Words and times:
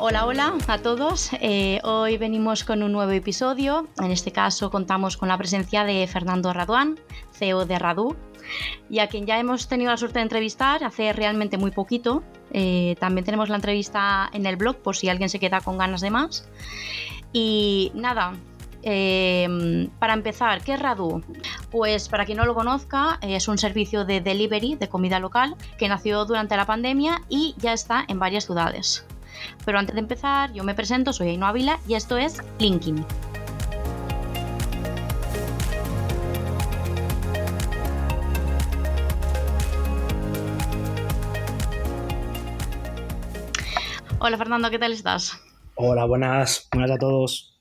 Hola, 0.00 0.26
hola 0.26 0.54
a 0.68 0.78
todos. 0.78 1.30
Eh, 1.40 1.80
hoy 1.82 2.18
venimos 2.18 2.62
con 2.62 2.84
un 2.84 2.92
nuevo 2.92 3.10
episodio. 3.10 3.88
En 4.00 4.12
este 4.12 4.30
caso 4.30 4.70
contamos 4.70 5.16
con 5.16 5.28
la 5.28 5.36
presencia 5.36 5.82
de 5.82 6.06
Fernando 6.06 6.52
Raduán, 6.52 7.00
CEO 7.32 7.66
de 7.66 7.80
Radu, 7.80 8.14
y 8.88 9.00
a 9.00 9.08
quien 9.08 9.26
ya 9.26 9.40
hemos 9.40 9.66
tenido 9.66 9.90
la 9.90 9.96
suerte 9.96 10.20
de 10.20 10.22
entrevistar 10.22 10.84
hace 10.84 11.12
realmente 11.12 11.58
muy 11.58 11.72
poquito. 11.72 12.22
Eh, 12.52 12.94
también 13.00 13.24
tenemos 13.24 13.48
la 13.48 13.56
entrevista 13.56 14.30
en 14.32 14.46
el 14.46 14.54
blog 14.54 14.76
por 14.76 14.94
si 14.94 15.08
alguien 15.08 15.28
se 15.28 15.40
queda 15.40 15.60
con 15.60 15.78
ganas 15.78 16.00
de 16.00 16.10
más. 16.10 16.48
Y 17.32 17.90
nada, 17.92 18.34
eh, 18.84 19.88
para 19.98 20.14
empezar, 20.14 20.62
¿qué 20.62 20.74
es 20.74 20.80
Radu? 20.80 21.24
Pues 21.72 22.08
para 22.08 22.24
quien 22.24 22.38
no 22.38 22.46
lo 22.46 22.54
conozca, 22.54 23.18
es 23.20 23.48
un 23.48 23.58
servicio 23.58 24.04
de 24.04 24.20
delivery 24.20 24.76
de 24.76 24.88
comida 24.88 25.18
local 25.18 25.56
que 25.76 25.88
nació 25.88 26.24
durante 26.24 26.56
la 26.56 26.66
pandemia 26.66 27.22
y 27.28 27.56
ya 27.58 27.72
está 27.72 28.04
en 28.06 28.20
varias 28.20 28.46
ciudades. 28.46 29.04
Pero 29.64 29.78
antes 29.78 29.94
de 29.94 30.00
empezar, 30.00 30.52
yo 30.52 30.64
me 30.64 30.74
presento, 30.74 31.12
soy 31.12 31.28
Aino 31.28 31.46
Ávila 31.46 31.78
y 31.86 31.94
esto 31.94 32.16
es 32.16 32.42
Linkin. 32.58 33.04
Hola 44.20 44.36
Fernando, 44.36 44.68
¿qué 44.70 44.78
tal 44.78 44.92
estás? 44.92 45.40
Hola, 45.76 46.04
buenas, 46.04 46.68
buenas 46.72 46.90
a 46.90 46.98
todos. 46.98 47.56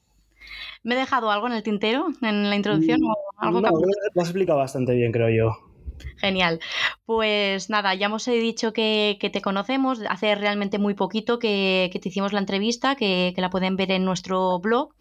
¿Me 0.84 0.96
he 0.96 0.98
dejado 0.98 1.30
algo 1.30 1.48
en 1.48 1.54
el 1.54 1.62
tintero, 1.62 2.08
en 2.22 2.50
la 2.50 2.56
introducción? 2.56 3.00
O 3.04 3.16
algo 3.38 3.62
no, 3.62 3.70
lo 3.70 4.22
has 4.22 4.30
explicado 4.30 4.58
bastante 4.58 4.94
bien, 4.94 5.12
creo 5.12 5.30
yo. 5.30 5.67
Genial. 6.18 6.60
Pues 7.06 7.70
nada, 7.70 7.94
ya 7.96 8.08
hemos 8.08 8.26
dicho 8.26 8.74
que, 8.74 9.18
te 9.32 9.42
conocemos 9.42 10.02
hace 10.10 10.36
realmente 10.36 10.80
muy 10.80 10.94
poquito 10.94 11.40
que, 11.40 11.90
te 12.02 12.10
hicimos 12.10 12.34
la 12.34 12.40
entrevista, 12.40 12.96
que, 12.96 13.34
la 13.38 13.50
pueden 13.50 13.76
ver 13.76 13.92
en 13.92 14.06
nuestro 14.06 14.60
blog. 14.60 14.94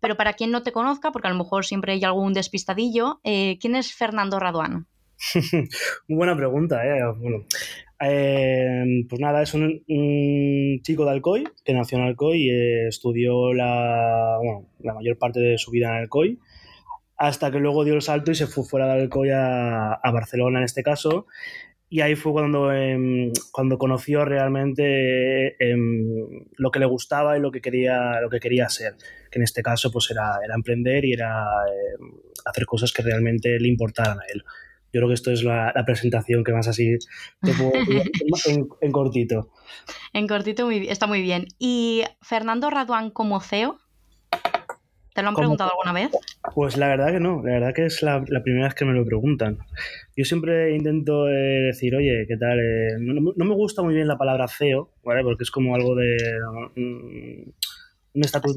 Pero 0.00 0.16
para 0.16 0.32
quien 0.32 0.50
no 0.50 0.62
te 0.62 0.72
conozca, 0.72 1.12
porque 1.12 1.28
a 1.28 1.30
lo 1.30 1.38
mejor 1.38 1.64
siempre 1.64 1.92
hay 1.92 2.04
algún 2.04 2.32
despistadillo, 2.32 3.20
eh, 3.22 3.58
¿quién 3.60 3.76
es 3.76 3.92
Fernando 3.92 4.40
Raduán? 4.40 4.86
buena 6.08 6.36
pregunta. 6.36 6.84
¿eh? 6.84 7.00
Bueno, 7.18 7.44
eh, 8.00 9.04
pues 9.08 9.20
nada, 9.20 9.42
es 9.42 9.52
un, 9.54 9.82
chico 10.82 11.04
de 11.04 11.10
Alcoy, 11.10 11.44
que 11.64 11.74
nació 11.74 11.98
en 11.98 12.04
Alcoy 12.04 12.48
y 12.48 12.86
estudió 12.88 13.52
la, 13.52 14.38
la 14.80 14.94
mayor 14.94 15.18
parte 15.18 15.40
de 15.40 15.58
su 15.58 15.70
vida 15.70 15.88
en 15.88 16.02
Alcoy 16.02 16.38
hasta 17.20 17.50
que 17.50 17.58
luego 17.58 17.84
dio 17.84 17.94
el 17.94 18.00
salto 18.00 18.30
y 18.30 18.34
se 18.34 18.46
fue 18.46 18.64
fuera 18.64 18.86
de 18.86 19.02
Alcoy 19.02 19.28
a, 19.28 19.92
a 19.92 20.10
Barcelona 20.10 20.58
en 20.58 20.64
este 20.64 20.82
caso. 20.82 21.26
Y 21.90 22.00
ahí 22.00 22.16
fue 22.16 22.32
cuando, 22.32 22.72
em, 22.72 23.30
cuando 23.52 23.76
conoció 23.76 24.24
realmente 24.24 25.54
em, 25.62 26.46
lo 26.56 26.70
que 26.70 26.78
le 26.78 26.86
gustaba 26.86 27.36
y 27.36 27.40
lo 27.40 27.50
que 27.50 27.60
quería, 27.60 28.22
lo 28.22 28.30
que 28.30 28.40
quería 28.40 28.70
ser, 28.70 28.94
que 29.30 29.38
en 29.38 29.42
este 29.42 29.62
caso 29.62 29.92
pues 29.92 30.10
era, 30.10 30.38
era 30.42 30.54
emprender 30.54 31.04
y 31.04 31.12
era 31.12 31.44
em, 31.68 32.12
hacer 32.46 32.64
cosas 32.64 32.90
que 32.90 33.02
realmente 33.02 33.60
le 33.60 33.68
importaran 33.68 34.18
a 34.18 34.24
él. 34.32 34.42
Yo 34.90 35.00
creo 35.00 35.08
que 35.08 35.14
esto 35.14 35.30
es 35.30 35.44
la, 35.44 35.74
presentación 35.84 36.42
que 36.42 36.52
más 36.52 36.68
así 36.68 36.96
te 37.42 37.52
puedo 37.52 37.72
en, 38.46 38.66
en, 38.80 38.92
cortito. 38.92 39.50
En 40.14 40.26
cortito 40.26 40.64
muy, 40.64 40.88
está 40.88 41.06
muy 41.06 41.20
bien. 41.20 41.48
¿Y 41.58 42.02
Fernando 42.22 42.70
Raduán 42.70 43.10
como 43.10 43.40
CEO? 43.40 43.78
¿Te 45.20 45.24
lo 45.24 45.28
han 45.28 45.34
preguntado 45.34 45.70
alguna 45.72 45.92
vez? 45.92 46.10
Pues 46.54 46.78
la 46.78 46.88
verdad 46.88 47.12
que 47.12 47.20
no, 47.20 47.42
la 47.44 47.52
verdad 47.52 47.74
que 47.74 47.84
es 47.84 48.02
la, 48.02 48.24
primera 48.42 48.64
vez 48.64 48.74
que 48.74 48.86
me 48.86 48.94
lo 48.94 49.04
preguntan. 49.04 49.58
Yo 50.16 50.24
siempre 50.24 50.74
intento 50.74 51.28
eh, 51.28 51.66
decir, 51.66 51.94
oye, 51.94 52.24
¿qué 52.26 52.38
tal? 52.38 52.58
Eh, 52.58 52.96
no, 52.98 53.44
me 53.44 53.54
gusta 53.54 53.82
muy 53.82 53.94
bien 53.94 54.08
la 54.08 54.16
palabra 54.16 54.48
CEO, 54.48 54.94
¿vale? 55.04 55.22
Porque 55.22 55.42
es 55.42 55.50
como 55.50 55.74
algo 55.74 55.94
de... 55.94 56.16
Mm, 56.74 57.50
un 58.14 58.24
estatus 58.24 58.56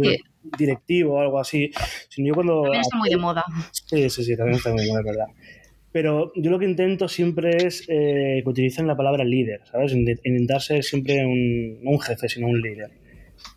directivo 0.57 1.16
o 1.16 1.19
algo 1.19 1.38
así. 1.38 1.69
Sino 2.07 2.29
yo 2.29 2.34
cuando, 2.34 2.62
también 2.62 2.81
está 2.81 2.96
muy 2.96 3.09
de 3.09 3.18
moda. 3.18 3.44
Sí, 3.73 4.09
sí, 4.09 4.23
sí, 4.23 4.38
también 4.38 4.56
está 4.56 4.72
muy 4.72 4.84
de 4.84 4.88
moda, 4.88 5.00
es 5.02 5.06
verdad. 5.06 5.28
Pero 5.91 6.31
yo 6.38 6.50
lo 6.50 6.59
que 6.59 6.66
intento 6.66 7.09
siempre 7.09 7.57
es 7.57 7.84
eh, 7.90 8.40
que 8.41 8.50
utilicen 8.50 8.88
la 8.88 8.96
palabra 8.96 9.25
líder, 9.25 9.63
¿sabes? 9.69 9.91
Intentar 9.91 10.62
ser 10.62 10.81
siempre 10.81 11.25
un, 11.25 11.84
no 11.84 11.91
un 11.91 12.00
jefe, 12.00 12.29
sino 12.29 12.47
un 12.47 12.62
líder. 12.62 12.91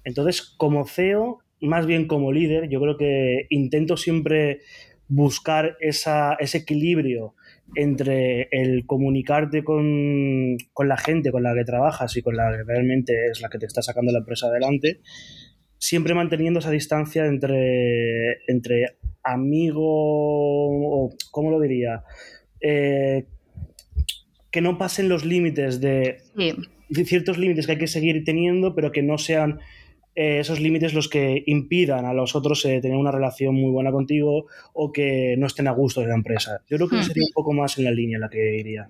Entonces, 0.03 0.43
como 0.43 0.85
CEO, 0.87 1.39
más 1.61 1.87
bien 1.87 2.07
como 2.07 2.33
líder, 2.33 2.69
yo 2.69 2.81
creo 2.81 2.97
que 2.97 3.47
intento 3.51 3.97
siempre 3.97 4.61
buscar 5.09 5.77
ese 5.81 6.59
equilibrio 6.59 7.35
entre 7.75 8.49
el 8.51 8.87
comunicarte 8.87 9.65
con, 9.65 10.57
la 10.57 10.97
gente 10.97 11.31
con 11.31 11.43
la 11.43 11.55
que 11.55 11.65
trabajas 11.65 12.17
y 12.17 12.23
con 12.23 12.37
la 12.37 12.51
que 12.57 12.65
realmente 12.65 13.27
es 13.31 13.41
la 13.41 13.49
que 13.49 13.59
te 13.59 13.67
está 13.67 13.83
sacando 13.83 14.13
la 14.13 14.21
empresa 14.21 14.47
adelante, 14.47 15.01
siempre 15.79 16.15
manteniendo 16.15 16.61
esa 16.61 16.71
distancia 16.71 17.27
entre, 17.27 18.39
entre 18.47 18.97
amigo 19.23 19.83
o, 19.85 21.11
¿cómo 21.31 21.51
lo 21.51 21.61
diría? 21.61 22.05
Eh, 22.61 23.27
que 24.51 24.61
no 24.61 24.79
pasen 24.79 25.09
los 25.09 25.25
límites 25.25 25.81
de, 25.81 26.19
de 26.89 27.05
ciertos 27.05 27.37
límites 27.37 27.67
que 27.67 27.73
hay 27.73 27.79
que 27.79 27.89
seguir 27.89 28.25
teniendo, 28.25 28.75
pero 28.75 28.93
que 28.93 29.03
no 29.03 29.19
sean 29.19 29.61
eh, 30.17 30.41
esos 30.41 30.61
límites 30.61 30.95
los 30.95 31.11
que 31.11 31.43
impidan 31.45 32.07
a 32.07 32.15
los 32.15 32.35
otros 32.35 32.65
eh, 32.65 32.81
tener 32.81 32.97
una 32.97 33.11
relación 33.11 33.55
muy 33.55 33.71
buena 33.71 33.93
contigo 33.93 34.47
o 34.73 34.91
que 34.91 35.37
no 35.37 35.47
estén 35.47 35.69
a 35.69 35.73
gusto 35.73 36.01
de 36.01 36.07
la 36.07 36.15
empresa. 36.15 36.63
Yo 36.71 36.79
creo 36.79 36.89
que 36.89 37.03
sería 37.03 37.25
un 37.27 37.33
poco 37.35 37.53
más 37.53 37.77
en 37.77 37.85
la 37.85 37.91
línea 37.91 38.17
en 38.17 38.23
la 38.23 38.31
que 38.31 38.57
iría. 38.57 38.89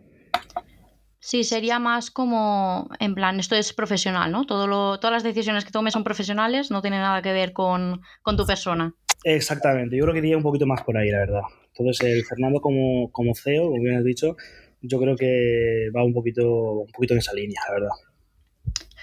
Sí, 1.18 1.42
sería 1.42 1.80
más 1.80 2.12
como, 2.12 2.88
en 3.00 3.16
plan, 3.16 3.40
esto 3.40 3.56
es 3.56 3.72
profesional, 3.72 4.30
¿no? 4.30 4.46
Todo 4.46 4.68
lo, 4.68 5.00
todas 5.00 5.12
las 5.12 5.24
decisiones 5.24 5.64
que 5.64 5.72
tomes 5.72 5.94
son 5.94 6.04
profesionales, 6.04 6.70
no 6.70 6.80
tienen 6.80 7.00
nada 7.00 7.20
que 7.20 7.32
ver 7.32 7.52
con, 7.52 8.00
tu 8.24 8.46
persona. 8.46 8.94
Exactamente, 9.24 9.96
yo 9.96 10.04
creo 10.04 10.12
que 10.12 10.20
iría 10.20 10.36
un 10.36 10.44
poquito 10.44 10.68
más 10.68 10.84
por 10.84 10.96
ahí, 10.96 11.10
la 11.10 11.18
verdad. 11.18 11.42
Entonces, 11.76 12.06
el 12.06 12.24
Fernando 12.24 12.60
como, 12.60 13.10
como 13.10 13.34
CEO, 13.34 13.70
como 13.70 13.82
bien 13.82 13.96
has 13.96 14.04
dicho, 14.04 14.36
yo 14.80 15.00
creo 15.00 15.16
que 15.16 15.90
va 15.90 16.04
un 16.04 16.14
poquito, 16.14 16.48
un 16.82 16.92
poquito 16.92 17.14
en 17.14 17.18
esa 17.18 17.34
línea, 17.34 17.60
la 17.66 17.74
verdad. 17.74 18.05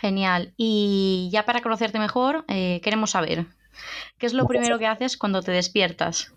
Genial. 0.03 0.53
Y 0.57 1.29
ya 1.31 1.45
para 1.45 1.61
conocerte 1.61 1.97
mejor, 1.97 2.43
eh, 2.49 2.81
queremos 2.83 3.11
saber, 3.11 3.45
¿qué 4.17 4.25
es 4.25 4.33
lo 4.33 4.45
primero 4.47 4.77
que 4.77 4.85
haces 4.85 5.15
cuando 5.15 5.41
te 5.41 5.53
despiertas? 5.53 6.33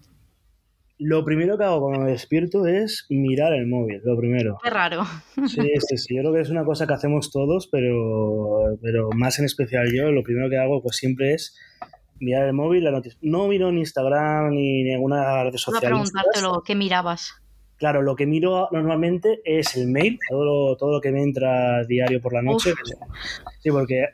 Lo 1.00 1.24
primero 1.24 1.58
que 1.58 1.64
hago 1.64 1.80
cuando 1.80 2.04
me 2.04 2.12
despierto 2.12 2.64
es 2.66 3.06
mirar 3.10 3.52
el 3.54 3.66
móvil, 3.66 4.00
lo 4.04 4.16
primero. 4.16 4.58
Qué 4.62 4.70
raro. 4.70 5.04
Sí, 5.48 5.68
sí, 5.80 5.96
sí. 5.98 6.14
Yo 6.14 6.22
creo 6.22 6.34
que 6.34 6.42
es 6.42 6.50
una 6.50 6.64
cosa 6.64 6.86
que 6.86 6.94
hacemos 6.94 7.32
todos, 7.32 7.66
pero, 7.66 8.78
pero 8.80 9.10
más 9.16 9.40
en 9.40 9.46
especial 9.46 9.92
yo, 9.92 10.12
lo 10.12 10.22
primero 10.22 10.48
que 10.48 10.58
hago 10.58 10.80
pues 10.80 10.94
siempre 10.94 11.34
es 11.34 11.58
mirar 12.20 12.46
el 12.46 12.52
móvil, 12.52 12.84
la 12.84 12.92
noticia. 12.92 13.18
No 13.20 13.48
miro 13.48 13.72
ni 13.72 13.80
Instagram 13.80 14.50
ni 14.50 14.84
ninguna 14.84 15.42
red 15.42 15.56
social. 15.56 15.80
Voy 15.80 15.86
a 15.86 15.90
preguntártelo, 15.90 16.62
¿qué 16.64 16.76
mirabas? 16.76 17.34
Claro, 17.78 18.00
lo 18.02 18.16
que 18.16 18.26
miro 18.26 18.68
normalmente 18.72 19.40
es 19.44 19.76
el 19.76 19.88
mail, 19.88 20.18
todo 20.28 20.44
lo, 20.44 20.76
todo 20.76 20.92
lo 20.92 21.00
que 21.00 21.12
me 21.12 21.22
entra 21.22 21.84
diario 21.84 22.22
por 22.22 22.32
la 22.32 22.42
noche. 22.42 22.72
Sí, 23.62 23.70
porque 23.70 24.06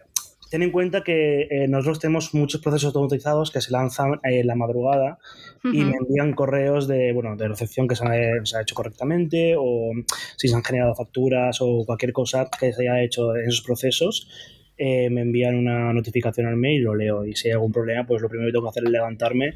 ten 0.50 0.62
en 0.62 0.71
cuenta 0.71 1.03
que 1.03 1.49
eh, 1.50 1.67
nosotros 1.67 2.01
tenemos 2.01 2.34
muchos 2.34 2.61
procesos 2.61 2.89
automatizados 2.89 3.51
que 3.51 3.61
se 3.61 3.71
lanzan 3.71 4.21
en 4.22 4.47
la 4.47 4.55
madrugada 4.55 5.19
y 5.65 5.83
me 5.84 5.97
envían 5.97 6.34
correos 6.34 6.87
de, 6.87 7.12
bueno, 7.15 7.37
de 7.37 7.49
recepción 7.49 7.89
que 7.89 7.95
se 7.95 8.05
ha, 8.05 8.61
hecho 8.61 8.75
correctamente 8.75 9.55
o 9.56 9.93
si 10.37 10.49
se 10.49 10.55
han 10.55 10.62
generado 10.62 10.95
facturas 10.95 11.59
o 11.62 11.84
cualquier 11.87 12.12
cosa 12.12 12.51
que 12.61 12.71
se 12.72 12.83
haya 12.83 13.03
hecho 13.03 13.34
en 13.34 13.49
esos 13.49 13.62
procesos. 13.62 14.28
Eh, 14.77 15.09
me 15.09 15.22
envían 15.22 15.55
una 15.55 15.93
notificación 15.93 16.47
al 16.47 16.56
mail, 16.56 16.83
lo 16.83 16.97
leo 16.97 17.25
y 17.25 17.34
si 17.34 17.49
hay 17.49 17.53
algún 17.53 17.72
problema, 17.72 18.05
pues 18.05 18.21
lo 18.21 18.28
primero 18.28 18.49
que 18.49 18.53
tengo 18.53 18.65
que 18.65 18.71
hacer 18.71 18.84
es 18.84 18.91
levantarme 18.91 19.55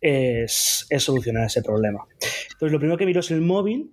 es, 0.00 0.86
solucionar 0.98 1.46
ese 1.46 1.62
problema. 1.62 2.06
Entonces, 2.52 2.72
lo 2.72 2.78
primero 2.78 2.98
que 2.98 3.06
miro 3.06 3.20
es 3.20 3.30
el 3.30 3.40
móvil 3.40 3.92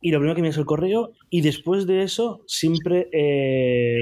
y 0.00 0.10
lo 0.10 0.18
primero 0.18 0.34
que 0.34 0.42
miro 0.42 0.52
es 0.52 0.58
el 0.58 0.66
correo 0.66 1.12
y 1.30 1.40
después 1.40 1.86
de 1.86 2.02
eso 2.02 2.42
siempre 2.46 3.08
eh, 3.12 4.00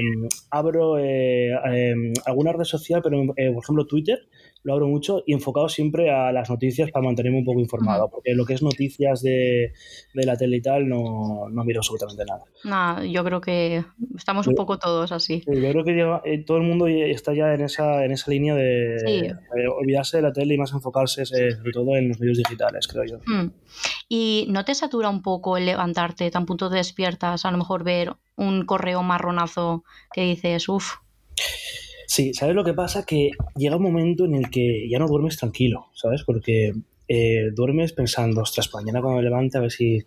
abro 0.51 0.97
eh, 0.99 1.51
eh, 1.51 2.13
alguna 2.25 2.53
red 2.53 2.65
social, 2.65 3.01
pero 3.03 3.25
por 3.25 3.63
ejemplo 3.63 3.85
Twitter, 3.87 4.19
lo 4.65 4.73
abro 4.73 4.87
mucho 4.87 5.23
y 5.27 5.33
enfocado 5.33 5.69
siempre 5.69 6.09
a 6.09 6.31
las 6.31 6.49
noticias 6.49 6.89
para 6.89 7.05
mantenerme 7.05 7.37
un 7.37 7.45
poco 7.45 7.59
informado, 7.59 8.09
porque 8.09 8.33
lo 8.33 8.45
que 8.45 8.55
es 8.55 8.63
noticias 8.63 9.21
de, 9.21 9.71
la 10.15 10.35
tele 10.35 10.57
y 10.57 10.61
tal 10.61 10.89
no, 10.89 11.47
no 11.51 11.63
miro 11.63 11.81
absolutamente 11.81 12.25
nada. 12.25 12.43
Nah, 12.63 13.03
yo 13.03 13.23
creo 13.23 13.41
que 13.41 13.85
estamos 14.17 14.47
un 14.47 14.55
poco 14.55 14.79
todos 14.79 15.11
así. 15.11 15.43
yo 15.45 15.71
creo 15.71 15.83
que 15.83 16.31
eh, 16.31 16.43
todo 16.43 16.57
el 16.57 16.63
mundo 16.63 16.87
está 16.87 17.35
ya 17.35 17.53
en 17.53 17.61
esa, 17.61 18.03
en 18.03 18.11
esa 18.11 18.31
línea 18.31 18.55
de, 18.55 19.35
olvidarse 19.77 20.17
de 20.17 20.23
la 20.23 20.33
tele 20.33 20.55
y 20.55 20.57
más 20.57 20.73
enfocarse 20.73 21.21
eh, 21.21 21.51
sobre 21.51 21.71
todo 21.71 21.95
en 21.95 22.09
los 22.09 22.19
medios 22.19 22.39
digitales, 22.39 22.87
creo 22.87 23.03
yo. 23.05 23.19
Hmm. 23.27 23.51
¿Y 24.09 24.47
no 24.49 24.65
te 24.65 24.73
satura 24.73 25.09
un 25.09 25.21
poco 25.21 25.57
el 25.57 25.67
levantarte 25.67 26.31
tan 26.31 26.47
punto 26.47 26.71
te 26.71 26.77
despiertas, 26.77 27.45
a 27.45 27.51
lo 27.51 27.59
mejor 27.59 27.83
ver 27.83 28.13
un 28.35 28.65
correo 28.65 29.03
marronazo 29.03 29.83
que 30.11 30.21
dices, 30.21 30.67
uff? 30.69 30.95
Sí, 32.07 32.33
¿sabes 32.33 32.55
lo 32.55 32.63
que 32.63 32.73
pasa? 32.73 33.05
Que 33.05 33.31
llega 33.55 33.77
un 33.77 33.83
momento 33.83 34.25
en 34.25 34.35
el 34.35 34.49
que 34.49 34.87
ya 34.89 34.99
no 34.99 35.07
duermes 35.07 35.37
tranquilo, 35.37 35.87
¿sabes? 35.93 36.23
Porque 36.23 36.73
eh, 37.07 37.51
duermes 37.53 37.93
pensando, 37.93 38.41
ostras, 38.41 38.69
mañana 38.73 39.01
cuando 39.01 39.17
me 39.17 39.23
levante 39.23 39.57
a 39.57 39.61
ver 39.61 39.71
si 39.71 39.99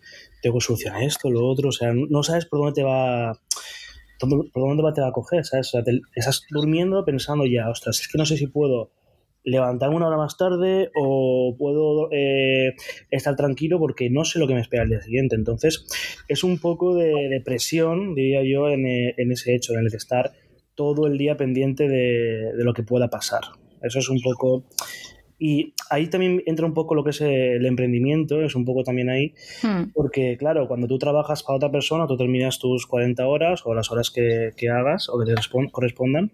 tengo 0.42 0.58
que 0.58 0.64
solucionar 0.64 1.02
esto, 1.02 1.30
lo 1.30 1.46
otro, 1.46 1.68
o 1.68 1.72
sea, 1.72 1.92
no 1.92 2.22
sabes 2.22 2.46
por 2.46 2.60
dónde 2.60 2.74
te 2.74 2.82
va 2.82 3.38
¿por 4.20 4.50
dónde 4.52 4.82
te 4.94 5.00
va 5.00 5.08
a 5.08 5.12
coger? 5.12 5.44
¿sabes? 5.44 5.72
estás 6.14 6.42
durmiendo 6.50 7.04
pensando 7.04 7.46
ya, 7.46 7.70
ostras, 7.70 8.00
es 8.00 8.08
que 8.08 8.18
no 8.18 8.26
sé 8.26 8.36
si 8.36 8.46
puedo 8.48 8.90
levantarme 9.44 9.96
una 9.96 10.08
hora 10.08 10.16
más 10.16 10.36
tarde 10.36 10.90
o 10.94 11.54
puedo 11.56 12.10
eh, 12.12 12.74
estar 13.10 13.36
tranquilo 13.36 13.78
porque 13.78 14.10
no 14.10 14.24
sé 14.24 14.38
lo 14.38 14.46
que 14.46 14.54
me 14.54 14.60
espera 14.60 14.82
el 14.82 14.90
día 14.90 15.00
siguiente. 15.00 15.36
Entonces, 15.36 15.86
es 16.28 16.44
un 16.44 16.58
poco 16.58 16.94
de, 16.94 17.40
presión, 17.44 18.14
diría 18.14 18.42
yo, 18.42 18.68
en, 18.68 18.86
eh, 18.86 19.14
en, 19.16 19.32
ese 19.32 19.54
hecho, 19.54 19.72
en 19.72 19.80
el 19.80 19.88
de 19.88 19.96
estar 19.96 20.32
todo 20.78 21.08
el 21.08 21.19
día 21.19 21.36
pendiente 21.36 21.88
de, 21.88 22.52
de 22.56 22.64
lo 22.64 22.72
que 22.72 22.84
pueda 22.84 23.08
pasar. 23.10 23.40
Eso 23.82 23.98
es 23.98 24.08
un 24.08 24.20
poco 24.20 24.62
y 25.38 25.75
ahí 25.90 26.08
también 26.08 26.43
entra 26.46 26.67
un 26.67 26.75
poco 26.75 26.94
lo 26.94 27.05
que 27.05 27.11
es 27.11 27.20
el 27.20 27.64
emprendimiento, 27.64 28.43
es 28.43 28.56
un 28.56 28.64
poco 28.64 28.82
también 28.82 29.08
ahí, 29.08 29.35
hmm. 29.62 29.90
porque 29.94 30.37
claro, 30.37 30.67
cuando 30.67 30.88
tú 30.88 30.99
trabajas 30.99 31.44
para 31.44 31.56
otra 31.56 31.70
persona, 31.70 32.06
tú 32.06 32.17
terminas 32.17 32.58
tus 32.58 32.87
40 32.87 33.26
horas 33.26 33.62
o 33.64 33.75
las 33.75 33.90
horas 33.93 34.11
que, 34.11 34.52
que 34.56 34.69
hagas 34.69 35.08
o 35.08 35.19
que 35.19 35.32
te 35.32 35.40
correspondan 35.70 36.32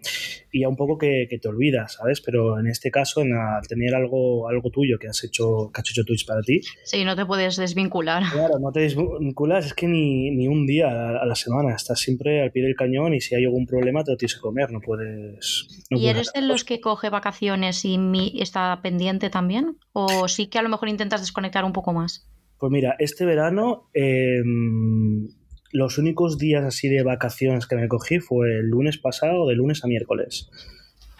y 0.50 0.60
ya 0.60 0.68
un 0.68 0.76
poco 0.76 0.96
que, 0.96 1.26
que, 1.28 1.38
te 1.38 1.48
olvidas, 1.48 1.94
¿sabes? 1.94 2.20
Pero 2.20 2.58
en 2.58 2.68
este 2.68 2.90
caso, 2.90 3.20
en 3.20 3.32
tener 3.68 3.94
algo, 3.94 4.48
algo 4.48 4.70
tuyo 4.70 4.98
que 4.98 5.08
has 5.08 5.22
hecho, 5.24 5.70
que 5.74 5.80
has 5.80 5.90
hecho 5.90 6.04
Twitch 6.04 6.26
para 6.26 6.40
ti. 6.40 6.60
Sí, 6.84 7.04
no 7.04 7.14
te 7.16 7.26
puedes 7.26 7.56
desvincular. 7.56 8.22
Claro, 8.32 8.58
no 8.58 8.72
te 8.72 8.80
desvinculas, 8.80 9.66
es 9.66 9.74
que 9.74 9.86
ni, 9.86 10.30
ni 10.30 10.48
un 10.48 10.66
día 10.66 10.88
a, 10.88 11.26
la 11.26 11.34
semana, 11.34 11.74
estás 11.74 12.00
siempre 12.00 12.42
al 12.42 12.52
pie 12.52 12.62
del 12.62 12.74
cañón 12.74 13.14
y 13.14 13.20
si 13.20 13.34
hay 13.34 13.44
algún 13.44 13.66
problema 13.66 14.02
te 14.02 14.12
lo 14.12 14.16
tienes 14.16 14.36
que 14.36 14.40
comer, 14.40 14.70
no 14.70 14.80
puedes... 14.80 15.84
¿Y 15.90 16.06
eres 16.06 16.32
de 16.32 16.40
los 16.40 16.64
que 16.64 16.80
coge 16.80 17.10
vacaciones 17.10 17.84
y 17.84 17.98
mi, 17.98 18.40
está 18.40 18.80
pendiente 18.82 18.93
también? 19.30 19.78
¿O 19.92 20.28
sí 20.28 20.48
que 20.48 20.58
a 20.58 20.62
lo 20.62 20.68
mejor 20.68 20.88
intentas 20.88 21.20
desconectar 21.20 21.64
un 21.64 21.72
poco 21.72 21.92
más? 21.92 22.28
Pues 22.58 22.70
mira, 22.70 22.96
este 22.98 23.24
verano 23.24 23.90
em, 23.94 25.28
los 25.72 25.98
únicos 25.98 26.38
días 26.38 26.64
así 26.64 26.88
de 26.88 27.02
vacaciones 27.02 27.66
que 27.66 27.76
me 27.76 27.88
cogí 27.88 28.20
fue 28.20 28.58
el 28.60 28.68
lunes 28.68 28.98
pasado, 28.98 29.46
de 29.46 29.54
lunes 29.54 29.84
a 29.84 29.88
miércoles. 29.88 30.48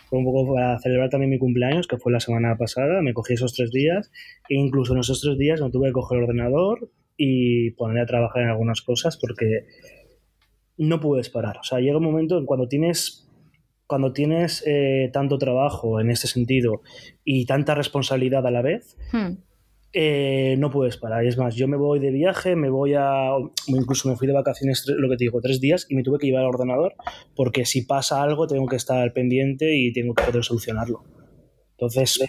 Fue 0.09 0.19
un 0.19 0.25
poco 0.25 0.55
para 0.55 0.79
celebrar 0.79 1.11
también 1.11 1.31
mi 1.31 1.39
cumpleaños, 1.39 1.89
que 1.89 1.99
fue 1.99 2.13
la 2.13 2.21
semana 2.21 2.57
pasada. 2.57 3.03
Me 3.03 3.15
cogí 3.15 3.35
esos 3.35 3.55
tres 3.55 3.71
días 3.73 4.13
e 4.49 4.55
incluso 4.55 4.93
en 4.93 5.01
esos 5.01 5.21
tres 5.21 5.37
días 5.39 5.61
me 5.61 5.71
tuve 5.71 5.89
que 5.89 5.93
coger 5.93 6.19
el 6.19 6.25
ordenador 6.25 6.89
y 7.17 7.73
poner 7.73 8.03
a 8.03 8.07
trabajar 8.07 8.43
en 8.43 8.51
algunas 8.51 8.81
cosas 8.83 9.17
porque 9.17 9.67
no 10.77 11.01
puedes 11.01 11.31
parar. 11.31 11.59
O 11.59 11.65
sea, 11.65 11.81
llega 11.81 11.99
un 11.99 12.05
momento 12.05 12.39
en 12.39 12.47
cuando 12.47 12.69
tienes 12.69 13.24
cuando 13.87 14.13
tienes 14.13 14.63
eh, 14.67 15.11
tanto 15.13 15.39
trabajo 15.39 16.01
en 16.01 16.11
este 16.11 16.27
sentido 16.27 16.83
y 17.23 17.47
tanta 17.47 17.75
responsabilidad 17.75 18.47
a 18.47 18.51
la 18.51 18.63
vez, 18.63 18.97
hmm. 19.13 19.33
eh, 19.93 20.57
no 20.59 20.71
puedes 20.71 20.97
parar. 20.97 21.25
Es 21.27 21.37
más, 21.37 21.55
yo 21.55 21.69
me 21.69 21.77
voy 21.77 21.99
de 21.99 22.11
viaje, 22.11 22.57
me 22.57 22.71
voy 22.71 22.95
a. 22.95 23.31
Incluso 23.67 24.09
me 24.09 24.17
fui 24.17 24.27
de 24.27 24.33
vacaciones, 24.33 24.85
lo 24.89 25.09
que 25.09 25.17
te 25.17 25.25
digo, 25.25 25.41
tres 25.41 25.61
días 25.61 25.87
y 25.89 25.95
me 25.95 26.03
tuve 26.03 26.19
que 26.19 26.27
llevar 26.27 26.43
al 26.43 26.49
ordenador 26.49 26.95
porque 27.37 27.67
si 27.67 27.83
pasa 27.83 28.23
algo 28.23 28.47
tengo 28.47 28.67
que 28.67 28.77
estar 28.77 29.13
pendiente 29.13 29.77
y 29.77 29.93
tengo 29.93 30.15
que 30.15 30.25
poder 30.25 30.45
solucionarlo. 30.45 31.05
Entonces, 31.73 32.21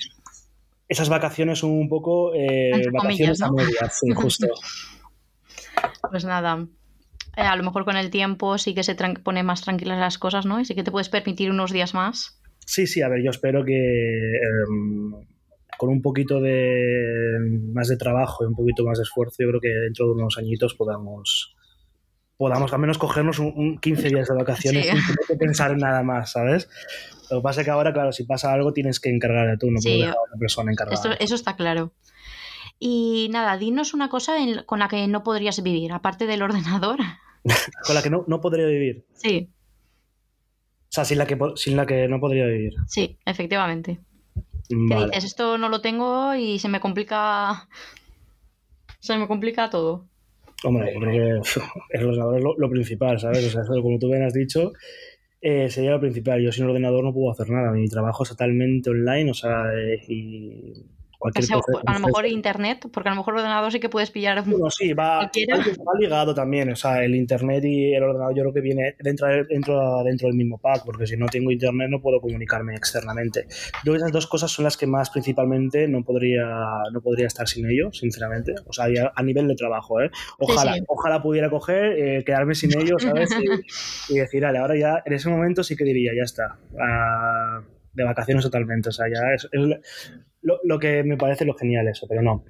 esas 0.88 1.10
vacaciones 1.10 1.60
son 1.60 1.72
un 1.72 1.88
poco 1.88 2.34
eh, 2.36 2.90
vacaciones 2.92 3.42
a 3.42 3.52
medias, 3.52 4.02
justo. 4.16 4.48
Pues 6.10 6.25
nada, 6.25 6.68
eh, 7.37 7.41
a 7.41 7.55
lo 7.55 7.63
mejor 7.63 7.85
con 7.85 7.97
el 7.97 8.09
tiempo 8.09 8.57
sí 8.57 8.73
que 8.73 8.83
se 8.83 8.95
pone 9.23 9.43
más 9.43 9.61
tranquilas 9.61 9.99
las 9.99 10.17
cosas, 10.17 10.45
¿no? 10.45 10.59
Y 10.59 10.65
sí 10.65 10.75
que 10.75 10.83
te 10.83 10.91
puedes 10.91 11.09
permitir 11.09 11.51
unos 11.51 11.71
días 11.71 11.93
más. 11.93 12.39
Sí, 12.65 12.87
sí, 12.87 13.01
a 13.01 13.09
ver, 13.09 13.23
yo 13.23 13.29
espero 13.29 13.63
que 13.63 13.73
em, 13.73 15.13
con 15.77 15.89
un 15.89 16.01
poquito 16.01 16.39
de 16.41 17.37
más 17.73 17.87
de 17.87 17.97
trabajo 17.97 18.43
y 18.43 18.47
un 18.47 18.55
poquito 18.55 18.83
más 18.83 18.97
de 18.97 19.03
esfuerzo, 19.03 19.37
yo 19.39 19.49
creo 19.49 19.61
que 19.61 19.69
dentro 19.69 20.07
de 20.07 20.13
unos 20.13 20.37
añitos 20.37 20.73
podamos 20.73 21.55
podamos 22.37 22.73
al 22.73 22.79
menos 22.79 22.97
cogernos 22.97 23.39
un, 23.39 23.79
15 23.79 24.09
días 24.09 24.27
de 24.27 24.35
vacaciones 24.35 24.85
sin 24.85 24.93
tener 24.93 25.19
que 25.27 25.35
pensar 25.35 25.71
en 25.71 25.77
nada 25.77 26.03
más, 26.03 26.33
¿sabes? 26.33 26.69
Lo 27.31 27.37
que 27.37 27.43
pasa 27.43 27.61
es 27.61 27.65
que 27.65 27.71
ahora, 27.71 27.93
claro, 27.93 28.11
si 28.11 28.23
pasa 28.25 28.51
algo 28.51 28.73
tienes 28.73 28.99
que 28.99 29.09
encargarte 29.09 29.57
tú, 29.57 29.71
no 29.71 29.79
puedes 29.81 29.99
dejar 29.99 30.15
a 30.15 30.21
otra 30.21 30.37
persona 30.37 30.71
encargada. 30.71 31.15
eso 31.19 31.35
está 31.35 31.55
claro. 31.55 31.93
Y 32.77 33.29
nada, 33.31 33.57
dinos 33.57 33.93
una 33.93 34.09
cosa 34.09 34.33
con 34.65 34.79
la 34.79 34.89
que 34.89 35.07
no 35.07 35.23
podrías 35.23 35.63
vivir, 35.63 35.93
aparte 35.93 36.27
del 36.27 36.41
ordenador. 36.41 36.99
con 37.86 37.95
la 37.95 38.01
que 38.01 38.09
no, 38.09 38.24
no 38.27 38.42
podría 38.42 38.65
vivir. 38.65 39.06
Sí. 39.13 39.50
O 40.89 40.92
sea, 40.95 41.06
sin 41.06 41.18
la 41.18 41.27
que, 41.27 41.38
sin 41.56 41.75
la 41.75 41.86
que 41.86 42.07
no 42.07 42.19
podría 42.19 42.45
vivir. 42.45 42.74
Sí, 42.88 43.18
efectivamente. 43.25 44.00
¿Qué 44.68 44.75
dices? 44.75 45.24
Esto 45.24 45.57
no 45.57 45.69
lo 45.69 45.81
tengo 45.81 46.33
y 46.36 46.59
se 46.59 46.69
me 46.69 46.80
complica. 46.80 47.68
Se 49.00 49.18
me 49.18 49.27
complica 49.27 49.69
todo. 49.69 50.07
Hombre, 50.63 50.94
yo 50.94 51.00
creo 51.00 51.12
que 51.12 51.97
el 51.97 52.06
ordenador 52.06 52.38
es 52.38 52.44
lo, 52.57 52.69
principal, 52.69 53.19
¿sabes? 53.19 53.45
O 53.45 53.50
sea, 53.51 53.63
como 53.81 54.00
tú 54.00 54.07
bien 54.07 54.24
has 54.24 54.33
dicho, 54.33 54.74
eh, 55.42 55.69
sería 55.69 55.92
lo 55.92 56.00
principal. 56.00 56.42
Yo 56.42 56.51
sin 56.51 56.65
ordenador 56.65 57.03
no 57.03 57.13
puedo 57.13 57.31
hacer 57.31 57.50
nada. 57.50 57.71
Mi 57.71 57.88
trabajo 57.88 58.24
es 58.24 58.30
totalmente 58.30 58.89
online, 58.89 59.30
o 59.30 59.33
sea, 59.36 59.65
eh, 59.75 60.01
y 60.07 60.74
a 61.86 61.94
lo 61.94 62.00
mejor 62.00 62.25
internet, 62.25 62.88
porque 62.92 63.10
a 63.10 63.12
lo 63.13 63.18
mejor 63.18 63.33
el 63.33 63.39
ordenador 63.39 63.72
sí 63.72 63.80
que 63.80 63.89
puedes 63.89 64.12
pillar. 64.12 64.44
Bueno, 64.45 64.69
sí, 64.69 64.94
va, 64.94 65.30
ligado 66.00 66.33
también. 66.33 66.72
O 66.72 66.75
sea, 66.75 67.04
el 67.04 67.16
internet 67.16 67.63
y 67.63 67.94
el 67.94 68.04
ordenador 68.04 68.36
yo 68.36 68.44
creo 68.44 68.54
que 68.54 68.62
viene 68.62 68.95
dentro, 69.00 69.27
dentro, 69.48 70.04
dentro 70.04 70.27
del 70.27 70.38
mismo 70.38 70.57
pack, 70.57 70.83
porque 70.86 71.07
si 71.07 71.18
no 71.18 71.27
tengo 71.27 71.51
internet 71.51 71.89
no 71.89 72.01
puedo 72.01 72.19
comunicarme 72.22 72.75
externamente. 72.75 73.48
Creo 73.81 73.94
que 73.94 73.98
esas 73.98 74.12
dos 74.12 74.27
cosas 74.27 74.51
son 74.51 74.66
las 74.66 74.77
que 74.77 74.88
más 74.88 75.10
principalmente 75.10 75.88
no 75.88 76.04
podría, 76.04 76.45
no 76.92 77.01
podría 77.01 77.28
estar 77.28 77.48
sin 77.48 77.69
ellos, 77.69 77.98
sinceramente. 77.98 78.56
O 78.66 78.74
sea, 78.74 78.86
a 79.16 79.24
nivel 79.24 79.48
de 79.48 79.56
trabajo, 79.56 80.01
¿eh? 80.01 80.12
Ojalá, 80.39 80.75
ojalá 80.88 81.21
pudiera 81.21 81.50
coger, 81.50 81.94
eh, 81.98 82.24
quedarme 82.25 82.56
sin 82.56 82.71
ellos, 82.80 83.01
¿sabes? 83.01 83.30
Y, 84.10 84.18
decir, 84.18 84.44
vale, 84.44 84.60
ahora 84.60 84.78
ya, 84.78 85.01
en 85.06 85.13
ese 85.13 85.30
momento 85.30 85.63
sí 85.63 85.75
que 85.75 85.83
diría, 85.83 86.12
ya 86.16 86.24
está. 86.24 86.57
Ah, 86.80 87.62
de 87.94 88.04
vacaciones 88.04 88.44
totalmente. 88.44 88.89
O 88.89 88.92
sea, 88.92 89.07
ya 89.07 89.33
es, 89.33 89.48
lo, 90.63 90.80
que 90.80 91.03
me 91.03 91.18
parece 91.18 91.45
lo 91.45 91.56
genial 91.56 91.88
eso, 91.88 92.06
pero 92.07 92.21
no. 92.21 92.44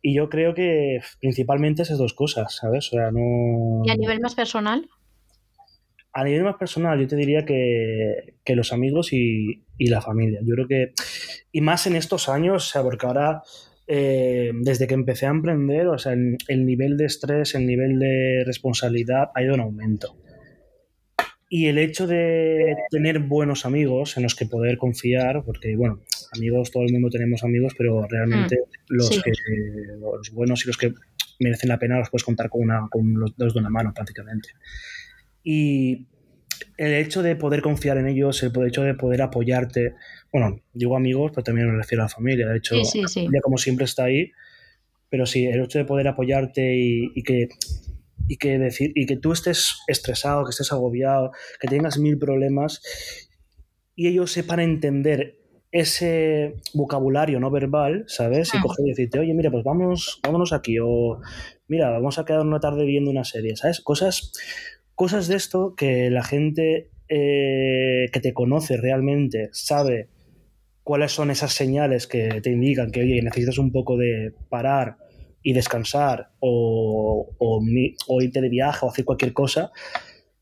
Y 0.00 0.14
yo 0.14 0.28
creo 0.28 0.54
que 0.54 1.00
principalmente 1.20 1.82
esas 1.82 1.98
dos 1.98 2.14
cosas, 2.14 2.56
¿sabes? 2.56 2.88
O 2.88 2.96
sea, 2.96 3.10
no... 3.10 3.82
¿Y 3.84 3.90
a 3.90 3.96
nivel 3.96 4.20
más 4.20 4.34
personal? 4.34 4.88
A 6.12 6.24
nivel 6.24 6.44
más 6.44 6.56
personal, 6.56 7.00
yo 7.00 7.08
te 7.08 7.16
diría 7.16 7.44
que, 7.44 8.54
los 8.54 8.72
amigos 8.72 9.12
y, 9.12 9.64
la 9.78 10.00
familia. 10.00 10.40
Yo 10.42 10.54
creo 10.54 10.68
que, 10.68 10.92
y 11.50 11.60
más 11.60 11.86
en 11.86 11.96
estos 11.96 12.28
años, 12.28 12.68
o 12.68 12.70
sea, 12.70 12.82
porque 12.82 13.06
ahora, 13.06 13.42
eh, 13.88 14.52
desde 14.60 14.86
que 14.86 14.94
empecé 14.94 15.26
a 15.26 15.30
emprender, 15.30 15.88
o 15.88 15.98
sea, 15.98 16.12
el, 16.12 16.66
nivel 16.66 16.96
de 16.96 17.06
estrés, 17.06 17.54
el 17.54 17.66
nivel 17.66 17.98
de 17.98 18.44
responsabilidad 18.46 19.30
ha 19.34 19.42
ido 19.42 19.54
en 19.54 19.60
aumento. 19.60 20.16
Y 21.54 21.66
el 21.66 21.76
hecho 21.76 22.06
de 22.06 22.74
tener 22.88 23.18
buenos 23.18 23.66
amigos 23.66 24.16
en 24.16 24.22
los 24.22 24.34
que 24.34 24.46
poder 24.46 24.78
confiar, 24.78 25.44
porque, 25.44 25.76
bueno, 25.76 26.00
amigos, 26.34 26.70
todo 26.70 26.82
el 26.84 26.92
mundo 26.94 27.10
tenemos 27.10 27.44
amigos, 27.44 27.74
pero 27.76 28.06
realmente 28.08 28.56
mm, 28.56 28.94
los, 28.94 29.10
que, 29.22 29.32
los 30.00 30.30
buenos 30.30 30.64
y 30.64 30.68
los 30.68 30.78
que 30.78 30.94
merecen 31.40 31.68
la 31.68 31.78
pena 31.78 31.98
los 31.98 32.08
puedes 32.08 32.24
contar 32.24 32.48
con, 32.48 32.62
una, 32.62 32.88
con 32.90 33.12
los 33.20 33.36
dos 33.36 33.52
de 33.52 33.60
una 33.60 33.68
mano 33.68 33.92
prácticamente. 33.94 34.48
Y 35.44 36.06
el 36.78 36.94
hecho 36.94 37.22
de 37.22 37.36
poder 37.36 37.60
confiar 37.60 37.98
en 37.98 38.06
ellos, 38.06 38.42
el 38.42 38.66
hecho 38.66 38.82
de 38.82 38.94
poder 38.94 39.20
apoyarte, 39.20 39.92
bueno, 40.32 40.62
digo 40.72 40.96
amigos, 40.96 41.32
pero 41.34 41.44
también 41.44 41.70
me 41.70 41.76
refiero 41.76 42.02
a 42.02 42.06
la 42.06 42.08
familia, 42.08 42.48
de 42.48 42.56
hecho, 42.56 42.82
sí, 42.82 43.02
como 43.42 43.58
siempre 43.58 43.84
está 43.84 44.04
ahí, 44.04 44.32
pero 45.10 45.26
sí, 45.26 45.44
el 45.44 45.62
hecho 45.62 45.78
de 45.78 45.84
poder 45.84 46.08
apoyarte 46.08 46.74
y, 46.74 47.22
que 47.22 47.50
y 48.32 48.38
que 48.38 48.58
decir 48.58 48.92
y 48.94 49.04
que 49.04 49.18
tú 49.18 49.32
estés 49.32 49.76
estresado, 49.88 50.44
que 50.44 50.50
estés 50.50 50.72
agobiado, 50.72 51.32
que 51.60 51.68
tengas 51.68 51.98
mil 51.98 52.18
problemas 52.18 52.80
y 53.94 54.08
ellos 54.08 54.32
sepan 54.32 54.60
entender 54.60 55.36
ese 55.70 56.54
vocabulario 56.72 57.40
no 57.40 57.50
verbal, 57.50 58.04
¿sabes? 58.06 58.54
Y 58.54 58.60
coger 58.60 58.86
y 58.86 58.90
decirte, 58.90 59.18
oye, 59.18 59.34
mira, 59.34 59.50
pues 59.50 59.64
vamos, 59.64 60.18
vámonos 60.22 60.54
aquí, 60.54 60.78
o 60.82 61.20
mira, 61.68 61.90
vamos 61.90 62.18
a 62.18 62.24
quedar 62.24 62.40
una 62.40 62.58
tarde 62.58 62.86
viendo 62.86 63.10
una 63.10 63.24
serie, 63.24 63.54
¿sabes? 63.54 63.82
Cosas, 63.82 64.32
cosas 64.94 65.28
de 65.28 65.36
esto 65.36 65.74
que 65.76 66.08
la 66.08 66.24
gente 66.24 66.90
eh, 67.10 68.06
que 68.14 68.20
te 68.20 68.32
conoce 68.32 68.78
realmente 68.78 69.50
sabe 69.52 70.08
cuáles 70.82 71.12
son 71.12 71.30
esas 71.30 71.52
señales 71.52 72.06
que 72.06 72.40
te 72.40 72.50
indican 72.50 72.90
que, 72.90 73.02
oye, 73.02 73.20
necesitas 73.20 73.58
un 73.58 73.72
poco 73.72 73.98
de 73.98 74.32
parar 74.48 74.96
y 75.42 75.52
descansar 75.52 76.30
o, 76.40 77.30
o 77.38 78.22
irte 78.22 78.40
de 78.40 78.48
viaje 78.48 78.86
o 78.86 78.90
hacer 78.90 79.04
cualquier 79.04 79.32
cosa 79.32 79.72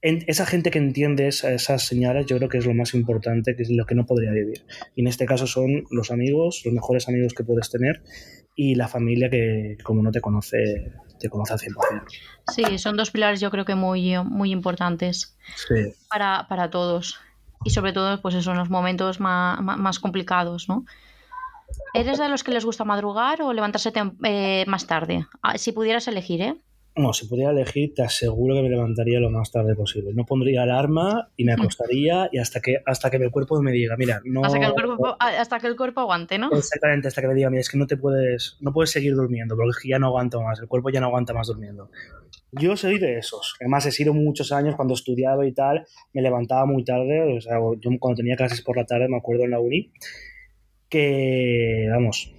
esa 0.03 0.47
gente 0.47 0.71
que 0.71 0.79
entiende 0.79 1.29
esas 1.29 1.83
señales, 1.83 2.27
yo 2.27 2.37
creo 2.39 2.49
que 2.49 2.59
es 2.59 2.67
lo 2.67 2.75
más 2.75 2.95
importante, 2.95 3.55
que 3.55 3.63
es 3.63 3.71
lo 3.71 3.85
que 3.85 3.95
no 3.95 4.07
podría 4.07 4.33
vivir. 4.33 4.65
Y 4.97 5.03
en 5.03 5.09
este 5.09 5.27
caso 5.27 5.47
son 5.47 5.85
los 5.91 6.11
amigos, 6.11 6.63
los 6.65 6.73
mejores 6.73 7.09
amigos 7.09 7.35
que 7.35 7.45
puedes 7.45 7.71
tener 7.71 8.03
y 8.57 8.77
la 8.77 8.89
familia 8.89 9.29
que, 9.29 9.77
como 9.85 10.03
no 10.03 10.11
te 10.11 10.21
conoce, 10.21 10.93
te 11.19 11.29
conoce 11.29 11.53
al 11.53 11.59
100%. 11.59 12.05
Sí, 12.55 12.79
son 12.79 12.97
dos 12.97 13.11
pilares 13.11 13.41
yo 13.41 13.51
creo 13.51 13.65
que 13.65 13.75
muy, 13.75 14.15
muy 14.25 14.53
importantes 14.53 15.37
para, 16.09 16.47
para, 16.49 16.71
todos. 16.71 17.21
Y 17.65 17.71
sobre 17.71 17.93
todo, 17.93 18.23
pues 18.23 18.35
eso, 18.35 18.53
en 18.53 18.57
los 18.57 18.71
momentos 18.71 19.21
más, 19.21 19.61
más, 19.61 19.99
complicados, 19.99 20.67
¿no? 20.67 20.87
¿Eres 21.95 22.19
de 22.19 22.29
los 22.29 22.45
que 22.45 22.53
les 22.53 22.65
gusta 22.65 22.85
madrugar 22.85 23.43
o 23.43 23.53
levantarse 23.53 23.93
eh, 24.25 24.65
más 24.67 24.87
tarde? 24.87 25.27
Ah, 25.43 25.59
si 25.59 25.73
pudieras 25.73 26.07
elegir, 26.09 26.43
¿eh? 26.43 26.57
No, 26.97 27.13
si 27.13 27.27
pudiera 27.29 27.53
elegir, 27.53 27.95
te 27.95 28.03
aseguro 28.03 28.57
que 28.57 28.63
me 28.63 28.69
levantaría 28.69 29.21
lo 29.21 29.31
más 29.31 29.53
tarde 29.53 29.77
posible. 29.77 30.11
No 30.13 30.25
pondría 30.27 30.65
alarma 30.65 31.29
y 31.37 31.45
me 31.45 31.55
Mm. 31.57 31.61
acostaría 31.61 32.29
y 32.33 32.39
hasta 32.39 32.61
que, 32.61 32.79
hasta 32.85 33.11
que 33.11 33.17
el 33.17 33.31
cuerpo 33.31 33.63
me 33.63 33.71
diga, 33.71 33.97
mira, 33.97 34.21
no... 34.25 34.45
Hasta, 34.45 34.59
que 34.59 34.67
el 34.67 34.73
cuerpo, 34.75 35.17
hasta 35.21 35.61
que 35.61 35.67
el 35.69 35.77
cuerpo 35.77 36.01
aguante, 36.01 36.37
¿no? 36.37 36.51
Exactamente, 36.53 37.07
hasta 37.09 37.21
que 37.23 37.29
me 37.29 37.35
diga, 37.35 37.49
mira, 37.49 37.61
es 37.61 37.71
que 37.71 37.79
no 37.79 37.87
te 37.87 37.97
puedes, 37.97 38.57
no 38.61 38.73
puedes 38.73 38.91
seguir 38.91 39.15
durmiendo, 39.15 39.55
porque 39.57 39.71
es 39.71 39.79
que 39.79 39.89
ya 39.89 39.99
no 40.01 40.09
aguanto 40.09 40.43
más, 40.43 40.59
el 40.61 40.67
cuerpo 40.67 40.91
ya 40.91 41.01
no 41.01 41.07
aguanta 41.07 41.33
más 41.33 41.47
durmiendo. 41.47 41.91
Yo 42.53 42.77
soy 42.77 42.99
de 42.99 43.19
esos. 43.19 43.55
Además, 43.61 43.87
he 43.87 43.93
sido 43.93 44.13
muchos 44.13 44.51
años 44.51 44.75
cuando 44.75 44.95
estudiaba 44.95 45.47
y 45.47 45.53
tal, 45.53 45.87
me 46.13 46.23
levantaba 46.23 46.67
muy 46.67 46.85
tarde, 46.85 47.37
o 47.37 47.41
sea, 47.41 47.59
yo 47.79 47.91
cuando 48.01 48.17
tenía 48.17 48.35
clases 48.37 48.63
por 48.63 48.77
la 48.77 48.85
tarde, 48.85 49.09
me 49.09 49.17
acuerdo 49.17 49.45
en 49.45 49.53
la 49.53 49.61
uni, 49.61 49.93
que, 50.91 51.89
vamos, 51.91 52.33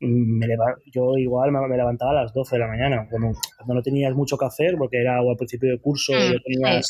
me 0.00 0.46
yo 0.92 1.16
igual 1.16 1.50
me, 1.52 1.76
levantaba 1.76 2.12
a 2.12 2.22
las 2.22 2.32
12 2.32 2.56
de 2.56 2.60
la 2.60 2.68
mañana, 2.68 3.06
cuando, 3.10 3.38
cuando 3.56 3.74
no 3.74 3.82
tenías 3.82 4.14
mucho 4.14 4.36
que 4.36 4.46
hacer, 4.46 4.76
porque 4.78 5.00
era 5.00 5.20
o 5.22 5.30
al 5.30 5.36
principio 5.36 5.70
de 5.70 5.78
curso, 5.78 6.12
Mm, 6.12 6.32
ya, 6.32 6.38
tenías, 6.44 6.86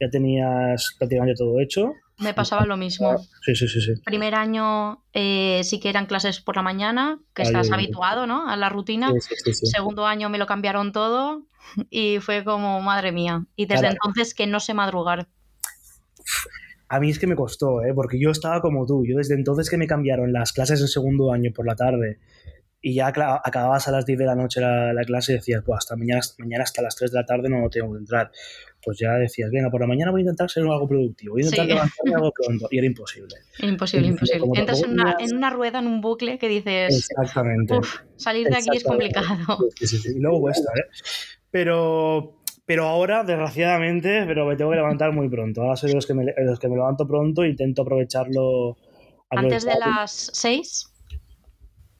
ya 0.00 0.08
tenías 0.10 0.94
prácticamente 0.98 1.36
todo 1.36 1.60
hecho. 1.60 1.92
Me 2.18 2.32
pasaba 2.32 2.64
lo 2.64 2.76
mismo. 2.76 3.18
Sí, 3.42 3.56
sí, 3.56 3.66
sí, 3.66 3.80
sí. 3.80 3.92
Primer 4.04 4.36
año 4.36 5.02
eh, 5.12 5.62
sí 5.64 5.80
que 5.80 5.88
eran 5.88 6.06
clases 6.06 6.40
por 6.40 6.54
la 6.54 6.62
mañana, 6.62 7.18
que 7.34 7.42
Ay, 7.42 7.48
estás 7.48 7.72
habituado, 7.72 8.26
¿no? 8.26 8.48
A 8.48 8.56
la 8.56 8.68
rutina. 8.68 9.10
Sí, 9.12 9.20
sí, 9.20 9.34
sí, 9.44 9.54
sí. 9.54 9.66
Segundo 9.66 10.06
año 10.06 10.28
me 10.28 10.38
lo 10.38 10.46
cambiaron 10.46 10.92
todo 10.92 11.42
y 11.90 12.20
fue 12.20 12.44
como, 12.44 12.80
madre 12.82 13.10
mía. 13.10 13.44
Y 13.56 13.66
desde 13.66 13.80
Claro. 13.80 13.96
entonces 14.00 14.34
que 14.34 14.46
no 14.46 14.60
sé 14.60 14.74
madrugar. 14.74 15.26
A 16.88 17.00
mí 17.00 17.10
es 17.10 17.18
que 17.18 17.26
me 17.26 17.34
costó, 17.34 17.82
¿eh? 17.82 17.92
porque 17.94 18.18
yo 18.20 18.30
estaba 18.30 18.60
como 18.60 18.86
tú. 18.86 19.04
Yo 19.06 19.16
desde 19.16 19.34
entonces 19.34 19.70
que 19.70 19.76
me 19.78 19.86
cambiaron 19.86 20.32
las 20.32 20.52
clases 20.52 20.80
en 20.80 20.88
segundo 20.88 21.32
año 21.32 21.50
por 21.54 21.66
la 21.66 21.74
tarde 21.74 22.18
y 22.86 22.94
ya 22.96 23.06
acababas 23.06 23.88
a 23.88 23.92
las 23.92 24.04
10 24.04 24.18
de 24.18 24.26
la 24.26 24.34
noche 24.34 24.60
la, 24.60 24.92
la 24.92 25.04
clase 25.04 25.32
y 25.32 25.36
decías, 25.36 25.62
pues 25.64 25.78
hasta 25.78 25.96
mañana, 25.96 26.20
mañana 26.38 26.64
hasta 26.64 26.82
las 26.82 26.94
3 26.96 27.12
de 27.12 27.18
la 27.18 27.24
tarde 27.24 27.48
no 27.48 27.66
tengo 27.70 27.92
que 27.94 27.98
entrar. 28.00 28.30
Pues 28.84 28.98
ya 28.98 29.14
decías, 29.14 29.50
venga, 29.50 29.70
por 29.70 29.80
la 29.80 29.86
mañana 29.86 30.10
voy 30.10 30.20
a 30.20 30.24
intentar 30.24 30.50
ser 30.50 30.64
algo 30.64 30.86
productivo, 30.86 31.32
voy 31.32 31.42
a 31.42 31.46
intentar 31.46 31.64
Sí. 31.66 31.72
levantarme 31.72 32.14
algo 32.14 32.32
pronto. 32.36 32.68
Y 32.70 32.76
era 32.76 32.86
imposible. 32.86 33.34
Imposible, 33.60 34.08
imposible. 34.08 34.46
Entras 34.54 34.82
en 34.82 34.90
una, 34.92 35.16
en 35.18 35.34
una 35.34 35.48
rueda, 35.48 35.78
en 35.78 35.86
un 35.86 36.02
bucle 36.02 36.38
que 36.38 36.48
dices, 36.50 36.94
Exactamente. 37.10 37.74
salir 38.16 38.46
de 38.48 38.56
aquí 38.56 38.76
es 38.76 38.84
complicado. 38.84 39.56
Sí, 39.76 39.86
sí, 39.86 39.96
sí. 39.96 40.10
Y 40.14 40.20
luego 40.20 40.42
cuesta, 40.42 40.70
¿eh? 40.76 40.84
Pero, 41.50 42.36
pero 42.66 42.84
ahora, 42.86 43.24
desgraciadamente, 43.24 44.24
pero 44.26 44.46
me 44.46 44.56
tengo 44.56 44.70
que 44.70 44.76
levantar 44.76 45.12
muy 45.12 45.28
pronto. 45.28 45.62
Ahora 45.62 45.76
soy 45.76 45.90
de 45.90 45.96
los 45.96 46.06
que 46.06 46.14
me, 46.14 46.24
de 46.24 46.44
los 46.44 46.58
que 46.58 46.68
me 46.68 46.76
levanto 46.76 47.06
pronto 47.06 47.42
e 47.44 47.48
intento 47.50 47.82
aprovecharlo. 47.82 48.76
Antes 49.30 49.64
de 49.64 49.74
las 49.78 50.30
6, 50.32 50.90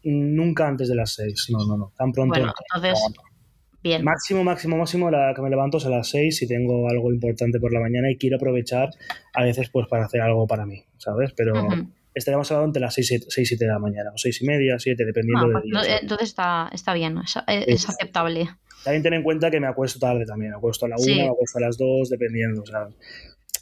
Nunca 0.06 0.68
antes 0.68 0.88
de 0.88 0.94
las 0.94 1.14
6, 1.14 1.46
no, 1.50 1.64
no, 1.66 1.76
no. 1.78 1.92
Tan 1.96 2.12
pronto. 2.12 2.38
bueno, 2.38 2.46
no. 2.46 2.52
entonces, 2.74 3.00
No, 3.16 3.22
no. 3.22 3.78
bien. 3.82 4.04
Máximo, 4.04 4.44
máximo, 4.44 4.76
máximo, 4.76 5.10
la 5.10 5.32
que 5.34 5.40
me 5.40 5.48
levanto 5.48 5.78
es 5.78 5.86
a 5.86 5.88
las 5.90 6.08
6 6.10 6.36
si 6.36 6.46
tengo 6.46 6.88
algo 6.90 7.10
importante 7.10 7.58
por 7.58 7.72
la 7.72 7.80
mañana 7.80 8.10
y 8.10 8.18
quiero 8.18 8.36
aprovechar 8.36 8.90
a 9.34 9.42
veces 9.42 9.70
pues 9.70 9.86
para 9.88 10.04
hacer 10.04 10.20
algo 10.20 10.46
para 10.46 10.66
mí, 10.66 10.84
¿sabes? 10.98 11.32
Pero 11.34 11.54
Ujú. 11.68 11.88
estaríamos 12.14 12.50
hablando 12.52 12.68
entre 12.68 12.82
las 12.82 12.92
6 12.94 13.12
y 13.12 13.18
6 13.18 13.38
y 13.38 13.46
7 13.46 13.64
de 13.64 13.70
la 13.72 13.78
mañana, 13.78 14.10
o 14.14 14.18
6 14.18 14.42
y 14.42 14.46
media, 14.46 14.78
7, 14.78 15.06
dependiendo 15.06 15.46
Ah, 15.46 15.48
del 15.48 15.52
pues, 15.54 15.64
día. 15.64 15.72
no, 15.72 15.84
eh, 15.84 15.98
entonces 16.02 16.28
está, 16.28 16.68
está 16.70 16.92
bien, 16.92 17.16
es, 17.18 17.36
es 17.46 17.80
Sí. 17.80 17.86
aceptable. 17.88 18.50
También 18.84 19.02
ten 19.02 19.14
en 19.14 19.22
cuenta 19.22 19.50
que 19.50 19.58
me 19.60 19.66
acuesto 19.66 19.98
tarde 19.98 20.24
también, 20.26 20.50
me 20.52 20.58
acuesto 20.58 20.86
a 20.86 20.88
la 20.90 20.96
1, 20.96 21.04
Sí. 21.04 21.14
me 21.16 21.24
acuesto 21.24 21.58
a 21.58 21.62
las 21.62 21.78
2, 21.78 22.10
dependiendo, 22.10 22.62
o 22.62 22.66
sea, 22.66 22.86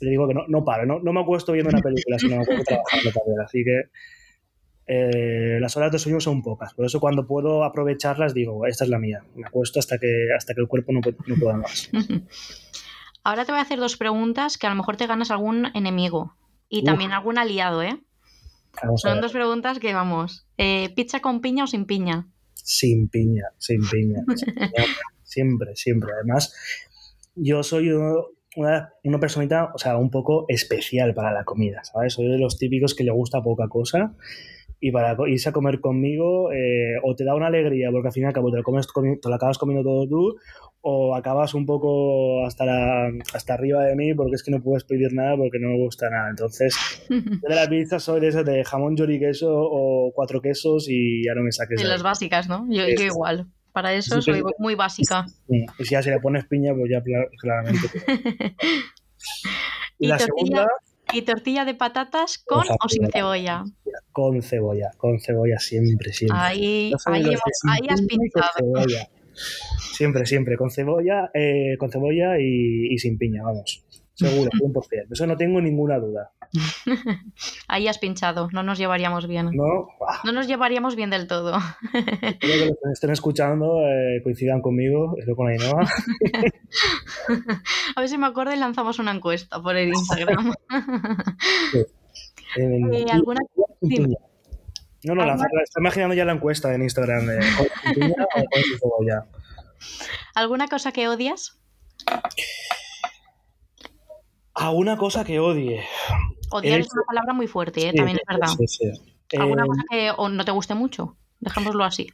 le 0.00 0.10
digo 0.10 0.26
que 0.28 0.34
no, 0.34 0.46
no 0.48 0.64
paro, 0.64 0.84
no, 0.84 0.98
no 1.00 1.12
me 1.12 1.20
acuesto 1.20 1.52
viendo 1.52 1.70
una 1.70 1.80
película, 1.80 2.18
sino 2.18 2.36
me 2.36 2.42
acuesto 2.42 2.64
trabajando 2.64 3.10
también, 3.12 3.40
así 3.40 3.62
que 3.64 3.82
eh, 4.86 5.58
las 5.60 5.76
horas 5.76 5.92
de 5.92 5.98
sueño 6.00 6.20
son 6.20 6.42
pocas, 6.42 6.74
por 6.74 6.84
eso 6.84 6.98
cuando 6.98 7.26
puedo 7.26 7.62
aprovecharlas 7.62 8.34
digo, 8.34 8.66
esta 8.66 8.82
es 8.84 8.90
la 8.90 8.98
mía, 8.98 9.22
me 9.36 9.46
acuesto 9.46 9.78
hasta 9.78 9.98
que, 9.98 10.26
hasta 10.36 10.54
que 10.54 10.60
el 10.60 10.66
cuerpo 10.66 10.92
no, 10.92 11.00
pu- 11.00 11.16
no 11.26 11.36
pueda 11.36 11.56
más. 11.56 11.88
Ahora 13.24 13.44
te 13.44 13.52
voy 13.52 13.60
a 13.60 13.62
hacer 13.62 13.78
dos 13.78 13.96
preguntas 13.96 14.58
que 14.58 14.66
a 14.66 14.70
lo 14.70 14.76
mejor 14.76 14.96
te 14.96 15.06
ganas 15.06 15.30
algún 15.30 15.68
enemigo 15.74 16.34
y 16.68 16.80
Uf. 16.80 16.86
también 16.86 17.12
algún 17.12 17.38
aliado, 17.38 17.80
¿eh? 17.82 18.00
Vamos 18.82 19.00
Son 19.02 19.20
dos 19.20 19.30
preguntas 19.32 19.78
que 19.78 19.94
vamos. 19.94 20.46
eh, 20.58 20.92
¿Pizza 20.96 21.20
con 21.20 21.40
piña 21.40 21.62
o 21.64 21.66
sin 21.68 21.84
piña? 21.84 22.26
Sin 22.62 23.08
piña, 23.08 23.44
sin 23.58 23.80
piña. 23.88 24.24
sin 24.36 24.54
piña. 24.54 24.70
siempre, 25.22 25.76
siempre. 25.76 26.10
Además, 26.14 26.54
yo 27.34 27.62
soy 27.62 27.90
uno- 27.90 28.26
una, 28.56 28.92
una 29.04 29.18
personita, 29.18 29.70
o 29.74 29.78
sea, 29.78 29.96
un 29.96 30.10
poco 30.10 30.44
especial 30.48 31.14
para 31.14 31.32
la 31.32 31.44
comida, 31.44 31.82
¿sabes? 31.84 32.12
Soy 32.14 32.28
de 32.28 32.38
los 32.38 32.58
típicos 32.58 32.94
que 32.94 33.04
le 33.04 33.10
gusta 33.10 33.42
poca 33.42 33.66
cosa 33.68 34.14
y 34.84 34.90
para 34.90 35.16
irse 35.28 35.48
a 35.48 35.52
comer 35.52 35.80
conmigo 35.80 36.52
eh, 36.52 36.96
o 37.04 37.14
te 37.14 37.24
da 37.24 37.36
una 37.36 37.46
alegría 37.46 37.88
porque 37.92 38.08
al 38.08 38.12
fin 38.12 38.24
y 38.24 38.26
al 38.26 38.32
cabo 38.32 38.50
te 38.50 38.56
lo, 38.56 38.64
comes, 38.64 38.88
te 38.88 39.28
lo 39.28 39.34
acabas 39.36 39.56
comiendo 39.56 39.88
todo 39.88 40.08
tú 40.08 40.36
o 40.80 41.14
acabas 41.14 41.54
un 41.54 41.64
poco 41.64 42.44
hasta, 42.44 42.64
la, 42.64 43.08
hasta 43.32 43.54
arriba 43.54 43.84
de 43.84 43.94
mí 43.94 44.12
porque 44.12 44.34
es 44.34 44.42
que 44.42 44.50
no 44.50 44.60
puedes 44.60 44.82
pedir 44.82 45.12
nada 45.12 45.36
porque 45.36 45.60
no 45.60 45.68
me 45.68 45.78
gusta 45.78 46.10
nada. 46.10 46.30
Entonces, 46.30 46.76
yo 47.08 47.48
de 47.48 47.54
la 47.54 47.68
pizza 47.68 48.00
soy 48.00 48.20
de 48.20 48.28
esos 48.28 48.44
de 48.44 48.64
jamón, 48.64 48.96
y 48.98 49.20
queso 49.20 49.48
o 49.54 50.10
cuatro 50.12 50.42
quesos 50.42 50.88
y 50.88 51.24
ya 51.24 51.34
no 51.36 51.42
me 51.42 51.52
saques 51.52 51.80
De 51.80 51.86
las 51.86 52.02
básicas, 52.02 52.48
¿no? 52.48 52.66
Yo, 52.68 52.82
igual. 52.84 53.46
Para 53.70 53.94
eso 53.94 54.20
Sí, 54.20 54.32
soy 54.32 54.42
muy 54.58 54.74
básica. 54.74 55.24
Sí, 55.48 55.64
Y 55.78 55.84
si 55.84 55.92
ya 55.92 56.02
se 56.02 56.10
le 56.10 56.18
pones 56.18 56.44
piña, 56.46 56.74
pues 56.74 56.90
ya 56.90 57.00
claramente. 57.40 57.88
Y 59.98 60.08
la 60.08 60.18
segunda, 60.18 60.66
¿Y 61.12 61.22
tortilla 61.22 61.64
de 61.64 61.74
patatas 61.74 62.38
con 62.38 62.60
o 62.68 62.88
sin 62.88 63.10
cebolla? 63.10 63.64
con 64.12 64.42
cebolla. 64.42 64.90
Con 64.96 65.20
cebolla 65.20 65.58
siempre, 65.58 66.12
siempre. 66.12 66.38
Ahí, 66.38 66.92
ahí, 67.06 67.22
hemos- 67.22 67.40
ahí 67.70 67.86
has 67.88 68.02
cebolla. 68.56 69.08
Siempre, 69.92 70.26
siempre. 70.26 70.56
Con 70.56 70.70
cebolla, 70.70 71.30
eh, 71.34 71.76
con 71.78 71.90
cebolla 71.90 72.38
y, 72.38 72.92
y 72.92 72.98
sin 72.98 73.16
piña, 73.18 73.42
vamos. 73.42 73.84
Seguro, 74.14 74.50
100%. 74.60 75.06
Eso 75.12 75.26
no 75.26 75.36
tengo 75.36 75.60
ninguna 75.60 75.98
duda. 75.98 76.32
Ahí 77.68 77.88
has 77.88 77.98
pinchado. 77.98 78.48
No 78.52 78.62
nos 78.62 78.78
llevaríamos 78.78 79.26
bien. 79.26 79.50
No, 79.52 79.88
No 80.24 80.32
nos 80.32 80.46
llevaríamos 80.46 80.96
bien 80.96 81.10
del 81.10 81.26
todo. 81.26 81.58
espero 81.92 82.38
que 82.40 82.66
los 82.66 82.76
que 82.82 82.92
estén 82.92 83.10
escuchando 83.10 83.80
eh, 83.86 84.20
coincidan 84.22 84.60
conmigo, 84.60 85.14
eso 85.18 85.34
con 85.34 85.48
Ainhoa. 85.48 85.80
A 87.96 88.00
ver 88.00 88.08
si 88.08 88.18
me 88.18 88.26
acuerdo 88.26 88.52
y 88.52 88.56
lanzamos 88.58 88.98
una 88.98 89.12
encuesta 89.12 89.62
por 89.62 89.76
el 89.76 89.88
Instagram. 89.88 90.52
En- 92.56 92.92
Eh, 92.94 93.06
¿alguna-. 93.10 93.40
No, 93.80 95.14
no, 95.14 95.22
¿Alguna- 95.22 95.26
lanzar- 95.26 95.48
estoy 95.64 95.80
imaginando 95.80 96.14
ya 96.14 96.26
la 96.26 96.32
encuesta 96.32 96.74
en 96.74 96.82
Instagram 96.82 97.26
sin 97.84 97.94
piña 97.94 98.14
o 98.24 98.44
con 98.44 98.62
sin 98.62 98.78
cebolla. 98.78 99.24
¿Alguna 100.34 100.68
cosa 100.68 100.92
que 100.92 101.08
odias? 101.08 101.58
A 104.54 104.70
una 104.70 104.96
cosa 104.96 105.24
que 105.24 105.40
odie. 105.40 105.80
Odiar 106.50 106.80
es 106.80 106.88
una 106.92 107.02
palabra 107.06 107.32
muy 107.32 107.46
fuerte, 107.46 107.86
¿eh? 107.86 107.90
Sí, 107.90 107.96
también 107.96 108.18
es 108.18 108.24
verdad. 108.28 108.54
sí, 108.58 108.66
sí. 108.66 109.38
¿Alguna 109.38 109.64
Eh, 109.64 109.66
cosa 109.66 109.82
que 109.90 110.10
o 110.16 110.28
no 110.28 110.44
te 110.44 110.50
guste 110.52 110.74
mucho? 110.74 111.16
Dejémoslo 111.40 111.84
así. 111.84 112.08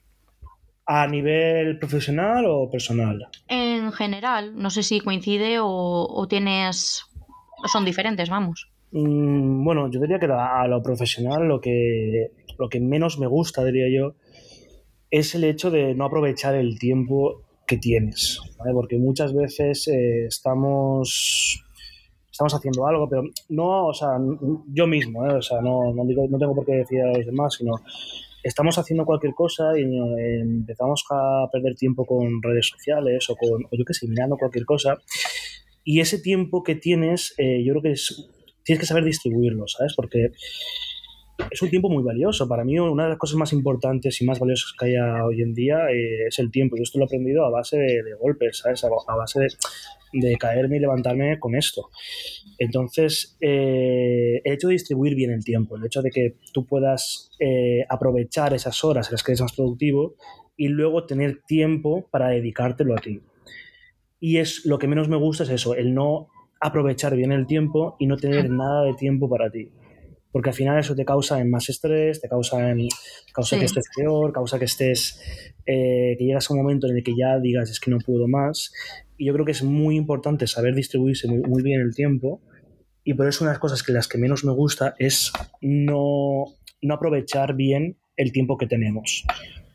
¿A 0.87 1.07
nivel 1.07 1.79
profesional 1.79 2.45
o 2.47 2.71
personal? 2.71 3.27
En 3.49 3.93
general, 3.93 4.57
no 4.57 4.71
sé 4.71 4.83
si 4.83 5.01
coincide 5.01 5.59
o, 5.59 5.67
o 5.67 6.29
tienes... 6.29 7.05
son 7.67 7.85
diferentes, 7.85 8.31
vamos. 8.31 8.71
Mm, 8.93 9.65
bueno, 9.65 9.91
yo 9.91 10.01
diría 10.01 10.19
que 10.19 10.27
a 10.27 10.63
a 10.63 10.69
lo 10.69 10.83
profesional 10.83 11.47
lo 11.47 11.61
que, 11.61 12.31
lo 12.59 12.69
que 12.69 12.81
menos 12.81 13.19
me 13.19 13.27
gusta, 13.27 13.65
diría 13.65 13.87
yo, 13.95 14.15
es 15.11 15.35
el 15.35 15.45
hecho 15.45 15.71
de 15.71 15.95
no 15.95 16.05
aprovechar 16.07 16.55
el 16.55 16.79
tiempo 16.79 17.43
que 17.67 17.77
tienes. 17.77 18.41
¿vale? 18.59 18.73
Porque 18.73 18.97
muchas 18.97 19.35
veces 19.35 19.89
eh, 19.89 20.25
estamos, 20.27 21.65
estamos 22.39 22.55
haciendo 22.55 22.87
algo, 22.87 23.09
pero 23.09 23.25
no, 23.49 23.87
o 23.87 23.93
sea, 23.93 24.11
yo 24.73 24.87
mismo, 24.87 25.27
¿eh? 25.27 25.35
o 25.35 25.43
sea, 25.43 25.61
no, 25.61 25.93
no, 25.93 26.05
digo, 26.05 26.25
no 26.31 26.39
tengo 26.39 26.55
por 26.55 26.65
qué 26.65 26.77
decir 26.77 27.03
a 27.03 27.09
los 27.09 27.27
demás, 27.27 27.55
sino 27.55 27.73
estamos 28.45 28.79
haciendo 28.79 29.05
cualquier 29.05 29.35
cosa 29.35 29.77
y 29.77 29.83
eh, 29.83 30.41
empezamos 30.43 31.05
a 31.11 31.49
perder 31.51 31.75
tiempo 31.75 32.07
con 32.07 32.41
redes 32.41 32.69
sociales 32.69 33.29
o 33.29 33.35
con, 33.35 33.65
o 33.65 33.69
yo 33.77 33.85
qué 33.85 33.93
sé, 33.93 34.07
mirando 34.07 34.37
cualquier 34.37 34.67
cosa. 34.67 34.99
Y 35.83 35.99
ese 35.99 36.21
tiempo 36.21 36.63
que 36.63 36.77
tienes, 36.77 37.35
eh, 37.39 37.65
yo 37.65 37.73
creo 37.73 37.83
que 37.83 37.91
es, 37.91 38.29
tienes 38.63 38.79
que 38.79 38.87
saber 38.87 39.03
distribuirlo, 39.03 39.67
¿sabes? 39.67 39.95
Porque 39.97 40.31
es 41.51 41.63
un 41.63 41.71
tiempo 41.71 41.89
muy 41.89 42.03
valioso. 42.03 42.49
Para 42.49 42.65
mí, 42.65 42.79
una 42.79 43.05
de 43.05 43.11
las 43.11 43.19
cosas 43.19 43.37
más 43.37 43.53
importantes 43.53 44.21
y 44.21 44.25
más 44.25 44.39
valiosas 44.39 44.73
que 44.79 44.87
haya 44.87 45.25
hoy 45.25 45.43
en 45.43 45.55
día 45.55 45.91
eh, 45.91 46.27
es 46.29 46.39
el 46.39 46.51
tiempo. 46.51 46.77
Yo 46.77 46.83
esto 46.83 46.99
lo 46.99 47.05
he 47.05 47.07
aprendido 47.07 47.45
a 47.45 47.51
base 47.51 47.79
de, 47.79 48.15
golpes, 48.21 48.59
¿sabes? 48.59 48.85
A, 48.85 49.17
base 49.17 49.41
de, 49.41 49.49
de 50.13 50.37
caerme 50.37 50.77
y 50.77 50.81
levantarme 50.81 51.39
con 51.39 51.55
esto. 51.55 51.91
Entonces, 52.59 53.37
eh, 53.41 54.41
el 54.45 54.53
hecho 54.53 54.69
de 54.69 54.73
distribuir 54.73 55.15
bien 55.15 55.31
el 55.31 55.45
tiempo, 55.45 55.77
el 55.77 55.87
hecho 55.87 56.03
de 56.03 56.11
que 56.11 56.37
tú 56.53 56.67
puedas 56.67 57.31
eh, 57.39 57.85
aprovechar 57.89 58.53
esas 58.53 58.83
horas 58.85 59.09
en 59.09 59.13
las 59.13 59.23
que 59.23 59.33
eres 59.33 59.43
más 59.43 59.53
productivo 59.53 60.17
y 60.57 60.69
luego 60.69 61.07
tener 61.07 61.43
tiempo 61.47 62.09
para 62.11 62.29
dedicártelo 62.31 62.97
a 62.97 63.01
ti. 63.01 63.21
Y 64.21 64.39
es 64.39 64.67
lo 64.67 64.79
que 64.79 64.89
menos 64.89 65.09
me 65.09 65.17
gusta 65.17 65.45
es 65.45 65.51
eso, 65.51 65.77
el 65.77 65.95
no 65.95 66.29
aprovechar 66.61 67.15
bien 67.15 67.31
el 67.31 67.47
tiempo 67.47 67.95
y 68.01 68.09
no 68.09 68.17
tener 68.17 68.51
nada 68.51 68.83
de 68.83 68.95
tiempo 68.95 69.29
para 69.31 69.51
ti. 69.51 69.71
Porque 70.39 70.51
al 70.51 70.55
final 70.55 70.79
eso 70.79 70.95
te 70.95 71.05
causa 71.05 71.45
más 71.45 71.69
estrés, 71.69 72.21
te 72.21 72.29
causa, 72.29 72.59
causa 73.33 73.59
que 73.59 73.65
estés 73.65 73.87
peor, 73.97 74.33
causa 74.33 74.57
que 74.57 74.67
estés, 74.67 75.21
eh, 75.67 76.15
que 76.17 76.25
llegas 76.25 76.49
a 76.49 76.55
un 76.55 76.61
momento 76.61 76.87
en 76.87 76.97
el 76.97 77.03
que 77.03 77.17
ya 77.17 77.41
digas 77.41 77.69
es 77.71 77.81
que 77.81 77.91
no 77.91 77.99
puedo 77.99 78.29
más. 78.29 78.73
Y 79.17 79.27
yo 79.27 79.33
creo 79.33 79.45
que 79.45 79.51
es 79.51 79.65
muy 79.65 79.97
importante 79.97 80.47
saber 80.47 80.77
distribuirse 80.77 81.27
muy, 81.27 81.61
bien 81.65 81.81
el 81.81 81.93
tiempo. 81.93 82.41
Y 83.03 83.15
por 83.15 83.27
eso 83.27 83.43
una 83.43 83.51
de 83.51 83.55
las 83.55 83.61
cosas 83.61 83.83
que 83.83 83.91
las 83.91 84.07
que 84.07 84.17
menos 84.17 84.45
me 84.45 84.53
gusta 84.53 84.95
es 85.01 85.33
no, 85.61 86.45
no 86.83 86.95
aprovechar 86.95 87.57
bien 87.57 87.99
el 88.15 88.31
tiempo 88.31 88.57
que 88.57 88.69
tenemos 88.69 89.25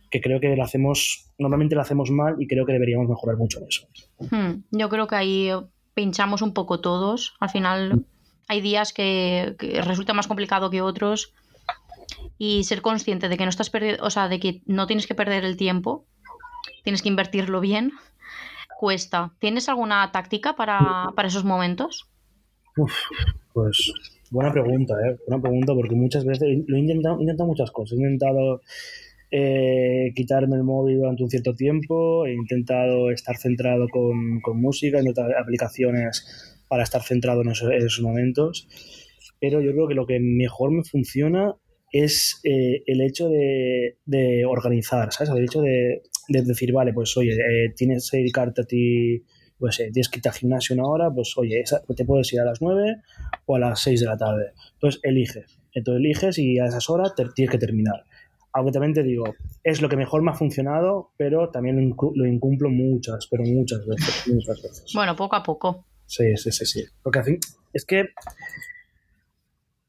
que 0.10 0.22
creo 0.22 0.40
que 0.40 0.56
lo 0.56 0.64
hacemos, 0.64 1.30
normalmente 1.40 1.76
lo 1.76 1.82
hacemos 1.82 2.10
mal 2.10 2.36
y 2.40 2.48
creo 2.48 2.66
que 2.66 2.72
deberíamos 2.72 3.10
mejorar 3.10 3.36
mucho 3.36 3.60
en 3.60 3.68
eso. 3.68 3.86
Hmm, 4.32 4.64
yo 4.72 4.88
creo 4.88 5.08
que 5.08 5.16
ahí 5.16 5.50
pinchamos 5.94 6.42
un 6.42 6.54
poco 6.54 6.80
todos. 6.80 7.34
Al 7.42 7.50
final. 7.50 8.06
Hay 8.48 8.62
días 8.62 8.94
que, 8.94 9.56
resulta 9.84 10.14
más 10.14 10.28
complicado 10.28 10.70
que 10.70 10.82
otros 10.82 11.34
y 12.38 12.64
ser 12.64 12.82
consciente 12.82 13.30
de 13.30 13.38
que 13.38 13.44
no 13.44 13.50
estás 13.50 13.70
perdiendo, 13.70 14.04
o 14.04 14.10
sea, 14.10 14.28
de 14.28 14.40
que 14.40 14.62
no 14.66 14.88
tienes 14.88 15.08
que 15.08 15.16
perder 15.16 15.46
el 15.46 15.58
tiempo, 15.58 16.06
tienes 16.84 17.02
que 17.02 17.10
invertirlo 17.10 17.62
bien, 17.62 17.94
cuesta. 18.80 19.34
¿Tienes 19.40 19.70
alguna 19.70 20.12
táctica 20.12 20.56
para, 20.56 21.14
esos 21.24 21.44
momentos? 21.44 22.10
pues 23.54 23.94
buena 24.32 24.52
pregunta, 24.52 24.96
¿eh? 25.06 25.16
Buena 25.28 25.42
pregunta 25.42 25.74
porque 25.74 25.96
muchas 25.96 26.26
veces 26.26 26.64
lo 26.68 26.76
he 26.76 26.80
intentado, 26.80 27.18
he 27.20 27.22
intentado 27.22 27.48
muchas 27.48 27.72
cosas. 27.72 27.98
He 27.98 28.02
intentado 28.02 28.62
eh, 29.32 30.12
quitarme 30.16 30.58
el 30.58 30.64
móvil 30.64 30.98
durante 30.98 31.24
un 31.24 31.30
cierto 31.30 31.56
tiempo, 31.56 32.26
he 32.26 32.34
intentado 32.34 33.12
estar 33.12 33.38
centrado 33.38 33.88
con, 33.90 34.42
con 34.42 34.60
música, 34.60 34.98
he 34.98 35.02
intentado 35.02 35.30
aplicaciones 35.40 36.53
para 36.68 36.84
estar 36.84 37.02
centrado 37.04 37.42
en 37.42 37.50
esos, 37.52 38.02
momentos, 38.02 38.68
pero 39.40 39.62
yo 39.62 39.72
creo 39.72 39.88
que 39.88 39.94
lo 39.94 40.06
que 40.06 40.20
mejor 40.20 40.72
me 40.72 40.84
funciona 40.84 41.56
es 41.92 42.40
eh, 42.44 42.84
el 42.88 43.02
hecho 43.02 43.30
de, 43.30 43.98
de, 44.06 44.46
organizar, 44.46 45.12
¿sabes? 45.12 45.30
El 45.30 45.44
hecho 45.44 45.62
de, 45.62 46.02
de 46.30 46.42
decir, 46.42 46.72
vale, 46.72 46.94
pues 46.94 47.16
oye, 47.18 47.34
eh, 47.34 47.74
tienes 47.76 48.10
que 48.10 48.18
dedicarte 48.18 48.62
a 48.62 48.66
ti, 48.66 49.24
pues 49.60 49.78
tienes 49.78 50.10
que 50.10 50.18
irte 50.18 50.30
al 50.30 50.36
gimnasio 50.36 50.76
una 50.76 50.88
hora, 50.88 51.12
pues 51.14 51.34
oye, 51.38 51.64
te 51.96 52.06
puedes 52.06 52.34
ir 52.34 52.40
a 52.40 52.46
las 52.46 52.62
9 52.62 52.96
o 53.46 53.56
a 53.56 53.60
las 53.60 53.82
6 53.82 54.00
de 54.00 54.06
la 54.08 54.18
tarde. 54.18 54.54
Entonces 54.74 55.00
eliges. 55.04 55.60
Entonces 55.74 56.00
eliges 56.00 56.38
y 56.40 56.60
a 56.60 56.66
esas 56.66 56.90
horas 56.90 57.14
tienes 57.16 57.52
que 57.52 57.60
terminar 57.60 58.04
aunque 58.54 58.72
también 58.72 58.94
te 58.94 59.04
digo, 59.04 59.26
es 59.64 59.82
lo 59.82 59.90
que 59.90 59.98
mejor 59.98 60.22
me 60.22 60.32
ha 60.32 60.36
funcionado, 60.36 61.12
pero 61.18 61.50
también 61.50 61.96
lo 62.16 62.28
incumplo 62.28 62.70
muchas, 62.70 63.28
pero 63.28 63.44
muchas 63.44 63.86
veces, 63.86 64.28
muchas 64.28 64.62
veces. 64.62 64.92
Bueno, 64.94 65.16
poco 65.16 65.36
a 65.36 65.44
poco. 65.44 65.86
Sí, 66.16 66.38
sí, 66.38 66.52
sí, 66.52 66.66
sí. 66.68 66.86
Porque 67.02 67.20
al 67.20 67.26
fin, 67.26 67.40
es 67.74 67.86
que 67.86 68.10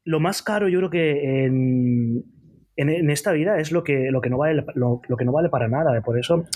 lo 0.04 0.20
más 0.20 0.42
caro 0.42 0.68
yo 0.70 0.78
creo 0.78 0.90
que 0.90 1.44
en, 1.44 2.24
en, 2.76 3.10
esta 3.10 3.32
vida 3.32 3.58
es 3.58 3.72
lo 3.72 3.84
que, 3.84 4.10
lo, 4.10 4.22
que 4.22 4.30
no 4.30 4.38
vale, 4.38 4.64
lo, 4.74 5.02
que 5.18 5.24
no 5.26 5.32
vale 5.32 5.50
para 5.50 5.68
nada. 5.68 6.00
Por 6.00 6.18
eso, 6.18 6.46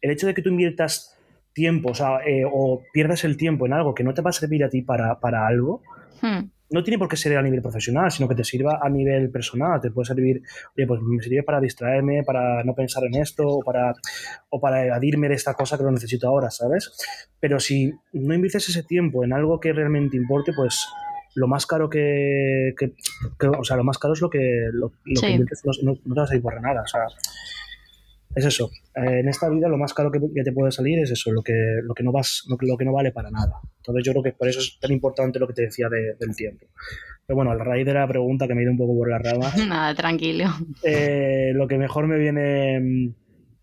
el 0.00 0.12
hecho 0.12 0.28
de 0.28 0.34
que 0.34 0.42
tú 0.42 0.50
inviertas 0.50 1.18
tiempo 1.52 1.90
o, 1.90 1.94
sea, 1.94 2.20
eh, 2.24 2.44
o 2.48 2.84
pierdas 2.92 3.24
el 3.24 3.36
tiempo 3.36 3.66
en 3.66 3.72
algo 3.72 3.94
que 3.96 4.04
no 4.04 4.14
te 4.14 4.22
va 4.22 4.30
a 4.30 4.32
servir 4.32 4.62
a 4.62 4.68
ti 4.68 4.82
para, 4.82 5.18
para 5.18 5.48
algo, 5.48 5.82
hmm 6.22 6.55
no 6.70 6.82
tiene 6.82 6.98
por 6.98 7.08
qué 7.08 7.16
ser 7.16 7.36
a 7.36 7.42
nivel 7.42 7.62
profesional, 7.62 8.10
sino 8.10 8.28
que 8.28 8.34
te 8.34 8.44
sirva 8.44 8.80
a 8.82 8.88
nivel 8.88 9.30
personal. 9.30 9.80
Te 9.80 9.90
puede 9.90 10.06
servir, 10.06 10.42
oye, 10.76 10.86
pues 10.86 11.00
me 11.02 11.22
sirve 11.22 11.42
para 11.42 11.60
distraerme, 11.60 12.22
para 12.24 12.64
no 12.64 12.74
pensar 12.74 13.04
en 13.04 13.20
esto, 13.20 13.46
o 13.46 13.60
para, 13.62 13.94
o 14.50 14.60
para 14.60 14.84
evadirme 14.84 15.28
de 15.28 15.34
esta 15.34 15.54
cosa 15.54 15.76
que 15.76 15.84
lo 15.84 15.90
necesito 15.90 16.28
ahora, 16.28 16.50
¿sabes? 16.50 16.92
Pero 17.40 17.60
si 17.60 17.92
no 18.12 18.34
inviertes 18.34 18.68
ese 18.68 18.82
tiempo 18.82 19.24
en 19.24 19.32
algo 19.32 19.60
que 19.60 19.72
realmente 19.72 20.16
importe, 20.16 20.52
pues 20.54 20.86
lo 21.36 21.46
más 21.46 21.66
caro 21.66 21.88
que, 21.90 22.74
o 23.58 23.64
sea, 23.64 23.76
lo 23.76 23.84
más 23.84 23.98
caro 23.98 24.14
es 24.14 24.20
lo 24.20 24.30
que, 24.30 24.68
lo, 24.72 24.90
que 24.90 25.30
inviertes, 25.30 25.62
no, 25.82 25.92
no, 26.04 26.14
te 26.14 26.20
vas 26.20 26.30
a 26.30 26.36
ir 26.36 26.42
por 26.42 26.60
nada, 26.60 26.82
o 26.82 26.86
sea, 26.86 27.02
es 28.36 28.44
eso. 28.44 28.70
Eh, 28.94 29.20
en 29.20 29.28
esta 29.28 29.48
vida 29.48 29.66
lo 29.66 29.78
más 29.78 29.94
caro 29.94 30.12
que, 30.12 30.20
te 30.20 30.52
puede 30.52 30.70
salir 30.70 30.98
es 30.98 31.10
eso, 31.10 31.32
lo 31.32 31.42
que, 31.42 31.54
lo 31.82 31.94
que, 31.94 32.02
no, 32.02 32.12
vas, 32.12 32.44
lo, 32.46 32.76
que 32.76 32.84
no 32.84 32.92
vale 32.92 33.10
para 33.10 33.30
nada. 33.30 33.54
Entonces 33.78 34.04
yo 34.04 34.12
creo 34.12 34.22
que 34.22 34.32
por 34.32 34.46
eso 34.46 34.60
es 34.60 34.78
tan 34.78 34.92
importante 34.92 35.38
lo 35.38 35.46
que 35.46 35.54
te 35.54 35.62
decía 35.62 35.88
del 35.88 36.36
tiempo. 36.36 36.66
Pero 37.26 37.34
bueno, 37.34 37.50
a 37.50 37.54
raíz 37.56 37.86
de 37.86 37.94
la 37.94 38.06
pregunta 38.06 38.46
que 38.46 38.54
me 38.54 38.60
he 38.60 38.64
ido 38.64 38.72
un 38.72 38.78
poco 38.78 38.94
por 38.94 39.08
la 39.08 39.18
rama. 39.18 39.50
Nada, 39.66 39.94
tranquilo. 39.94 40.50
Eh, 40.82 41.52
lo 41.54 41.66
que 41.66 41.78
mejor 41.78 42.06
me 42.06 42.18
viene. 42.18 43.14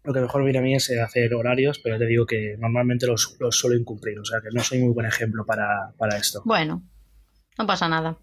Lo 0.03 0.11
que 0.11 0.19
mejor 0.19 0.43
viene 0.43 0.59
a 0.59 0.61
mí 0.63 0.75
es 0.75 0.89
hacer 0.99 1.33
horarios, 1.33 1.79
pero 1.79 1.97
te 1.97 2.07
digo 2.07 2.25
que 2.25 2.57
normalmente 2.57 3.05
los, 3.05 3.37
los 3.39 3.57
suelo 3.57 3.77
incumplir, 3.77 4.19
o 4.19 4.25
sea 4.25 4.41
que 4.41 4.49
no 4.53 4.61
soy 4.61 4.79
muy 4.79 4.91
buen 4.91 5.05
ejemplo 5.05 5.45
para, 5.45 6.17
esto. 6.17 6.41
Bueno, 6.43 6.83
no 7.57 7.65
pasa 7.65 7.87
nada. 7.87 8.17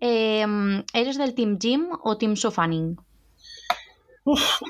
Em, 0.00 0.82
¿Eres 0.92 1.18
del 1.18 1.34
Team 1.34 1.58
Gym 1.58 1.90
o 2.02 2.18
Team 2.18 2.34
Sofaning? 2.34 2.96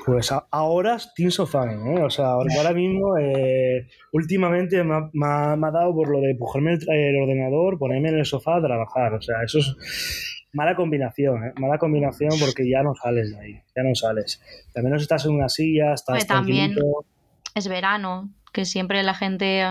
Pues 0.05 0.33
ahora 0.49 0.97
Team 1.15 1.29
Sofá, 1.29 1.71
¿eh? 1.71 2.03
O 2.03 2.09
sea, 2.09 2.27
ahora 2.27 2.73
mismo, 2.73 3.17
eh, 3.17 3.87
últimamente 4.13 4.83
me 4.83 5.25
ha, 5.25 5.55
dado 5.57 5.93
por 5.93 6.09
lo 6.09 6.21
de 6.21 6.31
empujarme 6.31 6.73
el, 6.73 7.21
ordenador, 7.21 7.77
ponerme 7.77 8.09
en 8.09 8.19
el 8.19 8.25
sofá 8.25 8.57
a 8.57 8.61
trabajar. 8.61 9.13
O 9.13 9.21
sea, 9.21 9.43
eso 9.43 9.59
es 9.59 10.47
mala 10.53 10.75
combinación, 10.75 11.43
¿eh? 11.43 11.53
Mala 11.57 11.77
combinación 11.77 12.31
porque 12.39 12.69
ya 12.69 12.81
no 12.81 12.95
sales 12.95 13.31
de 13.31 13.39
ahí, 13.39 13.61
ya 13.75 13.83
no 13.83 13.93
sales. 13.93 14.41
También 14.73 14.91
menos 14.91 15.01
estás 15.01 15.25
en 15.25 15.33
una 15.33 15.49
silla, 15.49 15.93
estás 15.93 16.25
También 16.25 16.75
es 17.53 17.67
verano, 17.67 18.33
que 18.53 18.63
siempre 18.63 19.03
la 19.03 19.13
gente 19.13 19.65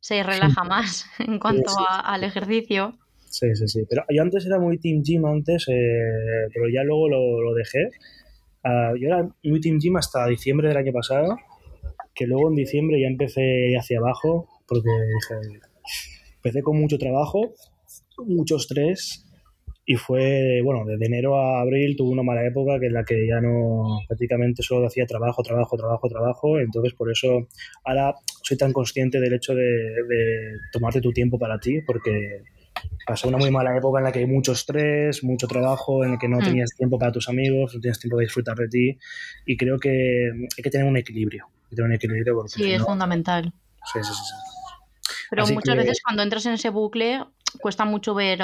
se 0.00 0.22
relaja 0.22 0.64
más 0.64 1.06
en 1.18 1.38
cuanto 1.38 1.72
al 1.88 2.24
ejercicio. 2.24 2.98
Sí, 3.28 3.54
sí, 3.54 3.68
sí. 3.68 3.80
Pero 3.88 4.04
yo 4.08 4.22
antes 4.22 4.46
era 4.46 4.58
muy 4.58 4.78
Team 4.78 5.02
Gym 5.02 5.26
antes, 5.26 5.66
eh, 5.68 6.48
pero 6.54 6.68
ya 6.72 6.84
luego 6.84 7.08
lo, 7.08 7.42
lo 7.42 7.54
dejé 7.54 7.90
Ah, 8.64 8.94
yo 8.98 9.08
era 9.08 9.28
muy 9.42 9.60
Team 9.60 9.78
Gym 9.78 9.96
hasta 9.98 10.26
diciembre 10.26 10.68
del 10.68 10.78
año 10.78 10.92
pasado, 10.92 11.36
que 12.14 12.26
luego 12.26 12.48
en 12.48 12.54
diciembre 12.54 12.98
ya 13.00 13.08
empecé 13.08 13.76
hacia 13.76 13.98
abajo, 13.98 14.48
porque 14.66 14.88
empecé 16.36 16.62
con 16.62 16.80
mucho 16.80 16.96
trabajo, 16.96 17.52
mucho 18.26 18.56
estrés, 18.56 19.26
y 19.86 19.96
fue, 19.96 20.62
bueno, 20.62 20.86
desde 20.86 21.04
enero 21.04 21.38
a 21.38 21.60
abril 21.60 21.94
tuve 21.94 22.12
una 22.12 22.22
mala 22.22 22.46
época 22.46 22.80
que 22.80 22.86
en 22.86 22.94
la 22.94 23.04
que 23.04 23.26
ya 23.28 23.38
no, 23.42 24.00
prácticamente 24.08 24.62
solo 24.62 24.86
hacía 24.86 25.04
trabajo, 25.04 25.42
trabajo, 25.42 25.76
trabajo, 25.76 26.08
trabajo, 26.08 26.58
entonces 26.58 26.94
por 26.94 27.10
eso 27.10 27.48
ahora 27.84 28.14
soy 28.42 28.56
tan 28.56 28.72
consciente 28.72 29.20
del 29.20 29.34
hecho 29.34 29.54
de 29.54 29.92
tomarte 30.72 31.02
tu 31.02 31.12
tiempo 31.12 31.38
para 31.38 31.58
ti, 31.58 31.82
porque 31.82 32.40
pasó 33.06 33.28
una 33.28 33.38
muy 33.38 33.50
mala 33.50 33.76
época 33.76 33.98
en 33.98 34.04
la 34.04 34.12
que 34.12 34.20
hay 34.20 34.26
mucho 34.26 34.52
estrés, 34.52 35.22
mucho 35.22 35.46
trabajo, 35.46 36.04
en 36.04 36.12
el 36.12 36.18
que 36.18 36.28
no 36.28 36.38
mm. 36.38 36.44
tenías 36.44 36.70
tiempo 36.76 36.98
para 36.98 37.12
tus 37.12 37.28
amigos, 37.28 37.74
no 37.74 37.80
tienes 37.80 37.98
tiempo 37.98 38.16
de 38.18 38.24
disfrutar 38.24 38.56
de 38.56 38.68
ti 38.68 38.98
y 39.46 39.56
creo 39.56 39.78
que 39.78 40.30
hay 40.56 40.62
que 40.62 40.70
tener 40.70 40.86
un 40.86 40.96
equilibrio. 40.96 41.46
tener 41.70 41.84
un 41.84 41.92
equilibrio 41.94 42.44
sí, 42.46 42.72
es 42.72 42.82
fundamental. 42.82 43.52
Sí, 43.92 43.98
sí, 44.02 44.12
sí. 44.12 45.14
Pero 45.30 45.46
muchas 45.48 45.76
veces 45.76 46.00
cuando 46.02 46.22
entras 46.22 46.46
en 46.46 46.54
ese 46.54 46.70
bucle 46.70 47.24
cuesta 47.60 47.84
mucho 47.84 48.14
ver 48.14 48.40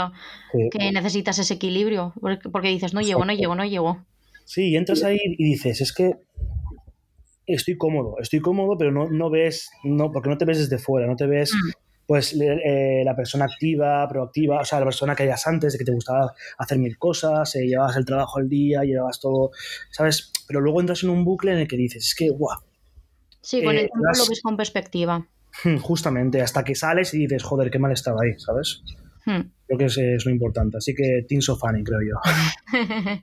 que 0.52 0.92
necesitas 0.92 1.38
ese 1.38 1.54
equilibrio, 1.54 2.12
porque 2.52 2.68
dices, 2.68 2.94
no 2.94 3.00
llego, 3.00 3.24
no 3.24 3.32
llego, 3.32 3.54
no 3.54 3.64
llego. 3.64 4.04
Sí, 4.44 4.70
y 4.70 4.76
entras 4.76 5.04
ahí 5.04 5.18
y 5.22 5.44
dices, 5.44 5.80
es 5.80 5.92
que 5.92 6.16
estoy 7.46 7.76
cómodo, 7.76 8.16
estoy 8.20 8.40
cómodo, 8.40 8.76
pero 8.78 8.92
no, 8.92 9.08
no 9.08 9.30
ves, 9.30 9.70
no, 9.84 10.10
porque 10.12 10.28
no 10.28 10.38
te 10.38 10.44
ves 10.44 10.58
desde 10.58 10.82
fuera, 10.82 11.06
no 11.06 11.16
te 11.16 11.26
ves... 11.26 11.52
Mm 11.54 11.89
pues 12.10 12.34
eh, 12.34 13.04
la 13.04 13.14
persona 13.14 13.44
activa, 13.44 14.04
proactiva, 14.08 14.62
o 14.62 14.64
sea, 14.64 14.80
la 14.80 14.86
persona 14.86 15.14
que 15.14 15.22
hayas 15.22 15.46
antes, 15.46 15.74
de 15.74 15.78
que 15.78 15.84
te 15.84 15.92
gustaba 15.92 16.34
hacer 16.58 16.76
mil 16.76 16.98
cosas, 16.98 17.54
eh, 17.54 17.68
llevabas 17.68 17.96
el 17.98 18.04
trabajo 18.04 18.40
al 18.40 18.48
día, 18.48 18.82
llevabas 18.82 19.20
todo, 19.20 19.52
¿sabes? 19.92 20.32
Pero 20.48 20.60
luego 20.60 20.80
entras 20.80 21.04
en 21.04 21.10
un 21.10 21.24
bucle 21.24 21.52
en 21.52 21.58
el 21.58 21.68
que 21.68 21.76
dices, 21.76 22.04
es 22.04 22.16
que, 22.16 22.30
guau. 22.30 22.58
Sí, 23.40 23.62
con 23.62 23.76
el 23.76 23.84
eh, 23.84 23.88
tiempo 23.92 24.08
lo 24.18 24.26
ves 24.28 24.40
con 24.42 24.56
perspectiva. 24.56 25.24
Justamente, 25.82 26.42
hasta 26.42 26.64
que 26.64 26.74
sales 26.74 27.14
y 27.14 27.18
dices, 27.18 27.44
joder, 27.44 27.70
qué 27.70 27.78
mal 27.78 27.92
estaba 27.92 28.18
ahí, 28.24 28.36
¿sabes? 28.40 28.82
Hmm. 29.24 29.42
Creo 29.68 29.78
que 29.78 29.84
es, 29.84 30.24
lo 30.26 30.32
importante. 30.32 30.78
Así 30.78 30.96
que 30.96 31.24
Team 31.28 31.42
Sofani, 31.42 31.84
creo 31.84 32.00
yo. 32.00 32.16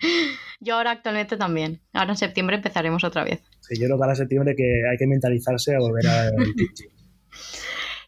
yo 0.61 0.75
ahora 0.75 0.91
actualmente 0.91 1.35
también. 1.35 1.81
Ahora 1.91 2.11
en 2.11 2.17
septiembre 2.17 2.55
empezaremos 2.55 3.03
otra 3.03 3.25
vez. 3.25 3.43
Sí, 3.59 3.75
yo 3.77 3.87
creo 3.87 3.97
que 3.97 4.03
ahora 4.03 4.13
en 4.13 4.17
septiembre 4.17 4.55
que 4.55 4.83
hay 4.89 4.95
que 4.95 5.07
mentalizarse 5.07 5.75
a 5.75 5.79
volver 5.79 6.07
a 6.07 6.31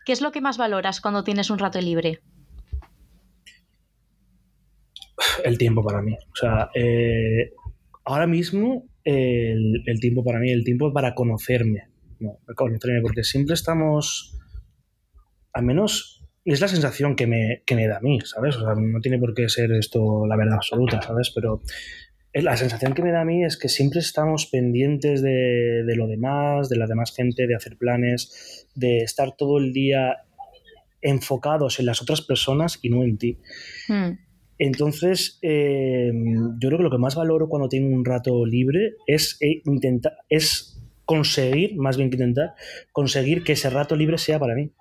¿Qué 0.10 0.14
es 0.14 0.22
lo 0.22 0.32
que 0.32 0.42
más 0.42 0.58
valoras 0.58 1.02
cuando 1.02 1.24
tienes 1.24 1.52
un 1.52 1.60
rato 1.60 1.80
libre? 1.80 2.22
El 5.46 5.60
tiempo 5.60 5.84
para 5.84 6.02
mí. 6.02 6.16
O 6.16 6.36
sea, 6.36 6.72
eh, 6.74 7.54
ahora 8.06 8.26
mismo 8.26 8.88
el, 9.04 9.84
tiempo 10.02 10.24
para 10.24 10.40
mí, 10.40 10.50
el 10.50 10.64
tiempo 10.64 10.92
para 10.92 11.14
conocerme. 11.14 11.90
conocerme, 12.56 13.02
porque 13.04 13.24
siempre 13.24 13.54
estamos, 13.54 14.36
al 15.54 15.64
menos 15.64 16.28
es 16.44 16.60
la 16.60 16.70
sensación 16.70 17.16
que 17.16 17.28
me, 17.28 17.62
que 17.68 17.76
me 17.76 17.88
da 17.88 17.98
a 17.98 18.02
mí, 18.02 18.20
¿sabes? 18.22 18.56
O 18.56 18.62
sea, 18.62 18.74
no 18.74 19.00
tiene 19.02 19.20
por 19.20 19.36
qué 19.36 19.48
ser 19.48 19.72
esto 19.74 20.26
la 20.26 20.38
verdad 20.38 20.56
absoluta, 20.56 21.04
¿sabes? 21.04 21.32
Pero 21.36 21.62
la 22.34 22.58
sensación 22.58 22.94
que 22.94 23.02
me 23.02 23.12
da 23.12 23.22
a 23.22 23.26
mí 23.26 23.44
es 23.44 23.58
que 23.58 23.70
siempre 23.70 24.00
estamos 24.00 24.46
pendientes 24.46 25.22
de, 25.22 25.84
lo 25.96 26.08
demás, 26.08 26.70
de 26.70 26.78
la 26.78 26.86
demás 26.86 27.14
gente, 27.16 27.48
de 27.48 27.56
hacer 27.56 27.78
planes, 27.78 28.68
de 28.76 29.00
estar 29.00 29.36
todo 29.36 29.58
el 29.58 29.74
día 29.74 30.18
enfocados 31.02 31.80
en 31.80 31.86
las 31.86 32.02
otras 32.02 32.22
personas 32.22 32.80
y 32.82 32.90
no 32.90 33.04
en 33.04 33.18
ti. 33.18 33.38
Hmm. 33.88 34.12
Entonces, 34.58 35.40
eh, 35.42 36.12
yo 36.60 36.68
creo 36.68 36.78
que 36.78 36.84
lo 36.84 36.92
que 36.92 36.98
más 36.98 37.16
valoro 37.16 37.48
cuando 37.48 37.70
tengo 37.70 37.96
un 37.96 38.04
rato 38.04 38.46
libre 38.46 38.96
es 39.08 39.38
eh, 39.42 39.62
intentar, 39.66 40.18
es 40.28 40.78
conseguir, 41.06 41.78
más 41.78 41.98
bien 41.98 42.10
que 42.10 42.18
intentar, 42.18 42.54
conseguir 42.92 43.44
que 43.44 43.54
ese 43.54 43.70
rato 43.70 43.96
libre 43.96 44.18
sea 44.18 44.38
para 44.38 44.54
mí 44.56 44.72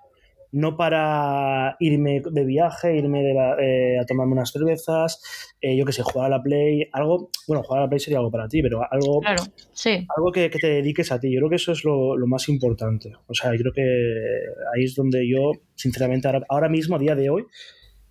no 0.52 0.76
para 0.76 1.76
irme 1.80 2.22
de 2.24 2.44
viaje, 2.44 2.96
irme 2.96 3.22
eh, 3.60 3.98
a 3.98 4.06
tomarme 4.06 4.32
unas 4.32 4.50
cervezas, 4.50 5.20
eh, 5.60 5.76
yo 5.76 5.84
que 5.84 5.92
sé, 5.92 6.02
jugar 6.02 6.26
a 6.26 6.36
la 6.36 6.42
Play, 6.42 6.88
algo, 6.92 7.30
bueno, 7.46 7.62
jugar 7.62 7.80
a 7.80 7.84
la 7.84 7.88
Play 7.88 8.00
sería 8.00 8.18
algo 8.18 8.30
para 8.30 8.48
ti, 8.48 8.62
pero 8.62 8.80
algo, 8.90 9.20
algo 9.24 10.32
que, 10.32 10.48
te 10.48 10.66
dediques 10.66 11.12
a 11.12 11.20
ti. 11.20 11.32
Yo 11.32 11.40
creo 11.40 11.50
que 11.50 11.56
eso 11.56 11.72
es 11.72 11.84
lo, 11.84 12.16
más 12.26 12.48
importante. 12.48 13.12
O 13.26 13.34
sea, 13.34 13.52
yo 13.52 13.58
creo 13.58 13.72
que 13.72 13.82
ahí 14.74 14.84
es 14.84 14.94
donde 14.94 15.28
yo, 15.28 15.52
sinceramente, 15.74 16.28
ahora 16.48 16.68
mismo, 16.68 16.96
a 16.96 16.98
día 16.98 17.14
de 17.14 17.30
hoy, 17.30 17.44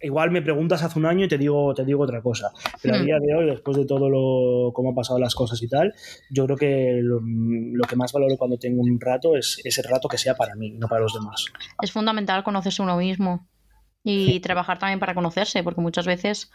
igual 0.01 0.31
me 0.31 0.41
preguntas 0.41 0.83
hace 0.83 0.99
un 0.99 1.05
año 1.05 1.25
y 1.25 1.27
te 1.27 1.37
digo, 1.37 1.73
te 1.73 1.85
digo 1.85 2.03
otra 2.03 2.21
cosa. 2.21 2.51
Pero 2.81 2.95
a 2.95 2.99
hmm. 2.99 3.05
día 3.05 3.19
de 3.19 3.35
hoy, 3.35 3.45
después 3.47 3.77
de 3.77 3.85
todo 3.85 4.09
lo 4.09 4.71
cómo 4.73 4.89
han 4.89 4.95
pasado 4.95 5.19
las 5.19 5.35
cosas 5.35 5.61
y 5.61 5.67
tal, 5.67 5.93
yo 6.29 6.45
creo 6.45 6.57
que 6.57 6.99
lo, 7.01 7.19
que 7.87 7.95
más 7.95 8.11
valoro 8.13 8.37
cuando 8.37 8.57
tengo 8.57 8.81
un 8.81 8.99
rato 8.99 9.35
es 9.35 9.61
ese 9.63 9.81
rato 9.81 10.07
que 10.07 10.17
sea 10.17 10.35
para 10.35 10.55
mí, 10.55 10.71
no 10.71 10.87
para 10.87 11.01
los 11.01 11.13
demás. 11.13 11.45
Es 11.81 11.91
fundamental 11.91 12.43
conocerse 12.43 12.81
uno 12.81 12.97
mismo 12.97 13.47
y 14.03 14.39
trabajar 14.39 14.79
también 14.79 14.99
para 14.99 15.15
conocerse, 15.15 15.63
porque 15.63 15.81
muchas 15.81 16.05
veces 16.05 16.51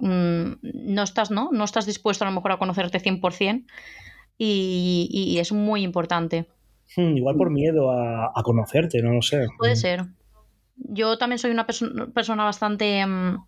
mm, 0.00 0.52
no 0.62 1.02
estás, 1.02 1.30
¿no? 1.30 1.50
No 1.52 1.64
estás 1.64 1.86
dispuesto 1.86 2.24
a 2.24 2.28
lo 2.28 2.34
mejor 2.34 2.52
a 2.52 2.58
conocerte 2.58 3.00
100% 3.00 3.64
y, 4.38 5.08
y 5.10 5.38
es 5.38 5.52
muy 5.52 5.82
importante. 5.82 6.48
Hmm, 6.96 7.16
igual 7.16 7.36
por 7.36 7.50
miedo 7.50 7.90
a, 7.90 8.32
a 8.34 8.42
conocerte, 8.42 9.02
no 9.02 9.12
lo 9.12 9.22
sé. 9.22 9.46
Puede 9.58 9.76
ser. 9.76 10.04
Yo 10.76 11.18
también 11.18 11.38
soy 11.38 11.50
una 11.50 11.66
persona 11.66 12.44
bastante... 12.44 13.04
Mm, 13.06 13.44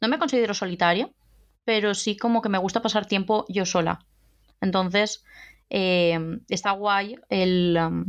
no 0.00 0.08
me 0.08 0.18
considero 0.18 0.54
solitaria, 0.54 1.10
pero 1.64 1.94
sí 1.94 2.16
como 2.16 2.42
que 2.42 2.48
me 2.48 2.58
gusta 2.58 2.82
pasar 2.82 3.06
tiempo 3.06 3.44
yo 3.48 3.64
sola. 3.64 4.04
Entonces, 4.60 5.24
eh, 5.70 6.18
está 6.48 6.72
guay 6.72 7.16
el, 7.28 7.78
mm, 7.78 8.04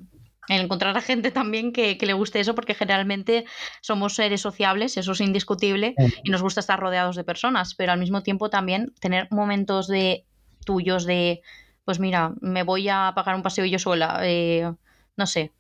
encontrar 0.49 0.97
a 0.97 1.01
gente 1.01 1.31
también 1.31 1.73
que, 1.73 1.97
le 1.99 2.13
guste 2.13 2.39
eso, 2.39 2.55
porque 2.55 2.73
generalmente 2.73 3.45
somos 3.81 4.15
seres 4.15 4.41
sociables, 4.41 4.97
eso 4.97 5.11
es 5.11 5.21
indiscutible, 5.21 5.95
y 6.23 6.29
nos 6.29 6.41
gusta 6.41 6.59
estar 6.59 6.79
rodeados 6.79 7.15
de 7.15 7.23
personas, 7.23 7.75
pero 7.75 7.91
al 7.91 7.99
mismo 7.99 8.23
tiempo 8.23 8.49
también 8.49 8.93
tener 8.99 9.27
momentos 9.31 9.87
de 9.87 10.25
tuyos 10.65 11.05
de, 11.05 11.41
pues 11.83 11.99
mira, 11.99 12.33
me 12.41 12.63
voy 12.63 12.87
a 12.89 13.11
pagar 13.15 13.35
un 13.35 13.43
paseo 13.43 13.65
yo 13.65 13.79
sola, 13.79 14.19
eh, 14.23 14.71
no 15.15 15.25
sé, 15.25 15.51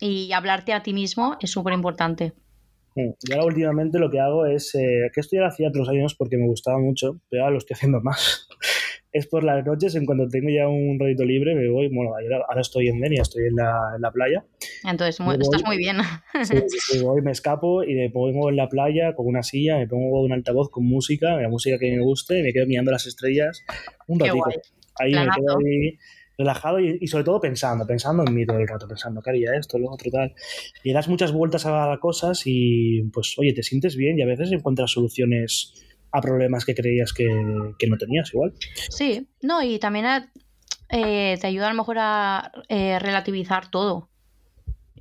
y 0.00 0.32
hablarte 0.32 0.72
a 0.72 0.82
ti 0.82 0.92
mismo 0.92 1.36
es 1.40 1.50
súper 1.50 1.74
importante. 1.74 2.32
Yo 2.96 3.34
ahora 3.34 3.46
últimamente 3.46 3.98
lo 3.98 4.10
que 4.10 4.18
hago 4.18 4.46
es, 4.46 4.74
eh, 4.74 5.10
que 5.14 5.20
esto 5.20 5.36
ya 5.36 5.42
lo 5.42 5.46
hacía 5.46 5.68
otros 5.68 5.88
años 5.88 6.14
porque 6.14 6.36
me 6.36 6.46
gustaba 6.46 6.78
mucho, 6.78 7.20
pero 7.28 7.42
ahora 7.42 7.52
lo 7.52 7.58
estoy 7.58 7.74
haciendo 7.74 8.00
más. 8.00 8.48
es 9.12 9.26
por 9.26 9.44
las 9.44 9.64
noches, 9.64 9.94
en 9.94 10.06
cuando 10.06 10.28
tengo 10.28 10.50
ya 10.50 10.68
un 10.68 10.98
ratito 10.98 11.24
libre, 11.24 11.54
me 11.54 11.68
voy, 11.68 11.88
bueno, 11.88 12.10
ahora 12.48 12.60
estoy 12.60 12.88
en 12.88 13.00
Denia, 13.00 13.22
estoy 13.22 13.46
en 13.46 13.56
la, 13.56 13.92
en 13.96 14.02
la 14.02 14.10
playa. 14.10 14.44
Entonces, 14.84 15.18
estás 15.40 15.64
muy 15.64 15.76
bien. 15.78 15.98
sí, 16.42 16.56
sí, 16.68 17.02
voy, 17.02 17.22
me 17.22 17.30
escapo 17.30 17.82
y 17.84 17.94
me 17.94 18.10
pongo 18.10 18.50
en 18.50 18.56
la 18.56 18.68
playa 18.68 19.14
con 19.14 19.26
una 19.26 19.42
silla, 19.42 19.78
me 19.78 19.86
pongo 19.86 20.22
un 20.22 20.32
altavoz 20.32 20.70
con 20.70 20.84
música, 20.84 21.40
la 21.40 21.48
música 21.48 21.78
que 21.78 21.90
me 21.96 22.02
guste, 22.02 22.40
y 22.40 22.42
me 22.42 22.52
quedo 22.52 22.66
mirando 22.66 22.90
las 22.90 23.06
estrellas 23.06 23.64
un 24.06 24.18
ratito. 24.20 24.44
Ahí 24.96 25.12
me 25.12 25.28
quedo 25.34 25.58
ahí 25.58 25.98
relajado 26.40 26.80
y, 26.80 27.06
sobre 27.06 27.24
todo 27.24 27.40
pensando, 27.40 27.86
pensando 27.86 28.24
en 28.26 28.34
mí 28.34 28.46
todo 28.46 28.58
el 28.58 28.66
rato, 28.66 28.88
pensando 28.88 29.20
qué 29.22 29.30
haría 29.30 29.54
esto, 29.54 29.78
lo 29.78 29.90
otro, 29.90 30.10
tal. 30.10 30.34
Y 30.82 30.92
das 30.92 31.08
muchas 31.08 31.32
vueltas 31.32 31.66
a 31.66 31.96
cosas 32.00 32.42
y 32.46 33.02
pues, 33.12 33.36
oye, 33.38 33.52
te 33.52 33.62
sientes 33.62 33.96
bien 33.96 34.18
y 34.18 34.22
a 34.22 34.26
veces 34.26 34.50
encuentras 34.52 34.90
soluciones 34.90 35.74
a 36.12 36.20
problemas 36.20 36.64
que 36.64 36.74
creías 36.74 37.12
que, 37.12 37.28
no 37.28 37.96
tenías 37.98 38.32
igual. 38.32 38.52
Sí, 38.88 39.28
no, 39.42 39.62
y 39.62 39.78
también 39.78 40.06
eh, 40.88 41.38
te 41.40 41.46
ayuda 41.46 41.66
a 41.66 41.70
lo 41.70 41.76
mejor 41.76 41.96
a 41.98 42.52
eh, 42.68 42.98
relativizar 42.98 43.70
todo. 43.70 44.08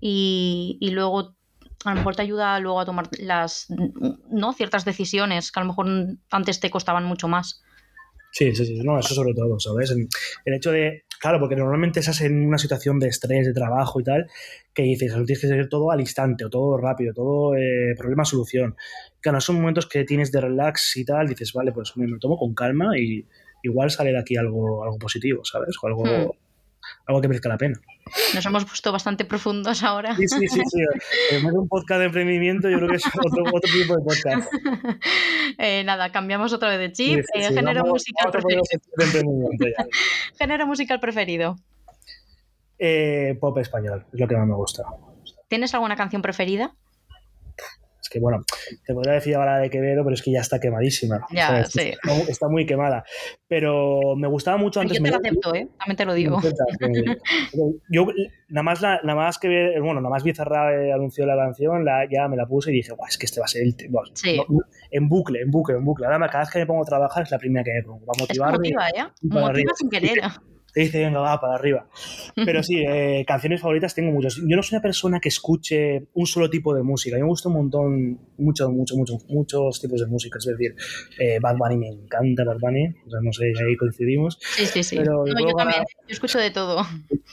Y, 0.01 0.77
y 0.79 0.91
luego 0.91 1.35
a 1.85 1.89
lo 1.91 1.95
mejor 1.95 2.15
te 2.15 2.21
ayuda 2.21 2.59
luego 2.59 2.79
a 2.81 2.85
tomar 2.85 3.09
las 3.19 3.67
no 4.29 4.53
ciertas 4.53 4.83
decisiones 4.83 5.51
que 5.51 5.59
a 5.59 5.63
lo 5.63 5.69
mejor 5.69 5.87
antes 6.29 6.59
te 6.59 6.69
costaban 6.69 7.05
mucho 7.05 7.27
más. 7.27 7.63
Sí, 8.31 8.53
sí, 8.55 8.65
sí, 8.65 8.79
no, 8.83 8.99
eso 8.99 9.15
sobre 9.15 9.33
todo, 9.33 9.59
¿sabes? 9.59 9.91
El 10.45 10.53
hecho 10.53 10.71
de, 10.71 11.03
claro, 11.19 11.39
porque 11.39 11.55
normalmente 11.55 11.99
estás 11.99 12.21
en 12.21 12.47
una 12.47 12.57
situación 12.57 12.99
de 12.99 13.09
estrés, 13.09 13.45
de 13.45 13.53
trabajo 13.53 13.99
y 13.99 14.03
tal, 14.03 14.27
que 14.73 14.83
dices, 14.83 15.13
tienes 15.13 15.39
que 15.39 15.47
hacer 15.47 15.69
todo 15.69 15.91
al 15.91 15.99
instante, 15.99 16.45
o 16.45 16.49
todo 16.49 16.77
rápido, 16.77 17.13
todo 17.13 17.55
eh, 17.55 17.93
problema-solución. 17.97 18.75
Claro, 19.19 19.41
son 19.41 19.57
momentos 19.57 19.85
que 19.85 20.05
tienes 20.05 20.31
de 20.31 20.41
relax 20.41 20.97
y 20.97 21.05
tal, 21.05 21.27
dices, 21.27 21.53
vale, 21.53 21.71
pues 21.71 21.95
me, 21.97 22.07
lo 22.07 22.17
tomo 22.17 22.37
con 22.37 22.53
calma 22.55 22.97
y 22.97 23.25
igual 23.61 23.91
sale 23.91 24.11
de 24.11 24.19
aquí 24.19 24.37
algo, 24.37 24.83
algo 24.83 24.97
positivo, 24.97 25.43
¿sabes? 25.43 25.75
O 25.81 25.87
algo, 25.87 26.03
hmm. 26.03 26.31
Algo 27.05 27.21
que 27.21 27.27
merezca 27.27 27.49
la 27.49 27.57
pena. 27.57 27.79
Nos 28.33 28.45
hemos 28.45 28.65
puesto 28.65 28.91
bastante 28.91 29.25
profundos 29.25 29.83
ahora. 29.83 30.15
Sí, 30.15 30.27
sí, 30.27 30.47
sí. 30.47 30.61
sí. 30.65 30.79
En 31.31 31.43
vez 31.43 31.53
de 31.53 31.59
un 31.59 31.67
podcast 31.67 31.99
de 31.99 32.05
emprendimiento, 32.05 32.69
yo 32.69 32.77
creo 32.77 32.89
que 32.89 32.95
es 32.97 33.05
otro, 33.05 33.43
otro 33.53 33.71
tipo 33.71 33.95
de 33.95 34.03
podcast. 34.03 34.51
Eh, 35.57 35.83
nada, 35.83 36.11
cambiamos 36.11 36.53
otra 36.53 36.69
vez 36.69 36.79
de 36.79 36.91
chip. 36.93 37.25
Eh, 37.33 37.53
género 37.53 37.83
musical 37.83 38.31
preferido. 38.31 38.61
género 40.37 40.67
musical 40.67 40.99
preferido. 40.99 41.55
Eh, 42.77 43.37
pop 43.41 43.57
español, 43.57 44.05
es 44.13 44.19
lo 44.19 44.27
que 44.27 44.37
más 44.37 44.47
me 44.47 44.55
gusta. 44.55 44.83
¿Tienes 45.49 45.73
alguna 45.73 45.97
canción 45.97 46.21
preferida? 46.21 46.73
Que 48.09 48.19
bueno, 48.19 48.43
te 48.85 48.93
podría 48.93 49.13
decir 49.13 49.35
ahora 49.35 49.57
de 49.59 49.69
Quevedo, 49.69 50.03
pero 50.03 50.13
es 50.13 50.21
que 50.21 50.31
ya 50.31 50.41
está 50.41 50.59
quemadísima. 50.59 51.25
Ya, 51.31 51.63
sí. 51.65 51.93
Está, 52.27 52.47
muy 52.47 52.65
quemada. 52.65 53.03
Pero 53.47 54.15
me 54.15 54.27
gustaba 54.27 54.57
mucho 54.57 54.79
antes. 54.79 54.97
Yo 54.97 55.03
te 55.03 55.11
lo 55.11 55.17
acepto, 55.17 55.55
¿eh? 55.55 55.67
También 55.77 55.97
te 55.97 56.05
lo 56.05 56.13
digo. 56.13 56.39
Yo 57.89 58.07
nada 58.49 58.63
más, 58.63 58.81
la, 58.81 58.99
nada 59.03 59.15
más 59.15 59.37
que 59.37 59.79
bueno, 59.79 60.01
nada 60.01 60.09
más 60.09 60.23
vi 60.23 60.33
cerrar 60.33 60.73
eh, 60.73 60.91
anunció 60.93 61.25
la 61.25 61.35
canción, 61.35 61.85
la, 61.85 62.07
ya 62.09 62.27
me 62.27 62.35
la 62.35 62.45
puse 62.45 62.71
y 62.71 62.75
dije, 62.75 62.93
Guau, 62.93 63.07
es 63.07 63.17
que 63.17 63.25
este 63.25 63.39
va 63.39 63.45
a 63.45 63.49
ser 63.49 63.63
el 63.63 63.75
bueno, 63.89 64.11
en 64.91 65.09
bucle, 65.09 65.41
en 65.41 65.51
bucle, 65.51 65.75
en 65.75 65.85
bucle. 65.85 66.05
Ahora 66.05 66.27
cada 66.29 66.43
vez 66.43 66.51
que 66.51 66.59
me 66.59 66.65
pongo 66.65 66.83
a 66.83 66.85
trabajar 66.85 67.23
es 67.23 67.31
la 67.31 67.37
primera 67.37 67.63
que 67.63 67.73
me 67.73 67.83
pongo. 67.83 68.05
Va 68.05 68.13
a 68.17 68.19
motivarme. 68.19 68.57
Motiva, 68.57 68.89
¿eh? 68.89 69.07
Motiva 69.21 69.73
sin 69.75 69.89
querer 69.89 70.21
te 70.79 70.85
dice, 70.85 70.99
venga, 71.03 71.19
va, 71.19 71.41
para 71.41 71.55
arriba. 71.55 71.87
Pero 72.35 72.63
sí, 72.63 72.83
eh, 72.87 73.25
canciones 73.27 73.59
favoritas 73.61 73.93
tengo 73.93 74.11
muchas. 74.11 74.37
Yo 74.37 74.55
no 74.55 74.63
soy 74.63 74.77
una 74.77 74.81
persona 74.81 75.19
que 75.19 75.27
escuche 75.27 76.07
un 76.13 76.25
solo 76.25 76.49
tipo 76.49 76.73
de 76.73 76.83
música. 76.83 77.15
A 77.15 77.19
mí 77.19 77.23
me 77.23 77.29
gusta 77.29 77.49
un 77.49 77.55
montón, 77.55 78.19
mucho, 78.37 78.69
mucho, 78.71 78.95
mucho, 78.95 79.17
muchos 79.27 79.81
tipos 79.81 79.99
de 79.99 80.07
música. 80.07 80.37
Es 80.37 80.45
decir, 80.45 80.75
eh, 81.19 81.39
Bad 81.41 81.57
Bunny 81.57 81.77
me 81.77 81.87
encanta, 81.89 82.45
Bad 82.45 82.59
Bunny. 82.59 82.87
O 83.05 83.09
sea, 83.09 83.19
no 83.21 83.33
sé, 83.33 83.45
ahí 83.45 83.75
coincidimos. 83.75 84.39
Sí, 84.55 84.65
sí, 84.65 84.83
sí. 84.83 84.97
Pero 84.97 85.25
yo 85.27 85.53
también, 85.55 85.83
yo 86.07 86.13
escucho 86.13 86.39
de 86.39 86.51
todo. 86.51 86.85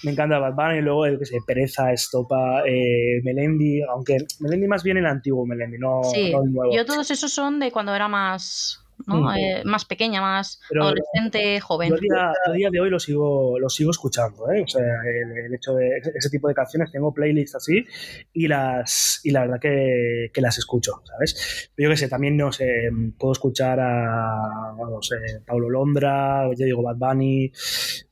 Me 0.03 0.11
encanta 0.11 0.39
Bad 0.39 0.55
Bunny, 0.55 0.83
luego, 0.83 1.07
el 1.07 1.19
que 1.19 1.27
sé, 1.27 1.39
Pereza, 1.47 1.93
Estopa, 1.93 2.63
eh, 2.67 3.21
Melendi, 3.23 3.83
aunque 3.83 4.19
Melendi 4.41 4.67
más 4.67 4.83
bien 4.83 4.97
el 4.97 5.07
antiguo 5.07 5.47
Melendi, 5.47 5.79
no, 5.79 6.01
no 6.03 6.43
el 6.43 6.53
nuevo. 6.53 6.75
Yo 6.75 6.85
todos 6.85 7.11
esos 7.13 7.33
son 7.33 7.61
de 7.61 7.71
cuando 7.71 7.95
era 7.95 8.09
más 8.09 8.86
¿no? 9.07 9.35
Eh, 9.35 9.63
más 9.65 9.85
pequeña, 9.85 10.21
más 10.21 10.61
adolescente, 10.75 11.61
joven. 11.61 11.91
Yo 11.91 11.97
a 11.97 12.53
día, 12.53 12.71
de 12.71 12.81
hoy 12.81 12.91
lo 12.91 12.99
sigo, 12.99 13.59
lo 13.59 13.69
sigo 13.69 13.91
escuchando, 13.91 14.51
¿eh? 14.51 14.63
O 14.63 14.69
sea, 14.69 14.83
el, 14.83 15.55
hecho 15.55 15.75
de 15.75 15.99
ese 16.15 16.31
tipo 16.31 16.49
de 16.49 16.55
canciones, 16.55 16.91
tengo 16.91 17.13
playlists 17.13 17.57
así 17.57 17.85
y 18.33 18.49
las 18.49 19.21
y 19.25 19.31
la 19.31 19.43
verdad 19.43 19.61
que, 19.61 20.31
que 20.33 20.41
las 20.41 20.59
escucho, 20.59 21.03
¿sabes? 21.05 21.71
Pero 21.75 21.89
yo 21.89 21.93
que 21.93 21.99
sé, 21.99 22.09
también 22.09 22.37
no 22.37 22.53
sé, 22.53 22.91
puedo 23.19 23.33
escuchar 23.33 23.81
a, 23.81 24.75
no 24.77 25.03
sé, 25.03 25.17
Paulo 25.47 25.69
Londra, 25.69 26.49
ya 26.57 26.65
digo, 26.65 26.83
Bad 26.83 26.97
Bunny, 26.97 27.53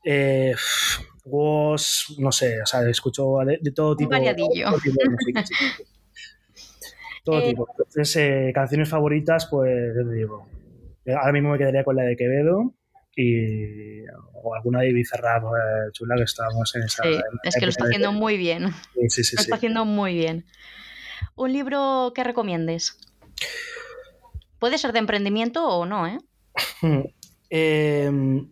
eh, 0.04 0.54
Woz, 1.24 2.16
no 2.18 2.30
sé, 2.30 2.60
o 2.60 2.66
sea, 2.66 2.88
escucho 2.88 3.38
de, 3.46 3.58
todo 3.72 3.96
tipo, 3.96 4.10
todo 4.10 4.78
tipo 4.78 5.02
de 5.02 5.10
música. 5.10 5.44
todo 7.24 7.40
eh, 7.40 7.48
tipo. 7.48 7.66
Entonces, 7.70 8.16
eh, 8.16 8.52
canciones 8.54 8.88
favoritas, 8.88 9.46
pues, 9.46 9.94
yo 9.96 10.06
te 10.06 10.14
digo, 10.14 10.46
Ahora 11.06 11.32
mismo 11.32 11.50
me 11.50 11.58
quedaría 11.58 11.84
con 11.84 11.96
la 11.96 12.02
de 12.02 12.16
Quevedo 12.16 12.74
y 13.16 14.02
o 14.42 14.54
alguna 14.54 14.80
de 14.80 14.92
Bizarrap 14.92 15.44
eh, 15.44 15.90
chula 15.92 16.16
que 16.16 16.24
estábamos 16.24 16.74
en 16.74 16.82
esa. 16.82 17.02
Sí, 17.02 17.18
es 17.44 17.54
que 17.56 17.66
lo 17.66 17.70
está 17.70 17.84
haciendo 17.84 18.12
muy 18.12 18.36
bien. 18.36 18.70
Sí, 18.94 19.08
sí, 19.08 19.24
sí. 19.24 19.36
Lo 19.36 19.42
está 19.42 19.56
haciendo 19.56 19.84
muy 19.84 20.14
bien. 20.14 20.44
¿Un 21.36 21.52
libro 21.52 22.12
que 22.14 22.24
recomiendes? 22.24 22.98
Puede 24.58 24.78
ser 24.78 24.92
de 24.92 25.00
emprendimiento 25.00 25.66
o 25.66 25.86
no, 25.86 26.06
¿eh? 26.06 26.18
Em, 27.50 28.50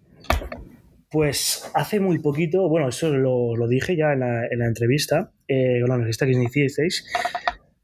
pues 1.10 1.68
hace 1.74 1.98
muy 1.98 2.20
poquito, 2.20 2.68
bueno, 2.68 2.88
eso 2.88 3.08
lo, 3.08 3.56
lo 3.56 3.66
dije 3.66 3.96
ya 3.96 4.12
en 4.12 4.20
la, 4.20 4.46
en 4.46 4.60
la 4.60 4.66
entrevista, 4.66 5.32
eh, 5.48 5.80
con 5.80 5.88
la 5.88 5.96
entrevista 5.96 6.24
que 6.26 6.32
hicisteis, 6.32 7.04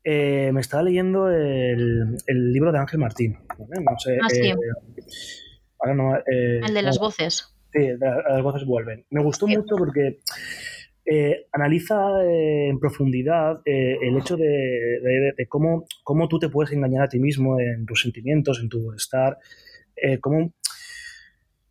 eh, 0.04 0.50
me 0.52 0.60
estaba 0.60 0.82
leyendo 0.82 1.30
el, 1.30 2.16
el, 2.26 2.52
libro 2.52 2.72
de 2.72 2.78
Ángel 2.78 3.00
Martín. 3.00 3.38
No 3.58 3.98
sé, 3.98 4.18
ah, 4.22 4.28
sí. 4.28 4.52
ahora 5.78 5.94
no, 5.94 6.16
el 6.26 6.74
de 6.74 6.82
las 6.82 6.98
voces. 6.98 7.54
Sí, 7.72 7.88
las 7.98 8.42
voces 8.42 8.64
vuelven. 8.64 9.04
Me 9.10 9.22
gustó 9.22 9.46
mucho 9.46 9.76
porque 9.76 10.20
eh, 11.04 11.46
analiza 11.52 12.22
eh, 12.24 12.68
en 12.68 12.78
profundidad 12.78 13.60
el 13.64 14.16
hecho 14.16 14.36
de, 14.36 15.46
cómo, 15.48 15.84
cómo, 16.02 16.28
tú 16.28 16.38
te 16.38 16.48
puedes 16.48 16.72
engañar 16.72 17.04
a 17.04 17.08
ti 17.08 17.18
mismo 17.18 17.60
en 17.60 17.84
tus 17.84 18.02
sentimientos, 18.02 18.60
en 18.62 18.68
tu 18.68 18.92
estar, 18.92 19.36
cómo 20.20 20.52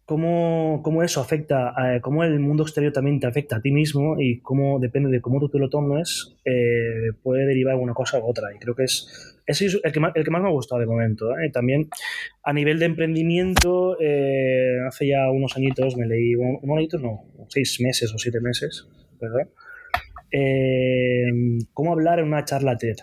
cómo, 0.08 0.80
cómo 0.84 1.04
eso 1.04 1.20
afecta, 1.20 1.74
a, 1.76 2.00
cómo 2.00 2.24
el 2.24 2.40
mundo 2.40 2.64
exterior 2.64 2.94
también 2.94 3.20
te 3.20 3.28
afecta 3.28 3.58
a 3.58 3.62
ti 3.62 3.74
mismo 3.74 4.16
y 4.18 4.40
cómo 4.40 4.80
depende 4.80 5.10
de 5.10 5.20
cómo 5.20 5.38
tú 5.42 5.50
te 5.50 5.60
lo 5.60 5.70
tomes, 5.70 6.34
eh, 6.46 7.12
puede 7.22 7.46
derivar 7.46 7.76
una 7.76 7.94
cosa 7.94 8.18
u 8.18 8.26
otra. 8.26 8.56
Y 8.56 8.58
creo 8.58 8.74
que 8.74 8.86
es, 8.86 9.38
ese 9.46 9.66
es 9.66 9.78
el 9.84 9.92
que, 9.92 10.00
más, 10.00 10.14
el 10.16 10.24
que 10.24 10.32
más 10.32 10.42
me 10.42 10.48
ha 10.48 10.52
gustado 10.52 10.80
de 10.80 10.88
momento. 10.88 11.38
¿eh? 11.38 11.50
También 11.52 11.90
a 12.42 12.54
nivel 12.54 12.80
de 12.80 12.86
emprendimiento, 12.86 14.00
eh, 14.00 14.80
hace 14.88 15.08
ya 15.08 15.30
unos 15.30 15.58
añitos 15.58 15.98
me 15.98 16.08
leí, 16.08 16.36
unos 16.36 16.78
añitos 16.78 17.02
no, 17.02 17.26
seis 17.50 17.78
meses 17.82 18.14
o 18.14 18.18
siete 18.18 18.40
meses, 18.40 18.88
¿verdad? 19.20 19.50
cómo 21.74 21.92
hablar 21.92 22.20
en 22.20 22.28
una 22.28 22.46
charla 22.46 22.78
TED. 22.78 22.98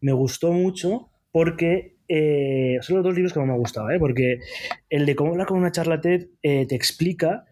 Me 0.00 0.12
gustó 0.12 0.52
mucho 0.52 1.10
porque 1.32 1.97
eh, 2.08 2.78
son 2.80 2.96
los 2.96 3.04
dos 3.04 3.14
libros 3.14 3.32
que 3.32 3.38
más 3.38 3.46
me 3.46 3.52
han 3.52 3.60
gustado, 3.60 3.90
¿eh? 3.90 3.98
porque 3.98 4.40
el 4.88 5.04
de 5.04 5.14
cómo 5.14 5.32
hablar 5.32 5.46
con 5.46 5.58
una 5.58 5.72
charla 5.72 6.00
TED 6.00 6.28
eh, 6.42 6.66
te 6.66 6.74
explica 6.74 7.44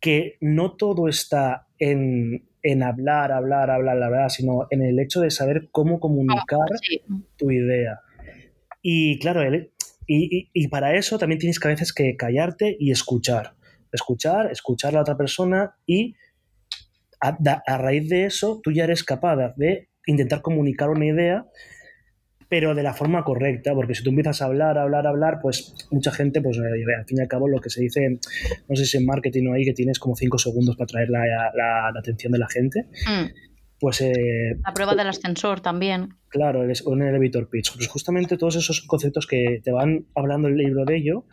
que 0.00 0.36
no 0.40 0.76
todo 0.76 1.08
está 1.08 1.66
en, 1.78 2.46
hablar, 2.82 3.32
hablar, 3.32 3.70
hablar, 3.70 4.00
hablar, 4.00 4.30
sino 4.30 4.68
en 4.70 4.82
el 4.82 4.98
hecho 5.00 5.20
de 5.20 5.30
saber 5.30 5.68
cómo 5.72 5.98
comunicar 5.98 6.68
ah, 6.72 7.16
tu 7.36 7.50
idea. 7.50 8.00
Y 8.80 9.18
claro, 9.18 9.42
y, 10.06 10.68
para 10.68 10.94
eso 10.94 11.18
también 11.18 11.38
tienes 11.38 11.58
que 11.58 11.68
a 11.68 11.72
veces 11.72 11.92
que 11.92 12.16
callarte 12.16 12.76
y 12.78 12.92
escuchar. 12.92 13.54
Escuchar, 13.92 14.50
escuchar 14.52 14.92
a 14.92 14.94
la 14.94 15.00
otra 15.02 15.16
persona 15.16 15.74
y 15.84 16.14
a, 17.20 17.36
a 17.66 17.78
raíz 17.78 18.08
de 18.08 18.24
eso 18.24 18.60
tú 18.62 18.70
ya 18.70 18.84
eres 18.84 19.04
capaz 19.04 19.54
de 19.56 19.88
intentar 20.06 20.42
comunicar 20.42 20.90
una 20.90 21.06
idea 21.06 21.46
pero 22.50 22.74
de 22.74 22.82
la 22.82 22.92
forma 22.92 23.22
correcta, 23.22 23.72
porque 23.74 23.94
si 23.94 24.02
tú 24.02 24.10
empiezas 24.10 24.42
a 24.42 24.46
hablar, 24.46 24.76
hablar, 24.76 25.06
hablar, 25.06 25.38
pues 25.40 25.72
mucha 25.92 26.10
gente, 26.10 26.42
pues 26.42 26.58
eh, 26.58 26.60
al 26.98 27.06
fin 27.06 27.18
y 27.18 27.20
al 27.20 27.28
cabo 27.28 27.48
lo 27.48 27.60
que 27.60 27.70
se 27.70 27.80
dice, 27.80 28.18
no 28.68 28.74
sé 28.74 28.86
si 28.86 28.98
en 28.98 29.06
marketing 29.06 29.46
o 29.46 29.54
ahí, 29.54 29.64
que 29.64 29.72
tienes 29.72 30.00
como 30.00 30.16
cinco 30.16 30.36
segundos 30.36 30.76
para 30.76 30.88
traer 30.88 31.10
la, 31.10 31.92
atención 31.96 32.32
de 32.32 32.38
la 32.40 32.48
gente. 32.48 32.86
Mm. 33.06 33.26
Pues, 33.78 34.00
eh, 34.00 34.56
la 34.66 34.74
prueba 34.74 34.96
del 34.96 35.06
ascensor 35.06 35.60
también. 35.60 36.08
Claro, 36.28 36.64
el, 36.64 36.72
un 36.86 37.02
elevator 37.02 37.48
pitch. 37.48 37.72
Pues 37.72 37.86
justamente 37.86 38.36
todos 38.36 38.56
esos 38.56 38.80
conceptos 38.80 39.28
que 39.28 39.60
te 39.62 39.70
van 39.70 40.06
hablando 40.16 40.48
el 40.48 40.56
libro 40.56 40.84
de 40.84 40.96
ello. 40.96 41.26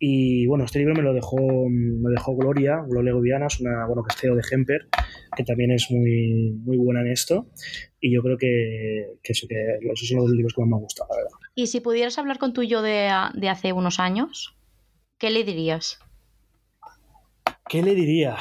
Y 0.00 0.46
bueno, 0.46 0.64
este 0.64 0.80
libro 0.80 0.94
me 0.96 1.02
lo 1.02 1.14
dejó, 1.14 1.36
me 1.68 2.10
dejó 2.10 2.34
Gloria, 2.34 2.82
Gloria 2.88 3.12
Goviana, 3.12 3.46
es 3.46 3.60
una, 3.60 3.86
bueno, 3.86 4.02
que 4.02 4.12
es 4.12 4.20
CEO 4.20 4.34
de 4.34 4.42
Hemper, 4.50 4.88
que 5.36 5.44
también 5.44 5.70
es 5.70 5.88
muy, 5.92 6.58
muy 6.64 6.76
buena 6.76 7.02
en 7.02 7.12
esto. 7.12 7.46
Y 8.04 8.12
yo 8.12 8.20
creo 8.20 8.36
que, 8.36 9.14
que, 9.22 9.32
eso, 9.32 9.46
que 9.48 9.78
esos 9.92 10.08
son 10.08 10.18
los 10.18 10.30
libros 10.30 10.52
que 10.52 10.60
más 10.60 10.68
me 10.68 10.76
han 10.76 10.82
gustado, 10.82 11.08
la 11.10 11.22
verdad. 11.22 11.38
Y 11.54 11.68
si 11.68 11.80
pudieras 11.80 12.18
hablar 12.18 12.38
con 12.38 12.52
tu 12.52 12.64
yo 12.64 12.82
de, 12.82 13.08
de 13.34 13.48
hace 13.48 13.72
unos 13.72 14.00
años, 14.00 14.56
¿qué 15.18 15.30
le 15.30 15.44
dirías? 15.44 16.00
¿Qué 17.68 17.80
le 17.82 17.94
diría? 17.94 18.36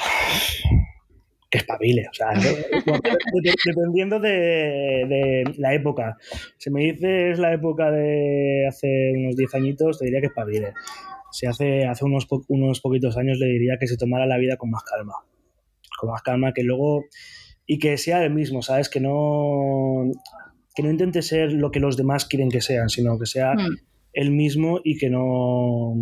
que 1.52 1.58
espabile, 1.58 2.08
o 2.10 2.14
sea, 2.14 2.30
dependiendo 3.66 4.22
de, 4.22 4.30
de, 4.30 5.44
la 5.58 5.74
época. 5.74 6.18
Si 6.58 6.72
me 6.72 6.94
dices 6.94 7.40
la 7.40 7.54
época 7.54 7.92
de 7.92 8.66
hace 8.68 9.12
unos 9.18 9.36
10 9.36 9.56
añitos, 9.56 10.00
te 10.00 10.06
diría 10.06 10.22
que 10.22 10.28
espabile. 10.28 10.74
Si 11.32 11.46
hace, 11.46 11.86
hace 11.86 12.06
unos, 12.06 12.26
unos 12.48 12.80
poquitos 12.80 13.18
años 13.18 13.38
le 13.38 13.48
diría 13.48 13.76
que 13.78 13.88
se 13.88 13.98
tomara 13.98 14.26
la 14.26 14.38
vida 14.38 14.56
con 14.56 14.72
más 14.72 14.84
calma. 14.84 15.14
Con 16.00 16.10
más 16.10 16.22
calma, 16.22 16.54
que 16.54 16.64
luego 16.64 17.04
y 17.72 17.80
que 17.80 17.98
sea 17.98 18.22
el 18.22 18.34
mismo, 18.34 18.62
¿sabes? 18.62 18.90
Que 18.90 19.00
no, 19.00 20.04
que 20.76 20.84
no 20.84 20.92
intente 20.92 21.22
ser 21.22 21.54
lo 21.54 21.72
que 21.72 21.80
los 21.80 21.96
demás 21.96 22.26
quieren 22.26 22.50
que 22.50 22.60
sean, 22.60 22.90
sino 22.90 23.18
que 23.18 23.26
sea 23.26 23.54
mm. 23.54 23.78
el 24.12 24.32
mismo 24.32 24.82
y 24.84 24.98
que 24.98 25.10
no, 25.10 25.94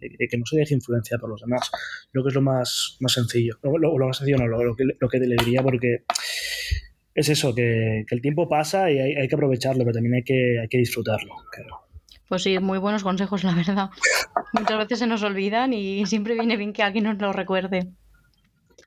que 0.00 0.38
no 0.38 0.46
se 0.46 0.56
deje 0.56 0.72
influenciar 0.72 1.20
por 1.20 1.28
los 1.28 1.42
demás. 1.42 1.70
Lo 2.12 2.22
que 2.22 2.28
es 2.28 2.34
lo 2.34 2.40
más, 2.40 2.96
más 3.00 3.12
sencillo. 3.12 3.58
Lo, 3.62 3.76
lo, 3.76 4.06
más 4.06 4.16
sencillo 4.16 4.38
no, 4.38 4.46
lo, 4.46 4.74
que, 4.74 4.84
lo 4.98 5.08
que 5.10 5.18
le 5.18 5.36
diría 5.44 5.62
porque 5.62 6.04
es 7.14 7.28
eso, 7.28 7.54
que, 7.54 8.06
el 8.08 8.22
tiempo 8.22 8.48
pasa 8.48 8.90
y 8.90 8.98
hay, 8.98 9.28
que 9.28 9.34
aprovecharlo, 9.34 9.84
pero 9.84 9.92
también 9.92 10.14
hay 10.14 10.24
que, 10.24 10.58
hay 10.58 10.68
que 10.68 10.78
disfrutarlo. 10.78 11.34
Pues 12.30 12.44
sí, 12.44 12.58
muy 12.60 12.78
buenos 12.78 13.02
consejos, 13.02 13.44
la 13.44 13.54
verdad. 13.54 13.90
Muchas 14.54 14.78
veces 14.78 15.00
se 15.00 15.06
nos 15.06 15.22
olvidan 15.22 15.74
y 15.74 16.06
siempre 16.06 16.32
viene 16.32 16.56
bien 16.56 16.72
que 16.72 16.82
alguien 16.82 17.04
nos 17.04 17.18
lo 17.18 17.34
recuerde. 17.34 17.90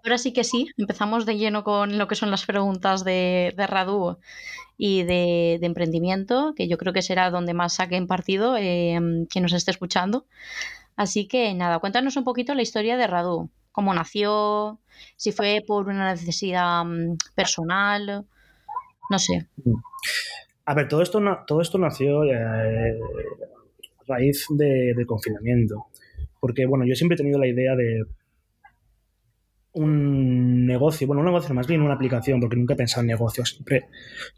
Ahora 0.08 0.18
sí 0.20 0.32
que 0.32 0.46
sí, 0.46 0.70
empezamos 0.78 1.26
de 1.26 1.38
lleno 1.38 1.66
con 1.66 1.98
lo 1.98 2.08
que 2.08 2.16
son 2.16 2.32
las 2.32 2.46
preguntas 2.46 3.04
de, 3.04 3.54
de 3.58 3.68
Radu 3.68 4.20
y 4.78 5.04
de, 5.04 5.56
emprendimiento, 5.56 6.54
que 6.56 6.70
yo 6.70 6.78
creo 6.78 6.94
que 6.94 7.02
será 7.02 7.30
donde 7.30 7.54
más 7.54 7.76
saquen 7.76 8.08
partido 8.08 8.56
eh, 8.56 8.98
quien 9.30 9.42
nos 9.42 9.52
esté 9.52 9.72
escuchando. 9.72 10.26
Así 10.96 11.28
que 11.28 11.54
nada, 11.54 11.80
cuéntanos 11.80 12.16
un 12.16 12.24
poquito 12.24 12.56
la 12.56 12.62
historia 12.62 12.96
de 12.96 13.06
Radu, 13.06 13.50
cómo 13.74 13.94
nació, 13.94 14.80
si 15.18 15.34
fue 15.34 15.62
por 15.68 15.90
una 15.90 16.14
necesidad 16.14 16.86
mm, 16.86 17.18
personal, 17.36 18.26
no 19.10 19.20
sé. 19.20 19.50
A 20.64 20.74
ver, 20.74 20.88
todo 20.88 21.02
esto, 21.02 21.20
todo 21.46 21.60
esto 21.60 21.78
nació 21.80 22.24
eh, 22.24 22.34
a 22.34 24.04
raíz 24.08 24.46
de, 24.52 24.94
de 24.96 25.06
confinamiento, 25.06 25.88
porque 26.40 26.66
bueno, 26.66 26.86
yo 26.86 26.96
siempre 26.96 27.16
he 27.16 27.18
tenido 27.18 27.40
la 27.40 27.48
idea 27.48 27.76
de 27.76 28.06
un 29.78 30.66
negocio, 30.66 31.08
bueno, 31.08 31.22
un 31.22 31.28
negocio 31.28 31.54
más 31.54 31.68
bien 31.68 31.82
una 31.82 31.94
aplicación, 31.94 32.40
porque 32.40 32.56
nunca 32.56 32.74
he 32.74 32.78
pensado 32.78 33.02
en 33.02 33.08
negocios. 33.08 33.50
Siempre 33.52 33.86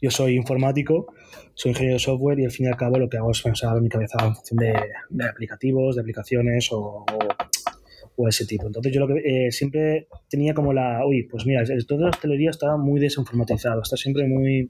yo 0.01 0.11
soy 0.11 0.35
informático, 0.35 1.13
soy 1.53 1.71
ingeniero 1.71 1.95
de 1.95 1.99
software 1.99 2.39
y 2.39 2.45
al 2.45 2.51
fin 2.51 2.65
y 2.65 2.69
al 2.69 2.75
cabo 2.75 2.97
lo 2.97 3.09
que 3.09 3.17
hago 3.17 3.31
es 3.31 3.41
pensar 3.41 3.77
en 3.77 3.83
mi 3.83 3.89
cabeza 3.89 4.17
en 4.25 4.35
función 4.35 4.57
de, 4.57 5.25
aplicativos, 5.25 5.95
de 5.95 6.01
aplicaciones 6.01 6.69
o, 6.71 7.05
o, 8.17 8.27
ese 8.27 8.45
tipo. 8.45 8.67
Entonces 8.67 8.91
yo 8.93 8.99
lo 8.99 9.07
que 9.07 9.47
eh, 9.47 9.51
siempre 9.51 10.07
tenía 10.29 10.53
como 10.53 10.73
la, 10.73 11.05
uy, 11.05 11.23
pues 11.23 11.45
mira, 11.45 11.63
toda 11.87 12.01
la 12.01 12.09
hostelería 12.09 12.49
está 12.49 12.75
muy 12.75 12.99
desinformatizado, 12.99 13.81
está 13.81 13.95
siempre 13.95 14.27
muy, 14.27 14.67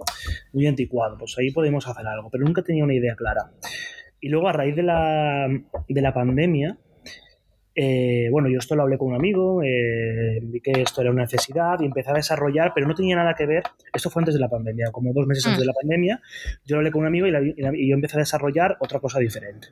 muy 0.54 0.68
anticuado, 0.68 1.18
pues 1.18 1.36
ahí 1.40 1.52
podemos 1.52 1.88
hacer 1.88 2.06
algo, 2.06 2.30
pero 2.30 2.46
nunca 2.46 2.62
tenía 2.62 2.84
una 2.84 2.94
idea 2.94 3.16
clara. 3.16 3.52
Y 4.22 4.30
luego 4.30 4.50
a 4.50 4.54
raíz 4.54 4.76
de 4.76 4.84
la, 4.84 5.48
de 5.88 6.02
la 6.02 6.14
pandemia, 6.14 6.78
eh, 7.82 8.28
bueno, 8.30 8.50
yo 8.50 8.58
esto 8.58 8.76
lo 8.76 8.82
hablé 8.82 8.98
con 8.98 9.08
un 9.08 9.16
amigo, 9.16 9.64
eh, 9.64 10.42
vi 10.44 10.60
que 10.60 10.82
esto 10.82 11.00
era 11.00 11.12
una 11.12 11.22
necesidad 11.22 11.80
y 11.80 11.86
empecé 11.86 12.12
a 12.12 12.14
desarrollar, 12.14 12.74
pero 12.76 12.86
no 12.86 12.94
tenía 12.94 13.16
nada 13.16 13.36
que 13.36 13.46
ver, 13.46 13.64
esto 13.94 14.10
fue 14.10 14.20
antes 14.20 14.36
de 14.36 14.42
la 14.42 14.50
pandemia, 14.50 14.92
como 14.92 15.14
dos 15.14 15.26
meses 15.26 15.46
antes 15.46 15.60
mm. 15.60 15.62
de 15.62 15.66
la 15.66 15.74
pandemia, 15.74 16.22
yo 16.66 16.76
lo 16.76 16.80
hablé 16.80 16.92
con 16.92 17.04
un 17.04 17.08
amigo 17.08 17.26
y, 17.26 17.32
yo 17.32 17.96
empecé 17.96 18.18
a 18.18 18.20
desarrollar 18.20 18.76
otra 18.82 19.00
cosa 19.00 19.20
diferente. 19.20 19.70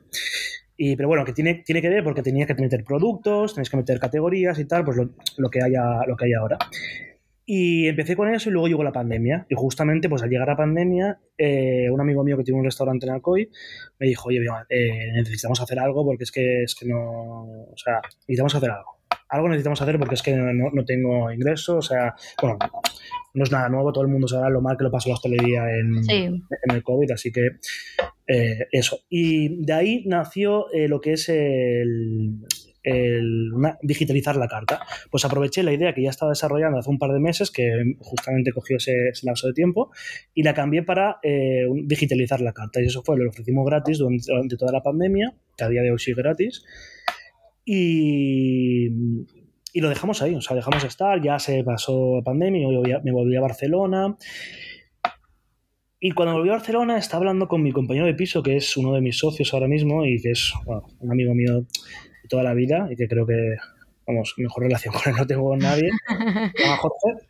Y, 0.74 0.96
pero 0.96 1.08
bueno, 1.08 1.22
que 1.26 1.34
tiene, 1.34 1.56
tiene 1.66 1.82
que 1.82 1.90
ver 1.90 2.02
porque 2.02 2.22
tenía 2.22 2.46
que 2.46 2.54
meter 2.54 2.82
productos, 2.82 3.52
tenéis 3.52 3.68
que 3.68 3.76
meter 3.76 4.00
categorías 4.00 4.58
y 4.58 4.64
tal, 4.64 4.86
pues 4.86 4.96
lo, 4.96 5.10
lo, 5.36 5.50
que, 5.50 5.60
haya, 5.60 6.06
lo 6.06 6.16
que 6.16 6.24
hay 6.24 6.32
ahora. 6.32 6.56
Y 7.50 7.88
empecé 7.88 8.14
con 8.14 8.28
eso 8.28 8.50
y 8.50 8.52
luego 8.52 8.68
llegó 8.68 8.84
la 8.84 8.92
pandemia. 8.92 9.46
Y 9.48 9.54
justamente, 9.54 10.10
pues 10.10 10.22
al 10.22 10.28
llegar 10.28 10.48
la 10.48 10.54
pandemia, 10.54 11.18
eh, 11.38 11.88
un 11.90 11.98
amigo 11.98 12.22
mío 12.22 12.36
que 12.36 12.44
tiene 12.44 12.58
un 12.58 12.66
restaurante 12.66 13.06
en 13.06 13.12
Alcoy 13.12 13.48
me 13.98 14.06
dijo, 14.06 14.28
oye, 14.28 14.40
eh, 14.68 15.12
necesitamos 15.14 15.58
hacer 15.58 15.78
algo 15.78 16.04
porque 16.04 16.24
es 16.24 16.30
que, 16.30 16.64
es 16.64 16.74
que 16.74 16.86
no... 16.86 17.70
O 17.72 17.76
sea, 17.76 18.02
necesitamos 18.04 18.54
hacer 18.54 18.70
algo. 18.70 18.98
Algo 19.30 19.48
necesitamos 19.48 19.80
hacer 19.80 19.98
porque 19.98 20.16
es 20.16 20.22
que 20.22 20.36
no, 20.36 20.70
no 20.70 20.84
tengo 20.84 21.32
ingresos. 21.32 21.76
O 21.86 21.88
sea, 21.88 22.14
bueno, 22.42 22.58
no 23.32 23.44
es 23.44 23.50
nada 23.50 23.70
nuevo. 23.70 23.94
Todo 23.94 24.04
el 24.04 24.10
mundo 24.10 24.28
sabe 24.28 24.50
lo 24.50 24.60
mal 24.60 24.76
que 24.76 24.84
lo 24.84 24.90
pasó 24.90 25.08
la 25.08 25.14
hostelería 25.14 25.70
en, 25.70 26.02
en 26.06 26.70
el 26.70 26.82
COVID. 26.82 27.12
Así 27.12 27.32
que 27.32 27.46
eh, 28.26 28.66
eso. 28.72 28.98
Y 29.08 29.64
de 29.64 29.72
ahí 29.72 30.04
nació 30.04 30.66
lo 30.74 31.00
que 31.00 31.14
es 31.14 31.30
el, 31.30 32.44
el, 32.82 33.50
digitalizar 33.82 34.36
la 34.36 34.48
carta. 34.48 34.80
Pues 35.10 35.24
aproveché 35.24 35.62
la 35.62 35.72
idea 35.72 35.94
que 35.94 36.02
ya 36.02 36.10
estaba 36.10 36.30
desarrollando 36.30 36.78
hace 36.78 36.90
un 36.90 36.98
par 36.98 37.12
de 37.12 37.20
meses, 37.20 37.50
que 37.50 37.96
justamente 37.98 38.52
cogió 38.52 38.76
ese, 38.76 39.12
lapso 39.22 39.48
de 39.48 39.52
tiempo, 39.52 39.90
y 40.34 40.42
la 40.42 40.54
cambié 40.54 40.82
para 40.82 41.18
eh, 41.22 41.66
digitalizar 41.84 42.40
la 42.40 42.52
carta. 42.52 42.80
Y 42.80 42.86
eso 42.86 43.02
fue, 43.02 43.16
lo 43.18 43.28
ofrecimos 43.28 43.66
gratis 43.66 43.98
durante, 43.98 44.56
toda 44.56 44.72
la 44.72 44.82
pandemia, 44.82 45.34
que 45.56 45.64
a 45.64 45.68
día 45.68 45.82
de 45.82 45.92
hoy 45.92 45.98
sigue 45.98 46.22
gratis. 46.22 46.64
Y, 47.64 48.88
y 49.72 49.80
lo 49.80 49.88
dejamos 49.88 50.22
ahí, 50.22 50.34
o 50.34 50.40
sea, 50.40 50.56
dejamos 50.56 50.84
estar, 50.84 51.22
ya 51.22 51.38
se 51.38 51.62
pasó 51.64 52.16
la 52.16 52.22
pandemia, 52.22 52.68
me 53.04 53.12
volví 53.12 53.36
a 53.36 53.40
Barcelona. 53.40 54.16
Y 56.00 56.12
cuando 56.12 56.34
volví 56.34 56.48
a 56.48 56.52
Barcelona 56.52 56.96
estaba 56.96 57.22
hablando 57.22 57.48
con 57.48 57.60
mi 57.60 57.72
compañero 57.72 58.06
de 58.06 58.14
piso, 58.14 58.42
que 58.42 58.56
es 58.56 58.76
uno 58.76 58.94
de 58.94 59.00
mis 59.00 59.18
socios 59.18 59.52
ahora 59.52 59.66
mismo 59.66 60.04
y 60.04 60.20
que 60.20 60.30
es 60.30 60.52
un 61.00 61.10
amigo 61.10 61.34
mío 61.34 61.66
toda 62.28 62.42
la 62.42 62.54
vida 62.54 62.88
y 62.90 62.96
que 62.96 63.08
creo 63.08 63.26
que, 63.26 63.56
vamos, 64.06 64.34
mejor 64.36 64.64
relación 64.64 64.94
con 64.94 65.12
él 65.12 65.18
no 65.18 65.26
tengo 65.26 65.48
con 65.48 65.58
nadie. 65.58 65.90
A 66.66 66.76
Jorge. 66.76 67.26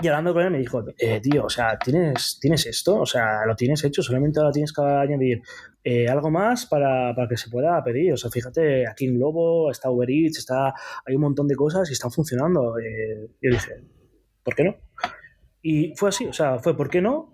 Y 0.00 0.06
hablando 0.06 0.32
con 0.32 0.44
él 0.44 0.50
me 0.52 0.58
dijo, 0.58 0.84
eh, 0.96 1.20
tío, 1.20 1.46
o 1.46 1.50
sea, 1.50 1.76
¿tienes, 1.76 2.38
¿tienes 2.40 2.66
esto? 2.66 3.00
O 3.00 3.06
sea, 3.06 3.44
lo 3.46 3.56
tienes 3.56 3.82
hecho, 3.82 4.00
solamente 4.00 4.38
ahora 4.38 4.52
tienes 4.52 4.72
que 4.72 4.80
añadir 4.80 5.42
eh, 5.82 6.08
algo 6.08 6.30
más 6.30 6.66
para, 6.66 7.12
para, 7.16 7.26
que 7.26 7.36
se 7.36 7.50
pueda 7.50 7.82
pedir. 7.82 8.12
O 8.12 8.16
sea, 8.16 8.30
fíjate, 8.30 8.86
aquí 8.86 9.06
en 9.06 9.16
Globo 9.16 9.72
está 9.72 9.90
Uber 9.90 10.08
Eats, 10.08 10.38
está, 10.38 10.72
hay 11.04 11.16
un 11.16 11.22
montón 11.22 11.48
de 11.48 11.56
cosas 11.56 11.90
y 11.90 11.94
están 11.94 12.12
funcionando. 12.12 12.78
Eh, 12.78 13.28
yo 13.42 13.50
dije, 13.50 13.82
¿por 14.44 14.54
qué 14.54 14.64
no? 14.64 14.76
Y 15.62 15.94
fue 15.96 16.10
así, 16.10 16.26
o 16.26 16.32
sea, 16.32 16.60
fue 16.60 16.76
¿por 16.76 16.90
qué 16.90 17.02
no? 17.02 17.32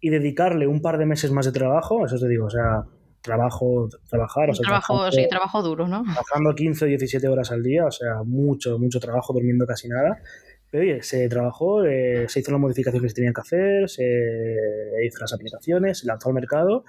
Y 0.00 0.08
dedicarle 0.08 0.66
un 0.66 0.80
par 0.80 0.96
de 0.96 1.04
meses 1.04 1.30
más 1.30 1.44
de 1.44 1.52
trabajo, 1.52 2.06
eso 2.06 2.18
te 2.18 2.28
digo, 2.28 2.46
o 2.46 2.50
sea, 2.50 2.84
trabajo, 3.28 3.88
trabajar, 4.08 4.50
o 4.50 4.54
sea, 4.54 4.62
trabajo, 4.62 5.12
sí, 5.12 5.28
trabajo 5.28 5.62
duro, 5.62 5.86
¿no? 5.86 6.02
Trabajando 6.02 6.54
15 6.54 6.84
o 6.86 6.88
17 6.88 7.28
horas 7.28 7.50
al 7.52 7.62
día, 7.62 7.84
o 7.84 7.90
sea, 7.90 8.22
mucho, 8.24 8.78
mucho 8.78 8.98
trabajo, 8.98 9.34
durmiendo 9.34 9.66
casi 9.66 9.88
nada. 9.88 10.18
Pero 10.70 10.84
oye, 10.84 11.02
se 11.02 11.28
trabajó, 11.28 11.84
eh, 11.84 12.26
se 12.28 12.40
hizo 12.40 12.50
las 12.52 12.60
modificaciones 12.60 13.02
que 13.02 13.08
se 13.10 13.14
tenían 13.14 13.34
que 13.34 13.40
hacer, 13.40 13.88
se 13.88 14.02
hizo 15.06 15.18
las 15.20 15.32
aplicaciones, 15.32 15.98
se 15.98 16.06
lanzó 16.06 16.28
al 16.28 16.34
mercado 16.34 16.84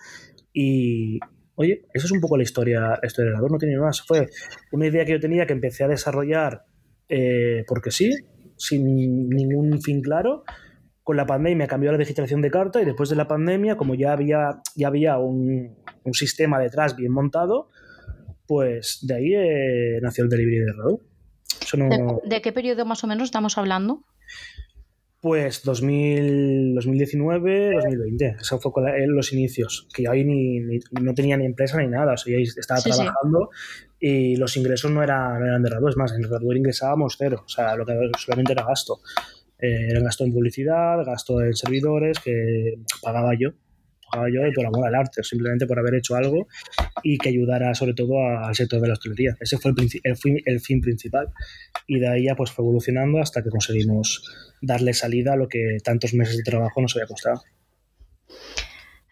y, 0.53 1.19
oye, 1.55 1.85
eso 1.93 2.05
es 2.05 2.11
un 2.11 2.21
poco 2.21 2.37
la 2.37 2.43
historia, 2.43 2.79
la 3.01 3.07
historia 3.07 3.31
del 3.31 3.41
no 3.41 3.57
tiene 3.57 3.77
más. 3.77 4.01
Fue 4.01 4.27
una 4.71 4.87
idea 4.87 5.05
que 5.05 5.13
yo 5.13 5.19
tenía 5.19 5.45
que 5.45 5.53
empecé 5.53 5.83
a 5.83 5.87
desarrollar 5.87 6.63
eh, 7.09 7.63
porque 7.67 7.91
sí, 7.91 8.11
sin 8.57 9.29
ningún 9.29 9.81
fin 9.81 10.01
claro. 10.01 10.43
Con 11.09 11.17
la 11.17 11.25
pandemia 11.25 11.65
cambió 11.65 11.91
la 11.91 11.97
digitalización 11.97 12.43
de 12.43 12.51
carta 12.51 12.79
y 12.83 12.85
después 12.85 13.09
de 13.09 13.15
la 13.15 13.27
pandemia, 13.27 13.77
como 13.77 13.95
ya 13.95 14.13
había, 14.13 14.61
ya 14.75 14.89
había 14.89 15.17
un, 15.17 15.75
un 16.03 16.13
sistema 16.13 16.59
detrás 16.59 16.95
bien 16.95 17.11
montado, 17.11 17.69
pues 18.45 18.99
de 19.01 19.15
ahí 19.15 19.33
eh, 19.33 19.99
nació 20.03 20.25
el 20.25 20.29
delivery 20.29 20.59
de 20.59 20.71
Radu. 20.71 21.01
¿De, 22.25 22.41
qué 22.43 22.53
periodo 22.53 22.85
más 22.85 23.03
o 23.03 23.07
menos 23.07 23.23
estamos 23.23 23.57
hablando? 23.57 24.03
Pues 25.19 25.63
2000, 25.63 26.75
2019, 26.75 27.71
2020. 27.73 28.35
Eso 28.41 28.59
fue 28.59 28.71
en 29.03 29.15
los 29.15 29.33
inicios, 29.33 29.87
que 29.91 30.03
yo 30.03 30.11
ahí 30.11 30.23
ni, 30.23 30.59
no 31.01 31.15
tenía 31.15 31.37
ni 31.37 31.47
empresa 31.47 31.79
ni 31.79 31.87
nada. 31.87 32.13
O 32.13 32.17
sea, 32.17 32.37
yo 32.37 32.39
estaba 32.39 32.81
trabajando 32.81 33.49
y 33.99 34.35
los 34.35 34.55
ingresos 34.57 34.91
no 34.91 35.01
eran, 35.01 35.41
eran 35.43 35.63
de 35.63 35.71
Radu. 35.71 35.87
Es 35.87 35.97
más, 35.97 36.13
en 36.13 36.21
Radu 36.21 36.53
ingresábamos 36.53 37.15
cero. 37.17 37.41
O 37.43 37.49
sea, 37.49 37.75
lo 37.75 37.83
que 37.83 37.93
solamente 38.19 38.51
era 38.51 38.63
gasto. 38.63 38.99
Eh, 39.61 39.87
era 39.89 40.01
gasto 40.01 40.23
en 40.23 40.33
publicidad, 40.33 41.03
gasto 41.05 41.41
en 41.41 41.53
servidores 41.53 42.19
que 42.19 42.75
pagaba 43.01 43.33
yo 43.37 43.51
yo 44.31 44.41
por 44.53 44.65
amor 44.65 44.87
al 44.87 44.95
arte, 44.95 45.23
simplemente 45.23 45.67
por 45.67 45.79
haber 45.79 45.95
hecho 45.95 46.15
algo 46.15 46.47
y 47.03 47.17
que 47.17 47.29
ayudara 47.29 47.73
sobre 47.75 47.93
todo 47.93 48.19
al 48.19 48.55
sector 48.55 48.81
de 48.81 48.87
la 48.87 48.93
hostelería. 48.93 49.35
Ese 49.39 49.57
fue 49.57 49.71
el, 49.71 49.89
el, 50.45 50.59
fin, 50.59 50.81
principal. 50.81 51.29
Y 51.87 51.99
de 51.99 52.07
ahí 52.07 52.25
ya 52.25 52.35
pues 52.35 52.51
fue 52.51 52.63
evolucionando 52.63 53.19
hasta 53.19 53.43
que 53.43 53.49
conseguimos 53.49 54.23
darle 54.61 54.93
salida 54.93 55.33
a 55.33 55.35
lo 55.35 55.47
que 55.47 55.77
tantos 55.83 56.13
meses 56.13 56.37
de 56.37 56.43
trabajo 56.43 56.81
nos 56.81 56.95
había 56.95 57.07
costado. 57.07 57.41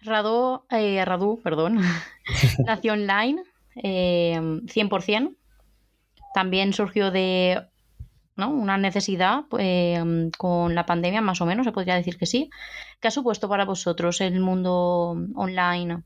Radu, 0.01 0.63
eh, 0.71 1.03
Radu 1.03 1.41
perdón, 1.43 1.79
nació 2.65 2.93
online 2.93 3.43
eh, 3.75 4.39
100%. 4.39 5.35
También 6.33 6.73
surgió 6.73 7.09
de 7.11 7.61
¿no? 8.37 8.51
una 8.51 8.77
necesidad 8.77 9.45
eh, 9.59 10.29
con 10.37 10.75
la 10.75 10.85
pandemia, 10.85 11.21
más 11.21 11.41
o 11.41 11.45
menos, 11.45 11.65
se 11.65 11.71
podría 11.71 11.95
decir 11.95 12.17
que 12.17 12.25
sí. 12.25 12.49
¿Qué 13.01 13.09
ha 13.09 13.11
supuesto 13.11 13.49
para 13.49 13.65
vosotros 13.65 14.21
el 14.21 14.39
mundo 14.39 15.17
online 15.35 16.03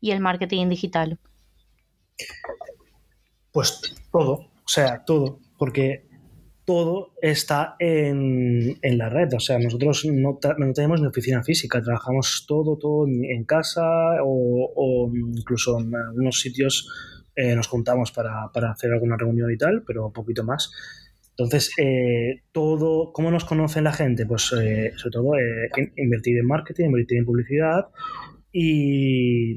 y 0.00 0.10
el 0.10 0.20
marketing 0.20 0.68
digital? 0.68 1.18
Pues 3.52 3.80
todo, 4.10 4.32
o 4.32 4.68
sea, 4.68 5.04
todo, 5.04 5.40
porque 5.58 6.06
todo 6.66 7.12
está 7.22 7.76
en, 7.78 8.76
la 8.82 9.08
red. 9.08 9.32
O 9.34 9.40
sea, 9.40 9.58
nosotros 9.58 10.04
no, 10.04 10.38
tenemos 10.74 11.00
ni 11.00 11.06
oficina 11.06 11.42
física, 11.42 11.80
trabajamos 11.80 12.44
todo, 12.46 12.76
todo 12.76 13.06
en 13.06 13.44
casa 13.44 13.82
o, 14.22 15.10
incluso 15.14 15.78
en 15.78 15.94
algunos 15.94 16.40
sitios 16.40 16.90
eh, 17.36 17.54
nos 17.54 17.68
juntamos 17.68 18.12
para, 18.12 18.50
para, 18.52 18.72
hacer 18.72 18.92
alguna 18.92 19.16
reunión 19.16 19.50
y 19.52 19.56
tal, 19.56 19.84
pero 19.86 20.06
un 20.06 20.12
poquito 20.12 20.42
más. 20.42 20.72
Entonces, 21.38 21.70
eh, 21.78 22.42
todo, 22.52 23.12
¿cómo 23.12 23.30
nos 23.30 23.44
conoce 23.44 23.82
la 23.82 23.92
gente? 23.92 24.24
Pues 24.24 24.52
eh, 24.58 24.92
sobre 24.96 25.12
todo 25.12 25.36
eh, 25.36 25.92
invertir 25.96 26.38
en 26.38 26.46
marketing, 26.46 26.86
invertir 26.86 27.18
en 27.18 27.26
publicidad 27.26 27.88
y, 28.50 29.54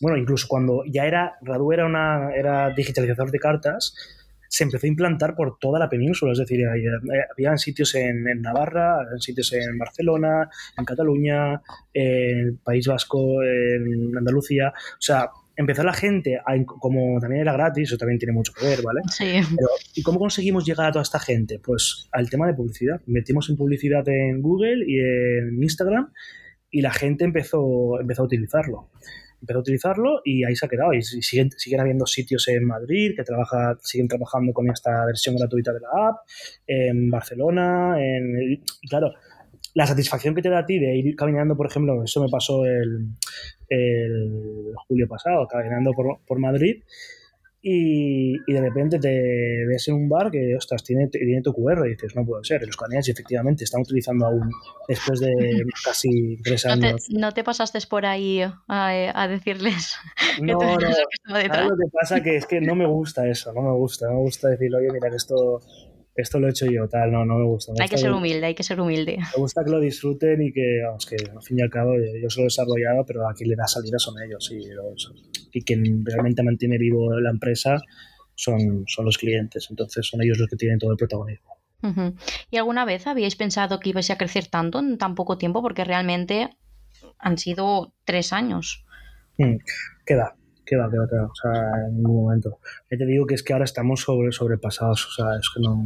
bueno, 0.00 0.16
incluso 0.16 0.48
cuando 0.48 0.82
ya 0.84 1.06
era, 1.06 1.34
Radu 1.42 1.72
era, 1.72 1.86
una, 1.86 2.34
era 2.34 2.70
digitalizador 2.74 3.30
de 3.30 3.38
cartas, 3.38 3.94
se 4.48 4.64
empezó 4.64 4.86
a 4.86 4.88
implantar 4.88 5.36
por 5.36 5.58
toda 5.60 5.78
la 5.78 5.88
península, 5.88 6.32
es 6.32 6.38
decir, 6.38 6.60
había 6.66 7.56
sitios 7.56 7.94
en, 7.94 8.28
en 8.28 8.42
Navarra, 8.42 8.96
en 9.12 9.20
sitios 9.20 9.52
en 9.52 9.78
Barcelona, 9.78 10.50
en 10.76 10.84
Cataluña, 10.84 11.62
en 11.94 12.58
País 12.58 12.88
Vasco, 12.88 13.42
en 13.44 14.18
Andalucía, 14.18 14.70
o 14.76 15.00
sea, 15.00 15.30
empezó 15.56 15.82
la 15.82 15.92
gente, 15.92 16.40
como 16.66 17.20
también 17.20 17.42
era 17.42 17.52
gratis, 17.52 17.88
eso 17.88 17.98
también 17.98 18.18
tiene 18.18 18.32
mucho 18.32 18.52
que 18.52 18.66
ver, 18.66 18.82
¿vale? 18.82 19.00
Sí. 19.10 19.40
¿Y 19.94 20.02
cómo 20.02 20.18
conseguimos 20.18 20.64
llegar 20.64 20.86
a 20.86 20.92
toda 20.92 21.02
esta 21.02 21.18
gente? 21.18 21.58
Pues 21.58 22.08
al 22.12 22.30
tema 22.30 22.46
de 22.46 22.54
publicidad. 22.54 23.00
Metimos 23.06 23.48
en 23.50 23.56
publicidad 23.56 24.06
en 24.08 24.40
Google 24.40 24.84
y 24.86 24.98
en 24.98 25.62
Instagram 25.62 26.12
y 26.70 26.80
la 26.80 26.92
gente 26.92 27.24
empezó, 27.24 28.00
empezó 28.00 28.22
a 28.22 28.26
utilizarlo. 28.26 28.90
Empezó 29.40 29.58
a 29.58 29.62
utilizarlo 29.62 30.20
y 30.24 30.44
ahí 30.44 30.54
se 30.54 30.66
ha 30.66 30.68
quedado. 30.68 30.94
Y 30.94 31.02
siguen, 31.02 31.50
siguen 31.50 31.80
habiendo 31.80 32.06
sitios 32.06 32.46
en 32.48 32.64
Madrid 32.64 33.12
que 33.16 33.24
trabaja, 33.24 33.76
siguen 33.82 34.08
trabajando 34.08 34.52
con 34.52 34.70
esta 34.70 35.04
versión 35.04 35.36
gratuita 35.36 35.72
de 35.72 35.80
la 35.80 36.08
app, 36.08 36.16
en 36.66 37.10
Barcelona, 37.10 37.96
en, 37.98 38.52
y 38.52 38.88
claro, 38.88 39.12
la 39.74 39.86
satisfacción 39.86 40.34
que 40.34 40.42
te 40.42 40.50
da 40.50 40.60
a 40.60 40.66
ti 40.66 40.78
de 40.78 40.96
ir 40.96 41.16
caminando, 41.16 41.56
por 41.56 41.66
ejemplo, 41.66 42.02
eso 42.02 42.22
me 42.22 42.28
pasó 42.28 42.64
el, 42.64 43.08
el 43.68 44.72
julio 44.86 45.08
pasado, 45.08 45.46
caminando 45.48 45.92
por, 45.92 46.18
por 46.26 46.38
Madrid, 46.38 46.82
y, 47.64 48.34
y, 48.44 48.52
de 48.52 48.60
repente 48.60 48.98
te 48.98 49.64
ves 49.68 49.86
en 49.86 49.94
un 49.94 50.08
bar 50.08 50.32
que, 50.32 50.56
ostras, 50.56 50.82
tiene, 50.82 51.06
tiene 51.06 51.42
tu 51.42 51.54
QR 51.54 51.86
y 51.86 51.90
dices, 51.90 52.16
no 52.16 52.26
puede 52.26 52.42
ser, 52.42 52.60
los 52.62 52.70
escaneas 52.70 53.06
y 53.06 53.12
efectivamente 53.12 53.62
están 53.62 53.82
utilizando 53.82 54.26
aún 54.26 54.50
después 54.88 55.20
de 55.20 55.32
casi 55.84 56.38
tres 56.42 56.66
años. 56.66 57.06
¿No 57.10 57.30
te, 57.30 57.44
pasaste 57.44 57.78
por 57.88 58.04
ahí 58.04 58.42
a, 58.42 58.52
a 58.68 59.28
decirles? 59.28 59.94
No, 60.42 60.58
no, 60.58 60.76
lo 61.26 61.36
que 61.38 61.90
pasa 61.92 62.20
que 62.22 62.36
es 62.36 62.46
que 62.46 62.60
no 62.60 62.74
me 62.74 62.86
gusta 62.86 63.28
eso, 63.28 63.52
no 63.52 63.62
me 63.62 63.72
gusta, 63.72 64.06
no 64.06 64.14
me 64.14 64.20
gusta 64.20 64.48
decir, 64.48 64.74
oye, 64.74 64.88
mira 64.90 65.10
que 65.10 65.16
esto 65.16 65.60
esto 66.14 66.38
lo 66.38 66.46
he 66.46 66.50
hecho 66.50 66.66
yo, 66.66 66.88
tal, 66.88 67.10
no, 67.10 67.24
no 67.24 67.38
me 67.38 67.44
gusta. 67.44 67.72
hay 67.80 67.88
que 67.88 67.98
ser 67.98 68.12
humilde, 68.12 68.46
hay 68.46 68.54
que 68.54 68.62
ser 68.62 68.80
humilde. 68.80 69.18
Me 69.18 69.40
gusta 69.40 69.64
que 69.64 69.70
lo 69.70 69.80
disfruten 69.80 70.42
y 70.42 70.52
que, 70.52 70.82
vamos, 70.84 71.06
que 71.06 71.16
al 71.16 71.42
fin 71.42 71.58
y 71.58 71.62
al 71.62 71.70
cabo 71.70 71.94
yo 71.96 72.28
solo 72.28 72.44
he 72.44 72.46
desarrollado, 72.46 73.04
pero 73.06 73.28
aquí 73.28 73.44
le 73.44 73.56
da 73.56 73.66
salida 73.66 73.98
son 73.98 74.14
ellos 74.22 74.50
y, 74.52 75.58
y 75.58 75.62
quien 75.62 76.04
realmente 76.04 76.42
mantiene 76.42 76.78
vivo 76.78 77.18
la 77.18 77.30
empresa 77.30 77.80
son, 78.34 78.84
son 78.86 79.04
los 79.04 79.18
clientes, 79.18 79.68
entonces 79.70 80.06
son 80.06 80.22
ellos 80.22 80.38
los 80.38 80.48
que 80.48 80.56
tienen 80.56 80.78
todo 80.78 80.90
el 80.90 80.96
protagonismo. 80.96 81.56
¿Y 82.50 82.56
alguna 82.58 82.84
vez 82.84 83.06
habíais 83.08 83.34
pensado 83.34 83.80
que 83.80 83.90
ibais 83.90 84.10
a 84.10 84.16
crecer 84.16 84.46
tanto 84.46 84.78
en 84.78 84.98
tan 84.98 85.16
poco 85.16 85.36
tiempo? 85.36 85.62
Porque 85.62 85.84
realmente 85.84 86.50
han 87.18 87.38
sido 87.38 87.92
tres 88.04 88.32
años. 88.32 88.84
Mm, 89.38 89.56
queda, 90.06 90.36
queda, 90.72 90.88
queda, 90.90 91.06
queda. 91.08 91.24
O 91.24 91.34
sea, 91.34 91.86
en 91.88 91.96
ningún 91.96 92.24
momento. 92.24 92.58
Ya 92.90 92.98
te 92.98 93.06
digo 93.06 93.26
que 93.26 93.34
es 93.34 93.42
que 93.42 93.52
ahora 93.52 93.64
estamos 93.64 94.00
sobre, 94.00 94.32
sobrepasados. 94.32 95.06
O 95.06 95.10
sea, 95.10 95.36
es 95.38 95.50
que 95.54 95.60
no, 95.60 95.76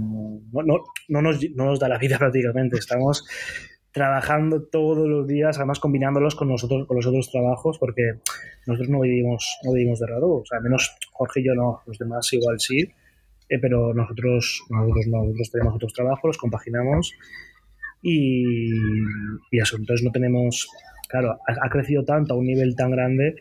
no, 0.53 0.63
no, 0.63 0.85
no, 1.09 1.23
nos, 1.23 1.41
no 1.55 1.67
nos 1.67 1.81
da 1.81 1.89
la 1.89 1.99
vida 1.99 2.19
prácticamente. 2.19 2.79
Estamos 2.79 3.25
trabajando 3.97 4.63
todos 4.63 5.09
los 5.09 5.27
días, 5.27 5.57
además 5.57 5.81
combinándolos 5.81 6.35
con 6.35 6.49
nosotros, 6.49 6.87
con 6.87 6.99
los 6.99 7.07
otros 7.07 7.31
trabajos, 7.31 7.79
porque 7.79 8.03
nosotros 8.67 8.91
no 8.91 9.01
vivimos, 9.01 9.59
no 9.65 9.73
vivimos 9.73 9.99
de 10.01 10.07
raro, 10.07 10.35
o 10.35 10.45
sea, 10.45 10.61
menos 10.61 10.95
Jorge 11.13 11.41
y 11.41 11.47
yo 11.47 11.55
no, 11.55 11.81
los 11.87 11.97
demás 11.97 12.31
igual 12.35 12.61
sí, 12.61 12.91
eh, 13.49 13.59
pero 13.59 13.95
nosotros, 13.95 14.65
nosotros 14.69 15.07
no, 15.07 15.25
nosotros 15.25 15.51
tenemos 15.51 15.75
otros 15.77 15.95
trabajos, 15.95 16.25
los 16.25 16.37
compaginamos 16.37 17.15
y, 18.03 18.75
y 19.51 19.61
eso, 19.63 19.79
entonces 19.79 20.05
no 20.05 20.13
tenemos, 20.13 20.69
claro, 21.09 21.39
ha, 21.49 21.67
ha, 21.67 21.71
crecido 21.71 22.05
tanto 22.05 22.35
a 22.35 22.37
un 22.37 22.45
nivel 22.45 22.77
tan 22.77 22.91
grande 22.91 23.37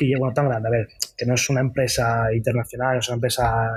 que 0.00 0.06
llega 0.06 0.32
tan 0.32 0.48
grande, 0.48 0.66
a 0.66 0.70
ver, 0.70 0.88
que 1.14 1.26
no 1.26 1.34
es 1.34 1.50
una 1.50 1.60
empresa 1.60 2.32
internacional, 2.32 2.96
es 2.96 3.08
una 3.08 3.16
empresa 3.16 3.68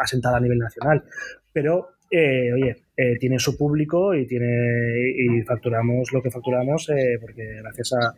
asentada 0.00 0.38
a 0.38 0.40
nivel 0.40 0.58
nacional, 0.58 1.04
pero 1.52 1.90
eh, 2.10 2.52
oye, 2.52 2.76
eh, 2.96 3.16
tiene 3.20 3.38
su 3.38 3.56
público 3.56 4.12
y 4.12 4.26
tiene 4.26 4.48
y 5.16 5.42
facturamos 5.42 6.12
lo 6.12 6.20
que 6.20 6.30
facturamos 6.32 6.88
eh, 6.90 7.18
porque 7.20 7.60
gracias 7.62 7.92
a, 7.92 8.14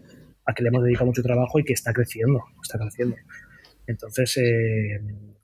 a, 0.47 0.55
que 0.55 0.63
le 0.63 0.71
hemos 0.71 0.83
dedicado 0.83 1.05
mucho 1.05 1.23
trabajo 1.23 1.59
y 1.59 1.65
que 1.65 1.75
está 1.75 1.93
creciendo, 1.93 2.43
está 2.63 2.79
creciendo. 2.79 3.17
Entonces, 3.87 4.41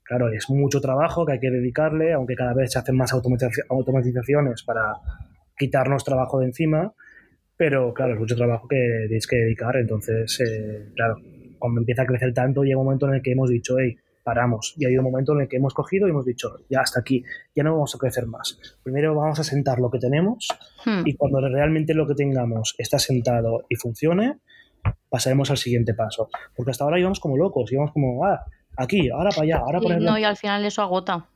claro, 0.01 0.29
es 0.29 0.49
mucho 0.49 0.81
trabajo 0.81 1.27
que 1.27 1.33
hay 1.33 1.39
que 1.39 1.51
dedicarle, 1.51 2.13
aunque 2.13 2.33
cada 2.33 2.55
vez 2.55 2.71
se 2.71 2.79
hacen 2.79 2.95
más 2.97 3.13
automatizaciones 3.13 4.63
para 4.63 4.93
quitarnos 5.55 6.03
trabajo 6.03 6.39
de 6.39 6.47
encima, 6.47 6.91
pero 7.55 7.93
claro, 7.93 8.13
es 8.13 8.19
mucho 8.19 8.35
trabajo 8.35 8.67
que 8.67 9.05
tenéis 9.07 9.27
que 9.27 9.35
dedicar, 9.35 9.75
entonces, 9.75 10.41
claro, 10.95 11.17
cuando 11.59 11.81
empieza 11.81 12.03
a 12.03 12.05
crecer 12.05 12.33
tanto, 12.33 12.63
llega 12.63 12.77
un 12.77 12.85
momento 12.85 13.07
en 13.07 13.15
el 13.15 13.21
que 13.21 13.31
hemos 13.31 13.49
dicho, 13.49 13.75
hey, 13.79 13.97
paramos. 14.23 14.73
Y 14.77 14.85
hay 14.85 14.97
un 14.97 15.03
momento 15.03 15.33
en 15.33 15.41
el 15.41 15.47
que 15.47 15.57
hemos 15.57 15.73
cogido 15.73 16.07
y 16.07 16.11
hemos 16.11 16.25
dicho, 16.25 16.57
ya 16.69 16.81
hasta 16.81 16.99
aquí, 16.99 17.23
ya 17.55 17.63
no 17.63 17.73
vamos 17.73 17.95
a 17.95 17.97
crecer 17.97 18.25
más. 18.27 18.59
Primero 18.83 19.15
vamos 19.15 19.39
a 19.39 19.43
sentar 19.43 19.79
lo 19.79 19.89
que 19.89 19.99
tenemos 19.99 20.47
hmm. 20.85 21.01
y 21.05 21.15
cuando 21.15 21.41
realmente 21.41 21.93
lo 21.93 22.07
que 22.07 22.15
tengamos 22.15 22.75
está 22.77 22.99
sentado 22.99 23.65
y 23.69 23.75
funcione, 23.75 24.39
pasaremos 25.09 25.49
al 25.51 25.57
siguiente 25.57 25.93
paso. 25.93 26.29
Porque 26.55 26.71
hasta 26.71 26.83
ahora 26.83 26.99
íbamos 26.99 27.19
como 27.19 27.37
locos, 27.37 27.71
íbamos 27.71 27.91
como, 27.91 28.25
ah, 28.25 28.45
aquí, 28.77 29.09
ahora 29.09 29.29
para 29.31 29.43
allá, 29.43 29.57
ahora 29.57 29.79
por 29.79 30.01
No, 30.01 30.17
y 30.17 30.23
al 30.23 30.37
final 30.37 30.65
eso 30.65 30.81
agota. 30.81 31.27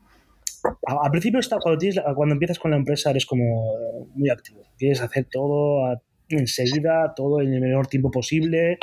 al 0.86 1.12
principio 1.12 1.40
está, 1.40 1.58
cuando, 1.60 1.80
cuando 2.16 2.34
empiezas 2.34 2.60
con 2.60 2.72
la 2.72 2.78
empresa 2.78 3.10
eres 3.10 3.26
como 3.26 4.08
muy 4.14 4.30
activo. 4.30 4.62
Quieres 4.78 5.02
hacer 5.02 5.28
todo 5.32 6.00
enseguida, 6.38 7.14
todo 7.16 7.42
en 7.42 7.54
el 7.54 7.62
menor 7.62 7.88
tiempo 7.88 8.12
posible 8.12 8.78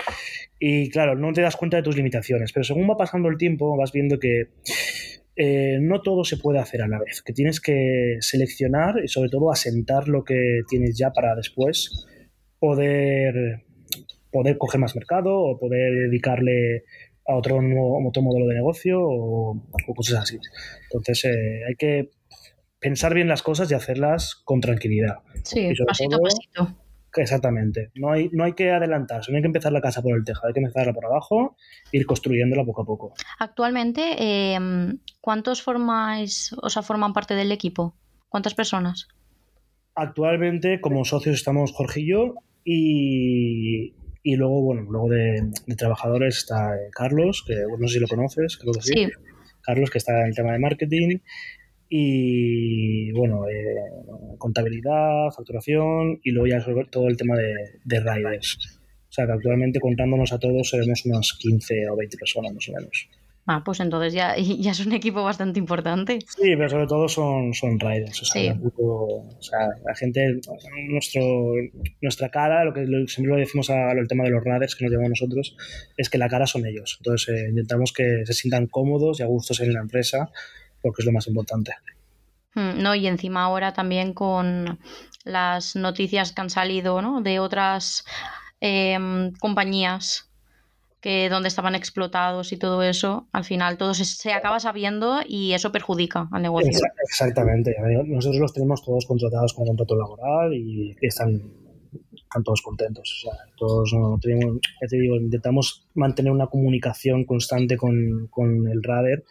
y 0.58 0.90
claro, 0.90 1.14
no 1.14 1.32
te 1.32 1.42
das 1.42 1.56
cuenta 1.56 1.76
de 1.76 1.82
tus 1.82 1.96
limitaciones, 1.96 2.52
pero 2.52 2.64
según 2.64 2.88
va 2.88 2.96
pasando 2.96 3.28
el 3.28 3.36
tiempo 3.36 3.76
vas 3.76 3.92
viendo 3.92 4.18
que 4.18 4.50
eh, 5.36 5.78
no 5.80 6.02
todo 6.02 6.24
se 6.24 6.36
puede 6.36 6.58
hacer 6.58 6.82
a 6.82 6.88
la 6.88 6.98
vez, 6.98 7.22
que 7.22 7.32
tienes 7.32 7.60
que 7.60 8.16
seleccionar 8.20 8.96
y 9.02 9.08
sobre 9.08 9.30
todo 9.30 9.50
asentar 9.50 10.08
lo 10.08 10.22
que 10.22 10.60
tienes 10.68 10.98
ya 10.98 11.12
para 11.12 11.34
después 11.34 12.06
poder, 12.58 13.64
poder 14.30 14.58
coger 14.58 14.80
más 14.80 14.94
mercado 14.94 15.38
o 15.38 15.58
poder 15.58 16.10
dedicarle 16.10 16.84
a 17.26 17.36
otro, 17.36 17.62
nuevo, 17.62 18.06
otro 18.06 18.22
modelo 18.22 18.46
de 18.48 18.54
negocio 18.56 18.98
o, 19.00 19.62
cosas 19.96 20.20
así. 20.20 20.38
Entonces 20.90 21.24
eh, 21.24 21.62
hay 21.66 21.74
que 21.76 22.10
pensar 22.78 23.14
bien 23.14 23.28
las 23.28 23.42
cosas 23.42 23.70
y 23.70 23.74
hacerlas 23.74 24.34
con 24.44 24.60
tranquilidad. 24.60 25.18
Sí, 25.44 25.70
pasito 25.86 26.16
a 26.16 26.20
pasito. 26.20 26.76
Exactamente. 27.16 27.90
No 27.94 28.12
hay, 28.12 28.28
no 28.32 28.44
hay 28.44 28.52
que 28.52 28.70
adelantarse, 28.70 29.32
no 29.32 29.36
hay 29.36 29.42
que 29.42 29.48
empezar 29.48 29.72
la 29.72 29.80
casa 29.80 30.02
por 30.02 30.16
el 30.16 30.24
tejado, 30.24 30.48
hay 30.48 30.54
que 30.54 30.60
empezarla 30.60 30.92
por 30.92 31.06
abajo 31.06 31.56
e 31.92 31.98
ir 31.98 32.06
construyéndola 32.06 32.64
poco 32.64 32.82
a 32.82 32.86
poco. 32.86 33.14
Actualmente, 33.38 34.54
em, 34.54 34.98
¿cuántos 35.20 35.62
formáis, 35.62 36.54
o 36.62 36.70
sea, 36.70 36.82
forman 36.82 37.12
parte 37.12 37.34
del 37.34 37.52
equipo? 37.52 37.96
¿Cuántas 38.28 38.54
personas? 38.54 39.08
Actualmente, 39.94 40.80
como 40.80 41.04
socios, 41.04 41.34
estamos 41.34 41.72
Jorge 41.72 42.00
y 42.00 42.08
yo, 42.08 42.34
y, 42.64 43.94
y 44.22 44.36
luego, 44.36 44.62
bueno, 44.62 44.82
luego 44.82 45.08
de, 45.08 45.50
trabajadores 45.76 46.38
está 46.38 46.76
eh, 46.76 46.90
Carlos, 46.92 47.42
que 47.46 47.54
no 47.78 47.88
sé 47.88 47.94
si 47.94 48.00
lo 48.00 48.06
conoces, 48.06 48.56
creo 48.56 48.72
que 48.72 48.82
sí. 48.82 49.08
Carlos, 49.62 49.90
que 49.90 49.98
está 49.98 50.20
en 50.20 50.28
el 50.28 50.34
tema 50.34 50.52
de 50.52 50.58
marketing. 50.58 51.18
Y 51.92 53.10
bueno, 53.12 53.48
eh, 53.48 54.36
contabilidad, 54.38 55.30
facturación 55.36 56.20
y 56.22 56.30
luego 56.30 56.46
ya 56.46 56.64
todo 56.88 57.08
el 57.08 57.16
tema 57.16 57.36
de, 57.36 57.52
de 57.84 58.00
riders. 58.00 58.80
O 59.08 59.12
sea 59.12 59.26
que 59.26 59.32
actualmente 59.32 59.80
contándonos 59.80 60.32
a 60.32 60.38
todos 60.38 60.70
seremos 60.70 61.04
unas 61.04 61.32
15 61.32 61.90
o 61.90 61.96
20 61.96 62.16
personas 62.16 62.54
más 62.54 62.68
o 62.68 62.72
menos. 62.72 63.08
Ah, 63.52 63.62
pues 63.64 63.80
entonces 63.80 64.12
ya, 64.12 64.36
ya 64.38 64.70
es 64.70 64.86
un 64.86 64.92
equipo 64.92 65.24
bastante 65.24 65.58
importante. 65.58 66.20
Sí, 66.20 66.54
pero 66.56 66.68
sobre 66.68 66.86
todo 66.86 67.08
son, 67.08 67.52
son 67.52 67.80
riders. 67.80 68.22
O 68.22 68.24
sea, 68.24 69.68
la 69.84 69.94
gente, 69.96 70.40
nuestro, 70.88 71.52
nuestra 72.00 72.28
cara, 72.28 72.64
lo 72.64 72.72
que 72.72 72.86
siempre 73.08 73.34
lo 73.34 73.36
decimos 73.36 73.68
al 73.70 74.06
tema 74.06 74.22
de 74.24 74.30
los 74.30 74.44
riders 74.44 74.76
que 74.76 74.84
nos 74.84 74.92
llamamos 74.92 75.20
nosotros, 75.20 75.56
es 75.96 76.08
que 76.08 76.18
la 76.18 76.28
cara 76.28 76.46
son 76.46 76.64
ellos. 76.64 76.98
Entonces 77.00 77.34
eh, 77.34 77.48
intentamos 77.48 77.92
que 77.92 78.24
se 78.24 78.32
sientan 78.34 78.68
cómodos 78.68 79.18
y 79.18 79.24
a 79.24 79.26
gustos 79.26 79.58
en 79.60 79.72
la 79.72 79.80
empresa, 79.80 80.30
porque 80.82 81.02
es 81.02 81.06
lo 81.06 81.12
más 81.12 81.26
importante. 81.26 81.72
Hmm, 82.54 82.82
no, 82.82 82.94
y 82.94 83.06
encima 83.06 83.44
ahora 83.44 83.72
también 83.72 84.12
con 84.12 84.78
las 85.24 85.76
noticias 85.76 86.32
que 86.32 86.40
han 86.40 86.50
salido 86.50 87.00
¿no? 87.00 87.20
de 87.20 87.38
otras 87.38 88.04
em, 88.60 89.32
compañías 89.34 90.30
que 91.00 91.30
donde 91.30 91.48
estaban 91.48 91.74
explotados 91.74 92.52
y 92.52 92.58
todo 92.58 92.82
eso, 92.82 93.26
al 93.32 93.44
final 93.44 93.78
todo 93.78 93.94
se, 93.94 94.32
acaba 94.32 94.60
sabiendo 94.60 95.20
y 95.26 95.52
eso 95.52 95.72
perjudica 95.72 96.28
al 96.30 96.42
negocio. 96.42 96.70
Exactamente. 97.04 97.74
Nosotros 98.06 98.40
los 98.40 98.52
tenemos 98.52 98.82
todos 98.82 99.06
contratados 99.06 99.54
con 99.54 99.66
contrato 99.66 99.96
laboral 99.96 100.52
y 100.52 100.94
están, 101.00 101.40
todos 102.44 102.60
contentos. 102.60 103.26
todos 103.56 103.94
tenemos, 104.20 104.58
te 104.88 104.96
digo, 104.98 105.16
intentamos 105.16 105.88
mantener 105.94 106.32
una 106.32 106.48
comunicación 106.48 107.24
constante 107.24 107.78
con, 107.78 108.26
con 108.28 108.68
el 108.68 108.82
radar 108.82 109.22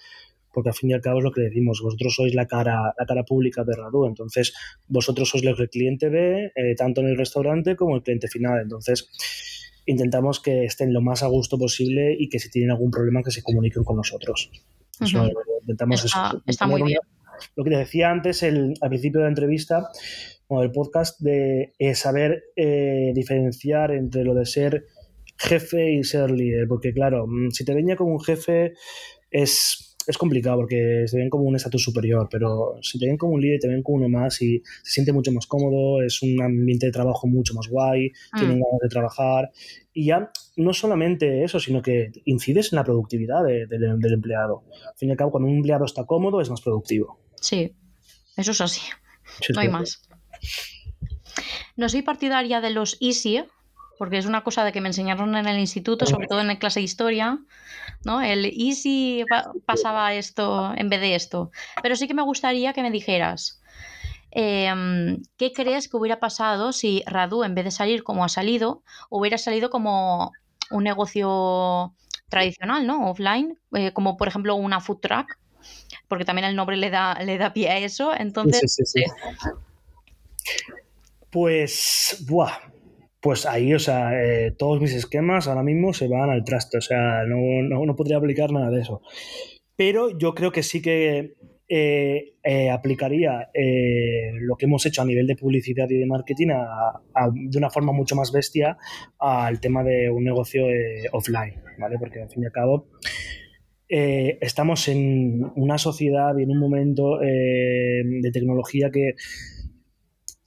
porque 0.60 0.72
al 0.72 0.76
fin 0.76 0.90
y 0.90 0.94
al 0.94 1.00
cabo 1.00 1.20
es 1.20 1.24
lo 1.24 1.32
que 1.32 1.40
decimos, 1.40 1.80
vosotros 1.82 2.14
sois 2.14 2.36
la 2.36 2.46
cara, 2.46 2.94
la 3.00 3.06
cara 3.06 3.24
pública 3.24 3.64
de 3.64 3.78
Radu, 3.78 4.06
entonces 4.06 4.54
vosotros 4.90 5.30
sois 5.30 5.42
lo 5.46 5.56
que 5.56 5.64
el 5.64 5.70
cliente 5.70 6.10
ve, 6.10 6.52
eh, 6.54 6.76
tanto 6.76 7.00
en 7.00 7.08
el 7.08 7.18
restaurante 7.18 7.78
como 7.78 7.96
el 7.96 8.04
cliente 8.04 8.28
final. 8.28 8.60
Entonces, 8.62 9.10
intentamos 9.86 10.42
que 10.42 10.66
estén 10.66 10.92
lo 10.92 11.00
más 11.00 11.24
a 11.24 11.28
gusto 11.28 11.58
posible 11.58 12.14
y 12.20 12.28
que 12.28 12.40
si 12.40 12.52
tienen 12.52 12.72
algún 12.72 12.92
problema 12.92 13.24
que 13.24 13.32
se 13.32 13.42
comuniquen 13.42 13.86
con 13.86 13.96
nosotros. 13.96 14.52
intentamos 15.62 16.04
está, 16.46 16.68
muy 16.68 16.84
bien. 16.84 17.00
Lo 17.56 17.64
que 17.64 17.70
te 17.70 17.78
decía 17.78 18.12
antes 18.12 18.44
el, 18.44 18.74
al 18.82 18.90
principio 18.90 19.22
de 19.22 19.28
la 19.28 19.30
entrevista 19.30 19.88
o 20.48 20.60
del 20.60 20.74
podcast 20.74 21.22
de 21.22 21.72
eh, 21.80 21.96
saber 21.96 22.44
eh, 22.58 23.14
diferenciar 23.16 23.92
entre 23.92 24.26
lo 24.26 24.34
de 24.36 24.46
ser 24.46 24.88
jefe 25.38 25.94
y 25.94 26.04
ser 26.04 26.32
líder, 26.32 26.68
porque 26.68 26.94
claro, 26.94 27.28
mm, 27.28 27.52
si 27.52 27.64
te 27.64 27.74
venía 27.74 27.96
como 27.96 28.12
un 28.12 28.22
jefe 28.22 28.74
es 29.32 29.89
es 30.10 30.18
complicado 30.18 30.58
porque 30.58 31.04
se 31.06 31.18
ven 31.18 31.30
como 31.30 31.44
un 31.44 31.56
estatus 31.56 31.84
superior, 31.84 32.28
pero 32.32 32.80
si 32.82 32.98
te 32.98 33.06
ven 33.06 33.16
como 33.16 33.34
un 33.34 33.42
líder, 33.42 33.60
te 33.60 33.68
ven 33.68 33.84
como 33.84 33.98
uno 33.98 34.10
más 34.10 34.42
y 34.42 34.60
se 34.82 34.92
siente 34.94 35.14
mucho 35.14 35.32
más 35.32 35.46
cómodo, 35.46 36.02
es 36.02 36.24
un 36.24 36.42
ambiente 36.42 36.88
de 36.88 36.92
trabajo 36.92 37.28
mucho 37.28 37.54
más 37.54 37.68
guay, 37.68 38.12
tienen 38.34 38.58
mm. 38.58 38.62
ganas 38.64 38.80
de 38.82 38.90
trabajar 38.90 39.52
y 39.94 40.06
ya 40.08 40.32
no 40.56 40.74
solamente 40.74 41.44
eso, 41.44 41.60
sino 41.60 41.84
que 41.84 42.12
incides 42.26 42.74
en 42.74 42.78
la 42.78 42.84
productividad 42.84 43.44
del 43.44 44.14
empleado. 44.14 44.64
Al 44.88 44.98
fin 44.98 45.10
y 45.10 45.12
al 45.12 45.18
cabo, 45.18 45.30
cuando 45.30 45.48
un 45.48 45.58
empleado 45.58 45.86
está 45.86 46.04
cómodo, 46.06 46.42
es 46.42 46.50
más 46.50 46.62
productivo. 46.62 47.20
Sí, 47.40 47.76
eso 48.36 48.50
es 48.50 48.62
así. 48.62 48.82
no 49.54 49.62
hay 49.62 49.70
más. 49.70 50.02
No 51.76 51.88
soy 51.88 52.02
partidaria 52.02 52.62
de 52.62 52.72
los 52.72 52.98
easy, 53.00 53.44
porque 54.00 54.18
es 54.18 54.26
una 54.26 54.46
cosa 54.46 54.64
de 54.64 54.72
que 54.72 54.80
me 54.80 54.88
enseñaron 54.88 55.36
en 55.36 55.46
el 55.46 55.60
instituto, 55.60 56.06
sobre 56.06 56.28
todo 56.28 56.40
en 56.40 56.48
la 56.48 56.58
clase 56.58 56.80
de 56.80 56.86
historia, 56.86 57.38
¿no? 58.06 58.22
El 58.22 58.46
y 58.46 58.74
si 58.76 59.26
pasaba 59.66 60.14
esto 60.14 60.74
en 60.78 60.88
vez 60.88 61.02
de 61.02 61.16
esto. 61.16 61.52
Pero 61.84 61.98
sí 61.98 62.08
que 62.08 62.14
me 62.14 62.22
gustaría 62.22 62.72
que 62.72 62.82
me 62.82 62.92
dijeras, 62.92 63.62
em, 64.32 65.22
¿qué 65.36 65.52
crees 65.52 65.90
que 65.90 65.98
hubiera 65.98 66.18
pasado 66.22 66.72
si 66.72 67.04
Radu, 67.08 67.44
en 67.44 67.56
vez 67.56 67.66
de 67.66 67.72
salir 67.72 68.04
como 68.04 68.24
ha 68.24 68.30
salido, 68.30 68.84
hubiera 69.10 69.38
salido 69.38 69.70
como 69.70 70.32
un 70.72 70.86
negocio 70.86 71.94
tradicional, 72.30 72.88
¿no? 72.88 73.12
Offline, 73.12 73.60
eh, 73.74 73.92
como 73.92 74.16
por 74.16 74.30
ejemplo 74.30 74.56
una 74.56 74.80
food 74.80 75.00
truck, 75.02 75.38
porque 76.08 76.24
también 76.24 76.48
el 76.48 76.56
nombre 76.56 76.78
le 76.78 76.90
da, 76.90 77.16
le 77.16 77.38
da 77.38 77.52
pie 77.52 77.70
a 77.70 77.80
eso. 77.80 78.14
Entonces, 78.18 78.74
sí, 78.74 78.86
sí, 78.86 79.04
pues, 81.32 82.24
buah, 82.30 82.58
pues 83.22 83.46
ahí, 83.46 83.74
o 83.74 83.80
sea, 83.80 84.12
eh, 84.22 84.52
todos 84.52 84.80
mis 84.80 84.94
esquemas 84.94 85.48
ahora 85.48 85.64
mismo 85.64 85.94
se 85.94 86.08
van 86.08 86.30
al 86.30 86.44
traste, 86.44 86.78
o 86.78 86.82
sea, 86.82 87.24
no, 87.28 87.86
no, 87.86 87.96
podría 87.96 88.18
aplicar 88.18 88.52
nada 88.52 88.70
de 88.70 88.82
eso. 88.82 89.02
Pero 89.76 90.18
yo 90.18 90.34
creo 90.34 90.52
que 90.52 90.64
sí 90.64 90.82
que 90.82 91.36
eh, 91.68 92.34
eh, 92.44 92.70
aplicaría 92.70 93.50
lo 94.34 94.56
que 94.56 94.66
hemos 94.66 94.86
hecho 94.86 95.02
a 95.02 95.06
nivel 95.06 95.28
de 95.28 95.36
publicidad 95.36 95.90
y 95.90 95.98
de 95.98 96.06
marketing 96.06 96.48
de 96.48 97.58
una 97.58 97.70
forma 97.70 97.92
mucho 97.92 98.16
más 98.16 98.32
bestia 98.32 98.78
al 99.20 99.60
tema 99.60 99.84
de 99.84 100.10
un 100.10 100.24
negocio 100.24 100.66
offline, 101.12 101.62
¿vale? 101.78 101.98
Porque 102.00 102.22
al 102.22 102.30
fin 102.30 102.44
y 102.44 102.46
al 102.46 102.52
cabo 102.52 102.88
estamos 103.88 104.88
en 104.88 105.52
una 105.56 105.78
sociedad 105.78 106.38
y 106.38 106.44
en 106.44 106.52
un 106.52 106.60
momento 106.60 107.20
de 107.20 108.32
tecnología 108.34 108.92
que 108.92 109.14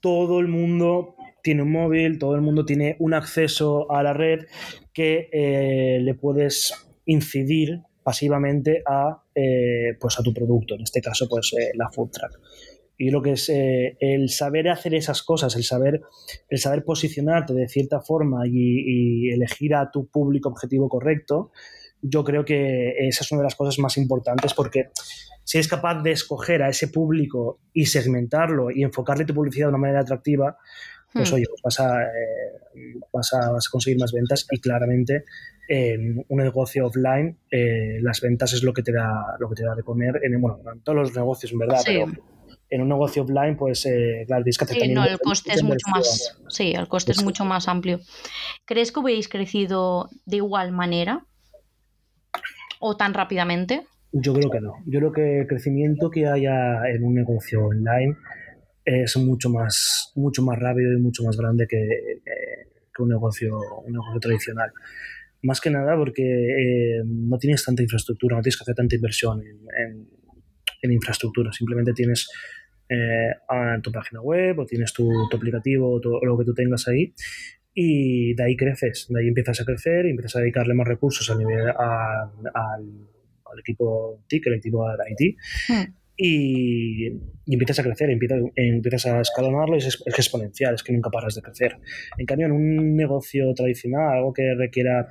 todo 0.00 0.40
el 0.40 0.48
mundo 0.48 1.16
tiene 1.43 1.62
un 1.62 1.72
móvil, 1.72 2.18
todo 2.18 2.34
el 2.34 2.40
mundo 2.40 2.64
tiene 2.64 2.97
un 3.01 3.14
acceso 3.14 3.90
a 3.90 4.03
la 4.03 4.12
red 4.12 4.47
que 4.93 5.28
eh, 5.32 5.99
le 6.01 6.14
puedes 6.14 6.72
incidir 7.05 7.80
pasivamente 8.03 8.82
a, 8.86 9.22
eh, 9.34 9.97
pues 10.01 10.18
a 10.18 10.22
tu 10.22 10.32
producto, 10.32 10.74
en 10.74 10.82
este 10.82 11.01
caso 11.01 11.28
pues 11.28 11.53
eh, 11.59 11.72
la 11.74 11.90
food 11.90 12.11
truck. 12.11 12.40
Y 12.97 13.11
lo 13.11 13.20
que 13.20 13.32
es 13.32 13.49
el 13.49 14.28
saber 14.28 14.68
hacer 14.68 14.95
esas 14.95 15.24
cosas, 15.24 15.57
el 15.57 15.64
saber, 15.64 16.03
el 16.49 16.59
saber 16.59 16.84
posicionarte 16.84 17.53
de 17.53 17.66
cierta 17.66 18.01
forma 18.01 18.47
y, 18.47 19.30
elegir 19.30 19.74
a 19.74 19.90
tu 19.90 20.07
público 20.07 20.51
objetivo 20.51 20.88
correcto, 20.88 21.51
yo 22.01 22.22
creo 22.22 22.45
que 22.45 22.95
esa 23.09 23.24
es 23.24 23.32
una 23.32 23.40
de 23.40 23.47
las 23.47 23.57
cosas 23.57 23.80
más 23.80 23.97
importantes 23.97 24.55
porque 24.55 24.90
si 25.43 25.59
eres 25.59 25.68
capaz 25.68 26.03
de 26.03 26.12
escoger 26.12 26.62
a 26.62 26.68
ese 26.68 26.88
público 26.88 27.61
y 27.72 27.86
segmentarlo 27.86 28.70
y 28.70 28.84
enfocarle 28.84 29.24
tu 29.24 29.34
publicidad 29.34 29.66
de 29.66 29.70
una 29.70 29.78
manera 29.78 30.01
atractiva, 30.01 30.57
pues 31.12 31.30
hmm. 31.30 31.34
oye, 31.34 31.44
pues 31.48 31.60
vas 31.62 31.80
a, 31.80 32.02
eh, 32.02 33.00
vas, 33.12 33.32
a, 33.34 33.50
vas 33.50 33.66
a, 33.66 33.70
conseguir 33.70 33.98
más 33.98 34.12
ventas 34.12 34.46
y 34.50 34.60
claramente 34.60 35.24
en 35.68 36.24
un 36.28 36.38
negocio 36.38 36.86
offline 36.86 37.38
eh, 37.50 37.98
las 38.02 38.20
ventas 38.20 38.52
es 38.52 38.62
lo 38.62 38.72
que 38.72 38.82
te 38.82 38.92
da 38.92 39.36
lo 39.38 39.48
que 39.48 39.56
te 39.56 39.64
da 39.64 39.74
de 39.74 39.82
comer 39.82 40.20
en, 40.22 40.40
bueno, 40.40 40.58
en 40.72 40.80
todos 40.80 40.98
los 40.98 41.16
negocios 41.16 41.52
en 41.52 41.58
verdad, 41.58 41.80
pero 41.84 42.06
en 42.68 42.80
un 42.80 42.88
negocio 42.88 43.22
offline 43.22 43.56
pues 43.56 43.86
eh, 43.86 44.24
claro, 44.26 44.42
tienes 44.42 44.58
que 44.58 44.64
hacer 44.64 44.80
sí, 44.80 44.92
no, 44.92 45.04
el 45.04 45.18
coste 45.18 45.52
es 45.52 45.62
mucho 45.62 45.86
más 45.90 46.38
sí, 46.48 46.72
el 46.72 46.88
coste 46.88 47.12
es 47.12 47.22
mucho 47.22 47.44
más 47.44 47.68
amplio. 47.68 48.00
¿Crees 48.64 48.92
que 48.92 49.00
hubierais 49.00 49.28
crecido 49.28 50.08
de 50.26 50.36
igual 50.36 50.72
manera 50.72 51.26
o 52.80 52.96
tan 52.96 53.14
rápidamente? 53.14 53.86
Yo 54.12 54.34
creo 54.34 54.50
que 54.50 54.60
no. 54.60 54.74
Yo 54.86 54.98
creo 54.98 55.12
que 55.12 55.40
el 55.40 55.46
crecimiento 55.46 56.10
que 56.10 56.26
haya 56.26 56.86
en 56.88 57.02
un 57.02 57.14
negocio 57.14 57.64
online 57.64 58.16
es 58.84 59.16
mucho 59.16 59.50
más, 59.50 60.12
mucho 60.14 60.42
más 60.42 60.58
rápido 60.58 60.92
y 60.92 61.00
mucho 61.00 61.22
más 61.24 61.36
grande 61.36 61.66
que, 61.68 61.78
un, 62.98 63.08
negocio, 63.08 63.58
un 63.84 63.92
negocio 63.92 64.20
tradicional. 64.20 64.72
Más 65.42 65.60
que 65.60 65.70
nada 65.70 65.96
porque 65.96 66.22
eh, 66.22 67.02
no 67.04 67.36
tienes 67.38 67.64
tanta 67.64 67.82
infraestructura, 67.82 68.36
no 68.36 68.42
tienes 68.42 68.56
que 68.56 68.62
hacer 68.62 68.74
tanta 68.74 68.94
inversión 68.94 69.42
en, 69.42 70.06
en 70.82 70.92
infraestructura, 70.92 71.52
simplemente 71.52 71.92
tienes 71.92 72.28
eh, 72.88 73.80
tu 73.82 73.90
página 73.90 74.20
web 74.20 74.58
o 74.58 74.66
tienes 74.66 74.92
tu, 74.92 75.08
aplicativo 75.32 76.00
o, 76.04 76.24
lo 76.26 76.38
que 76.38 76.44
tú 76.44 76.52
tengas 76.52 76.86
ahí 76.88 77.14
y 77.74 78.34
de 78.34 78.44
ahí 78.44 78.56
creces, 78.56 79.06
de 79.08 79.20
ahí 79.20 79.28
empiezas 79.28 79.60
a 79.60 79.64
crecer 79.64 80.06
y 80.06 80.10
empiezas 80.10 80.36
a 80.36 80.40
dedicarle 80.40 80.74
más 80.74 80.86
recursos 80.86 81.30
a 81.30 81.36
nivel 81.36 81.70
al, 81.70 83.08
equipo 83.58 84.24
TIC, 84.28 84.46
el 84.46 84.54
equipo 84.54 84.86
de 84.88 85.04
IT. 85.10 85.36
Hmm 85.68 86.01
y, 86.24 87.08
empiezas 87.46 87.80
a 87.80 87.82
crecer, 87.82 88.10
empiezas, 88.10 88.40
empiezas 88.54 89.06
a 89.06 89.20
escalonarlo 89.20 89.74
y 89.74 89.78
es, 89.78 90.00
exponencial, 90.06 90.74
es 90.74 90.82
que 90.82 90.92
nunca 90.92 91.10
paras 91.10 91.34
de 91.34 91.42
crecer. 91.42 91.76
En 92.16 92.26
cambio, 92.26 92.46
en 92.46 92.52
un 92.52 92.96
negocio 92.96 93.52
tradicional, 93.54 94.18
algo 94.18 94.32
que 94.32 94.54
requiera, 94.54 95.08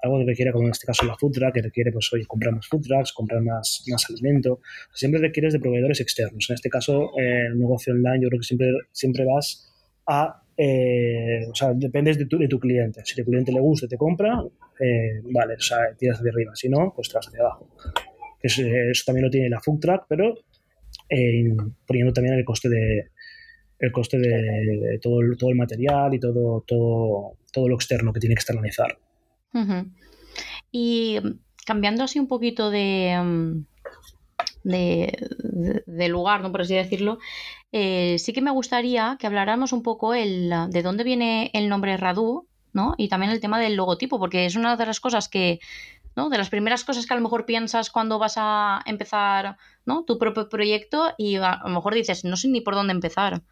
algo 0.00 0.18
que 0.20 0.26
requiera, 0.26 0.52
como 0.52 0.66
en 0.66 0.70
este 0.70 0.86
caso 0.86 1.04
la 1.04 1.16
truck, 1.16 1.52
que 1.52 1.62
requiere, 1.62 1.90
pues, 1.90 2.12
oye, 2.12 2.24
comprar 2.26 2.54
más 2.54 2.68
food 2.68 2.82
trucks, 2.82 3.12
comprar 3.12 3.42
más, 3.42 3.84
más 3.88 4.08
alimento, 4.08 4.60
siempre 4.94 5.20
requieres 5.20 5.52
de 5.52 5.58
proveedores 5.58 6.00
externos. 6.00 6.48
En 6.48 6.54
este 6.54 6.70
caso, 6.70 7.10
en 7.18 7.54
un 7.54 7.58
negocio 7.58 7.92
online, 7.92 8.20
yo 8.22 8.28
creo 8.28 8.40
que 8.40 8.46
siempre, 8.46 8.68
siempre 8.92 9.24
vas 9.24 9.68
a 10.06 10.38
eh, 10.56 11.46
o 11.50 11.54
sea, 11.54 11.72
dependes 11.74 12.18
de 12.18 12.26
tu, 12.26 12.38
de 12.38 12.46
tu 12.46 12.60
cliente. 12.60 13.02
Si 13.04 13.16
tu 13.16 13.24
cliente 13.24 13.50
le 13.50 13.60
gusta 13.60 13.86
y 13.86 13.88
te 13.88 13.96
compra, 13.96 14.44
eh, 14.78 15.20
vale, 15.32 15.54
o 15.54 15.60
sea, 15.60 15.78
tiras 15.98 16.18
hacia 16.18 16.30
arriba. 16.30 16.54
Si 16.54 16.68
no, 16.68 16.92
pues 16.94 17.08
te 17.08 17.14
vas 17.14 17.26
hacia 17.26 17.40
abajo. 17.40 17.68
Eso, 18.42 18.62
también 19.06 19.26
lo 19.26 19.30
tiene 19.30 19.48
la 19.48 19.60
food 19.60 19.78
truck, 19.78 20.04
pero 20.08 20.34
poniendo 21.86 22.12
también 22.12 22.34
el 22.34 22.44
coste 22.44 22.68
de 22.68 23.10
el 23.82 23.90
coste 23.90 24.16
de, 24.16 24.98
todo, 25.02 25.20
el, 25.20 25.36
todo 25.36 25.50
el 25.50 25.56
material 25.56 26.14
y 26.14 26.20
todo, 26.20 26.62
todo, 26.64 27.32
todo 27.52 27.68
lo 27.68 27.74
externo 27.74 28.12
que 28.12 28.20
tiene 28.20 28.36
que 28.36 28.38
externalizar. 28.38 28.96
Y 30.70 31.18
cambiando 31.66 32.04
así 32.04 32.20
un 32.20 32.28
poquito 32.28 32.70
de, 32.70 33.20
mm, 33.20 33.64
de, 34.64 36.08
lugar, 36.08 36.42
¿no? 36.42 36.52
por 36.52 36.62
así 36.62 36.74
decirlo, 36.74 37.18
eh, 37.72 38.16
sí 38.18 38.32
que 38.32 38.40
me 38.40 38.52
gustaría 38.52 39.16
que 39.18 39.26
habláramos 39.26 39.72
un 39.72 39.82
poco 39.82 40.14
el, 40.14 40.52
de 40.70 40.82
dónde 40.82 41.02
viene 41.02 41.50
el 41.52 41.68
nombre 41.68 41.96
Radu, 41.96 42.46
¿no? 42.72 42.94
Y 42.96 43.08
también 43.08 43.32
el 43.32 43.40
tema 43.40 43.60
del 43.60 43.74
logotipo, 43.74 44.20
porque 44.20 44.46
es 44.46 44.54
una 44.54 44.76
de 44.76 44.86
las 44.86 45.00
cosas 45.00 45.28
que 45.28 45.58
¿no? 46.16 46.30
De 46.30 46.38
las 46.38 46.50
primeras 46.50 46.84
cosas 46.84 47.06
que 47.06 47.14
a 47.14 47.16
lo 47.16 47.22
mejor 47.22 47.46
piensas 47.46 47.90
cuando 47.90 48.18
vas 48.18 48.34
a 48.36 48.82
empezar, 48.86 49.56
¿no? 49.86 50.04
Tu 50.04 50.18
propio 50.18 50.48
proyecto 50.48 51.12
y 51.18 51.36
a, 51.36 51.60
lo 51.64 51.70
mejor 51.70 51.94
dices, 51.94 52.24
no 52.24 52.36
sé 52.36 52.48
ni 52.48 52.60
por 52.60 52.74
dónde 52.74 52.92
empezar. 52.92 53.42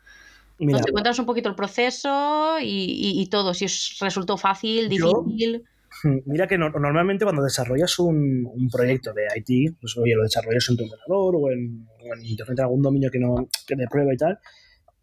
Mira, 0.59 0.81
te 0.81 0.93
cuentas 0.93 1.19
un 1.19 1.25
poquito 1.25 1.49
el 1.49 1.55
proceso 1.55 2.57
y, 2.61 3.27
todo, 3.31 3.55
si 3.55 3.65
os 3.65 3.97
resultó 4.01 4.37
fácil, 4.37 4.91
difícil. 4.91 5.65
mira 6.27 6.47
que 6.47 6.59
normalmente 6.59 7.25
cuando 7.25 7.43
desarrollas 7.43 7.99
un, 7.99 8.69
proyecto 8.71 9.13
de 9.13 9.27
IT, 9.37 9.77
pues 9.81 9.97
oye, 9.97 10.15
lo 10.15 10.23
desarrollas 10.23 10.69
en 10.69 10.77
tu 10.77 10.85
ordenador 10.85 11.37
o 11.37 11.51
en, 11.51 11.87
Internet 12.23 12.59
en 12.59 12.65
algún 12.65 12.83
dominio 12.83 13.11
que 13.11 13.19
no 13.19 13.49
que 13.67 13.77
de 13.77 13.87
prueba 13.87 14.13
y 14.13 14.17
tal, 14.17 14.39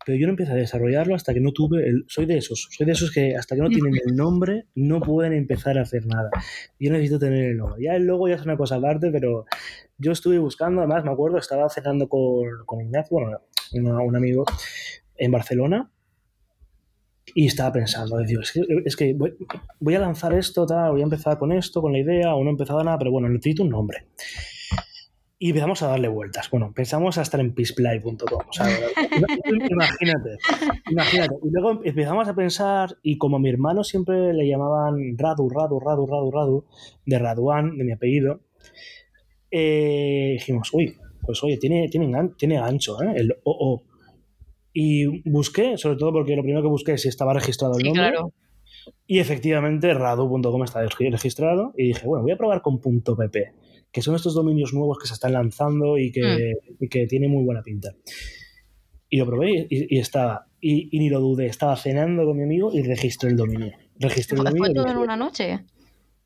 pero 0.07 0.17
yo 0.17 0.25
no 0.25 0.31
empecé 0.31 0.53
a 0.53 0.55
desarrollarlo 0.55 1.15
hasta 1.15 1.33
que 1.33 1.41
no 1.41 1.51
tuve 1.51 1.85
el... 1.85 2.05
Soy 2.07 2.25
de 2.25 2.37
esos, 2.37 2.69
soy 2.71 2.85
de 2.85 2.93
esos 2.93 3.11
que 3.11 3.35
hasta 3.35 3.57
que 3.57 3.61
no 3.61 3.67
tienen 3.67 3.93
el 3.93 4.15
nombre 4.15 4.67
no 4.73 5.01
pueden 5.01 5.33
empezar 5.33 5.77
a 5.77 5.81
hacer 5.81 6.05
nada. 6.05 6.29
Yo 6.79 6.93
necesito 6.93 7.19
tener 7.19 7.43
el 7.43 7.57
logo. 7.57 7.75
Ya 7.77 7.93
el 7.93 8.05
logo 8.05 8.29
ya 8.29 8.35
es 8.35 8.41
una 8.43 8.55
cosa 8.55 8.75
aparte, 8.77 9.11
pero 9.11 9.43
yo 9.97 10.13
estuve 10.13 10.39
buscando, 10.39 10.79
además 10.79 11.03
me 11.03 11.11
acuerdo, 11.11 11.37
estaba 11.39 11.67
cenando 11.67 12.07
con, 12.07 12.45
con 12.65 12.79
Ignacio, 12.79 13.17
bueno, 13.17 14.01
un 14.01 14.15
amigo 14.15 14.45
en 15.17 15.29
Barcelona, 15.29 15.91
y 17.35 17.47
estaba 17.47 17.73
pensando, 17.73 18.17
Dios, 18.19 18.53
es 18.85 18.95
que, 18.95 19.13
voy, 19.13 19.35
voy, 19.81 19.95
a 19.95 19.99
lanzar 19.99 20.33
esto, 20.33 20.65
tal, 20.65 20.91
voy 20.91 21.01
a 21.01 21.03
empezar 21.03 21.37
con 21.37 21.51
esto, 21.51 21.81
con 21.81 21.91
la 21.91 21.99
idea, 21.99 22.33
o 22.33 22.45
no 22.45 22.49
he 22.49 22.51
empezado 22.51 22.81
nada, 22.81 22.97
pero 22.97 23.11
bueno, 23.11 23.27
necesito 23.27 23.63
un 23.63 23.71
nombre. 23.71 24.07
Y 25.39 25.49
empezamos 25.49 25.83
a 25.83 25.89
darle 25.89 26.07
vueltas. 26.07 26.49
Bueno, 26.49 26.73
pensamos 26.75 27.19
a 27.19 27.21
estar 27.21 27.39
en 27.39 27.53
peaceplay.com. 27.53 28.41
O 28.49 28.53
sea, 28.53 28.65
imagínate, 29.69 30.37
imagínate. 30.89 31.35
Y 31.43 31.49
luego 31.51 31.81
empezamos 31.83 32.27
a 32.27 32.33
pensar, 32.33 32.97
y 33.03 33.19
como 33.19 33.37
a 33.37 33.39
mi 33.39 33.49
hermano 33.49 33.83
siempre 33.83 34.33
le 34.33 34.47
llamaban 34.47 35.15
Radu, 35.15 35.47
Radu, 35.49 35.79
Radu, 35.79 36.07
Radu, 36.07 36.31
Radu, 36.31 36.65
de 37.05 37.19
Raduan, 37.19 37.77
de 37.77 37.83
mi 37.83 37.91
apellido, 37.91 38.39
eh, 39.51 40.31
dijimos, 40.33 40.71
uy, 40.73 40.95
pues 41.21 41.43
oye, 41.43 41.57
tiene, 41.57 41.87
tiene, 41.87 42.11
tiene 42.35 42.55
gancho, 42.55 42.99
¿eh? 43.03 43.13
El 43.17 43.35
OO. 43.43 43.83
Y 44.73 45.29
busqué, 45.29 45.77
sobre 45.77 45.97
todo 45.97 46.13
porque 46.13 46.35
lo 46.35 46.41
primero 46.41 46.63
que 46.63 46.69
busqué 46.69 46.93
es 46.93 47.03
si 47.03 47.09
estaba 47.09 47.33
registrado 47.33 47.77
el 47.77 47.83
nombre. 47.83 48.09
Claro. 48.09 48.33
Y 49.05 49.19
efectivamente, 49.19 49.93
radu.com 49.93 50.63
está 50.63 50.81
registrado. 50.81 51.73
Y 51.77 51.89
dije, 51.89 52.07
bueno, 52.07 52.23
voy 52.23 52.31
a 52.31 52.37
probar 52.37 52.63
con 52.63 52.79
.pp 52.79 53.66
que 53.97 54.03
son 54.03 54.13
estos 54.13 54.35
dominios 54.35 54.75
nuevos 54.75 54.99
que 54.99 55.07
se 55.07 55.15
están 55.15 55.33
lanzando 55.33 55.97
y 55.97 56.11
que, 56.11 56.21
mm. 56.21 56.83
y 56.83 57.07
tiene 57.07 57.27
muy 57.27 57.43
buena 57.43 57.63
pinta. 57.63 57.95
Y 59.09 59.17
lo 59.17 59.25
probé 59.25 59.65
y, 59.71 59.97
estaba, 59.97 60.45
y, 60.61 60.95
ni 60.99 61.09
lo 61.09 61.19
dudé, 61.19 61.47
estaba 61.47 61.75
cenando 61.75 62.23
con 62.23 62.37
mi 62.37 62.43
amigo 62.43 62.69
y 62.71 62.83
registré 62.83 63.31
el 63.31 63.37
dominio. 63.37 63.71
Registré 63.99 64.37
el 64.37 64.43
dominio. 64.43 64.65
¿Fue 64.65 64.73
todo 64.75 64.91
en 64.91 64.97
una 64.97 65.17
noche? 65.17 65.65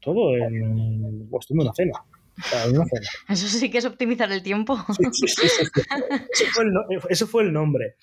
Todo 0.02 0.36
en 0.36 1.28
cuestión 1.30 1.60
de 1.60 1.64
una 1.64 1.74
cena. 1.74 1.94
Eso 3.30 3.48
sí 3.48 3.72
que 3.72 3.78
es 3.78 3.86
optimizar 3.86 4.30
el 4.34 4.44
tiempo. 4.44 4.76
Eso, 7.10 7.26
fue 7.26 7.44
el, 7.44 7.54
nombre. 7.54 7.96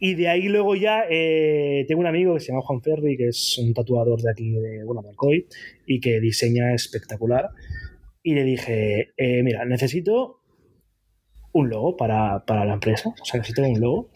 Y 0.00 0.14
de 0.14 0.26
ahí 0.26 0.48
luego 0.48 0.74
ya 0.74 1.04
eh, 1.08 1.84
tengo 1.86 2.00
un 2.00 2.08
amigo 2.08 2.34
que 2.34 2.40
se 2.40 2.48
llama 2.48 2.62
Juan 2.62 2.82
Ferri, 2.82 3.16
que 3.16 3.28
es 3.28 3.58
un 3.58 3.72
tatuador 3.74 4.20
de 4.20 4.32
aquí, 4.32 4.50
de, 4.50 4.82
bueno, 4.82 5.02
de 5.02 5.10
Alcoy, 5.10 5.46
y 5.86 6.00
que 6.00 6.18
diseña 6.18 6.74
espectacular 6.74 7.50
y 8.24 8.34
le 8.34 8.42
dije, 8.42 9.12
eh, 9.18 9.42
mira, 9.42 9.64
necesito 9.66 10.40
un 11.52 11.68
logo 11.68 11.96
para, 11.96 12.42
la 12.48 12.72
empresa, 12.72 13.10
o 13.10 13.24
sea, 13.24 13.38
necesito 13.38 13.62
un 13.62 13.78
logo. 13.78 14.10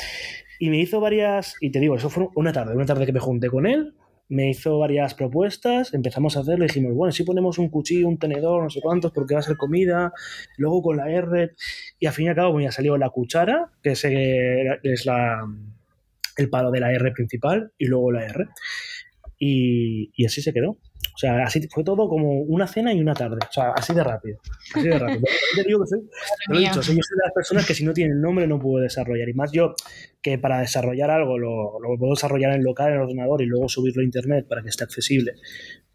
Y 0.59 0.71
me 0.71 0.79
hizo 0.79 0.99
varias, 0.99 1.55
y 1.61 1.71
te 1.71 1.79
digo, 1.79 1.95
eso 1.95 2.09
fue 2.09 2.27
una 2.35 2.53
tarde, 2.53 2.75
una 2.75 2.87
tarde 2.87 3.05
que 3.05 3.13
me 3.13 3.21
junté 3.21 3.49
con 3.49 3.67
él, 3.67 3.95
me 4.31 4.49
hizo 4.49 4.79
varias 4.79 5.15
propuestas, 5.15 5.93
empezamos 5.93 6.37
a 6.37 6.41
hacerlo 6.41 6.65
y 6.65 6.69
dijimos, 6.69 6.95
bueno, 6.95 7.13
si 7.13 7.23
ponemos 7.23 7.59
un 7.59 7.69
cuchillo, 7.69 8.09
un 8.09 8.19
tenedor, 8.19 8.63
no 8.63 8.71
sé 8.71 8.81
cuántos, 8.81 9.13
porque 9.13 9.35
va 9.35 9.41
a 9.41 9.43
ser 9.43 9.59
comida, 9.59 10.13
luego 10.57 10.83
con 10.83 10.97
la 10.97 11.11
R, 11.11 11.53
y 11.99 12.07
al 12.07 12.13
fin 12.15 12.27
y 12.27 12.29
al 12.31 12.35
cabo 12.35 12.55
me 12.55 12.67
ha 12.67 12.73
salido 12.73 12.97
la 12.97 13.11
cuchara, 13.11 13.73
que 13.83 13.91
es, 13.91 14.05
es 14.05 15.07
la, 15.07 15.47
el 16.39 16.49
palo 16.49 16.71
de 16.71 16.81
la 16.81 16.93
R 16.93 17.13
principal, 17.13 17.73
y 17.77 17.87
luego 17.87 18.11
la 18.11 18.25
R. 18.25 18.47
Y 19.39 20.25
así 20.25 20.41
se 20.41 20.53
quedó. 20.55 20.79
O 21.19 21.21
sea, 21.21 21.43
así 21.43 21.61
fue 21.69 21.83
todo 21.83 22.09
como 22.09 22.43
una 22.43 22.69
cena 22.69 22.95
y 22.95 23.01
una 23.01 23.13
tarde. 23.13 23.39
O 23.43 23.53
sea, 23.53 23.73
así 23.73 23.93
de 23.93 24.05
rápido. 24.05 24.39
Así 24.73 24.87
de 24.87 24.97
rápido. 24.97 25.23
Te 25.57 25.65
digo 25.65 25.81
que 25.81 25.87
soy, 25.89 26.09
lo 26.47 26.57
he 26.57 26.61
dicho, 26.61 26.81
soy 26.81 26.95
de 26.95 27.03
las 27.25 27.33
personas 27.35 27.67
que 27.67 27.75
si 27.75 27.85
no 27.85 27.93
tienen 27.93 28.21
nombre 28.21 28.47
no 28.47 28.61
puedo 28.61 28.85
desarrollar. 28.85 29.29
Y 29.29 29.35
más 29.35 29.51
yo, 29.51 29.75
que 30.23 30.39
para 30.39 30.61
desarrollar 30.61 31.11
algo 31.11 31.37
lo, 31.37 31.81
lo 31.81 31.99
puedo 31.99 32.13
desarrollar 32.13 32.55
en 32.55 32.63
local, 32.63 32.91
en 32.91 32.95
el 32.95 33.01
ordenador 33.01 33.43
y 33.43 33.47
luego 33.47 33.69
subirlo 33.69 34.03
a 34.03 34.05
internet 34.05 34.47
para 34.49 34.63
que 34.63 34.69
esté 34.69 34.85
accesible. 34.85 35.35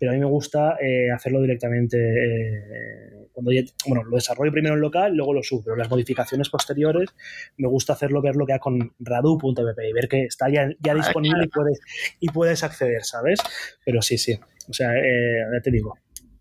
Pero 0.03 0.11
a 0.11 0.15
mí 0.15 0.19
me 0.19 0.25
gusta 0.25 0.75
eh, 0.81 1.09
hacerlo 1.15 1.39
directamente. 1.39 1.97
Eh, 1.97 3.29
cuando 3.31 3.51
bueno, 3.87 4.03
lo 4.03 4.17
desarrollo 4.17 4.51
primero 4.51 4.75
en 4.75 4.81
local, 4.81 5.15
luego 5.15 5.33
lo 5.33 5.41
subo. 5.41 5.63
Pero 5.63 5.77
las 5.77 5.89
modificaciones 5.89 6.49
posteriores 6.49 7.09
me 7.55 7.69
gusta 7.69 7.93
hacerlo, 7.93 8.21
ver 8.21 8.35
lo 8.35 8.45
que 8.45 8.51
hay 8.51 8.59
con 8.59 8.93
radu.pp 8.99 9.89
y 9.89 9.93
ver 9.93 10.09
que 10.09 10.25
está 10.25 10.49
ya, 10.49 10.67
ya 10.81 10.93
disponible 10.93 11.45
y 11.45 11.47
puedes, 11.47 11.79
y 12.19 12.27
puedes 12.27 12.65
acceder, 12.65 13.05
¿sabes? 13.05 13.39
Pero 13.85 14.01
sí, 14.01 14.17
sí. 14.17 14.37
O 14.67 14.73
sea, 14.73 14.93
eh, 14.93 15.45
ya 15.53 15.61
te 15.61 15.71
digo, 15.71 15.97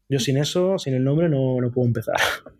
yo 0.08 0.18
sin 0.18 0.38
eso, 0.38 0.76
sin 0.76 0.94
el 0.94 1.04
nombre, 1.04 1.28
no, 1.28 1.58
puedo 1.72 1.86
empezar. 1.86 2.16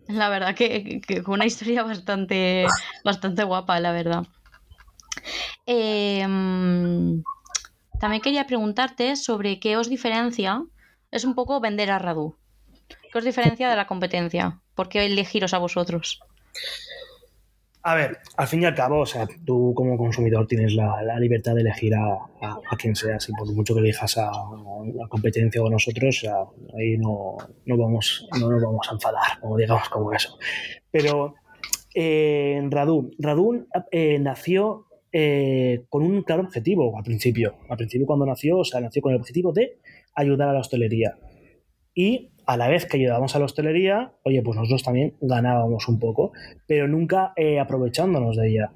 La 0.07 0.29
verdad 0.29 0.55
que, 0.55 1.01
fue 1.25 1.33
una 1.33 1.45
historia 1.45 1.83
bastante, 1.83 2.65
bastante 3.03 3.43
guapa, 3.43 3.77
la 3.81 3.91
verdad. 3.91 4.23
Em, 5.65 7.23
también 7.99 8.21
quería 8.21 8.47
preguntarte 8.47 9.17
sobre 9.17 9.59
qué 9.59 9.75
os 9.75 9.89
diferencia, 9.89 10.63
es 11.13 11.23
un 11.23 11.35
poco 11.35 11.61
vender 11.61 11.91
a 11.91 11.99
Radu. 11.99 12.35
¿Qué 13.11 13.17
os 13.17 13.23
diferencia 13.23 13.69
de 13.69 13.75
la 13.75 13.87
competencia? 13.87 14.59
¿Por 14.75 14.89
qué 14.89 15.05
elegiros 15.05 15.53
a 15.53 15.59
vosotros? 15.59 16.19
A 17.83 17.95
ver, 17.95 18.17
al 18.37 18.47
fin 18.47 18.63
y 18.63 18.65
al 18.65 18.73
cabo, 18.73 19.01
o 19.01 19.05
sea, 19.05 19.27
tú 19.45 19.73
como 19.75 19.97
consumidor 19.97 20.47
tienes 20.47 20.73
la, 20.73 21.19
libertad 21.19 21.53
de 21.53 21.61
elegir 21.61 21.93
a, 21.95 22.77
quien 22.77 22.95
seas 22.95 23.27
y 23.29 23.33
por 23.33 23.53
mucho 23.53 23.73
que 23.75 23.81
elijas 23.81 24.17
a, 24.17 24.31
la 24.95 25.07
competencia 25.07 25.61
o 25.61 25.67
a 25.67 25.69
nosotros, 25.69 26.25
ahí 26.77 26.97
no, 26.97 27.37
no, 27.65 27.77
vamos, 27.77 28.27
no 28.39 28.49
nos 28.49 28.63
vamos 28.63 28.87
a 28.89 28.93
enfadar, 28.93 29.39
como 29.41 29.57
digamos 29.57 29.89
como 29.89 30.13
eso. 30.13 30.37
Pero 30.89 31.35
eh, 31.93 32.65
Radun, 32.69 33.11
Radun 33.19 33.67
eh, 33.91 34.17
nació 34.17 34.85
eh, 35.11 35.83
con 35.89 36.03
un 36.03 36.23
claro 36.23 36.43
objetivo 36.43 36.97
al 36.97 37.03
principio. 37.03 37.57
Al 37.69 37.77
principio 37.77 38.07
cuando 38.07 38.25
nació, 38.25 38.59
o 38.59 38.63
sea, 38.63 38.79
nació 38.79 39.01
con 39.01 39.13
el 39.13 39.19
objetivo 39.19 39.51
de 39.51 39.77
ayudar 40.15 40.49
a 40.49 40.53
la 40.53 40.59
hostelería. 40.59 41.17
Y 41.93 42.31
a 42.45 42.57
la 42.57 42.67
vez 42.67 42.85
que 42.85 42.97
ayudábamos 42.97 43.35
a 43.35 43.39
la 43.39 43.45
hostelería, 43.45 44.13
oye, 44.23 44.41
pues 44.41 44.57
nosotros 44.57 44.83
también 44.83 45.15
ganábamos 45.21 45.87
un 45.87 45.99
poco, 45.99 46.31
pero 46.67 46.87
nunca 46.87 47.33
eh, 47.35 47.59
aprovechándonos 47.59 48.35
de 48.35 48.49
ella. 48.49 48.71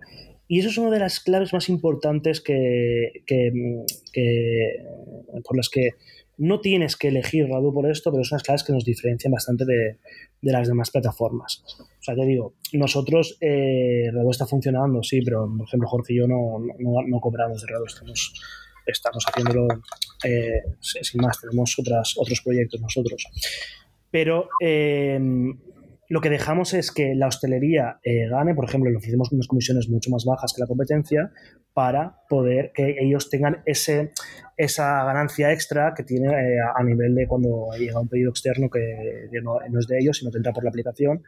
Y 0.48 0.60
eso 0.60 0.70
es 0.70 0.78
una 0.78 0.92
de 0.92 1.00
las 1.00 1.20
claves 1.20 1.52
más 1.54 1.68
importantes 1.68 2.40
que, 2.40 3.12
por 5.44 5.58
las 5.58 5.70
que 5.70 5.92
no 6.38 6.62
tienes 6.62 6.96
que 6.96 7.10
elegir 7.10 7.50
Radu 7.50 7.74
por 7.74 7.90
esto, 7.90 8.12
pero 8.12 8.24
son 8.24 8.36
unas 8.36 8.44
claves 8.44 8.64
que 8.64 8.72
nos 8.72 8.86
diferencian 8.86 9.32
bastante 9.32 9.66
de, 9.66 9.98
las 10.42 10.68
demás 10.68 10.92
plataformas. 10.92 11.64
O 11.80 12.02
sea, 12.04 12.16
te 12.16 12.26
digo, 12.26 12.54
nosotros, 12.74 13.38
eh, 13.42 14.10
Radu 14.14 14.32
está 14.32 14.46
funcionando, 14.46 15.04
sí, 15.04 15.22
pero 15.22 15.52
por 15.58 15.68
ejemplo 15.68 15.90
Jorge 15.90 16.14
y 16.14 16.18
yo 16.18 16.28
no, 16.28 16.60
no, 16.60 17.20
cobramos 17.20 17.62
de 17.62 17.68
Radu, 17.68 17.86
estamos, 17.86 18.34
estamos 18.92 19.24
haciéndolo 19.28 19.68
eh, 20.24 20.64
sin 20.82 21.22
más, 21.22 21.40
tenemos 21.40 21.76
otras, 21.78 22.14
otros 22.18 22.42
proyectos 22.42 22.82
nosotros. 22.82 23.28
Pero 24.12 24.50
eh, 24.62 25.20
lo 26.10 26.22
que 26.22 26.30
dejamos 26.30 26.74
es 26.74 26.92
que 26.92 27.14
la 27.16 27.28
hostelería 27.28 28.00
eh, 28.04 28.28
gane, 28.30 28.56
por 28.56 28.66
ejemplo, 28.66 28.90
le 28.90 28.98
ofrecemos 28.98 29.32
unas 29.32 29.48
comisiones 29.48 29.90
mucho 29.90 30.10
más 30.10 30.24
bajas 30.26 30.54
que 30.54 30.62
la 30.62 30.68
competencia 30.68 31.32
para 31.74 32.22
poder 32.30 32.72
que 32.74 32.96
ellos 33.00 33.30
tengan 33.30 33.62
ese, 33.66 34.14
esa 34.56 35.04
ganancia 35.04 35.52
extra 35.52 35.94
que 35.96 36.04
tiene 36.04 36.30
a 36.30 36.84
nivel 36.84 37.14
de 37.14 37.28
cuando 37.28 37.68
llega 37.78 38.00
un 38.00 38.08
pedido 38.08 38.30
externo 38.30 38.70
que 38.70 39.30
no, 39.44 39.60
es 39.62 39.88
de 39.88 40.00
ellos, 40.00 40.18
sino 40.18 40.32
que 40.32 40.38
entra 40.38 40.54
por 40.54 40.64
la 40.64 40.70
aplicación, 40.70 41.24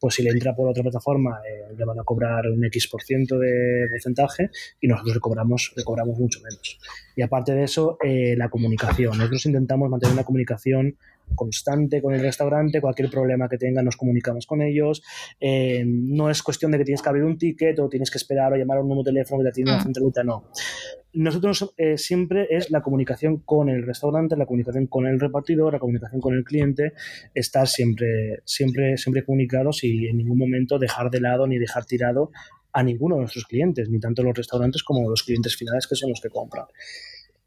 pues 0.00 0.14
si 0.14 0.22
le 0.22 0.30
entra 0.30 0.54
por 0.54 0.68
otra 0.68 0.82
plataforma 0.82 1.40
eh, 1.46 1.74
le 1.76 1.84
van 1.84 2.00
a 2.00 2.04
cobrar 2.04 2.48
un 2.48 2.64
X% 2.64 2.90
por 2.90 3.02
ciento 3.02 3.38
de 3.38 3.86
porcentaje 3.90 4.50
y 4.80 4.88
nosotros 4.88 5.16
le 5.16 5.20
cobramos, 5.20 5.72
le 5.76 5.84
cobramos 5.84 6.18
mucho 6.18 6.40
menos. 6.40 6.78
Y 7.14 7.22
aparte 7.22 7.52
de 7.52 7.64
eso, 7.64 7.98
la 8.02 8.48
comunicación. 8.48 9.18
Nosotros 9.18 9.44
intentamos 9.46 9.90
mantener 9.90 10.14
una 10.14 10.24
comunicación 10.24 10.96
constante 11.34 12.02
con 12.02 12.14
el 12.14 12.20
restaurante, 12.20 12.80
cualquier 12.80 13.10
problema 13.10 13.48
que 13.48 13.58
tengan 13.58 13.84
nos 13.84 13.96
comunicamos 13.96 14.46
con 14.46 14.62
ellos, 14.62 15.02
eh, 15.40 15.84
no 15.86 16.30
es 16.30 16.42
cuestión 16.42 16.70
de 16.72 16.78
que 16.78 16.84
tienes 16.84 17.02
que 17.02 17.08
abrir 17.08 17.24
un 17.24 17.38
ticket 17.38 17.78
o 17.78 17.88
tienes 17.88 18.10
que 18.10 18.18
esperar 18.18 18.52
o 18.52 18.56
llamar 18.56 18.78
a 18.78 18.80
un 18.82 18.88
nuevo 18.88 19.02
teléfono 19.02 19.42
que 19.42 19.50
te 19.50 19.54
tiene 19.54 19.70
una 19.70 19.80
mm. 19.80 19.84
centralita, 19.84 20.24
no. 20.24 20.50
Nosotros 21.12 21.74
eh, 21.76 21.98
siempre 21.98 22.46
es 22.50 22.70
la 22.70 22.82
comunicación 22.82 23.38
con 23.38 23.68
el 23.68 23.84
restaurante, 23.84 24.36
la 24.36 24.46
comunicación 24.46 24.86
con 24.86 25.06
el 25.06 25.18
repartidor, 25.18 25.72
la 25.72 25.80
comunicación 25.80 26.20
con 26.20 26.34
el 26.34 26.44
cliente, 26.44 26.92
estar 27.34 27.66
siempre, 27.66 28.42
siempre, 28.44 28.96
siempre 28.96 29.24
comunicados 29.24 29.82
y 29.82 30.06
en 30.06 30.18
ningún 30.18 30.38
momento 30.38 30.78
dejar 30.78 31.10
de 31.10 31.20
lado 31.20 31.48
ni 31.48 31.58
dejar 31.58 31.84
tirado 31.84 32.30
a 32.72 32.82
ninguno 32.84 33.16
de 33.16 33.22
nuestros 33.22 33.44
clientes, 33.46 33.88
ni 33.90 33.98
tanto 33.98 34.22
los 34.22 34.36
restaurantes 34.36 34.84
como 34.84 35.08
los 35.10 35.24
clientes 35.24 35.56
finales 35.56 35.86
que 35.88 35.96
son 35.96 36.10
los 36.10 36.20
que 36.20 36.28
compran. 36.28 36.66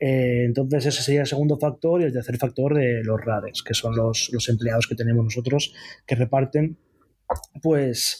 Eh, 0.06 0.44
entonces 0.44 0.86
ese 0.88 1.02
sería 1.02 1.22
el 1.22 1.28
segundo 1.28 1.58
factor 1.58 2.02
y 2.02 2.04
el 2.04 2.12
tercer 2.12 2.36
factor 2.36 2.76
de 2.76 3.02
los 3.06 3.24
RADES, 3.24 3.64
que 3.64 3.74
son 3.74 3.96
los, 3.96 4.30
los 4.34 4.50
empleados 4.50 4.86
que 4.86 4.96
tenemos 4.96 5.24
nosotros 5.24 5.74
que 6.06 6.16
reparten, 6.16 6.78
pues 7.62 8.20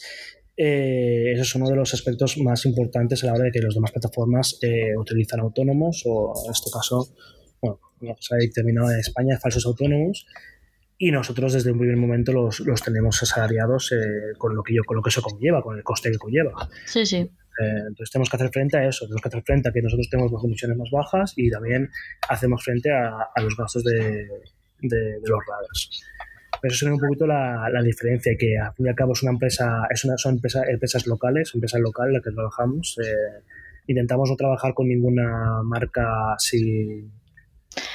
eh, 0.56 1.32
eso 1.34 1.42
es 1.42 1.54
uno 1.54 1.68
de 1.68 1.76
los 1.76 1.92
aspectos 1.92 2.38
más 2.38 2.64
importantes 2.64 3.22
a 3.22 3.26
la 3.26 3.34
hora 3.34 3.44
de 3.44 3.50
que 3.50 3.60
las 3.60 3.74
demás 3.74 3.92
plataformas 3.92 4.58
eh, 4.62 4.96
utilizan 4.96 5.40
autónomos 5.40 6.04
o 6.06 6.32
en 6.46 6.52
este 6.52 6.70
caso, 6.70 7.06
bueno, 7.60 7.78
se 8.18 8.34
ha 8.34 8.38
determinado 8.38 8.90
en 8.90 9.00
España 9.00 9.38
falsos 9.38 9.66
autónomos 9.66 10.24
y 10.96 11.10
nosotros 11.10 11.52
desde 11.52 11.70
un 11.70 11.80
primer 11.80 11.98
momento 11.98 12.32
los, 12.32 12.60
los 12.60 12.80
tenemos 12.80 13.22
asalariados 13.22 13.92
con 14.38 14.56
lo 14.56 14.62
que 14.62 14.74
yo 14.74 14.84
con 14.84 14.96
lo 14.96 15.02
que 15.02 15.10
eso 15.10 15.20
conlleva, 15.20 15.60
con 15.60 15.76
el 15.76 15.82
coste 15.82 16.10
que 16.10 16.16
conlleva. 16.16 16.70
Sí, 16.86 17.04
sí. 17.04 17.30
Eh, 17.60 17.78
entonces 17.88 18.10
tenemos 18.10 18.28
que 18.28 18.36
hacer 18.36 18.50
frente 18.50 18.76
a 18.76 18.88
eso, 18.88 19.06
tenemos 19.06 19.22
que 19.22 19.28
hacer 19.28 19.42
frente 19.42 19.68
a 19.68 19.72
que 19.72 19.82
nosotros 19.82 20.08
tenemos 20.10 20.32
las 20.32 20.40
comisiones 20.40 20.76
más 20.76 20.90
bajas 20.90 21.32
y 21.36 21.50
también 21.50 21.90
hacemos 22.28 22.64
frente 22.64 22.90
a, 22.90 23.28
los 23.42 23.56
gastos 23.56 23.84
de, 23.84 24.28
de, 24.80 25.20
los 25.24 25.40
radars. 25.46 26.02
Eso 26.62 26.76
sería 26.76 26.94
un 26.94 27.00
poquito 27.00 27.26
la, 27.26 27.68
la, 27.70 27.82
diferencia, 27.82 28.32
que 28.38 28.58
al 28.58 28.72
fin 28.74 28.86
y 28.86 28.88
al 28.88 28.94
cabo 28.94 29.12
es 29.12 29.22
una 29.22 29.32
empresa, 29.32 29.86
es 29.90 30.04
una, 30.04 30.16
son 30.16 30.40
empresas 30.68 31.06
locales, 31.06 31.52
empresas 31.54 31.80
locales 31.80 32.08
en 32.08 32.14
las 32.14 32.22
que 32.22 32.30
trabajamos. 32.30 32.98
Eh, 33.02 33.42
intentamos 33.86 34.30
no 34.30 34.36
trabajar 34.36 34.72
con 34.72 34.88
ninguna 34.88 35.62
marca 35.62 36.34
así 36.34 37.06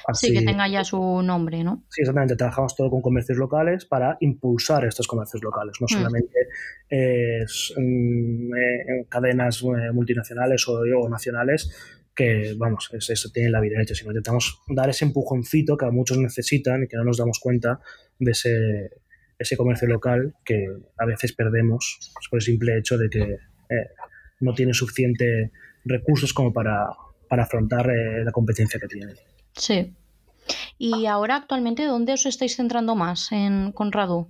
Así, 0.08 0.34
que 0.34 0.42
tenga 0.42 0.68
ya 0.68 0.84
su 0.84 1.22
nombre, 1.22 1.64
¿no? 1.64 1.84
Sí, 1.90 2.02
exactamente. 2.02 2.36
Trabajamos 2.36 2.76
todo 2.76 2.90
con 2.90 3.02
comercios 3.02 3.38
locales 3.38 3.86
para 3.86 4.18
impulsar 4.22 4.86
estos 4.86 5.08
comercios 5.08 5.44
locales, 5.44 5.76
no 5.80 5.86
mm. 5.86 5.90
solamente 5.90 6.38
mm, 7.78 8.56
eh, 8.56 9.06
cadenas 9.10 9.62
eh, 9.62 9.92
multinacionales 9.94 10.68
o, 10.68 11.10
nacionales 11.10 11.72
que, 12.16 12.54
vamos, 12.58 12.90
eso 12.94 13.30
tiene 13.32 13.50
la 13.50 13.62
vida 13.62 13.82
hecha, 13.82 13.96
sino 13.96 14.12
intentamos 14.12 14.62
dar 14.68 14.90
ese 14.90 15.06
empujoncito 15.06 15.78
que 15.78 15.86
a 15.86 15.92
muchos 15.92 16.18
necesitan 16.18 16.84
y 16.84 16.88
que 16.88 16.98
no 16.98 17.06
nos 17.06 17.18
damos 17.18 17.40
cuenta 17.40 17.80
de 18.18 18.32
ese, 18.32 18.90
ese 19.38 19.56
comercio 19.56 19.88
local 19.88 20.34
que 20.44 20.68
a 20.98 21.06
veces 21.06 21.34
perdemos 21.34 22.12
por 22.30 22.40
el 22.40 22.44
simple 22.44 22.78
hecho 22.78 22.98
de 22.98 23.10
que 23.10 23.22
eh, 23.22 23.90
no 24.42 24.54
tiene 24.54 24.74
suficiente 24.74 25.52
recursos 25.86 26.34
como 26.34 26.52
para, 26.52 26.88
para 27.30 27.44
afrontar 27.44 27.88
la 27.88 28.32
competencia 28.32 28.80
que 28.80 28.88
tiene. 28.88 29.14
Sí. 29.60 29.94
¿Y 30.80 31.06
ahora 31.06 31.36
actualmente 31.36 31.86
dónde 31.86 32.14
os 32.14 32.26
estáis 32.26 32.56
centrando 32.56 32.96
más 32.96 33.32
en, 33.32 33.72
con 33.72 33.92
Radu? 33.92 34.30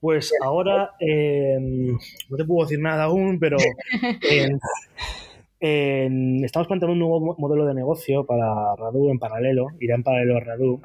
Pues 0.00 0.32
ahora 0.42 0.92
em, 0.98 1.98
no 2.30 2.36
te 2.36 2.44
puedo 2.44 2.66
decir 2.66 2.80
nada 2.80 3.04
aún, 3.04 3.38
pero 3.38 3.58
estamos 5.60 6.66
planteando 6.66 6.92
un 6.92 6.98
nuevo 6.98 7.36
modelo 7.38 7.66
de 7.66 7.74
negocio 7.74 8.24
para 8.24 8.74
Radu 8.76 9.10
en 9.10 9.18
paralelo, 9.18 9.66
irá 9.80 9.94
en 9.94 10.02
paralelo 10.02 10.38
a 10.38 10.40
Radu, 10.40 10.80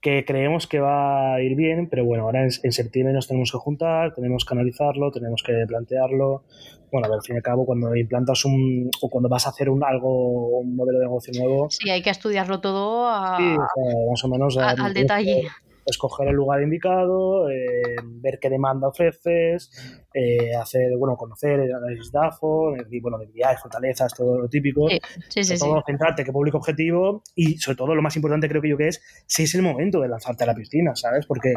que 0.00 0.24
creemos 0.24 0.66
que 0.66 0.80
va 0.80 1.34
a 1.34 1.42
ir 1.42 1.56
bien, 1.56 1.88
pero 1.88 2.04
bueno, 2.04 2.24
ahora 2.24 2.42
en, 2.42 2.50
septiembre 2.50 3.14
nos 3.14 3.26
tenemos 3.26 3.50
que 3.50 3.58
juntar, 3.58 4.14
tenemos 4.14 4.44
que 4.44 4.54
analizarlo, 4.54 5.10
tenemos 5.10 5.42
que 5.42 5.52
plantearlo. 5.66 6.44
Bueno, 6.92 7.06
a 7.06 7.10
ver, 7.10 7.16
al 7.16 7.22
fin 7.22 7.34
y 7.34 7.38
al 7.38 7.42
cabo, 7.42 7.66
cuando 7.66 7.94
implantas 7.96 8.44
un, 8.44 8.90
o 9.02 9.10
cuando 9.10 9.28
vas 9.28 9.46
a 9.46 9.50
hacer 9.50 9.68
un 9.68 9.82
algo, 9.82 10.60
un 10.60 10.76
modelo 10.76 10.98
de 10.98 11.04
negocio 11.06 11.32
nuevo. 11.36 11.68
Sí, 11.70 11.90
hay 11.90 12.02
que 12.02 12.10
estudiarlo 12.10 12.60
todo 12.60 13.08
más 13.08 14.24
o 14.24 14.28
menos 14.28 14.56
al 14.56 14.94
detalle 14.94 15.48
escoger 15.86 16.28
el 16.28 16.34
lugar 16.34 16.62
indicado, 16.62 17.48
eh, 17.48 17.96
ver 18.04 18.38
qué 18.40 18.50
demanda 18.50 18.88
ofreces, 18.88 19.70
eh, 20.12 20.54
hacer, 20.54 20.96
bueno, 20.98 21.16
conocer 21.16 21.60
el 21.60 21.72
análisis 21.72 22.10
DAFO, 22.10 22.74
bueno, 23.00 23.18
debilidades, 23.18 23.60
fortalezas, 23.60 24.12
todo 24.14 24.38
lo 24.38 24.48
típico. 24.48 24.88
Sí, 25.28 25.44
sí, 25.44 25.58
todo 25.58 25.82
centrarte 25.86 26.24
qué 26.24 26.32
público 26.32 26.58
objetivo 26.58 27.22
y 27.34 27.58
sobre 27.58 27.76
todo 27.76 27.94
lo 27.94 28.02
más 28.02 28.16
importante 28.16 28.48
creo 28.48 28.60
que 28.60 28.68
yo 28.68 28.76
que 28.76 28.88
es 28.88 29.02
si 29.26 29.44
es 29.44 29.54
el 29.54 29.62
momento 29.62 30.00
de 30.00 30.08
lanzarte 30.08 30.44
a 30.44 30.48
la 30.48 30.54
piscina, 30.54 30.94
¿sabes? 30.94 31.26
Porque 31.26 31.54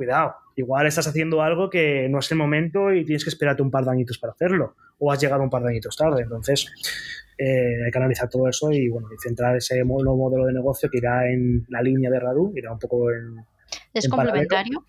cuidado, 0.00 0.34
igual 0.56 0.86
estás 0.86 1.06
haciendo 1.06 1.42
algo 1.42 1.68
que 1.68 2.08
no 2.08 2.20
es 2.20 2.32
el 2.32 2.38
momento 2.38 2.90
y 2.90 3.04
tienes 3.04 3.22
que 3.22 3.28
esperarte 3.28 3.60
un 3.60 3.70
par 3.70 3.84
de 3.84 3.90
añitos 3.90 4.18
para 4.18 4.32
hacerlo 4.32 4.74
o 4.98 5.12
has 5.12 5.20
llegado 5.20 5.42
un 5.42 5.50
par 5.50 5.62
de 5.62 5.68
añitos 5.68 5.94
tarde. 5.94 6.22
Entonces, 6.22 6.72
eh, 7.36 7.84
hay 7.84 7.90
que 7.90 7.98
analizar 7.98 8.30
todo 8.30 8.48
eso 8.48 8.70
y 8.72 8.88
bueno, 8.88 9.08
centrar 9.22 9.56
ese 9.56 9.84
nuevo 9.84 10.16
modelo 10.16 10.46
de 10.46 10.54
negocio 10.54 10.88
que 10.88 10.96
irá 10.98 11.30
en 11.30 11.66
la 11.68 11.82
línea 11.82 12.08
de 12.08 12.18
Radu, 12.18 12.54
irá 12.56 12.72
un 12.72 12.78
poco 12.78 13.10
en. 13.10 13.44
¿Es 13.92 14.08
complementario? 14.08 14.86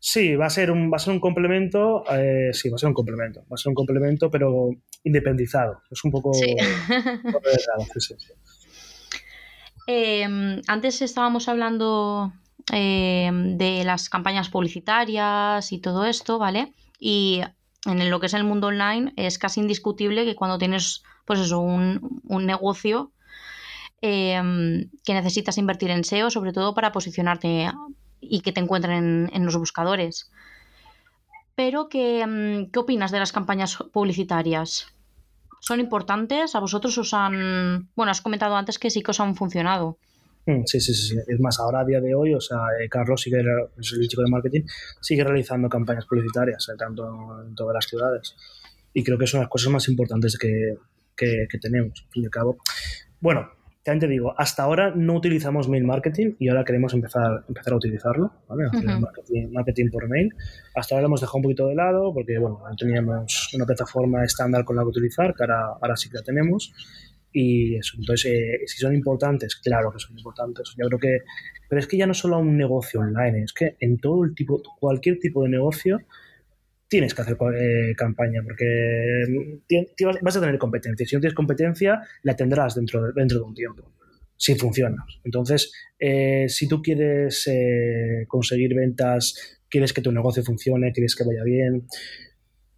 Sí, 0.00 0.34
va 0.34 0.46
a 0.46 0.50
ser 0.50 0.72
un, 0.72 0.90
va 0.90 0.96
a 0.96 0.98
ser 0.98 1.12
un 1.12 1.20
complemento, 1.20 2.02
eh, 2.10 2.50
sí, 2.52 2.68
va 2.68 2.76
a 2.76 2.78
ser 2.78 2.88
un 2.88 2.94
complemento, 2.94 3.42
va 3.42 3.54
a 3.54 3.56
ser 3.56 3.70
un 3.70 3.74
complemento, 3.74 4.28
pero 4.28 4.70
independizado. 5.04 5.82
Es 5.88 6.02
un 6.04 6.10
poco, 6.10 6.34
sí. 6.34 6.56
Em, 9.88 10.60
antes 10.66 11.00
estábamos 11.00 11.48
hablando 11.48 12.32
em, 12.72 13.56
de 13.56 13.84
las 13.84 14.08
campañas 14.08 14.48
publicitarias 14.48 15.72
y 15.72 15.78
todo 15.78 16.04
esto, 16.04 16.38
¿vale? 16.38 16.72
Y 16.98 17.42
en 17.84 18.10
lo 18.10 18.20
que 18.20 18.26
es 18.26 18.34
el 18.34 18.44
mundo 18.44 18.68
online 18.68 19.12
es 19.16 19.38
casi 19.38 19.60
indiscutible 19.60 20.24
que 20.24 20.34
cuando 20.34 20.58
tienes 20.58 21.02
pues 21.24 21.40
eso, 21.40 21.60
un, 21.60 22.46
negocio 22.46 23.12
em, 24.00 24.90
que 25.04 25.14
necesitas 25.14 25.58
invertir 25.58 25.90
en 25.90 26.04
SEO, 26.04 26.30
sobre 26.30 26.52
todo 26.52 26.74
para 26.74 26.92
posicionarte 26.92 27.70
y 28.20 28.40
que 28.40 28.52
te 28.52 28.60
encuentren 28.60 29.30
en, 29.32 29.44
los 29.44 29.56
buscadores. 29.56 30.30
Pero, 31.54 31.88
¿qué, 31.88 32.20
em, 32.20 32.70
¿qué 32.70 32.78
opinas 32.78 33.10
de 33.10 33.18
las 33.18 33.32
campañas 33.32 33.76
publicitarias? 33.92 34.86
¿Son 35.60 35.80
importantes? 35.80 36.54
¿A 36.54 36.60
vosotros 36.60 36.96
os 36.98 37.12
han... 37.12 37.88
Bueno, 37.96 38.12
has 38.12 38.20
comentado 38.20 38.56
antes 38.56 38.78
que 38.78 38.90
sí 38.90 39.02
que 39.02 39.10
os 39.10 39.20
han 39.20 39.34
funcionado. 39.34 39.98
Mm, 40.46 40.62
sí, 40.64 40.80
sí, 40.80 40.94
sí. 40.94 41.16
Es 41.26 41.40
más, 41.40 41.58
ahora 41.58 41.80
a 41.80 41.84
día 41.84 42.00
de 42.00 42.14
hoy, 42.14 42.32
o 42.32 42.40
sea, 42.40 42.58
eh, 42.80 42.88
Carlos 42.88 43.20
sigue, 43.20 43.42
es 43.78 43.92
el 43.92 44.08
chico 44.08 44.22
de 44.22 44.30
marketing, 44.30 44.62
sigue 45.00 45.24
realizando 45.24 45.68
campañas 45.68 46.06
publicitarias, 46.06 46.68
eh, 46.68 46.76
tanto 46.78 47.42
en 47.44 47.54
todas 47.54 47.74
las 47.74 47.86
ciudades. 47.86 48.36
Y 48.92 49.02
creo 49.02 49.18
que 49.18 49.24
es 49.24 49.34
una 49.34 49.40
de 49.40 49.44
las 49.44 49.50
cosas 49.50 49.72
más 49.72 49.88
importantes 49.88 50.38
que, 50.38 50.76
que, 51.16 51.58
tenemos, 51.60 52.00
al 52.04 52.10
fin 52.10 52.22
y 52.22 52.26
al 52.26 52.30
cabo. 52.30 52.58
Bueno, 53.20 53.50
también 53.82 54.00
te 54.00 54.08
digo, 54.08 54.34
hasta 54.36 54.62
ahora 54.62 54.92
no 54.94 55.14
utilizamos 55.14 55.68
mail 55.68 55.84
marketing 55.84 56.34
y 56.38 56.48
ahora 56.48 56.64
queremos 56.64 56.92
empezar, 56.94 57.44
empezar 57.48 57.72
a 57.72 57.76
utilizarlo, 57.76 58.32
¿vale? 58.48 58.64
marketing, 59.50 59.90
por 59.90 60.08
mail. 60.08 60.32
Hasta 60.74 60.94
ahora 60.94 61.02
lo 61.02 61.06
hemos 61.06 61.20
dejado 61.20 61.38
un 61.38 61.42
poquito 61.42 61.66
de 61.68 61.74
lado 61.74 62.12
porque, 62.12 62.38
bueno, 62.38 62.62
no 62.68 62.76
teníamos 62.76 63.52
una 63.54 63.64
plataforma 63.64 64.24
estándar 64.24 64.64
con 64.64 64.76
la 64.76 64.82
que 64.82 64.88
utilizar, 64.88 65.34
que 65.34 65.44
ahora, 65.44 65.96
sí 65.96 66.08
que 66.08 66.16
la 66.16 66.22
tenemos. 66.22 66.72
Y 67.38 67.76
eso, 67.76 67.98
entonces, 67.98 68.32
eh, 68.32 68.60
si 68.64 68.78
son 68.78 68.94
importantes, 68.94 69.56
claro 69.56 69.92
que 69.92 69.98
son 69.98 70.16
importantes. 70.16 70.74
Yo 70.78 70.86
creo 70.86 70.98
que, 70.98 71.18
pero 71.68 71.80
es 71.80 71.86
que 71.86 71.98
ya 71.98 72.06
no 72.06 72.14
solo 72.14 72.38
un 72.38 72.56
negocio 72.56 73.00
online, 73.00 73.42
es 73.42 73.52
que 73.52 73.76
en 73.78 73.98
todo 73.98 74.24
el 74.24 74.34
tipo, 74.34 74.62
cualquier 74.80 75.18
tipo 75.18 75.42
de 75.42 75.50
negocio, 75.50 76.00
tienes 76.88 77.12
que 77.12 77.20
hacer 77.20 77.36
eh, 77.60 77.94
campaña 77.94 78.40
porque 78.42 79.52
vas 80.22 80.36
a 80.38 80.40
tener 80.40 80.56
competencia. 80.56 81.04
Si 81.06 81.14
no 81.14 81.20
tienes 81.20 81.34
competencia, 81.34 82.00
la 82.22 82.34
tendrás 82.34 82.74
dentro 82.74 83.02
de, 83.02 83.12
dentro 83.14 83.40
de 83.40 83.44
un 83.44 83.54
tiempo. 83.54 83.92
si 84.38 84.54
funciona. 84.54 85.04
Entonces, 85.22 85.74
eh, 85.98 86.46
si 86.48 86.66
tú 86.66 86.80
quieres 86.80 87.46
eh, 87.48 88.24
conseguir 88.28 88.74
ventas, 88.74 89.60
quieres 89.68 89.92
que 89.92 90.00
tu 90.00 90.10
negocio 90.10 90.42
funcione, 90.42 90.90
quieres 90.92 91.14
que 91.14 91.24
vaya 91.24 91.42
bien, 91.44 91.86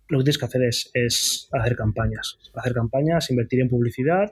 lo 0.09 0.19
que 0.19 0.25
tienes 0.25 0.39
que 0.39 0.45
hacer 0.47 0.63
es, 0.65 0.91
es 0.95 1.49
hacer 1.53 1.77
campañas. 1.77 2.39
Hacer 2.55 2.73
campañas, 2.73 3.31
invertir 3.31 3.61
en 3.61 3.69
publicidad, 3.69 4.31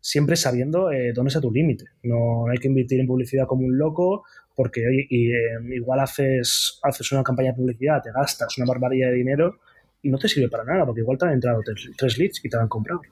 siempre 0.00 0.36
sabiendo 0.36 0.90
eh, 0.92 1.12
dónde 1.12 1.28
está 1.28 1.40
tu 1.40 1.52
límite. 1.52 1.84
No 2.02 2.46
hay 2.48 2.58
que 2.58 2.68
invertir 2.68 3.00
en 3.00 3.06
publicidad 3.06 3.46
como 3.46 3.66
un 3.66 3.76
loco 3.76 4.24
porque 4.54 4.82
y, 5.10 5.32
igual 5.74 6.00
haces, 6.00 6.78
haces 6.82 7.12
una 7.12 7.22
campaña 7.22 7.50
de 7.50 7.56
publicidad, 7.56 8.02
te 8.02 8.10
gastas 8.10 8.56
una 8.56 8.66
barbaridad 8.66 9.10
de 9.10 9.16
dinero 9.16 9.58
y 10.00 10.10
no 10.10 10.18
te 10.18 10.28
sirve 10.28 10.48
para 10.48 10.64
nada 10.64 10.86
porque 10.86 11.02
igual 11.02 11.18
te 11.18 11.26
han 11.26 11.32
entrado 11.32 11.60
tres 11.96 12.18
leads 12.18 12.44
y 12.44 12.48
te 12.48 12.56
han 12.56 12.68
comprado. 12.68 13.02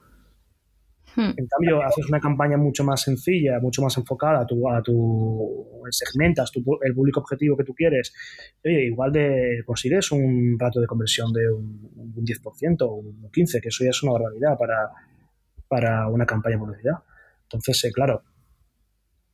Hmm. 1.15 1.31
En 1.37 1.47
cambio, 1.47 1.83
haces 1.83 2.05
una 2.09 2.19
campaña 2.19 2.57
mucho 2.57 2.83
más 2.83 3.01
sencilla, 3.01 3.59
mucho 3.61 3.81
más 3.81 3.97
enfocada 3.97 4.41
a 4.41 4.45
tu, 4.45 4.69
a 4.69 4.81
tu 4.81 5.65
segmentas 5.89 6.51
el 6.55 6.93
público 6.93 7.21
objetivo 7.21 7.55
que 7.55 7.63
tú 7.63 7.73
quieres. 7.73 8.13
Oye, 8.63 8.85
igual 8.87 9.11
de 9.11 9.63
consigues 9.65 10.11
un 10.11 10.57
rato 10.59 10.81
de 10.81 10.87
conversión 10.87 11.31
de 11.31 11.51
un, 11.51 12.25
10% 12.25 12.81
o 12.81 12.93
un 12.95 13.31
15%, 13.31 13.61
que 13.61 13.69
eso 13.69 13.83
ya 13.83 13.91
es 13.91 14.03
una 14.03 14.13
barbaridad 14.13 14.57
para, 14.57 14.89
para 15.67 16.07
una 16.07 16.25
campaña 16.25 16.55
de 16.55 16.59
publicidad. 16.59 16.95
Entonces, 17.43 17.83
eh, 17.85 17.91
claro, 17.91 18.23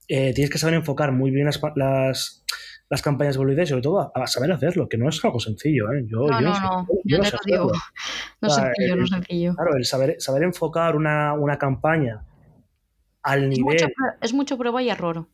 eh, 0.07 0.33
tienes 0.33 0.51
que 0.51 0.57
saber 0.57 0.75
enfocar 0.75 1.11
muy 1.11 1.31
bien 1.31 1.45
las, 1.45 1.59
las 1.75 2.43
campañas 2.99 3.35
de 3.35 3.39
publicidad 3.39 3.63
y 3.63 3.67
sobre 3.67 3.81
todo 3.83 4.11
a, 4.13 4.27
saber 4.27 4.51
hacerlo, 4.51 4.89
que 4.89 4.97
no 4.97 5.07
es 5.07 5.23
algo 5.23 5.39
sencillo. 5.39 5.91
¿eh? 5.93 6.03
Yo, 6.07 6.27
no, 6.27 6.41
no, 6.41 6.51
no, 6.51 6.87
yo, 7.03 7.19
no, 7.19 7.23
sé 7.23 7.37
digo. 7.45 7.71
No 8.41 8.47
es 8.47 8.55
sencillo, 8.55 8.95
no 8.95 9.03
es 9.03 9.09
sencillo. 9.11 9.55
Claro, 9.55 9.77
el 9.77 9.85
saber, 9.85 10.15
saber 10.19 10.43
enfocar 10.43 10.95
una, 10.95 11.33
una 11.33 11.57
campaña 11.57 12.25
al 13.23 13.49
nivel... 13.49 13.77
es 14.19 14.33
mucho 14.33 14.57
prueba 14.57 14.81
y 14.81 14.89
error. 14.89 15.27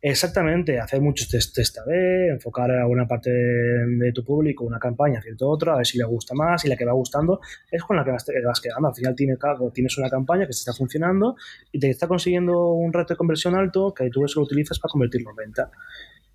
Exactamente, 0.00 0.80
hacer 0.80 1.00
muchos 1.00 1.28
test, 1.28 1.54
test 1.54 1.78
A-B, 1.78 2.30
enfocar 2.30 2.70
a 2.72 2.86
una 2.86 3.06
parte 3.06 3.30
de, 3.30 4.12
tu 4.12 4.24
público, 4.24 4.64
una 4.64 4.78
campaña, 4.78 5.22
cierto 5.22 5.48
otra, 5.48 5.74
a 5.74 5.76
ver 5.76 5.86
si 5.86 5.98
le 5.98 6.04
gusta 6.04 6.34
más 6.34 6.64
y 6.64 6.68
la 6.68 6.76
que 6.76 6.84
va 6.84 6.92
gustando 6.92 7.40
es 7.70 7.82
con 7.84 7.96
la 7.96 8.04
que 8.04 8.10
vas, 8.10 8.26
vas 8.44 8.60
quedando. 8.60 8.88
Al 8.88 8.94
final 8.94 9.14
tienes, 9.14 9.38
tienes 9.72 9.96
una 9.98 10.10
campaña 10.10 10.46
que 10.46 10.52
se 10.52 10.60
está 10.60 10.72
funcionando 10.72 11.36
y 11.70 11.78
te 11.78 11.90
está 11.90 12.08
consiguiendo 12.08 12.72
un 12.72 12.92
reto 12.92 13.14
de 13.14 13.18
conversión 13.18 13.54
alto 13.54 13.94
que 13.94 14.10
tú 14.10 14.24
eso 14.24 14.40
lo 14.40 14.46
utilizas 14.46 14.78
para 14.80 14.90
convertirlo 14.90 15.30
en 15.30 15.36
venta. 15.36 15.70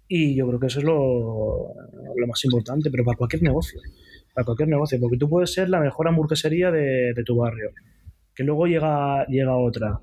Y 0.08 0.36
yo 0.36 0.48
creo 0.48 0.60
que 0.60 0.68
eso 0.68 0.80
es 0.80 0.86
lo, 0.86 1.74
más 2.28 2.44
importante, 2.46 2.90
pero 2.90 3.04
para 3.04 3.18
cualquier 3.18 3.44
negocio. 3.44 3.82
Para 4.34 4.46
cualquier 4.46 4.70
negocio, 4.70 5.00
porque 5.00 5.18
tú 5.18 5.30
puedes 5.30 5.54
ser 5.54 5.70
la 5.70 5.80
mejor 5.80 6.08
hamburguesería 6.08 6.72
de, 6.72 7.14
de 7.14 7.24
tu 7.24 7.38
barrio, 7.38 7.72
que 8.34 8.44
luego 8.44 8.68
llega, 8.68 9.26
llega 9.28 9.56
otra 9.56 10.00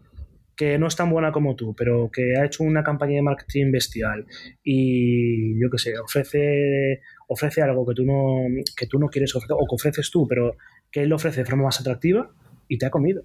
que 0.57 0.79
no 0.79 0.87
es 0.87 0.97
tan 0.97 1.11
buena 1.11 1.33
como 1.33 1.57
tú, 1.57 1.75
pero 1.77 2.11
que 2.13 2.37
ha 2.37 2.45
hecho 2.45 2.63
una 2.65 2.83
campaña 2.83 3.17
de 3.17 3.23
marketing 3.23 3.73
bestial 3.73 4.27
y 4.63 5.61
yo 5.61 5.69
qué 5.71 5.79
sé, 5.79 5.99
ofrece, 5.99 7.01
ofrece 7.29 7.63
algo 7.63 7.87
que 7.87 7.95
tú, 7.95 8.05
no, 8.05 8.47
que 8.77 8.87
tú 8.87 8.99
no 8.99 9.09
quieres 9.09 9.35
ofrecer 9.35 9.57
o 9.59 9.67
que 9.67 9.75
ofreces 9.75 10.11
tú, 10.11 10.27
pero 10.29 10.57
que 10.91 11.03
él 11.03 11.09
lo 11.09 11.17
ofrece 11.17 11.41
de 11.41 11.47
forma 11.47 11.65
más 11.65 11.81
atractiva 11.81 12.31
y 12.69 12.79
te 12.79 12.87
ha 12.87 12.91
comido. 12.91 13.23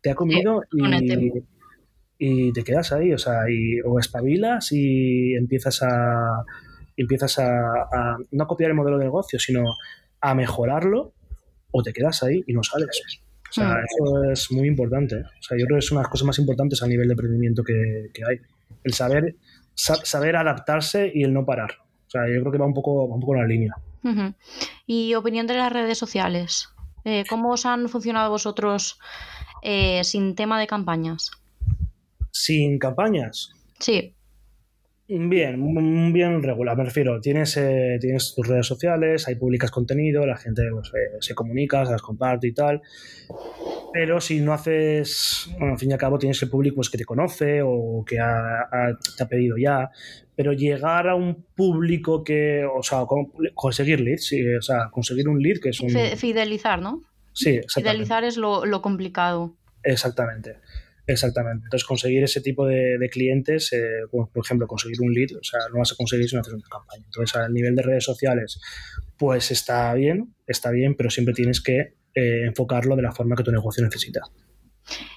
Te 0.00 0.10
ha 0.10 0.14
comido 0.16 0.62
y, 0.72 1.30
y 2.24 2.52
te 2.52 2.62
quedas 2.62 2.92
ahí, 2.92 3.12
o 3.12 3.18
sea, 3.18 3.50
y, 3.50 3.80
o 3.80 3.98
espabilas 3.98 4.70
y 4.70 5.34
empiezas 5.34 5.82
a 5.82 6.44
empiezas 6.96 7.36
a, 7.40 8.16
no 8.30 8.46
copiar 8.46 8.70
el 8.70 8.76
modelo 8.76 8.96
de 8.96 9.06
negocio, 9.06 9.40
sino 9.40 9.64
a 10.20 10.32
mejorarlo, 10.32 11.14
o 11.72 11.82
te 11.82 11.92
quedas 11.92 12.22
ahí 12.22 12.44
y 12.46 12.52
no 12.52 12.62
sales. 12.62 13.02
O 13.50 13.52
sea, 13.52 13.70
hmm. 13.70 13.84
eso 13.84 14.30
es 14.30 14.52
muy 14.52 14.68
importante. 14.68 15.16
O 15.16 15.42
sea, 15.42 15.58
yo 15.58 15.66
creo 15.66 15.78
que 15.78 15.84
es 15.84 15.90
una 15.90 16.00
de 16.00 16.04
las 16.04 16.12
cosas 16.12 16.26
más 16.26 16.38
importantes 16.38 16.80
a 16.84 16.86
nivel 16.86 17.08
de 17.08 17.14
emprendimiento 17.14 17.64
que, 17.64 17.74
hay. 18.24 18.36
El 18.84 18.94
saber, 18.94 19.34
saber 19.74 20.36
adaptarse 20.36 21.10
y 21.12 21.24
el 21.24 21.32
no 21.32 21.44
parar. 21.44 21.72
O 22.06 22.10
sea, 22.10 22.22
yo 22.32 22.38
creo 22.40 22.52
que 22.52 22.58
va 22.58 22.66
un 22.66 22.74
poco, 22.74 23.04
un 23.04 23.18
poco 23.18 23.34
en 23.34 23.40
la 23.40 23.48
línea. 23.48 23.74
Y 24.86 25.14
opinión 25.14 25.48
de 25.48 25.54
las 25.54 25.72
redes 25.72 25.98
sociales. 25.98 26.68
Eh, 27.04 27.24
¿Cómo 27.28 27.50
os 27.50 27.66
han 27.66 27.88
funcionado 27.88 28.30
vosotros 28.30 29.00
eh, 29.62 30.04
sin 30.04 30.36
tema 30.36 30.60
de 30.60 30.68
campañas? 30.68 31.41
Sin 32.32 32.78
campañas. 32.78 33.52
Sí. 33.78 34.14
Bien, 35.08 36.12
bien 36.12 36.42
regular, 36.42 36.76
me 36.76 36.84
refiero. 36.84 37.20
Tienes, 37.20 37.56
eh, 37.58 37.98
tienes 38.00 38.34
tus 38.34 38.48
redes 38.48 38.66
sociales, 38.66 39.28
ahí 39.28 39.34
publicas 39.34 39.70
contenido, 39.70 40.24
la 40.24 40.38
gente 40.38 40.62
pues, 40.70 40.88
eh, 40.88 41.18
se 41.20 41.34
comunica, 41.34 41.84
se 41.84 41.92
las 41.92 42.00
comparte 42.00 42.46
y 42.46 42.54
tal. 42.54 42.80
Pero 43.92 44.22
si 44.22 44.40
no 44.40 44.54
haces, 44.54 45.50
bueno, 45.58 45.74
al 45.74 45.78
fin 45.78 45.90
y 45.90 45.92
al 45.92 45.98
cabo 45.98 46.18
tienes 46.18 46.42
el 46.42 46.48
público 46.48 46.76
pues, 46.76 46.88
que 46.88 46.96
te 46.96 47.04
conoce 47.04 47.60
o 47.62 48.02
que 48.06 48.16
te 48.16 49.22
ha 49.22 49.28
pedido 49.28 49.58
ya. 49.58 49.90
Pero 50.34 50.54
llegar 50.54 51.08
a 51.08 51.14
un 51.14 51.44
público 51.54 52.24
que, 52.24 52.64
o 52.64 52.82
sea, 52.82 53.04
conseguir 53.54 54.00
leads, 54.00 54.32
o 54.58 54.62
sea, 54.62 54.88
conseguir 54.90 55.28
un 55.28 55.42
lead 55.42 55.58
que 55.60 55.70
es 55.70 55.80
un... 55.80 55.90
Fidelizar, 56.16 56.80
¿no? 56.80 57.02
Sí, 57.34 57.50
exactamente. 57.50 57.92
Fidelizar 57.92 58.24
es 58.24 58.38
lo, 58.38 58.64
lo 58.64 58.80
complicado. 58.80 59.54
Exactamente. 59.82 60.56
Exactamente. 61.06 61.64
Entonces, 61.64 61.86
conseguir 61.86 62.22
ese 62.22 62.40
tipo 62.40 62.66
de, 62.66 63.08
clientes, 63.10 63.72
eh, 63.72 64.06
por 64.10 64.28
ejemplo, 64.44 64.66
conseguir 64.66 65.00
un 65.00 65.12
lead, 65.12 65.36
o 65.36 65.42
sea, 65.42 65.60
no 65.72 65.78
vas 65.78 65.92
a 65.92 65.96
conseguir 65.96 66.28
si 66.28 66.36
no 66.36 66.42
haces 66.42 66.54
una 66.54 66.62
campaña. 66.70 67.04
Entonces, 67.04 67.36
a 67.36 67.48
nivel 67.48 67.74
de 67.74 67.82
redes 67.82 68.04
sociales, 68.04 68.60
pues 69.18 69.50
está 69.50 69.92
bien, 69.94 70.34
está 70.46 70.70
bien, 70.70 70.94
pero 70.94 71.10
siempre 71.10 71.34
tienes 71.34 71.60
que 71.60 71.94
eh, 72.14 72.44
enfocarlo 72.46 72.94
de 72.96 73.02
la 73.02 73.12
forma 73.12 73.36
que 73.36 73.42
tu 73.42 73.50
negocio 73.50 73.82
necesita. 73.84 74.20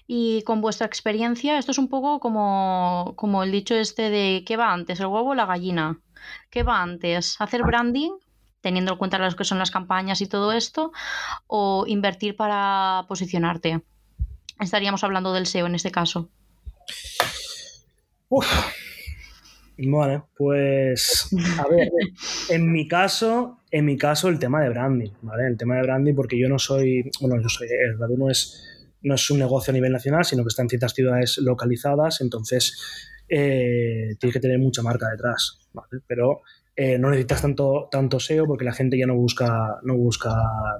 Y 0.07 0.43
con 0.43 0.61
vuestra 0.61 0.87
experiencia, 0.87 1.57
esto 1.57 1.71
es 1.71 1.77
un 1.77 1.89
poco 1.89 2.19
como, 2.19 3.13
como 3.15 3.43
el 3.43 3.51
dicho 3.51 3.75
este 3.75 4.09
de 4.09 4.43
¿qué 4.45 4.57
va 4.57 4.73
antes, 4.73 4.99
el 4.99 5.07
huevo 5.07 5.31
o 5.31 5.35
la 5.35 5.45
gallina? 5.45 5.99
¿Qué 6.49 6.63
va 6.63 6.81
antes? 6.81 7.35
¿Hacer 7.39 7.63
branding 7.63 8.11
teniendo 8.61 8.93
en 8.93 8.97
cuenta 8.97 9.19
lo 9.19 9.35
que 9.35 9.43
son 9.43 9.59
las 9.59 9.69
campañas 9.69 10.21
y 10.21 10.27
todo 10.27 10.51
esto, 10.51 10.91
o 11.45 11.85
invertir 11.87 12.35
para 12.35 13.05
posicionarte? 13.07 13.83
Estaríamos 14.59 15.03
hablando 15.03 15.33
del 15.33 15.45
SEO 15.45 15.67
en 15.67 15.75
este 15.75 15.91
caso? 15.91 16.29
Uf. 18.29 18.47
Vale, 19.77 20.23
pues 20.37 21.29
a 21.59 21.67
ver, 21.67 21.89
en 22.49 22.71
mi 22.71 22.87
caso, 22.87 23.59
en 23.71 23.83
mi 23.83 23.97
caso 23.97 24.29
el 24.29 24.39
tema 24.39 24.61
de 24.61 24.69
branding, 24.69 25.11
¿vale? 25.21 25.47
El 25.47 25.57
tema 25.57 25.75
de 25.75 25.81
branding 25.81 26.15
porque 26.15 26.39
yo 26.39 26.47
no 26.47 26.57
soy, 26.57 27.09
bueno, 27.19 27.41
yo 27.41 27.49
soy, 27.49 27.67
el 27.67 27.99
radio 27.99 28.17
no 28.17 28.29
es, 28.29 28.87
no 29.01 29.15
es 29.15 29.29
un 29.29 29.39
negocio 29.39 29.71
a 29.71 29.73
nivel 29.73 29.91
nacional, 29.91 30.23
sino 30.23 30.43
que 30.43 30.47
está 30.47 30.61
en 30.61 30.69
ciertas 30.69 30.93
ciudades 30.93 31.37
localizadas, 31.39 32.21
entonces 32.21 32.79
eh, 33.27 34.15
tienes 34.17 34.33
que 34.33 34.39
tener 34.39 34.59
mucha 34.59 34.81
marca 34.81 35.09
detrás, 35.09 35.59
¿vale? 35.73 36.01
Pero 36.07 36.41
eh, 36.77 36.97
no 36.97 37.09
necesitas 37.09 37.41
tanto, 37.41 37.87
tanto 37.89 38.19
SEO 38.19 38.45
porque 38.45 38.65
la 38.65 38.73
gente 38.73 38.97
ya 38.97 39.07
no 39.07 39.15
busca, 39.15 39.77
no 39.83 39.95
busca 39.95 40.29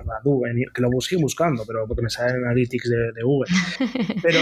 Radu, 0.06 0.44
que 0.74 0.82
lo 0.82 0.90
sigue 1.00 1.22
buscando, 1.22 1.64
pero 1.66 1.88
porque 1.88 2.02
me 2.02 2.10
salen 2.10 2.44
analytics 2.44 2.90
de, 2.90 3.12
de 3.14 3.24
Google. 3.24 3.50
pero 4.22 4.42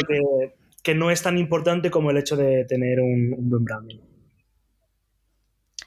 que, 0.82 0.95
no 0.95 1.12
es 1.12 1.22
tan 1.22 1.38
importante 1.38 1.91
como 1.91 2.10
el 2.10 2.18
hecho 2.18 2.36
de 2.36 2.66
tener 2.66 2.99
un, 2.99 3.36
buen 3.49 3.64
branding. 3.64 3.99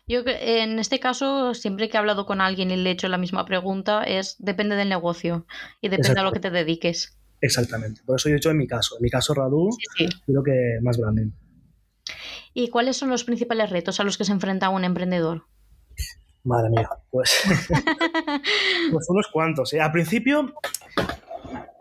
Yo 0.06 0.22
en 0.24 0.78
este 0.78 1.00
caso, 1.00 1.52
siempre 1.52 1.88
que 1.88 1.96
he 1.96 2.00
hablado 2.00 2.26
con 2.26 2.40
alguien 2.40 2.70
y 2.70 2.76
le 2.76 2.90
he 2.90 2.92
hecho 2.92 3.08
la 3.08 3.18
misma 3.18 3.44
pregunta, 3.44 4.04
es 4.04 4.36
depende 4.38 4.76
del 4.76 4.88
negocio 4.88 5.46
y 5.80 5.88
depende 5.88 6.20
a 6.20 6.22
lo 6.22 6.30
que 6.30 6.38
te 6.38 6.50
dediques. 6.50 7.18
Exactamente. 7.40 8.02
Por 8.06 8.16
eso 8.16 8.28
he 8.28 8.34
dicho 8.34 8.50
en 8.50 8.56
mi 8.56 8.68
caso. 8.68 8.96
En 8.98 9.02
mi 9.02 9.10
caso, 9.10 9.34
Radu, 9.34 9.70
creo 9.96 10.42
que 10.44 10.78
más 10.80 10.96
branding. 10.96 11.32
¿Y 12.54 12.68
cuáles 12.68 12.96
son 12.96 13.10
los 13.10 13.24
principales 13.24 13.70
retos 13.70 13.98
a 13.98 14.04
los 14.04 14.16
que 14.16 14.24
se 14.24 14.32
enfrenta 14.32 14.68
un 14.68 14.84
emprendedor? 14.84 15.44
Madre 16.46 16.70
mía, 16.70 16.88
pues, 17.10 17.42
pues 18.92 19.06
unos 19.10 19.26
cuantos. 19.32 19.72
¿eh? 19.74 19.80
Al 19.80 19.90
principio, 19.90 20.54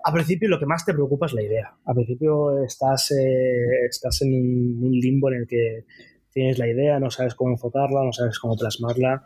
al 0.03 0.13
principio 0.13 0.49
lo 0.49 0.59
que 0.59 0.65
más 0.65 0.83
te 0.83 0.93
preocupa 0.93 1.27
es 1.27 1.33
la 1.33 1.43
idea. 1.43 1.77
Al 1.85 1.93
principio 1.93 2.63
estás, 2.63 3.11
eh, 3.11 3.85
estás 3.87 4.23
en 4.23 4.33
un 4.33 4.91
limbo 4.91 5.31
en 5.31 5.41
el 5.41 5.47
que 5.47 5.85
tienes 6.31 6.57
la 6.57 6.67
idea, 6.67 6.99
no 6.99 7.11
sabes 7.11 7.35
cómo 7.35 7.51
enfocarla, 7.51 8.03
no 8.03 8.11
sabes 8.11 8.39
cómo 8.39 8.57
plasmarla. 8.57 9.23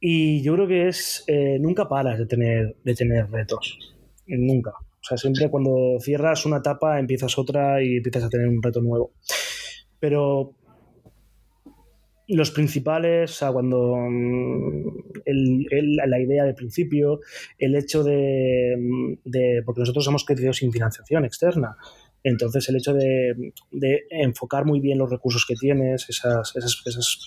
Y 0.00 0.42
yo 0.42 0.54
creo 0.54 0.66
que 0.66 0.88
es, 0.88 1.22
eh, 1.26 1.58
nunca 1.60 1.86
paras 1.86 2.18
de 2.18 2.26
tener, 2.26 2.74
de 2.84 2.94
tener 2.94 3.30
retos. 3.30 3.78
Nunca. 4.26 4.70
O 4.70 5.02
sea, 5.08 5.18
siempre 5.18 5.50
cuando 5.50 5.98
cierras 6.00 6.46
una 6.46 6.56
etapa 6.56 6.98
empiezas 6.98 7.38
otra 7.38 7.82
y 7.82 7.98
empiezas 7.98 8.24
a 8.24 8.30
tener 8.30 8.48
un 8.48 8.62
reto 8.62 8.80
nuevo. 8.80 9.12
Pero 10.00 10.54
los 12.28 12.50
principales, 12.50 13.30
o 13.30 13.34
sea, 13.34 13.52
cuando 13.52 13.96
mm, 13.96 15.66
la 16.06 16.20
idea 16.20 16.44
del 16.44 16.54
principio, 16.54 17.20
el 17.58 17.76
hecho 17.76 18.02
de, 18.02 19.12
porque 19.64 19.80
nosotros 19.80 20.06
hemos 20.08 20.24
crecido 20.24 20.52
sin 20.52 20.72
financiación 20.72 21.24
externa, 21.24 21.76
entonces 22.22 22.68
el 22.68 22.76
hecho 22.76 22.92
de, 22.92 23.52
enfocar 24.10 24.64
muy 24.64 24.80
bien 24.80 24.98
los 24.98 25.10
recursos 25.10 25.46
que 25.46 25.54
tienes, 25.54 26.08
esas, 26.08 26.56
esas, 26.56 26.82
esas, 26.84 27.18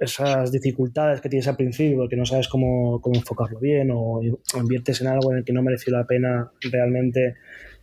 esas, 0.00 0.50
dificultades 0.50 1.20
que 1.20 1.28
tienes 1.28 1.46
al 1.46 1.56
principio, 1.56 2.08
que 2.08 2.16
no 2.16 2.26
sabes 2.26 2.48
cómo, 2.48 3.00
cómo 3.00 3.14
enfocarlo 3.14 3.60
bien 3.60 3.90
o, 3.92 4.20
inviertes 4.58 5.00
en 5.00 5.06
algo 5.06 5.30
en 5.30 5.38
el 5.38 5.44
que 5.44 5.52
no 5.52 5.62
mereció 5.62 5.92
la 5.92 6.06
pena 6.06 6.50
realmente 6.72 7.36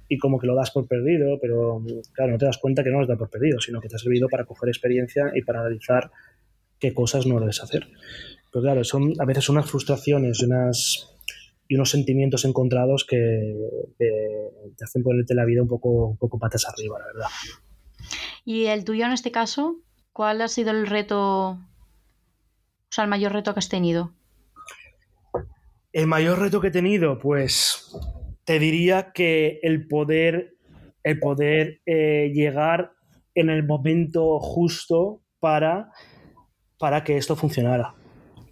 y 0.10 0.18
como 0.18 0.40
que 0.40 0.48
lo 0.48 0.56
das 0.56 0.72
por 0.72 0.88
perdido, 0.88 1.38
pero 1.40 1.82
claro, 2.14 2.32
no 2.32 2.38
te 2.40 2.46
das 2.46 2.58
cuenta 2.58 2.84
que 2.84 2.90
no 2.90 3.00
lo 3.00 3.08
das 3.08 3.18
por 3.18 3.30
perdido, 3.30 3.62
sino 3.62 3.80
que 3.80 3.88
te 3.88 3.96
ha 3.96 4.00
servido 4.00 4.28
para 4.28 4.44
coger 4.44 4.70
experiencia 4.70 5.32
y 5.36 5.44
para 5.44 5.62
analizar 5.62 6.12
qué 6.80 6.94
cosas 6.96 7.28
no 7.28 7.40
debes 7.40 7.62
hacer. 7.62 7.88
Pero 8.52 8.64
claro, 8.64 8.84
son 8.84 9.14
a 9.20 9.26
veces 9.26 9.48
unas 9.50 9.70
frustraciones 9.70 10.42
y, 10.42 10.46
unas, 10.46 11.16
y 11.68 11.76
unos 11.76 11.92
sentimientos 11.92 12.44
encontrados 12.44 13.06
que, 13.06 13.56
te 13.98 14.84
hacen 14.84 15.04
ponerte 15.04 15.36
la 15.36 15.46
vida 15.46 15.62
un 15.62 15.68
poco, 15.68 16.08
un 16.08 16.18
poco 16.18 16.40
patas 16.40 16.68
arriba, 16.68 16.98
la 16.98 17.06
verdad. 17.06 17.28
¿Y 18.46 18.66
el 18.66 18.84
tuyo 18.86 19.06
en 19.06 19.12
este 19.12 19.32
caso? 19.32 19.76
¿Cuál 20.12 20.42
ha 20.42 20.48
sido 20.48 20.72
el 20.72 20.88
reto, 20.88 21.50
o 21.52 21.60
sea, 22.90 23.04
el 23.04 23.10
mayor 23.12 23.34
reto 23.34 23.54
que 23.54 23.60
has 23.60 23.70
tenido? 23.70 24.12
El 25.94 26.08
mayor 26.08 26.40
reto 26.40 26.60
que 26.60 26.70
he 26.70 26.72
tenido, 26.72 27.20
pues 27.20 27.92
te 28.50 28.58
diría 28.58 29.12
que 29.14 29.60
el 29.62 29.88
poder, 29.88 30.56
el 31.04 31.20
poder 31.20 31.82
eh, 31.86 32.32
llegar 32.34 32.94
en 33.36 33.52
el 33.52 33.64
momento 33.64 34.40
justo 34.40 35.22
para, 35.40 35.92
para 36.80 37.04
que 37.04 37.16
esto 37.18 37.36
funcionara. 37.36 37.94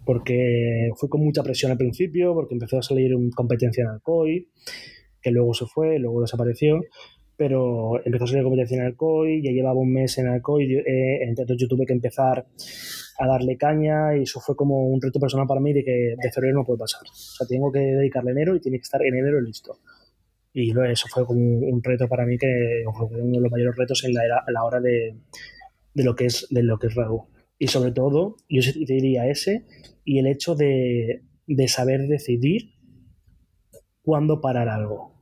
Porque 0.06 0.90
fue 0.94 1.08
con 1.08 1.24
mucha 1.24 1.42
presión 1.42 1.72
al 1.72 1.78
principio, 1.78 2.32
porque 2.32 2.54
empezó 2.54 2.78
a 2.78 2.82
salir 2.82 3.10
competencia 3.34 3.82
en 3.82 3.88
Alcoy, 3.88 4.48
que 5.20 5.32
luego 5.32 5.52
se 5.52 5.66
fue, 5.66 5.98
luego 5.98 6.20
desapareció 6.20 6.80
pero 7.36 8.04
empezó 8.04 8.24
a 8.24 8.26
salir 8.26 8.42
competencia 8.42 8.78
en 8.78 8.82
Alcoy, 8.82 9.40
ya 9.42 9.52
llevaba 9.52 9.78
un 9.78 9.92
mes 9.92 10.18
en 10.18 10.26
Alcoy, 10.26 10.74
eh, 10.74 11.22
entonces 11.22 11.56
yo 11.56 11.68
tuve 11.68 11.86
que 11.86 11.92
empezar 11.92 12.46
a 13.18 13.26
darle 13.26 13.56
caña 13.56 14.16
y 14.16 14.22
eso 14.22 14.40
fue 14.40 14.54
como 14.56 14.86
un 14.88 15.00
reto 15.00 15.18
personal 15.18 15.46
para 15.46 15.60
mí 15.60 15.72
de 15.72 15.84
que 15.84 16.14
de 16.16 16.32
febrero 16.32 16.58
no 16.58 16.64
puede 16.64 16.78
pasar. 16.78 17.02
O 17.02 17.14
sea, 17.14 17.46
tengo 17.46 17.72
que 17.72 17.80
dedicarle 17.80 18.30
enero 18.32 18.54
y 18.54 18.60
tiene 18.60 18.78
que 18.78 18.82
estar 18.82 19.04
en 19.04 19.16
enero 19.16 19.40
listo. 19.40 19.78
Y 20.52 20.70
eso 20.70 21.06
fue 21.08 21.26
como 21.26 21.40
un, 21.40 21.82
reto 21.82 22.08
para 22.08 22.24
mí 22.24 22.38
que 22.38 22.84
fue 22.96 23.06
uno 23.20 23.36
de 23.36 23.42
los 23.42 23.50
mayores 23.50 23.76
retos 23.76 24.04
en 24.04 24.14
la, 24.14 24.22
a 24.46 24.50
la 24.50 24.64
hora 24.64 24.80
de, 24.80 25.16
de, 25.94 26.04
lo 26.04 26.14
que 26.16 26.26
es, 26.26 26.46
de 26.50 26.62
lo 26.62 26.78
que 26.78 26.86
es 26.86 26.94
Raúl. 26.94 27.22
Y 27.58 27.68
sobre 27.68 27.92
todo, 27.92 28.36
yo 28.48 28.62
diría 28.74 29.28
ese 29.28 29.66
y 30.04 30.18
el 30.18 30.26
hecho 30.26 30.54
de, 30.54 31.24
de 31.46 31.68
saber 31.68 32.06
decidir 32.08 32.70
cuándo 34.02 34.40
parar 34.40 34.68
algo 34.68 35.18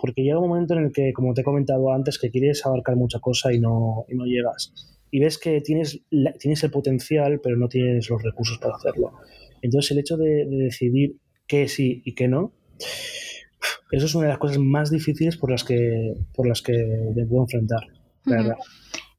porque 0.00 0.22
llega 0.22 0.38
un 0.38 0.48
momento 0.48 0.74
en 0.74 0.84
el 0.84 0.92
que, 0.92 1.12
como 1.12 1.34
te 1.34 1.40
he 1.40 1.44
comentado 1.44 1.92
antes, 1.92 2.18
que 2.18 2.30
quieres 2.30 2.64
abarcar 2.64 2.94
mucha 2.94 3.18
cosa 3.18 3.52
y 3.52 3.58
no, 3.58 4.04
y 4.08 4.14
no 4.14 4.24
llegas. 4.26 4.72
Y 5.10 5.20
ves 5.20 5.38
que 5.38 5.60
tienes, 5.60 6.00
tienes 6.38 6.62
el 6.62 6.70
potencial, 6.70 7.40
pero 7.42 7.56
no 7.56 7.68
tienes 7.68 8.08
los 8.10 8.22
recursos 8.22 8.58
para 8.58 8.76
hacerlo. 8.76 9.12
Entonces, 9.62 9.90
el 9.92 9.98
hecho 9.98 10.16
de, 10.16 10.46
decidir 10.46 11.16
qué 11.46 11.68
sí 11.68 12.02
y 12.04 12.14
qué 12.14 12.28
no, 12.28 12.52
eso 13.90 14.06
es 14.06 14.14
una 14.14 14.26
de 14.26 14.32
las 14.32 14.38
cosas 14.38 14.58
más 14.58 14.90
difíciles 14.90 15.36
por 15.36 15.50
las 15.50 15.64
que, 15.64 16.14
por 16.34 16.46
las 16.46 16.62
que 16.62 16.72
me 17.14 17.26
puedo 17.26 17.42
enfrentar. 17.42 17.80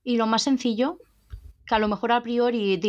Y 0.04 0.18
lo 0.18 0.28
más 0.28 0.44
sencillo, 0.44 1.00
que 1.66 1.76
a 1.76 1.80
lo 1.80 1.88
mejor 1.88 2.12
a 2.12 2.22
priori 2.22 2.80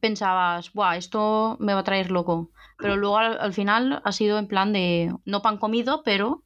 pensabas, 0.00 0.72
Buah, 0.72 0.96
esto 0.96 1.56
me 1.60 1.74
va 1.74 1.80
a 1.80 1.84
traer 1.84 2.10
loco. 2.10 2.50
Pero 2.78 2.96
luego 2.96 3.18
al, 3.18 3.52
final 3.52 4.00
ha 4.04 4.12
sido 4.12 4.38
en 4.38 4.46
plan 4.46 4.72
de 4.72 5.12
no 5.24 5.42
pan 5.42 5.58
comido, 5.58 6.02
pero 6.04 6.44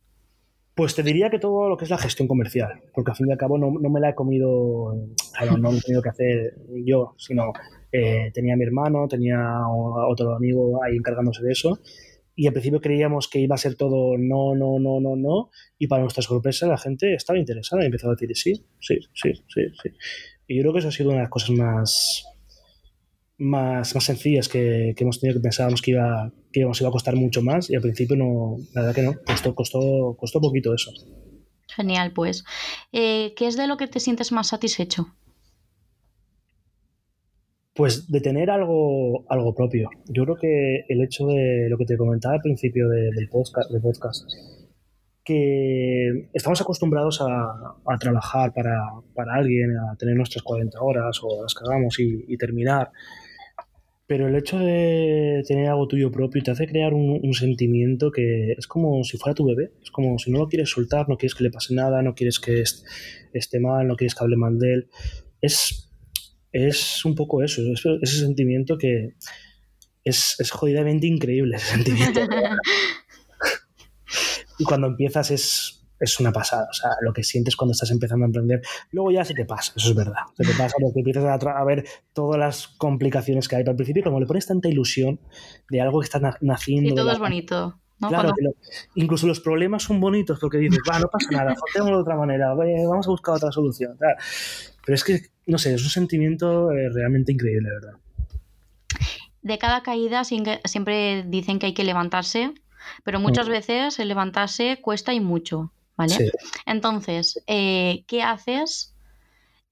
pues 0.74 0.94
te 0.94 1.02
diría 1.02 1.30
que 1.30 1.38
todo 1.38 1.68
lo 1.68 1.76
que 1.76 1.84
es 1.84 1.90
la 1.90 1.98
gestión 1.98 2.28
comercial, 2.28 2.80
porque 2.94 3.10
al 3.10 3.16
fin 3.16 3.28
y 3.28 3.32
al 3.32 3.38
cabo 3.38 3.58
no, 3.58 3.70
me 3.70 4.00
la 4.00 4.10
he 4.10 4.14
comido, 4.14 4.94
claro, 5.36 5.58
no 5.58 5.70
lo 5.70 5.78
he 5.78 5.80
tenido 5.80 6.02
que 6.02 6.08
hacer 6.08 6.56
yo, 6.84 7.14
sino 7.18 7.52
eh, 7.92 8.30
tenía 8.32 8.56
mi 8.56 8.64
hermano, 8.64 9.06
tenía 9.06 9.38
otro 9.68 10.34
amigo 10.34 10.82
ahí 10.82 10.96
encargándose 10.96 11.42
de 11.42 11.52
eso, 11.52 11.78
y 12.34 12.46
al 12.46 12.54
principio 12.54 12.80
creíamos 12.80 13.28
que 13.28 13.40
iba 13.40 13.54
a 13.54 13.58
ser 13.58 13.74
todo 13.74 14.16
no, 14.16 14.54
no, 14.54 14.78
no, 14.78 15.00
no, 15.00 15.16
no, 15.16 15.50
y 15.78 15.86
para 15.88 16.02
nuestra 16.02 16.22
sorpresa 16.22 16.66
la 16.66 16.78
gente 16.78 17.14
estaba 17.14 17.38
interesada 17.38 17.82
y 17.82 17.86
empezó 17.86 18.08
a 18.08 18.12
decir 18.12 18.34
sí, 18.34 18.64
sí, 18.80 18.98
sí, 19.12 19.32
sí, 19.48 19.62
sí. 19.82 19.90
Y 20.46 20.56
yo 20.56 20.62
creo 20.62 20.72
que 20.72 20.78
eso 20.78 20.88
ha 20.88 20.92
sido 20.92 21.10
una 21.10 21.18
de 21.18 21.24
las 21.24 21.30
cosas 21.30 21.50
más, 21.50 22.24
más, 23.38 23.94
más 23.94 24.04
sencillas 24.04 24.48
que, 24.48 24.94
hemos 24.96 25.20
tenido 25.20 25.38
que 25.38 25.42
pensábamos 25.42 25.82
que 25.82 25.92
iba, 25.92 26.32
que 26.52 26.60
íbamos, 26.60 26.80
iba 26.80 26.88
a 26.88 26.92
costar 26.92 27.16
mucho 27.16 27.42
más 27.42 27.70
y 27.70 27.74
al 27.74 27.82
principio 27.82 28.16
no, 28.16 28.56
la 28.74 28.82
verdad 28.82 28.94
que 28.94 29.02
no, 29.02 29.14
costó, 29.26 29.54
costó, 29.54 30.16
costó 30.18 30.40
poquito 30.40 30.74
eso. 30.74 30.92
Genial, 31.74 32.12
pues. 32.12 32.44
Eh, 32.92 33.34
¿Qué 33.36 33.46
es 33.46 33.56
de 33.56 33.66
lo 33.66 33.76
que 33.76 33.86
te 33.86 34.00
sientes 34.00 34.32
más 34.32 34.48
satisfecho? 34.48 35.06
Pues 37.74 38.10
de 38.10 38.20
tener 38.20 38.50
algo, 38.50 39.24
algo 39.30 39.54
propio. 39.54 39.88
Yo 40.06 40.24
creo 40.24 40.36
que 40.36 40.84
el 40.88 41.02
hecho 41.02 41.26
de 41.26 41.68
lo 41.70 41.78
que 41.78 41.86
te 41.86 41.96
comentaba 41.96 42.34
al 42.34 42.42
principio 42.42 42.86
del, 42.88 43.28
podcast, 43.30 43.70
del 43.70 43.80
podcast, 43.80 44.28
que 45.24 46.28
estamos 46.34 46.60
acostumbrados 46.60 47.22
a, 47.22 47.98
trabajar 47.98 48.52
para, 48.52 48.78
para, 49.14 49.36
alguien, 49.36 49.74
a 49.78 49.96
tener 49.96 50.16
nuestras 50.16 50.42
40 50.42 50.78
horas 50.82 51.18
o 51.22 51.42
las 51.42 51.54
que 51.54 51.64
hagamos 51.64 51.98
y, 51.98 52.26
y 52.28 52.36
terminar 52.36 52.90
pero 54.12 54.28
el 54.28 54.36
hecho 54.36 54.58
de 54.58 55.42
tener 55.48 55.70
algo 55.70 55.88
tuyo 55.88 56.12
propio 56.12 56.42
te 56.42 56.50
hace 56.50 56.66
crear 56.66 56.92
un, 56.92 57.32
sentimiento 57.32 58.10
que 58.10 58.52
es 58.52 58.66
como 58.66 59.02
si 59.04 59.16
fuera 59.16 59.34
tu 59.34 59.46
bebé. 59.46 59.72
Es 59.82 59.90
como 59.90 60.18
si 60.18 60.30
no 60.30 60.38
lo 60.38 60.48
quieres 60.48 60.68
soltar, 60.68 61.08
no 61.08 61.16
quieres 61.16 61.34
que 61.34 61.44
le 61.44 61.50
pase 61.50 61.74
nada, 61.74 62.02
no 62.02 62.14
quieres 62.14 62.38
que 62.38 62.62
esté 63.32 63.58
mal, 63.58 63.88
no 63.88 63.96
quieres 63.96 64.14
que 64.14 64.22
hable 64.22 64.36
mal 64.36 64.58
de 64.58 64.74
él. 64.74 64.90
Es, 65.40 65.90
es 66.52 67.02
un 67.06 67.14
poco 67.14 67.42
eso, 67.42 67.62
ese 67.72 68.18
sentimiento 68.18 68.76
que 68.76 69.14
es, 70.04 70.36
es 70.38 70.50
jodidamente 70.50 71.06
increíble, 71.06 71.56
ese 71.56 71.76
sentimiento. 71.76 72.20
y 74.58 74.64
cuando 74.64 74.88
empiezas 74.88 75.30
es 75.30 75.71
es 76.02 76.18
una 76.18 76.32
pasada. 76.32 76.66
O 76.68 76.72
sea, 76.72 76.90
lo 77.00 77.12
que 77.12 77.22
sientes 77.22 77.56
cuando 77.56 77.72
estás 77.72 77.90
empezando 77.90 78.24
a 78.24 78.26
emprender, 78.26 78.60
luego 78.90 79.12
ya 79.12 79.24
se 79.24 79.34
te 79.34 79.44
pasa, 79.44 79.72
eso 79.76 79.90
es 79.90 79.94
verdad. 79.94 80.22
Se 80.36 80.42
te 80.42 80.52
pasa 80.54 80.74
porque 80.80 80.98
empiezas 80.98 81.24
a, 81.24 81.64
ver 81.64 81.84
todas 82.12 82.38
las 82.38 82.66
complicaciones 82.66 83.48
que 83.48 83.56
hay. 83.56 83.62
Pero 83.62 83.70
al 83.70 83.76
principio, 83.76 84.02
como 84.02 84.18
le 84.18 84.26
pones 84.26 84.46
tanta 84.46 84.68
ilusión 84.68 85.20
de 85.70 85.80
algo 85.80 86.00
que 86.00 86.04
está 86.04 86.38
naciendo. 86.40 86.90
Y 86.90 86.94
todo 86.94 87.12
es 87.12 87.18
bonito. 87.18 87.78
Claro, 88.08 88.34
incluso 88.96 89.28
los 89.28 89.38
problemas 89.38 89.84
son 89.84 90.00
bonitos 90.00 90.40
porque 90.40 90.58
dices, 90.58 90.80
va, 90.90 90.98
no 90.98 91.06
pasa 91.06 91.30
nada, 91.30 91.54
de 91.74 91.94
otra 91.94 92.16
manera, 92.16 92.52
vamos 92.52 93.06
a 93.06 93.10
buscar 93.10 93.36
otra 93.36 93.52
solución. 93.52 93.96
Pero 94.84 94.94
es 94.96 95.04
que, 95.04 95.20
no 95.46 95.56
sé, 95.56 95.74
es 95.74 95.84
un 95.84 95.90
sentimiento 95.90 96.72
eh, 96.72 96.88
realmente 96.92 97.30
increíble, 97.30 97.68
¿verdad? 97.70 97.98
De 99.42 99.56
cada 99.58 99.84
caída 99.84 100.24
siempre 100.24 101.22
dicen 101.28 101.60
que 101.60 101.66
hay 101.66 101.74
que 101.74 101.84
levantarse, 101.84 102.52
pero 103.04 103.20
muchas 103.20 103.48
veces 103.48 104.00
el 104.00 104.08
levantarse 104.08 104.80
cuesta 104.82 105.14
y 105.14 105.20
mucho. 105.20 105.70
Entonces, 106.66 107.42
eh, 107.46 108.04
¿qué 108.06 108.22
haces 108.22 108.94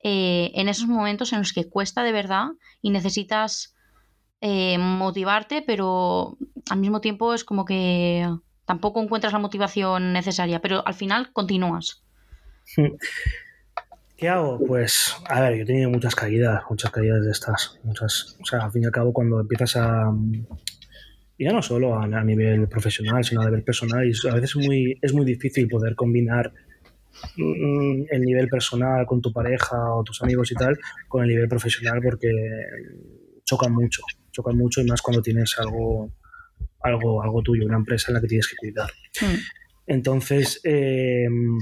eh, 0.02 0.50
en 0.54 0.68
esos 0.68 0.86
momentos 0.86 1.32
en 1.32 1.40
los 1.40 1.52
que 1.52 1.68
cuesta 1.68 2.02
de 2.02 2.12
verdad 2.12 2.48
y 2.82 2.90
necesitas 2.90 3.74
eh, 4.40 4.78
motivarte, 4.78 5.62
pero 5.62 6.38
al 6.70 6.78
mismo 6.78 7.00
tiempo 7.00 7.34
es 7.34 7.44
como 7.44 7.64
que 7.64 8.26
tampoco 8.64 9.02
encuentras 9.02 9.32
la 9.32 9.38
motivación 9.38 10.12
necesaria, 10.12 10.60
pero 10.60 10.86
al 10.86 10.94
final 10.94 11.32
continúas? 11.32 12.02
¿Qué 14.16 14.28
hago? 14.28 14.58
Pues, 14.64 15.16
a 15.28 15.40
ver, 15.40 15.56
yo 15.56 15.62
he 15.62 15.66
tenido 15.66 15.90
muchas 15.90 16.14
caídas, 16.14 16.62
muchas 16.68 16.90
caídas 16.90 17.24
de 17.24 17.30
estas, 17.30 17.78
muchas, 17.82 18.36
o 18.40 18.44
sea, 18.44 18.60
al 18.60 18.70
fin 18.70 18.82
y 18.82 18.86
al 18.86 18.92
cabo 18.92 19.12
cuando 19.12 19.40
empiezas 19.40 19.76
a, 19.76 20.12
ya 21.44 21.52
no 21.52 21.62
solo 21.62 21.98
a, 21.98 22.24
nivel 22.24 22.68
profesional, 22.68 23.24
sino 23.24 23.40
a 23.40 23.46
nivel 23.46 23.62
personal. 23.62 24.06
Y 24.06 24.28
a 24.28 24.34
veces 24.34 24.50
es 24.50 24.56
muy, 24.56 24.98
es 25.00 25.14
muy 25.14 25.24
difícil 25.24 25.68
poder 25.68 25.94
combinar 25.94 26.52
mm, 27.36 28.02
el 28.10 28.22
nivel 28.22 28.48
personal 28.48 29.06
con 29.06 29.22
tu 29.22 29.32
pareja 29.32 29.94
o 29.94 30.04
tus 30.04 30.22
amigos 30.22 30.52
y 30.52 30.54
tal 30.54 30.78
con 31.08 31.22
el 31.22 31.30
nivel 31.30 31.48
profesional 31.48 32.00
porque 32.02 32.30
chocan 33.44 33.72
mucho, 33.72 34.02
chocan 34.30 34.56
mucho 34.56 34.82
y 34.82 34.84
más 34.84 35.00
cuando 35.00 35.22
tienes 35.22 35.56
algo, 35.58 36.12
algo, 36.82 37.22
algo 37.22 37.42
tuyo, 37.42 37.64
una 37.64 37.78
empresa 37.78 38.10
en 38.10 38.14
la 38.14 38.20
que 38.20 38.28
tienes 38.28 38.46
que 38.46 38.56
cuidar. 38.56 38.90
Hmm. 39.20 39.38
Entonces, 39.86 40.60
em, 40.62 41.58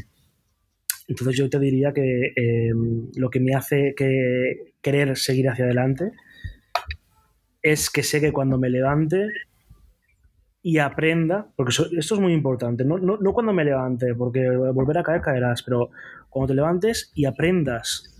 entonces 1.06 1.36
yo 1.36 1.48
te 1.48 1.58
diría 1.58 1.92
que 1.92 2.32
em, 2.34 3.10
lo 3.14 3.30
que 3.30 3.40
me 3.40 3.54
hace 3.54 3.94
que 3.96 4.74
querer 4.82 5.16
seguir 5.16 5.48
hacia 5.48 5.64
adelante 5.64 6.10
es 7.62 7.90
que 7.90 8.02
sé 8.02 8.20
que 8.20 8.32
cuando 8.32 8.58
me 8.58 8.70
levante 8.70 9.28
y 10.68 10.76
aprenda, 10.76 11.46
porque 11.56 11.72
esto 11.96 12.14
es 12.14 12.20
muy 12.20 12.34
importante, 12.34 12.84
no, 12.84 12.98
no, 12.98 13.32
cuando 13.32 13.54
me 13.54 13.64
levante, 13.64 14.14
porque 14.14 14.50
volver 14.50 14.98
a 14.98 15.02
caer 15.02 15.22
caerás, 15.22 15.62
pero 15.62 15.88
cuando 16.28 16.48
te 16.48 16.56
levantes 16.56 17.10
y 17.14 17.24
aprendas 17.24 18.14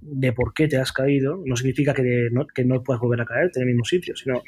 de 0.00 0.32
por 0.32 0.54
qué 0.54 0.68
te 0.68 0.76
has 0.76 0.92
caído, 0.92 1.42
no 1.44 1.56
significa 1.56 1.92
que 1.92 2.28
no, 2.30 2.46
que 2.46 2.64
no 2.64 2.84
puedas 2.84 3.00
volver 3.00 3.22
a 3.22 3.24
caer 3.24 3.50
en 3.52 3.62
el 3.62 3.66
mismo 3.66 3.84
sitio, 3.84 4.14
sino 4.14 4.42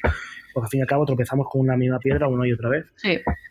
porque 0.55 0.67
al 0.67 0.71
fin 0.71 0.79
y 0.79 0.83
al 0.83 0.87
cabo 0.87 1.05
tropezamos 1.05 1.49
con 1.51 1.63
una 1.63 1.77
misma 1.77 1.99
piedra 1.99 2.29
una 2.29 2.47
y 2.47 2.53
otra 2.53 2.69
vez. 2.69 2.87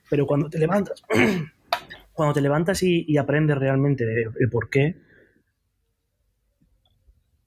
Pero 0.09 0.25
cuando 0.25 0.49
te 0.49 0.57
levantas, 0.57 1.03
cuando 2.13 2.33
te 2.33 2.39
levantas 2.39 2.81
y, 2.83 3.17
aprendes 3.17 3.57
realmente 3.57 4.05
el 4.39 4.49
por 4.49 4.69
qué, 4.69 4.95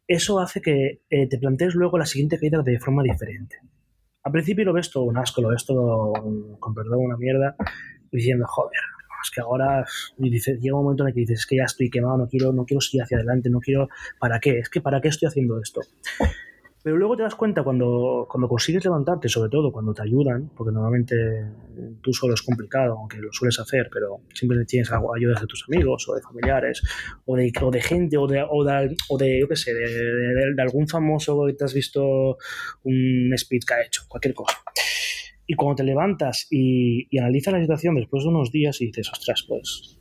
eso 0.06 0.38
hace 0.38 0.60
que 0.60 1.00
eh, 1.08 1.26
te 1.28 1.38
plantees 1.38 1.74
luego 1.74 1.96
la 1.96 2.04
siguiente 2.04 2.38
caída 2.38 2.60
de 2.60 2.78
forma 2.78 3.02
diferente. 3.02 3.56
Al 4.24 4.32
principio 4.32 4.64
lo 4.64 4.72
ves 4.72 4.90
todo 4.90 5.04
un 5.04 5.16
asco, 5.16 5.40
lo 5.40 5.48
ves 5.48 5.64
todo, 5.64 6.12
con 6.58 6.74
perdón, 6.74 7.00
una 7.00 7.16
mierda, 7.16 7.56
diciendo, 8.10 8.46
joder, 8.46 8.80
es 9.22 9.30
que 9.30 9.40
ahora 9.40 9.84
llega 10.18 10.76
un 10.76 10.84
momento 10.84 11.04
en 11.04 11.08
el 11.08 11.14
que 11.14 11.20
dices, 11.20 11.40
es 11.40 11.46
que 11.46 11.56
ya 11.56 11.64
estoy 11.64 11.90
quemado, 11.90 12.18
no 12.18 12.28
quiero, 12.28 12.52
no 12.52 12.64
quiero 12.64 12.80
seguir 12.80 13.02
hacia 13.02 13.16
adelante, 13.16 13.50
no 13.50 13.60
quiero, 13.60 13.88
¿para 14.18 14.40
qué? 14.40 14.58
Es 14.58 14.68
que 14.68 14.80
¿para 14.80 15.00
qué 15.00 15.08
estoy 15.08 15.28
haciendo 15.28 15.60
esto? 15.60 15.80
Pero 16.88 16.96
luego 16.96 17.18
te 17.18 17.22
das 17.22 17.34
cuenta 17.34 17.62
cuando, 17.62 18.26
cuando 18.30 18.48
consigues 18.48 18.82
levantarte, 18.82 19.28
sobre 19.28 19.50
todo 19.50 19.70
cuando 19.70 19.92
te 19.92 20.00
ayudan, 20.00 20.50
porque 20.56 20.72
normalmente 20.72 21.14
tú 22.00 22.14
solo 22.14 22.32
es 22.32 22.40
complicado, 22.40 22.96
aunque 22.96 23.18
lo 23.18 23.30
sueles 23.30 23.60
hacer, 23.60 23.90
pero 23.92 24.22
siempre 24.32 24.64
tienes 24.64 24.90
ayudas 24.90 25.38
de 25.38 25.46
tus 25.46 25.66
amigos 25.68 26.08
o 26.08 26.14
de 26.14 26.22
familiares 26.22 26.80
o 27.26 27.36
de, 27.36 27.80
gente 27.82 28.16
o 28.16 28.26
de, 28.26 29.38
yo 29.38 29.48
qué 29.48 29.56
sé, 29.56 29.74
de, 29.74 30.62
algún 30.62 30.88
famoso 30.88 31.44
que 31.44 31.52
te 31.52 31.64
has 31.64 31.74
visto 31.74 32.38
un 32.84 33.34
speech 33.36 33.66
que 33.66 33.74
ha 33.74 33.82
hecho, 33.84 34.04
cualquier 34.08 34.32
cosa. 34.32 34.56
Y 35.46 35.56
cuando 35.56 35.74
te 35.74 35.84
levantas 35.84 36.46
y, 36.50 37.06
y 37.14 37.18
analizas 37.18 37.52
la 37.52 37.60
situación 37.60 37.96
después 37.96 38.22
de 38.22 38.30
unos 38.30 38.50
días 38.50 38.80
y 38.80 38.86
dices, 38.86 39.12
ostras, 39.12 39.44
pues 39.46 39.97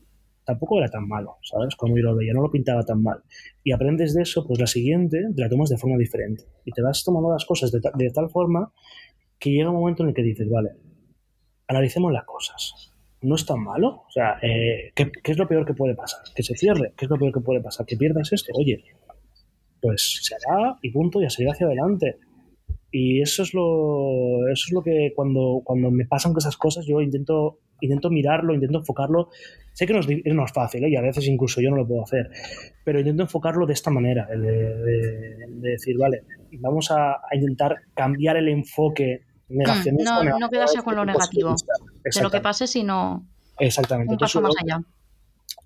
tampoco 0.47 0.79
era 0.79 0.87
tan 0.87 1.05
malo, 1.05 1.39
¿sabes? 1.43 1.75
Como 1.75 1.97
yo 1.97 2.03
lo 2.03 2.15
veía, 2.15 2.31
no 2.33 2.41
lo 2.41 2.49
pintaba 2.49 2.81
tan 2.83 3.03
mal. 3.03 3.21
Y 3.65 3.73
aprendes 3.73 4.13
de 4.13 4.21
eso, 4.21 4.47
pues 4.47 4.59
la 4.59 4.65
siguiente 4.65 5.21
te 5.35 5.41
la 5.41 5.49
tomas 5.49 5.69
de 5.69 5.77
forma 5.77 5.97
diferente. 5.97 6.45
Y 6.63 6.71
te 6.71 6.81
vas 6.81 7.03
tomando 7.03 7.33
las 7.33 7.43
cosas 7.43 7.69
de, 7.69 7.81
tal 8.11 8.29
forma 8.29 8.71
que 9.37 9.51
llega 9.51 9.69
un 9.69 9.75
momento 9.75 10.03
en 10.03 10.09
el 10.09 10.15
que 10.15 10.23
dices, 10.23 10.49
vale, 10.49 10.69
analicemos 11.67 12.13
las 12.13 12.23
cosas. 12.23 12.93
No 13.21 13.35
es 13.35 13.45
tan 13.45 13.61
malo. 13.61 14.05
O 14.07 14.11
sea, 14.11 14.39
eh, 14.41 14.93
¿qué, 14.95 15.11
es 15.21 15.37
lo 15.37 15.49
peor 15.49 15.65
que 15.65 15.73
puede 15.73 15.95
pasar? 15.95 16.21
Que 16.33 16.43
se 16.43 16.55
cierre. 16.55 16.93
¿Qué 16.95 17.05
es 17.05 17.11
lo 17.11 17.17
peor 17.17 17.33
que 17.33 17.41
puede 17.41 17.59
pasar? 17.59 17.85
Que 17.85 17.97
pierdas 17.97 18.31
esto. 18.31 18.53
Oye, 18.55 18.85
pues 19.81 20.21
se 20.23 20.33
hará 20.33 20.77
y 20.81 20.91
punto, 20.91 21.21
y 21.21 21.25
a 21.25 21.29
seguir 21.29 21.51
hacia 21.51 21.67
adelante. 21.67 22.19
Y 22.89 23.21
eso 23.21 23.43
es 23.43 23.53
lo, 23.53 24.47
eso 24.47 24.63
es 24.67 24.71
lo 24.71 24.81
que 24.81 25.11
cuando, 25.13 25.61
cuando 25.65 25.91
me 25.91 26.05
pasan 26.05 26.33
esas 26.37 26.55
cosas 26.55 26.85
yo 26.85 27.01
intento, 27.01 27.59
intento 27.81 28.09
mirarlo, 28.09 28.53
intento 28.53 28.77
enfocarlo. 28.77 29.27
Sé 29.77 29.85
que 29.85 29.93
no 29.93 29.99
es, 29.99 30.07
no 30.07 30.43
es 30.43 30.51
fácil 30.51 30.83
¿eh? 30.85 30.89
y 30.89 30.95
a 30.95 31.01
veces 31.01 31.27
incluso 31.27 31.61
yo 31.61 31.69
no 31.69 31.75
lo 31.75 31.87
puedo 31.87 32.01
hacer, 32.01 32.31
pero 32.83 32.99
intento 32.99 33.21
enfocarlo 33.21 33.67
de 33.67 33.73
esta 33.73 33.91
manera, 33.91 34.25
de, 34.25 35.69
decir, 35.69 35.95
vale, 35.99 36.23
vamos 36.53 36.89
a, 36.89 37.17
intentar 37.31 37.75
cambiar 37.93 38.37
el 38.37 38.47
enfoque 38.47 39.21
negacionista. 39.49 40.23
No, 40.23 40.39
no 40.39 40.49
quedarse 40.49 40.81
con 40.81 40.95
lo 40.95 41.05
negativo 41.05 41.53
de 42.03 42.21
lo 42.23 42.31
que 42.31 42.39
pase, 42.39 42.65
sino 42.65 43.27
Exactamente. 43.59 44.13
un 44.13 44.17
paso 44.17 44.41
más 44.41 44.55
allá 44.59 44.81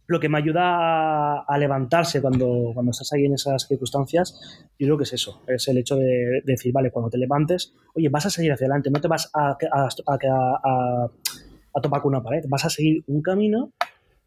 lo 0.07 0.19
que 0.19 0.27
me 0.27 0.39
ayuda 0.39 1.43
a, 1.47 1.57
levantarse 1.57 2.21
cuando, 2.21 2.71
cuando 2.73 2.91
estás 2.91 3.13
ahí 3.13 3.23
en 3.27 3.35
esas 3.35 3.65
circunstancias, 3.65 4.67
yo 4.77 4.87
creo 4.87 4.97
que 4.97 5.05
es 5.05 5.13
eso, 5.13 5.41
es 5.47 5.65
el 5.69 5.77
hecho 5.77 5.95
de, 5.95 6.41
decir, 6.43 6.73
vale, 6.73 6.91
cuando 6.91 7.09
te 7.09 7.17
levantes, 7.17 7.73
oye, 7.95 8.09
vas 8.09 8.25
a 8.25 8.29
seguir 8.29 8.51
hacia 8.51 8.65
adelante, 8.65 8.91
no 8.91 8.99
te 8.99 9.07
vas 9.07 9.31
a, 9.33 9.51
a, 9.51 9.87
a, 9.87 11.81
topar 11.81 12.01
con 12.01 12.13
una 12.13 12.21
pared, 12.21 12.43
vas 12.49 12.65
a 12.65 12.69
seguir 12.69 13.05
un 13.07 13.21
camino 13.21 13.71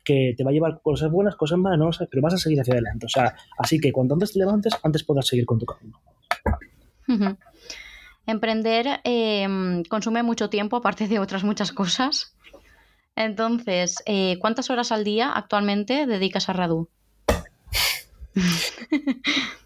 que 0.04 0.34
te 0.36 0.44
va 0.44 0.50
a 0.50 0.52
llevar 0.52 0.80
cosas 0.82 1.10
buenas, 1.10 1.36
cosas 1.36 1.58
malas, 1.58 1.78
no 1.78 1.92
sé, 1.92 2.06
pero 2.10 2.22
vas 2.22 2.34
a 2.34 2.38
seguir 2.38 2.60
hacia 2.60 2.74
adelante. 2.74 3.06
O 3.06 3.08
sea, 3.08 3.34
así 3.58 3.80
que 3.80 3.92
cuando 3.92 4.14
antes 4.14 4.32
te 4.32 4.38
levantes, 4.38 4.74
antes 4.82 5.02
podrás 5.04 5.26
seguir 5.26 5.46
con 5.46 5.58
tu 5.58 5.66
camino. 5.66 6.00
Emprender 8.26 9.00
eh, 9.04 9.82
consume 9.88 10.22
mucho 10.22 10.48
tiempo, 10.48 10.76
aparte 10.76 11.08
de 11.08 11.18
otras 11.18 11.44
muchas 11.44 11.72
cosas. 11.72 12.36
Entonces, 13.16 14.02
eh, 14.06 14.38
¿cuántas 14.40 14.70
horas 14.70 14.92
al 14.92 15.04
día 15.04 15.32
actualmente 15.32 16.06
dedicas 16.06 16.48
a 16.48 16.52
Radu? 16.52 16.88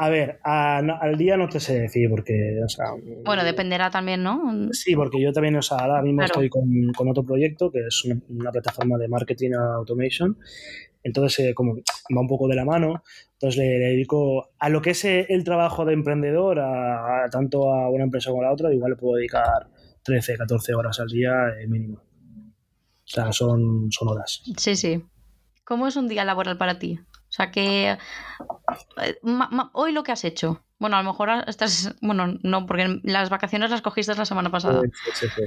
A 0.00 0.10
ver, 0.10 0.38
al 0.44 1.18
día 1.18 1.36
no 1.36 1.48
te 1.48 1.58
sé 1.58 1.80
decir 1.80 2.08
porque, 2.08 2.60
o 2.64 2.68
sea... 2.68 2.86
Bueno, 3.24 3.42
dependerá 3.42 3.90
también, 3.90 4.22
¿no? 4.22 4.40
Sí, 4.70 4.94
porque 4.94 5.20
yo 5.20 5.32
también, 5.32 5.56
o 5.56 5.62
sea, 5.62 5.78
ahora 5.78 6.02
mismo 6.02 6.22
estoy 6.22 6.48
con, 6.48 6.92
otro 6.96 7.24
proyecto 7.24 7.72
que 7.72 7.80
es 7.80 8.04
una, 8.04 8.52
plataforma 8.52 8.96
de 8.96 9.08
marketing 9.08 9.54
automation. 9.54 10.38
Entonces, 11.02 11.48
eh, 11.48 11.54
como 11.54 11.74
va 11.74 12.20
un 12.20 12.28
poco 12.28 12.46
de 12.46 12.54
la 12.54 12.64
mano, 12.64 13.02
entonces 13.32 13.58
le, 13.58 13.78
dedico 13.80 14.50
a 14.60 14.68
lo 14.68 14.80
que 14.80 14.90
es 14.90 15.04
eh, 15.04 15.26
el 15.30 15.42
trabajo 15.42 15.84
de 15.84 15.94
emprendedor, 15.94 16.60
a, 16.60 17.28
tanto 17.32 17.74
a 17.74 17.90
una 17.90 18.04
empresa 18.04 18.30
como 18.30 18.42
a 18.42 18.46
la 18.46 18.52
otra, 18.52 18.72
igual 18.72 18.92
le 18.92 18.96
puedo 18.96 19.16
dedicar 19.16 19.66
13, 20.04 20.36
14 20.36 20.74
horas 20.74 21.00
al 21.00 21.08
día 21.08 21.32
mínimo. 21.66 21.96
O 21.96 23.10
sea, 23.10 23.32
son, 23.32 23.90
son 23.90 24.08
horas. 24.08 24.44
Sí, 24.58 24.76
sí. 24.76 25.02
¿Cómo 25.64 25.88
es 25.88 25.96
un 25.96 26.06
día 26.06 26.24
laboral 26.24 26.56
para 26.56 26.78
ti? 26.78 27.00
O 27.38 27.40
sea, 27.40 27.52
que 27.52 27.90
eh, 27.92 29.14
hoy 29.72 29.92
lo 29.92 30.02
que 30.02 30.10
has 30.10 30.24
hecho. 30.24 30.60
Bueno, 30.80 30.96
a 30.96 31.02
lo 31.02 31.10
mejor 31.10 31.28
estás. 31.46 31.94
Bueno, 32.02 32.36
no, 32.42 32.66
porque 32.66 33.00
las 33.04 33.30
vacaciones 33.30 33.70
las 33.70 33.80
cogiste 33.80 34.12
la 34.16 34.24
semana 34.24 34.50
pasada. 34.50 34.82
Sí, 34.82 35.10
sí, 35.14 35.26
sí. 35.36 35.42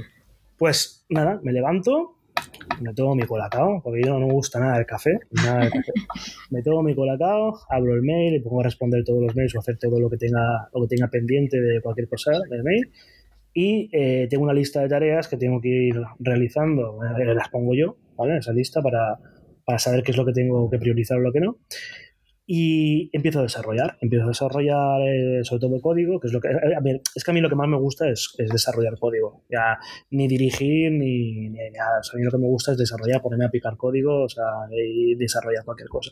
Pues 0.56 1.04
nada, 1.10 1.38
me 1.42 1.52
levanto, 1.52 2.16
me 2.80 2.94
tomo 2.94 3.14
mi 3.14 3.24
colacao, 3.24 3.82
porque 3.84 4.00
yo 4.06 4.18
no 4.18 4.26
me 4.26 4.32
gusta 4.32 4.58
nada 4.58 4.76
del 4.76 4.86
café, 4.86 5.18
nada 5.32 5.68
café. 5.68 5.92
Me 6.50 6.62
tomo 6.62 6.82
mi 6.82 6.94
colacao, 6.94 7.60
abro 7.68 7.94
el 7.94 8.02
mail 8.02 8.36
y 8.36 8.40
pongo 8.40 8.60
a 8.60 8.64
responder 8.64 9.04
todos 9.04 9.22
los 9.22 9.36
mails 9.36 9.54
o 9.54 9.58
hacer 9.58 9.76
todo 9.78 10.00
lo 10.00 10.08
que 10.08 10.16
tenga, 10.16 10.68
lo 10.72 10.82
que 10.82 10.96
tenga 10.96 11.08
pendiente 11.08 11.60
de 11.60 11.82
cualquier 11.82 12.08
cosa 12.08 12.30
del 12.48 12.62
mail 12.62 12.90
y 13.54 13.90
eh, 13.92 14.28
tengo 14.30 14.44
una 14.44 14.54
lista 14.54 14.80
de 14.80 14.88
tareas 14.88 15.28
que 15.28 15.36
tengo 15.36 15.60
que 15.60 15.68
ir 15.68 16.00
realizando, 16.20 17.00
eh, 17.04 17.34
las 17.34 17.48
pongo 17.50 17.74
yo, 17.74 17.96
¿vale? 18.16 18.38
Esa 18.38 18.52
lista 18.52 18.80
para, 18.80 19.18
para, 19.64 19.78
saber 19.78 20.02
qué 20.02 20.12
es 20.12 20.16
lo 20.16 20.24
que 20.24 20.32
tengo 20.32 20.70
que 20.70 20.78
priorizar 20.78 21.18
o 21.18 21.20
lo 21.20 21.32
que 21.32 21.40
no. 21.40 21.58
Y 22.44 23.08
empiezo 23.12 23.38
a 23.38 23.42
desarrollar, 23.42 23.96
empiezo 24.00 24.24
a 24.24 24.28
desarrollar 24.28 25.00
eh, 25.08 25.44
sobre 25.44 25.60
todo 25.60 25.80
código, 25.80 26.18
que 26.20 26.26
es 26.26 26.32
lo 26.32 26.40
que... 26.40 26.48
A 26.48 26.80
ver, 26.80 27.00
es 27.14 27.22
que 27.24 27.30
a 27.30 27.34
mí 27.34 27.40
lo 27.40 27.48
que 27.48 27.54
más 27.54 27.68
me 27.68 27.78
gusta 27.78 28.08
es, 28.08 28.34
es 28.36 28.50
desarrollar 28.50 28.98
código, 28.98 29.44
ya 29.48 29.78
ni 30.10 30.26
dirigir 30.26 30.90
ni, 30.92 31.50
nada. 31.50 32.00
a 32.12 32.16
mí 32.16 32.22
lo 32.22 32.30
que 32.30 32.38
me 32.38 32.48
gusta 32.48 32.72
es 32.72 32.78
desarrollar, 32.78 33.22
ponerme 33.22 33.44
a 33.46 33.50
picar 33.50 33.76
código, 33.76 34.24
o 34.24 34.28
sea, 34.28 34.44
y 34.72 35.14
desarrollar 35.14 35.64
cualquier 35.64 35.88
cosa. 35.88 36.10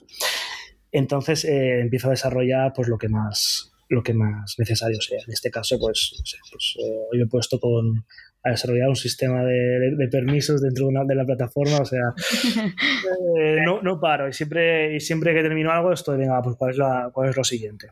Entonces 0.92 1.44
empiezo 1.44 2.08
a 2.08 2.10
desarrollar 2.10 2.72
pues 2.74 2.88
lo 2.88 2.96
que 2.96 3.08
más, 3.08 3.70
lo 3.90 4.02
que 4.02 4.14
más 4.14 4.54
necesario 4.58 5.00
sea. 5.00 5.20
En 5.26 5.32
este 5.32 5.50
caso, 5.50 5.78
pues, 5.78 6.22
pues 6.50 6.76
eh, 6.78 7.06
hoy 7.10 7.18
me 7.18 7.24
he 7.24 7.28
puesto 7.28 7.58
con, 7.58 8.06
a 8.42 8.50
desarrollar 8.50 8.88
un 8.88 8.96
sistema 8.96 9.44
de, 9.44 10.08
permisos 10.10 10.62
dentro 10.62 10.86
de, 10.86 10.90
una, 10.90 11.04
de, 11.04 11.14
la 11.14 11.24
plataforma, 11.24 11.78
o 11.78 11.84
sea, 11.84 12.14
eh, 13.38 13.58
no, 13.64 13.82
no, 13.82 14.00
paro. 14.00 14.28
Y 14.28 14.32
siempre, 14.32 14.94
y 14.94 15.00
siempre 15.00 15.34
que 15.34 15.42
termino 15.42 15.70
algo 15.70 15.92
estoy, 15.92 16.18
venga, 16.18 16.40
pues 16.42 16.56
cuál 16.56 16.70
es, 16.70 16.78
la, 16.78 17.10
cuál 17.12 17.28
es 17.28 17.36
lo 17.36 17.44
siguiente. 17.44 17.88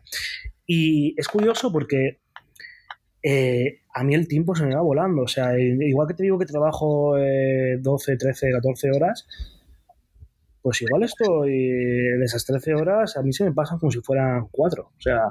Y 0.66 1.14
es 1.18 1.28
curioso 1.28 1.70
porque 1.70 2.20
eh, 3.22 3.80
a 3.94 4.05
mí 4.05 4.14
el 4.14 4.26
tiempo 4.26 4.55
se 4.55 4.64
me 4.64 4.74
va 4.74 4.80
volando, 4.80 5.22
o 5.22 5.28
sea, 5.28 5.59
igual 5.59 6.09
que 6.09 6.14
te 6.14 6.22
digo 6.22 6.38
que 6.38 6.46
trabajo 6.46 7.16
12, 7.16 8.16
13, 8.16 8.53
14 8.53 8.90
horas, 8.92 9.26
pues 10.62 10.82
igual 10.82 11.03
estoy 11.03 11.51
de 11.51 12.24
esas 12.24 12.44
13 12.46 12.74
horas, 12.74 13.16
a 13.16 13.22
mí 13.22 13.32
se 13.32 13.44
me 13.44 13.53
pasan 13.53 13.78
como 13.78 13.90
si 13.90 14.01
fueran 14.01 14.49
4, 14.51 14.82
o 14.82 15.01
sea, 15.01 15.22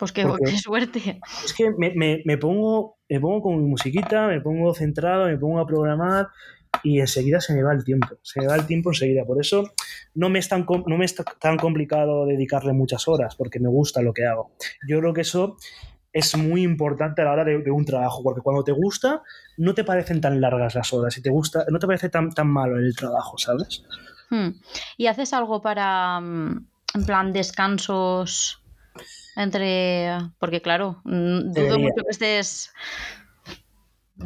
pues 0.00 0.12
qué, 0.12 0.24
suerte. 0.56 1.20
Es 1.44 1.52
que 1.52 1.70
me, 1.76 1.92
me, 1.94 2.22
me, 2.24 2.38
pongo, 2.38 2.96
me 3.06 3.20
pongo 3.20 3.42
con 3.42 3.62
musiquita, 3.68 4.28
me 4.28 4.40
pongo 4.40 4.74
centrado, 4.74 5.26
me 5.26 5.36
pongo 5.36 5.60
a 5.60 5.66
programar 5.66 6.28
y 6.82 7.00
enseguida 7.00 7.38
se 7.40 7.54
me 7.54 7.62
va 7.62 7.74
el 7.74 7.84
tiempo. 7.84 8.08
Se 8.22 8.40
me 8.40 8.46
va 8.46 8.56
el 8.56 8.66
tiempo 8.66 8.90
enseguida. 8.90 9.26
Por 9.26 9.38
eso 9.38 9.74
no 10.14 10.30
me 10.30 10.38
es 10.38 10.48
tan, 10.48 10.64
no 10.86 10.96
me 10.96 11.04
es 11.04 11.14
tan 11.14 11.58
complicado 11.58 12.24
dedicarle 12.24 12.72
muchas 12.72 13.06
horas, 13.08 13.36
porque 13.36 13.60
me 13.60 13.68
gusta 13.68 14.00
lo 14.00 14.14
que 14.14 14.24
hago. 14.24 14.52
Yo 14.88 15.00
creo 15.00 15.12
que 15.12 15.20
eso 15.20 15.58
es 16.14 16.34
muy 16.34 16.62
importante 16.62 17.20
a 17.20 17.26
la 17.26 17.32
hora 17.32 17.44
de, 17.44 17.70
un 17.70 17.84
trabajo, 17.84 18.22
porque 18.22 18.40
cuando 18.40 18.64
te 18.64 18.72
gusta, 18.72 19.22
no 19.58 19.74
te 19.74 19.84
parecen 19.84 20.22
tan 20.22 20.40
largas 20.40 20.74
las 20.74 20.92
horas 20.94 21.16
y 21.18 21.22
te 21.22 21.28
gusta, 21.28 21.66
no 21.68 21.78
te 21.78 21.86
parece 21.86 22.08
tan, 22.08 22.30
tan 22.30 22.48
malo 22.48 22.78
el 22.78 22.96
trabajo, 22.96 23.36
¿sabes? 23.36 23.84
Hmm. 24.30 24.52
¿Y 24.96 25.08
haces 25.08 25.34
algo 25.34 25.60
para, 25.60 26.20
mm, 26.20 26.66
en 26.94 27.04
plan, 27.04 27.32
descansos? 27.32 28.60
Entre. 29.42 30.18
Porque, 30.38 30.62
claro, 30.62 31.00
dudo 31.04 31.78
mucho 31.78 32.02
que 32.04 32.10
estés 32.10 32.72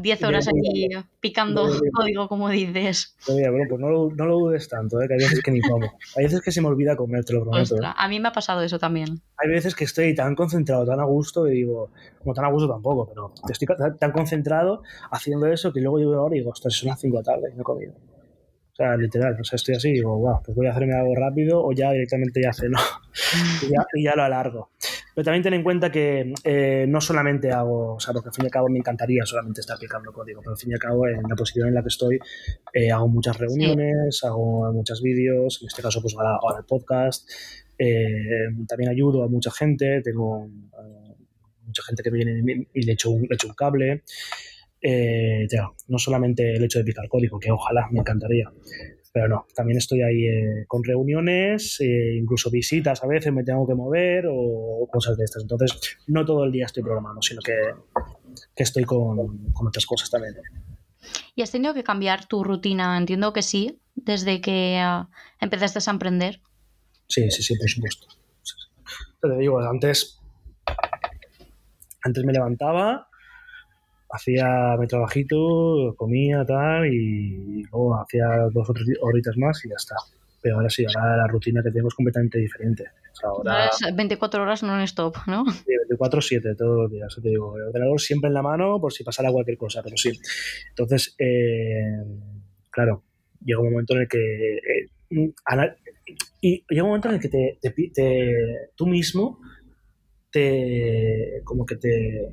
10 0.01 0.23
horas 0.25 0.49
aquí 0.49 0.89
picando 1.21 1.67
código, 1.95 2.29
como 2.29 2.49
dices. 2.49 3.17
pues 3.27 3.81
no 3.81 3.89
lo, 3.89 4.11
no 4.15 4.27
lo, 4.27 4.39
dudes 4.39 4.69
tanto, 4.69 5.01
¿eh? 5.01 5.07
que 5.07 5.15
hay 5.15 5.21
veces 5.21 5.43
que 5.43 5.51
ni 5.51 5.61
como. 5.61 5.87
Hay 6.17 6.25
veces 6.25 6.41
que 6.41 6.51
se 6.51 6.61
me 6.61 6.69
olvida 6.69 6.97
comer, 6.97 7.25
te 7.25 7.33
lo 7.33 7.43
prometo. 7.43 7.77
¿eh? 7.77 7.87
A 7.97 8.09
mí 8.09 8.21
me 8.21 8.29
ha 8.29 8.33
pasado 8.33 8.63
eso 8.63 8.79
también. 8.79 9.21
Hay 9.37 9.49
veces 9.49 9.75
que 9.75 9.85
estoy 9.85 10.15
tan 10.15 10.35
concentrado, 10.35 10.85
tan 10.85 11.01
a 11.01 11.05
gusto, 11.05 11.45
que 11.45 11.51
digo, 11.51 11.91
como 12.19 12.35
tan 12.35 12.45
a 12.45 12.49
gusto 12.49 12.69
tampoco, 12.69 13.07
pero 13.09 13.33
estoy 13.49 13.69
tan 13.99 14.13
concentrado 14.13 14.83
haciendo 15.11 15.47
eso 15.47 15.73
que 15.73 15.81
luego 15.81 15.99
llego 15.99 16.15
ahora 16.15 16.35
y 16.37 16.39
digo, 16.41 16.51
ostras, 16.51 16.75
son 16.75 16.89
las 16.89 17.01
5 17.01 17.17
de 17.17 17.23
la 17.23 17.25
tarde 17.25 17.51
y 17.53 17.57
no 17.57 17.63
he 17.63 17.65
comido. 17.65 17.93
O 17.93 18.77
sea, 18.77 18.97
literal, 18.97 19.37
o 19.41 19.45
sea, 19.45 19.55
estoy 19.55 19.77
así 19.77 19.91
y 19.91 19.93
digo, 19.93 20.19
wow, 20.19 20.43
pues 20.45 20.57
voy 20.57 20.67
a 20.67 20.71
hacerme 20.73 20.95
algo 20.95 21.15
rápido 21.15 21.65
o 21.65 21.71
ya 21.73 21.93
directamente 21.93 22.43
ya 22.43 22.53
ceno 22.53 22.77
y, 23.63 23.71
ya, 23.71 23.87
y 23.93 24.03
ya 24.03 24.17
lo 24.17 24.25
alargo. 24.25 24.71
Pero 25.15 25.25
también 25.25 25.43
ten 25.45 25.55
en 25.55 25.63
cuenta 25.63 25.93
que 25.93 26.35
eh, 26.43 26.87
no 26.89 27.01
solamente 27.01 27.53
hago, 27.53 27.95
o 27.95 28.01
sea, 28.01 28.13
porque 28.13 28.31
al 28.31 28.35
fin 28.35 28.45
y 28.45 28.47
al 28.47 28.51
cabo 28.51 28.69
me 28.69 28.79
encantaría 28.79 29.25
solamente 29.25 29.61
estar 29.61 29.77
aplicando 29.77 30.13
código, 30.13 30.41
pero 30.41 30.53
al 30.53 30.59
fin 30.59 30.71
y 30.71 30.75
al 30.75 30.81
cabo 30.81 31.07
en 31.07 31.23
la 31.29 31.37
posición 31.37 31.69
en 31.69 31.75
la 31.75 31.83
que 31.83 31.89
estoy 31.89 32.19
eh, 32.73 32.91
hago 32.91 33.07
muchas 33.09 33.39
reuniones, 33.39 34.25
hago 34.25 34.73
muchos 34.73 35.01
vídeos, 35.03 35.61
en 35.63 35.69
este 35.69 35.83
caso 35.83 36.03
pues 36.03 36.15
ahora, 36.17 36.59
el 36.59 36.65
podcast, 36.65 37.31
eh, 37.79 38.49
también 38.67 38.91
ayudo 38.91 39.23
a 39.23 39.29
mucha 39.29 39.51
gente, 39.53 40.01
tengo 40.03 40.49
mucha 41.65 41.83
gente 41.85 42.03
que 42.03 42.11
me 42.11 42.25
viene 42.25 42.67
y 42.75 42.83
le 42.83 42.93
echo 42.93 43.11
un, 43.11 43.23
le 43.23 43.35
echo 43.35 43.47
un 43.49 43.55
cable. 43.55 44.03
eh, 44.83 45.47
ya, 45.51 45.71
no 45.89 45.99
solamente 45.99 46.55
el 46.57 46.65
hecho 46.65 46.79
de 46.79 46.85
picar 46.85 47.09
código, 47.09 47.39
que 47.39 47.51
ojalá 47.51 47.89
me 47.91 48.01
encantaría, 48.01 48.53
pero 49.15 49.29
no, 49.29 49.47
también 49.55 49.79
estoy 49.79 50.03
ahí 50.03 50.25
eh, 50.25 50.65
con 50.67 50.83
reuniones, 50.83 51.81
eh, 51.81 52.17
incluso 52.17 52.51
visitas 52.51 53.01
a 53.05 53.07
veces 53.07 53.33
me 53.33 53.45
tengo 53.45 53.65
que 53.65 53.77
mover 53.77 54.25
o 54.29 54.89
cosas 54.91 55.17
de 55.17 55.23
estas. 55.23 55.43
Entonces, 55.43 55.99
no 56.09 56.25
todo 56.25 56.43
el 56.43 56.51
día 56.51 56.67
estoy 56.67 56.83
programando, 56.83 57.23
sino 57.23 57.41
que, 57.41 57.55
estoy 58.57 58.83
con, 58.83 59.53
con 59.53 59.69
otras 59.69 59.87
cosas 59.87 60.11
también. 60.11 60.35
¿Y 61.37 61.43
has 61.43 61.53
tenido 61.53 61.75
que 61.75 61.85
cambiar 61.85 62.27
tu 62.27 62.43
rutina? 62.43 62.99
Entiendo 62.99 63.33
que 63.33 63.43
sí, 63.43 63.81
desde 63.95 64.41
que 64.41 64.83
uh, 64.85 65.07
empezaste 65.39 65.79
a 65.89 65.93
emprender. 65.93 66.41
Sí, 67.07 67.31
sí, 67.31 67.45
sí, 67.45 67.57
por 67.57 67.71
supuesto. 67.71 68.09
Te 69.23 69.39
digo, 69.39 69.61
antes, 69.61 70.21
antes 72.03 72.25
me 72.25 72.33
levantaba, 72.33 73.07
hacía 74.15 74.77
mi 74.79 74.87
trabajito, 74.87 75.95
comía 75.97 76.45
tal 76.45 76.87
y 76.87 77.63
luego 77.65 78.01
hacía 78.01 78.27
dos 78.53 78.71
o 78.71 78.73
tres 78.73 78.87
horitas 79.01 79.37
más 79.37 79.65
y 79.65 79.69
ya 79.69 79.75
está. 79.77 79.97
Pero 80.41 80.57
ahora 80.57 80.71
sí, 80.71 80.85
ahora 80.95 81.17
la 81.17 81.27
rutina 81.27 81.63
que 81.63 81.71
tengo 81.71 81.89
es 81.89 81.95
completamente 81.95 82.39
diferente. 82.39 82.85
ahora 83.23 83.69
es 83.69 83.97
24 83.97 84.43
horas 84.43 84.63
non-stop, 84.63 85.17
¿no? 85.27 85.45
Sí, 85.51 85.73
24-7 85.91 86.57
todos 86.57 86.83
los 86.83 86.91
días, 86.91 87.15
te 87.21 87.29
digo. 87.29 87.57
El 87.57 87.65
ordenador 87.65 88.01
siempre 88.01 88.29
en 88.29 88.35
la 88.35 88.43
mano 88.43 88.79
por 88.81 88.93
si 88.93 89.03
pasara 89.03 89.33
cualquier 89.33 89.57
cosa, 89.57 89.83
pero 89.83 89.97
sí. 89.97 90.13
Entonces, 90.69 91.15
eh, 91.19 92.05
claro, 92.71 93.03
llega 93.43 93.61
un 93.61 93.71
momento 93.71 93.95
en 93.95 94.01
el 94.03 94.09
que... 94.09 94.55
Eh, 94.57 95.35
y 96.41 96.65
llega 96.69 96.83
un 96.83 96.91
momento 96.91 97.09
en 97.09 97.15
el 97.15 97.21
que 97.21 97.29
te, 97.29 97.59
te, 97.95 98.71
tú 98.77 98.87
mismo 98.87 99.41
te 100.31 101.41
como 101.45 101.65
que 101.65 101.77
te, 101.77 102.29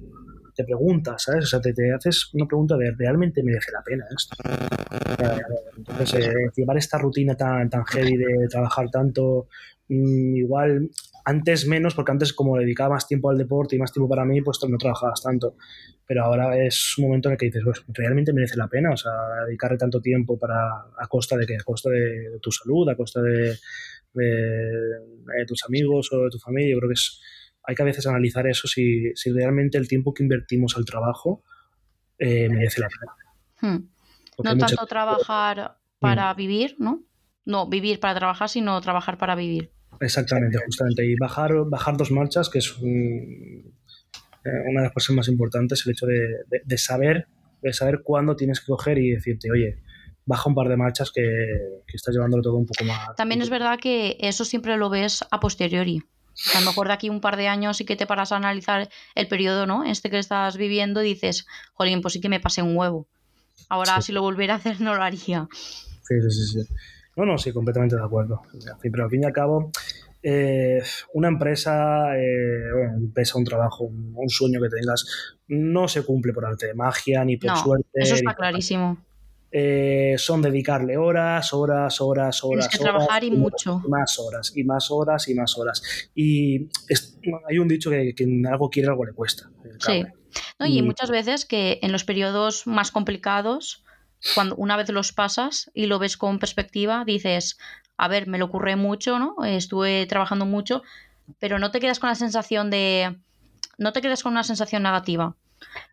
te 0.61 0.65
preguntas, 0.65 1.23
¿sabes? 1.23 1.45
O 1.45 1.47
sea, 1.47 1.61
te, 1.61 1.71
haces 1.93 2.29
una 2.33 2.45
pregunta 2.45 2.77
de 2.77 2.91
¿realmente 2.97 3.43
merece 3.43 3.71
la 3.71 3.81
pena 3.81 4.05
esto? 4.15 4.35
Entonces, 5.77 6.27
eh, 6.27 6.33
llevar 6.55 6.77
esta 6.77 6.97
rutina 6.97 7.35
tan, 7.35 7.69
tan 7.69 7.83
heavy 7.85 8.17
de 8.17 8.47
trabajar 8.49 8.89
tanto, 8.89 9.47
mm, 9.89 10.35
igual 10.35 10.89
antes 11.25 11.67
menos, 11.67 11.93
porque 11.95 12.11
antes 12.11 12.33
como 12.33 12.57
dedicaba 12.57 12.95
más 12.95 13.07
tiempo 13.07 13.29
al 13.29 13.37
deporte 13.37 13.75
y 13.75 13.79
más 13.79 13.91
tiempo 13.91 14.09
para 14.09 14.25
mí, 14.25 14.41
pues 14.41 14.59
no 14.67 14.77
trabajabas 14.77 15.21
tanto. 15.21 15.55
Pero 16.05 16.23
ahora 16.23 16.57
es 16.57 16.97
un 16.97 17.05
momento 17.05 17.29
en 17.29 17.33
el 17.33 17.37
que 17.37 17.45
dices, 17.47 17.61
pues 17.63 17.83
realmente 17.89 18.33
merece 18.33 18.57
la 18.57 18.67
pena, 18.67 18.91
o 18.91 18.97
sea, 18.97 19.11
dedicarle 19.45 19.77
tanto 19.77 20.01
tiempo 20.01 20.37
para 20.37 20.55
a 20.97 21.07
costa 21.07 21.37
de 21.37 21.45
que 21.45 21.55
a 21.55 21.63
costa 21.63 21.89
de, 21.89 22.39
tu 22.41 22.51
salud, 22.51 22.89
a 22.89 22.95
costa 22.95 23.21
de, 23.21 23.55
de, 24.13 25.45
tus 25.47 25.63
amigos 25.67 26.11
o 26.11 26.23
de 26.23 26.29
tu 26.29 26.39
familia. 26.39 26.73
Yo 26.73 26.79
creo 26.79 26.89
que 26.89 26.93
es, 26.93 27.21
hay 27.63 27.75
que 27.75 27.81
a 27.81 27.85
veces 27.85 28.07
analizar 28.07 28.47
eso 28.47 28.67
si, 28.67 29.11
si 29.15 29.31
realmente 29.31 29.77
el 29.77 29.87
tiempo 29.87 30.13
que 30.13 30.23
invertimos 30.23 30.75
al 30.77 30.85
trabajo 30.85 31.43
eh, 32.17 32.49
merece 32.49 32.81
la 32.81 32.87
pena. 32.87 33.75
Hmm. 33.75 33.89
No 34.43 34.57
tanto 34.57 34.85
trabajar 34.87 35.77
para 35.99 36.33
vivir, 36.33 36.75
¿no? 36.79 37.03
No 37.45 37.67
vivir 37.67 37.99
para 37.99 38.15
trabajar, 38.15 38.49
sino 38.49 38.79
trabajar 38.81 39.17
para 39.17 39.35
vivir. 39.35 39.71
Exactamente, 39.99 40.57
justamente. 40.65 41.05
Y 41.05 41.15
bajar, 41.15 41.51
bajar 41.67 41.97
dos 41.97 42.11
marchas, 42.11 42.49
que 42.49 42.59
es 42.59 42.75
eh, 42.81 43.63
una 44.43 44.81
de 44.81 44.85
las 44.85 44.93
cosas 44.93 45.15
más 45.15 45.27
importantes, 45.27 45.85
el 45.85 45.91
hecho 45.91 46.05
de, 46.07 46.77
saber 46.77 47.27
de 47.61 47.73
saber 47.73 48.01
cuándo 48.03 48.35
tienes 48.35 48.59
que 48.59 48.65
coger 48.67 48.97
y 48.97 49.11
decirte, 49.11 49.51
oye, 49.51 49.77
baja 50.25 50.49
un 50.49 50.55
par 50.55 50.67
de 50.67 50.77
marchas 50.77 51.11
que, 51.11 51.21
que 51.85 51.95
estás 51.95 52.15
llevándolo 52.15 52.41
todo 52.41 52.55
un 52.55 52.65
poco 52.65 52.83
más. 52.85 53.15
También 53.15 53.41
es 53.43 53.51
verdad 53.51 53.77
que 53.79 54.17
eso 54.19 54.45
siempre 54.45 54.77
lo 54.77 54.89
ves 54.89 55.23
a 55.29 55.39
posteriori. 55.39 56.01
A 56.55 56.59
lo 56.59 56.65
mejor 56.65 56.87
de 56.87 56.93
aquí 56.93 57.09
un 57.09 57.21
par 57.21 57.37
de 57.37 57.47
años 57.47 57.81
y 57.81 57.85
que 57.85 57.95
te 57.95 58.07
paras 58.07 58.31
a 58.31 58.37
analizar 58.37 58.89
el 59.15 59.27
periodo, 59.27 59.65
¿no? 59.65 59.83
Este 59.83 60.09
que 60.09 60.17
estás 60.17 60.57
viviendo 60.57 61.03
y 61.03 61.07
dices, 61.07 61.45
jolín, 61.73 62.01
pues 62.01 62.13
sí 62.13 62.21
que 62.21 62.29
me 62.29 62.39
pasé 62.39 62.61
un 62.61 62.75
huevo. 62.75 63.07
Ahora 63.69 64.01
si 64.01 64.11
lo 64.11 64.21
volviera 64.21 64.55
a 64.55 64.57
hacer 64.57 64.81
no 64.81 64.95
lo 64.95 65.03
haría. 65.03 65.47
Sí, 65.51 66.15
sí, 66.29 66.45
sí. 66.45 66.73
No, 67.15 67.25
no, 67.25 67.37
sí, 67.37 67.51
completamente 67.51 67.95
de 67.95 68.03
acuerdo. 68.03 68.41
pero 68.81 69.03
al 69.03 69.09
fin 69.09 69.23
y 69.23 69.25
al 69.25 69.33
cabo, 69.33 69.71
eh, 70.23 70.81
una 71.13 71.27
empresa, 71.27 72.17
eh, 72.17 72.71
bueno, 72.73 72.93
empresa, 72.95 73.37
un 73.37 73.43
trabajo, 73.43 73.85
un, 73.85 74.29
sueño 74.29 74.61
que 74.61 74.69
tengas, 74.69 75.05
no 75.47 75.87
se 75.87 76.03
cumple 76.03 76.31
por 76.31 76.45
arte 76.45 76.67
de 76.67 76.73
magia 76.73 77.25
ni 77.25 77.37
por 77.37 77.57
suerte. 77.57 77.87
Eso 77.93 78.15
está 78.15 78.33
clarísimo. 78.33 78.97
Eh, 79.51 80.15
son 80.17 80.41
dedicarle 80.41 80.97
horas, 80.97 81.53
horas, 81.53 81.99
horas, 81.99 82.43
horas. 82.43 82.69
Tienes 82.69 82.69
que 82.69 82.77
trabajar 82.77 83.23
y 83.23 83.31
mucho. 83.31 83.81
Más 83.87 84.17
horas, 84.19 84.53
y 84.55 84.63
más 84.63 84.89
horas, 84.91 85.27
y 85.27 85.35
más 85.35 85.57
horas. 85.57 85.81
Y 86.15 86.69
hay 87.49 87.59
un 87.59 87.67
dicho 87.67 87.89
que, 87.89 88.13
que 88.15 88.25
algo 88.49 88.69
quiere, 88.69 88.89
algo 88.89 89.05
le 89.05 89.13
cuesta. 89.13 89.49
Sí. 89.79 90.05
y 90.59 90.81
muchas 90.81 91.09
veces 91.09 91.45
que 91.45 91.79
en 91.81 91.91
los 91.91 92.03
periodos 92.03 92.65
más 92.67 92.91
complicados 92.91 93.83
cuando 94.35 94.55
una 94.55 94.77
vez 94.77 94.89
los 94.89 95.11
pasas 95.11 95.71
y 95.73 95.87
lo 95.87 95.99
ves 95.99 96.17
con 96.17 96.39
perspectiva, 96.39 97.03
dices, 97.05 97.57
a 97.97 98.07
ver, 98.07 98.27
me 98.27 98.37
lo 98.37 98.45
ocurre 98.45 98.75
mucho, 98.75 99.19
¿no? 99.19 99.35
Estuve 99.43 100.05
trabajando 100.05 100.45
mucho, 100.45 100.83
pero 101.39 101.59
no 101.59 101.71
te 101.71 101.79
quedas 101.79 101.99
con 101.99 102.09
la 102.09 102.15
sensación 102.15 102.69
de. 102.69 103.17
No 103.77 103.93
te 103.93 104.01
quedas 104.01 104.21
con 104.21 104.33
una 104.33 104.43
sensación 104.43 104.83
negativa, 104.83 105.35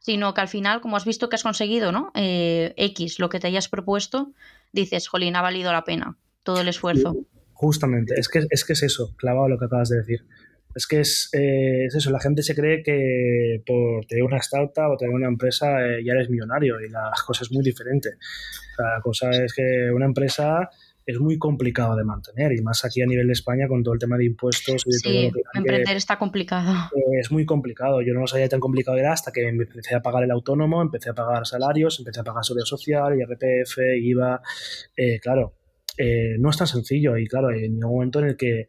sino 0.01 0.35
que 0.35 0.41
al 0.41 0.49
final, 0.49 0.81
como 0.81 0.97
has 0.97 1.05
visto 1.05 1.29
que 1.29 1.37
has 1.37 1.43
conseguido, 1.43 1.93
¿no? 1.93 2.11
Eh, 2.15 2.75
X, 2.77 3.19
lo 3.19 3.29
que 3.29 3.41
te 3.41 3.47
hayas 3.47 3.69
propuesto, 3.69 4.33
dices, 4.73 5.09
jolín, 5.09 5.37
ha 5.37 5.43
valido 5.43 5.73
la 5.73 5.85
pena 5.85 6.17
todo 6.43 6.61
el 6.61 6.69
esfuerzo. 6.69 7.17
Justamente, 7.53 8.15
es 8.17 8.29
que 8.29 8.47
es, 8.51 8.65
que 8.65 8.73
es 8.73 8.83
eso, 8.83 9.15
clavado 9.17 9.49
lo 9.49 9.59
que 9.59 9.67
acabas 9.67 9.89
de 9.89 9.99
decir. 9.99 10.25
Es 10.75 10.87
que 10.87 11.01
es, 11.01 11.29
eh, 11.33 11.87
es, 11.87 11.95
eso, 11.95 12.11
la 12.11 12.21
gente 12.21 12.43
se 12.43 12.55
cree 12.55 12.83
que 12.83 13.63
por 13.67 14.07
tener 14.07 14.23
una 14.23 14.37
startup 14.37 14.93
o 14.93 14.97
tener 14.97 15.15
una 15.15 15.27
empresa 15.27 15.85
eh, 15.85 16.05
ya 16.05 16.13
eres 16.13 16.31
millonario 16.31 16.81
y 16.81 16.89
la 16.89 17.11
cosa 17.27 17.43
es 17.43 17.51
muy 17.51 17.65
diferente. 17.65 18.11
la 18.79 19.01
cosa 19.03 19.31
es 19.31 19.53
que 19.55 19.91
una 19.93 20.05
empresa 20.05 20.71
es 21.09 21.19
muy 21.19 21.39
complicado 21.39 21.97
de 21.97 22.05
mantener 22.05 22.53
y 22.53 22.61
más 22.61 22.85
aquí 22.85 23.01
a 23.01 23.07
nivel 23.07 23.29
de 23.29 23.33
España 23.33 23.67
con 23.67 23.83
todo 23.83 23.95
el 23.95 23.99
tema 23.99 24.19
de 24.19 24.27
impuestos 24.27 24.83
y 24.85 24.91
de 24.91 24.99
todo 25.03 25.23
lo 25.23 25.33
que 25.33 25.59
emprender 25.59 25.97
está 25.97 26.19
complicado. 26.19 26.71
Eh, 26.95 27.19
es 27.19 27.33
muy 27.33 27.47
complicado. 27.47 28.03
Yo 28.03 28.13
no 28.13 28.21
lo 28.21 28.27
sabía 28.27 28.47
tan 28.47 28.61
complicado 28.61 28.99
era 28.99 29.15
hasta 29.15 29.33
que 29.33 29.49
empecé 29.49 29.95
a 29.95 30.03
pagar 30.03 30.25
el 30.25 30.31
autónomo, 30.31 30.83
empecé 30.83 31.09
a 31.09 31.15
pagar 31.15 31.47
salarios, 31.47 31.99
empecé 31.99 32.21
a 32.21 32.25
pagar 32.25 32.45
seguridad 32.45 32.67
social, 32.67 33.19
IRPF, 33.19 33.79
IVA. 34.03 34.43
claro, 35.23 35.55
no 36.39 36.51
es 36.51 36.57
tan 36.59 36.67
sencillo 36.67 37.17
y 37.17 37.27
claro, 37.27 37.53
en 37.53 37.83
un 37.83 37.91
momento 37.91 38.19
en 38.19 38.27
el 38.27 38.37
que 38.37 38.69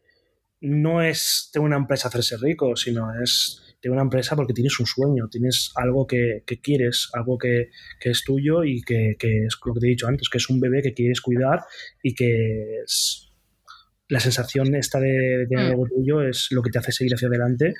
no 0.62 1.02
es 1.02 1.50
tener 1.52 1.66
una 1.66 1.76
empresa 1.76 2.08
hacerse 2.08 2.38
rico, 2.38 2.74
sino 2.74 3.22
es 3.22 3.69
tener 3.80 3.94
una 3.94 4.02
empresa 4.02 4.36
porque 4.36 4.52
tienes 4.52 4.78
un 4.78 4.86
sueño, 4.86 5.28
tienes 5.30 5.72
algo 5.74 6.06
que, 6.06 6.42
quieres, 6.62 7.08
algo 7.14 7.38
que, 7.38 7.70
es 8.00 8.24
tuyo 8.24 8.64
y 8.64 8.82
que, 8.82 9.16
es 9.18 9.58
lo 9.64 9.74
que 9.74 9.80
te 9.80 9.86
he 9.86 9.90
dicho 9.90 10.06
antes, 10.06 10.28
que 10.28 10.38
es 10.38 10.48
un 10.50 10.60
bebé 10.60 10.82
que 10.82 10.92
quieres 10.92 11.20
cuidar 11.20 11.60
y 12.02 12.14
que 12.14 12.82
es 12.84 13.26
la 14.08 14.18
sensación 14.18 14.74
esta 14.74 14.98
de, 14.98 15.46
tener 15.48 15.66
algo 15.70 15.86
tuyo 15.86 16.20
es 16.22 16.48
lo 16.50 16.62
que 16.62 16.70
te 16.70 16.80
hace 16.80 16.90
seguir 16.90 17.14
hacia 17.14 17.28
adelante 17.28 17.74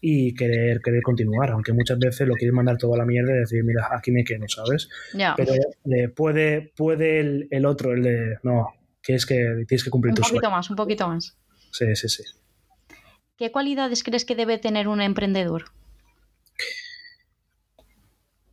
y 0.00 0.34
querer, 0.34 0.80
querer 0.80 1.02
continuar, 1.02 1.50
aunque 1.52 1.72
muchas 1.72 1.98
veces 1.98 2.26
lo 2.26 2.34
quieres 2.34 2.52
mandar 2.52 2.76
todo 2.76 2.94
a 2.94 2.98
la 2.98 3.06
mierda 3.06 3.32
y 3.32 3.38
decir, 3.38 3.62
mira, 3.64 3.88
aquí 3.96 4.10
me 4.10 4.24
quedo, 4.24 4.46
¿sabes? 4.48 4.88
Pero 5.36 5.54
eh, 5.54 6.08
puede, 6.08 6.72
puede 6.76 7.46
el, 7.50 7.66
otro, 7.66 7.92
el 7.92 8.02
de, 8.02 8.36
no, 8.42 8.74
que 9.00 9.14
es 9.14 9.24
que 9.24 9.64
tienes 9.68 9.84
que 9.84 9.90
cumplir 9.90 10.10
un 10.10 10.16
tu 10.16 10.22
sueño. 10.22 10.38
Un 10.38 10.40
poquito 10.40 10.50
más, 10.50 10.70
un 10.70 10.76
poquito 10.76 11.08
más. 11.08 11.38
Sí, 11.70 11.94
sí, 11.94 12.08
sí. 12.08 12.24
¿Qué 13.38 13.52
cualidades 13.52 14.02
crees 14.02 14.24
que 14.24 14.34
debe 14.34 14.58
tener 14.58 14.88
un 14.88 15.00
emprendedor? 15.00 15.66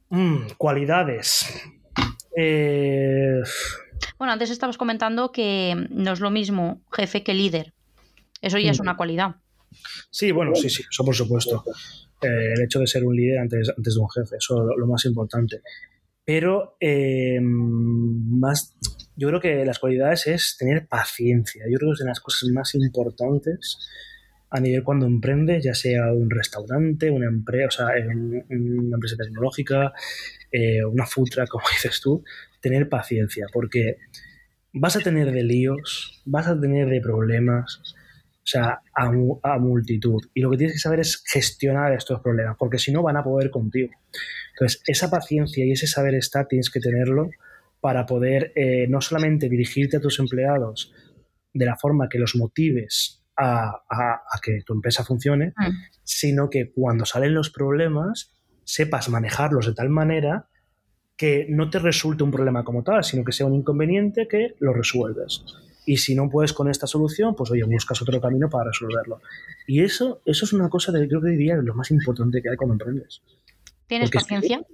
Mm, 0.10 0.49
cualidades. 0.60 1.48
Eh, 2.38 3.41
bueno, 4.20 4.34
antes 4.34 4.52
estabas 4.52 4.78
comentando 4.78 5.32
que 5.32 5.88
no 5.90 6.14
es 6.14 6.20
lo 6.20 6.30
mismo 6.30 6.84
jefe 6.91 7.24
que 7.24 7.34
líder. 7.34 7.74
Eso 8.41 8.60
ya 8.60 8.70
es 8.70 8.80
mm. 8.80 8.84
una 8.84 8.95
cualidad. 8.95 9.38
Sí, 10.12 10.32
bueno, 10.32 10.53
sí, 10.53 10.70
sí, 10.70 10.84
eso 10.88 11.03
por 11.03 11.16
supuesto. 11.16 11.64
Eh, 12.22 12.53
el 12.56 12.62
hecho 12.62 12.80
de 12.80 12.86
ser 12.86 13.03
un 13.06 13.16
líder 13.16 13.40
antes, 13.40 13.74
antes 13.76 13.95
de 13.95 13.99
un 13.99 14.10
jefe, 14.12 14.36
eso 14.38 14.70
es 14.70 14.78
lo, 14.78 14.86
más 14.86 15.03
importante. 15.06 15.62
Pero 16.24 16.78
eh, 16.80 17.40
más, 17.41 18.76
yo 19.16 19.30
creo 19.30 19.41
que 19.41 19.66
las 19.66 19.80
cualidades 19.80 20.28
es 20.28 20.56
tener 20.60 20.88
paciencia. 20.88 21.64
Yo 21.72 21.80
creo 21.80 21.90
que 21.90 21.94
es 21.94 21.99
de 21.99 22.06
las 22.06 22.20
cosas 22.20 22.49
más 22.49 22.76
importantes 22.76 23.80
a 24.56 24.60
nivel 24.61 24.84
cuando 24.84 25.06
emprendes, 25.06 25.65
ya 25.65 25.73
sea 25.73 26.14
un 26.14 26.30
restaurante, 26.30 27.11
una 27.11 27.27
empresa, 27.27 27.68
o 27.68 27.72
sea, 27.72 27.88
una 28.07 28.95
empresa 28.95 29.18
tecnológica, 29.18 29.91
eh, 30.49 30.84
una 30.86 31.06
futra, 31.06 31.45
como 31.52 31.65
dices 31.69 31.99
tú, 32.02 32.23
tener 32.61 32.88
paciencia, 32.88 33.48
porque 33.52 33.98
vas 34.72 34.95
a 34.95 35.02
tener 35.02 35.34
de 35.34 35.44
líos, 35.44 36.22
vas 36.26 36.48
a 36.48 36.60
tener 36.60 36.88
de 36.88 37.02
problemas, 37.02 37.82
o 37.84 38.48
sea, 38.48 38.80
a, 38.94 39.60
multitud. 39.60 40.22
Y 40.34 40.40
lo 40.40 40.52
que 40.52 40.57
tienes 40.57 40.76
que 40.76 40.80
saber 40.80 41.02
es 41.02 41.22
gestionar 41.26 41.91
estos 41.91 42.22
problemas, 42.22 42.56
porque 42.57 42.80
si 42.80 42.94
no 42.94 43.03
van 43.03 43.18
a 43.18 43.23
poder 43.23 43.49
contigo. 43.49 43.91
Entonces, 44.53 44.82
esa 44.88 45.10
paciencia 45.10 45.65
y 45.65 45.72
ese 45.72 45.88
saber 45.88 46.15
estar 46.15 46.48
tienes 46.48 46.69
que 46.69 46.80
tenerlo 46.80 47.30
para 47.82 48.06
poder 48.06 48.53
eh, 48.56 48.88
no 48.88 49.02
solamente 49.02 49.49
dirigirte 49.49 49.98
a 49.98 50.02
tus 50.02 50.19
empleados 50.19 50.94
de 51.53 51.65
la 51.65 51.76
forma 51.76 52.07
que 52.07 52.19
los 52.19 52.36
motives 52.38 53.25
a, 53.38 53.82
que 54.41 54.62
tu 54.66 54.74
empresa 54.74 55.03
funcione, 55.03 55.53
mm. 55.57 55.72
sino 56.03 56.49
que 56.49 56.72
cuando 56.72 57.06
salen 57.06 57.34
los 57.34 57.49
problemas 57.49 58.32
sepas 58.64 59.10
manejarlos 59.10 59.68
de 59.68 59.74
tal 59.74 59.90
manera 59.90 60.48
que 61.18 61.45
no 61.49 61.70
te 61.70 61.80
resulte 61.80 62.24
un 62.24 62.32
problema 62.32 62.64
como 62.64 62.84
tal, 62.84 63.03
sino 63.03 63.24
que 63.24 63.32
sea 63.32 63.45
un 63.45 63.56
inconveniente 63.56 64.28
que 64.28 64.56
lo 64.60 64.74
resuelves. 64.74 65.44
Y 65.86 65.98
si 65.98 66.16
no 66.16 66.30
puedes 66.30 66.52
con 66.52 66.70
esta 66.70 66.88
solución, 66.88 67.36
pues 67.36 67.52
oye, 67.52 67.64
buscas 67.64 68.02
otro 68.02 68.20
camino 68.20 68.49
para 68.49 68.66
resolverlo. 68.66 69.22
Y 69.68 69.82
eso, 69.82 70.22
eso 70.26 70.45
es 70.45 70.53
una 70.53 70.68
cosa 70.68 70.91
que 70.91 71.07
diría 71.30 71.56
lo 71.57 71.76
más 71.76 71.91
importante 71.91 72.41
que 72.41 72.49
hay 72.49 72.56
cuando 72.56 72.74
emprendes. 72.74 73.22
¿Tienes 73.88 74.10
paciencia? 74.10 74.66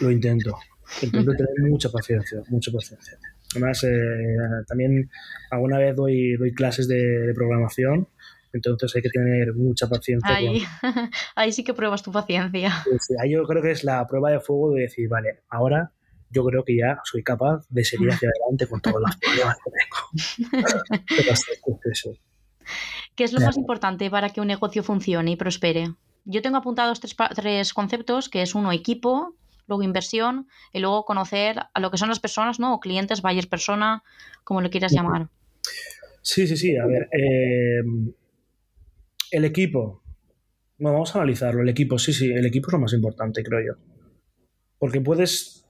lo 0.00 0.10
intento. 0.10 0.56
Intento 1.02 1.32
tener 1.32 1.70
mucha 1.70 1.90
paciencia, 1.90 2.42
mucha 2.48 2.72
paciencia. 2.72 3.18
Además, 3.56 3.82
eh, 3.84 4.36
también 4.68 5.10
alguna 5.50 5.78
vez 5.78 5.96
doy, 5.96 6.36
doy 6.36 6.52
clases 6.52 6.86
de, 6.88 7.32
programación, 7.34 8.06
entonces 8.52 8.94
hay 8.94 9.02
que 9.02 9.08
tener 9.08 9.54
mucha 9.54 9.88
paciencia. 9.88 10.34
Ahí, 10.34 10.62
ahí 11.36 11.52
sí 11.52 11.64
que 11.64 11.72
pruebas 11.72 12.02
tu 12.02 12.12
paciencia. 12.12 12.84
ahí 13.20 13.32
yo 13.32 13.44
creo 13.44 13.62
que 13.62 13.70
es 13.70 13.82
la 13.82 14.06
prueba 14.06 14.30
de 14.30 14.40
fuego 14.40 14.72
de 14.72 14.82
decir, 14.82 15.08
vale, 15.08 15.40
ahora 15.48 15.92
yo 16.30 16.44
creo 16.44 16.64
que 16.64 16.76
ya 16.76 17.00
soy 17.04 17.22
capaz 17.22 17.66
de 17.70 17.84
seguir 17.84 18.10
hacia 18.10 18.28
adelante 18.44 18.66
con 18.66 18.80
todos 18.80 19.00
los 19.00 19.16
problemas 19.16 19.56
que 19.64 19.70
tengo. 20.38 20.66
¿Qué 23.14 23.24
es 23.24 23.32
lo 23.32 23.40
más 23.40 23.56
importante 23.56 24.10
para 24.10 24.28
que 24.28 24.42
un 24.42 24.48
negocio 24.48 24.82
funcione 24.82 25.30
y 25.30 25.36
prospere? 25.36 25.94
Yo 26.26 26.42
tengo 26.42 26.58
apuntados 26.58 27.00
tres, 27.00 27.16
tres 27.34 27.72
conceptos, 27.72 28.28
que 28.28 28.42
es 28.42 28.54
uno, 28.54 28.72
equipo, 28.72 29.34
luego 29.66 29.82
inversión 29.82 30.48
y 30.72 30.80
luego 30.80 31.04
conocer 31.04 31.58
a 31.72 31.80
lo 31.80 31.90
que 31.90 31.98
son 31.98 32.08
las 32.08 32.20
personas, 32.20 32.60
¿no? 32.60 32.74
O 32.74 32.80
clientes, 32.80 33.22
buyer 33.22 33.48
persona, 33.48 34.02
como 34.44 34.60
lo 34.60 34.70
quieras 34.70 34.92
llamar. 34.92 35.28
Sí, 36.22 36.46
sí, 36.46 36.56
sí. 36.56 36.76
A 36.76 36.86
ver, 36.86 37.08
eh, 37.12 37.82
el 39.30 39.44
equipo. 39.44 40.02
Bueno, 40.78 40.94
vamos 40.94 41.14
a 41.14 41.18
analizarlo. 41.18 41.62
El 41.62 41.68
equipo, 41.68 41.98
sí, 41.98 42.12
sí, 42.12 42.30
el 42.30 42.46
equipo 42.46 42.68
es 42.68 42.72
lo 42.72 42.80
más 42.80 42.92
importante, 42.92 43.42
creo 43.42 43.60
yo. 43.60 43.82
Porque 44.78 45.00
puedes, 45.00 45.66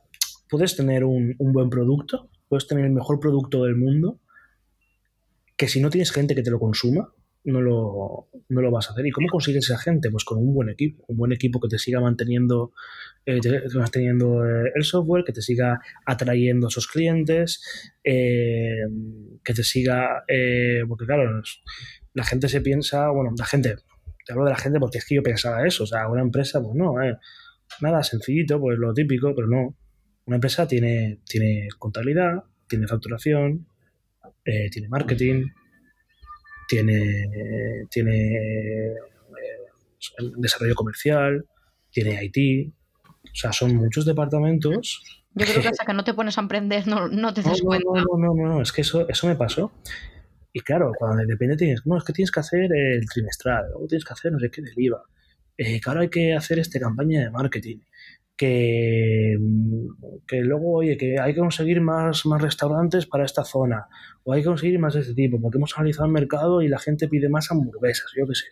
puedes 0.48 0.76
tener 0.76 1.04
un, 1.04 1.34
un 1.38 1.52
buen 1.52 1.70
producto, 1.70 2.28
puedes 2.48 2.66
tener 2.66 2.84
el 2.84 2.92
mejor 2.92 3.20
producto 3.20 3.64
del 3.64 3.76
mundo, 3.76 4.20
que 5.56 5.68
si 5.68 5.80
no 5.80 5.90
tienes 5.90 6.10
gente 6.10 6.34
que 6.34 6.42
te 6.42 6.50
lo 6.50 6.58
consuma, 6.58 7.12
no 7.46 7.62
lo, 7.62 8.28
no 8.48 8.60
lo 8.60 8.70
vas 8.70 8.88
a 8.88 8.92
hacer. 8.92 9.06
¿Y 9.06 9.12
cómo 9.12 9.28
consigues 9.28 9.64
esa 9.64 9.78
gente? 9.78 10.10
Pues 10.10 10.24
con 10.24 10.38
un 10.38 10.52
buen 10.52 10.68
equipo, 10.68 11.04
un 11.06 11.16
buen 11.16 11.32
equipo 11.32 11.60
que 11.60 11.68
te 11.68 11.78
siga 11.78 12.00
manteniendo, 12.00 12.72
eh, 13.24 13.40
manteniendo 13.74 14.44
eh, 14.44 14.72
el 14.74 14.84
software, 14.84 15.24
que 15.24 15.32
te 15.32 15.40
siga 15.42 15.80
atrayendo 16.04 16.66
a 16.66 16.68
esos 16.68 16.88
clientes, 16.88 17.62
eh, 18.02 18.80
que 19.44 19.54
te 19.54 19.62
siga, 19.62 20.24
porque 20.88 21.06
claro, 21.06 21.40
la 22.14 22.24
gente 22.24 22.48
se 22.48 22.60
piensa, 22.60 23.10
bueno, 23.10 23.32
la 23.38 23.46
gente, 23.46 23.76
te 24.24 24.32
hablo 24.32 24.44
de 24.44 24.50
la 24.50 24.58
gente 24.58 24.80
porque 24.80 24.98
es 24.98 25.06
que 25.06 25.14
yo 25.14 25.22
pensaba 25.22 25.64
eso, 25.66 25.84
o 25.84 25.86
sea, 25.86 26.08
una 26.08 26.22
empresa, 26.22 26.60
pues 26.60 26.74
no, 26.74 26.94
nada, 27.80 28.02
sencillito, 28.02 28.58
pues 28.58 28.76
lo 28.76 28.92
típico, 28.92 29.34
pero 29.34 29.46
no. 29.46 29.76
Una 30.26 30.36
empresa 30.36 30.66
tiene, 30.66 31.20
tiene 31.24 31.68
contabilidad, 31.78 32.42
tiene 32.66 32.88
facturación, 32.88 33.68
tiene 34.42 34.88
marketing, 34.88 35.44
tiene, 36.68 37.86
tiene 37.90 38.36
eh, 38.36 38.94
desarrollo 40.36 40.74
comercial, 40.74 41.44
tiene 41.90 42.24
IT, 42.24 42.72
o 43.24 43.34
sea, 43.34 43.52
son 43.52 43.76
muchos 43.76 44.04
departamentos. 44.04 45.02
Yo 45.34 45.44
creo 45.44 45.62
que 45.62 45.68
hasta 45.68 45.84
que 45.84 45.92
no 45.92 46.04
te 46.04 46.14
pones 46.14 46.38
a 46.38 46.40
emprender 46.40 46.86
no, 46.86 47.08
no 47.08 47.34
te 47.34 47.42
das 47.42 47.60
cuenta. 47.60 47.84
No, 47.94 48.18
no, 48.18 48.34
no, 48.34 48.48
no, 48.54 48.62
es 48.62 48.72
que 48.72 48.80
eso, 48.80 49.08
eso 49.08 49.26
me 49.26 49.36
pasó. 49.36 49.72
Y 50.52 50.60
claro, 50.60 50.92
cuando 50.98 51.22
depende 51.26 51.56
tienes, 51.56 51.84
no, 51.84 51.98
es 51.98 52.04
que 52.04 52.14
tienes 52.14 52.30
que 52.30 52.40
hacer 52.40 52.72
el 52.74 53.06
trimestral, 53.12 53.66
luego 53.68 53.86
tienes 53.86 54.06
que 54.06 54.12
hacer 54.14 54.32
no 54.32 54.38
sé 54.38 54.50
qué 54.50 54.62
del 54.62 54.72
IVA, 54.74 55.02
eh, 55.58 55.80
que 55.80 55.90
ahora 55.90 56.00
hay 56.00 56.08
que 56.08 56.34
hacer 56.34 56.58
esta 56.58 56.80
campaña 56.80 57.20
de 57.20 57.30
marketing, 57.30 57.80
que, 58.36 59.36
que 60.26 60.40
luego, 60.40 60.74
oye, 60.74 60.96
que 60.96 61.18
hay 61.18 61.34
que 61.34 61.40
conseguir 61.40 61.80
más, 61.80 62.26
más 62.26 62.42
restaurantes 62.42 63.06
para 63.06 63.24
esta 63.24 63.44
zona, 63.44 63.86
o 64.24 64.32
hay 64.32 64.42
que 64.42 64.48
conseguir 64.48 64.78
más 64.78 64.94
de 64.94 65.00
este 65.00 65.14
tipo, 65.14 65.40
porque 65.40 65.58
hemos 65.58 65.76
analizado 65.76 66.06
el 66.06 66.12
mercado 66.12 66.62
y 66.62 66.68
la 66.68 66.78
gente 66.78 67.08
pide 67.08 67.28
más 67.28 67.50
hamburguesas, 67.50 68.10
yo 68.16 68.26
qué 68.26 68.34
sé. 68.34 68.46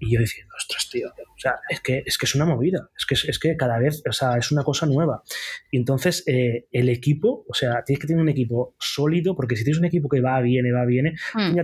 Y 0.00 0.14
yo 0.14 0.18
diciendo, 0.18 0.52
ostras, 0.58 0.88
tío, 0.90 1.10
o 1.10 1.38
sea, 1.38 1.60
es 1.70 1.80
que 1.80 2.02
es, 2.04 2.18
que 2.18 2.26
es 2.26 2.34
una 2.34 2.44
movida, 2.44 2.90
es 2.98 3.06
que, 3.06 3.14
es 3.14 3.38
que 3.38 3.56
cada 3.56 3.78
vez, 3.78 4.02
o 4.08 4.10
sea, 4.10 4.36
es 4.36 4.50
una 4.50 4.64
cosa 4.64 4.84
nueva. 4.84 5.22
Y 5.70 5.76
entonces, 5.76 6.24
eh, 6.26 6.66
el 6.72 6.88
equipo, 6.88 7.44
o 7.48 7.54
sea, 7.54 7.84
tienes 7.84 8.00
que 8.00 8.08
tener 8.08 8.20
un 8.20 8.28
equipo 8.28 8.74
sólido, 8.80 9.36
porque 9.36 9.54
si 9.54 9.62
tienes 9.62 9.78
un 9.78 9.84
equipo 9.84 10.08
que 10.08 10.20
va, 10.20 10.40
viene, 10.40 10.72
va, 10.72 10.84
viene, 10.84 11.14
mm. 11.34 11.56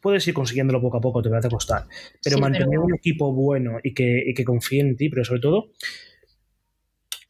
puedes 0.00 0.26
ir 0.26 0.32
consiguiéndolo 0.32 0.80
poco 0.80 0.96
a 0.96 1.00
poco, 1.02 1.20
te 1.20 1.28
va 1.28 1.40
a 1.40 1.48
costar. 1.50 1.84
Pero 2.22 2.38
mantener 2.38 2.78
un 2.78 2.94
equipo 2.94 3.34
bueno 3.34 3.76
y 3.82 3.92
que, 3.92 4.22
y 4.28 4.32
que 4.32 4.44
confíe 4.44 4.80
en 4.80 4.96
ti, 4.96 5.10
pero 5.10 5.22
sobre 5.22 5.40
todo, 5.42 5.68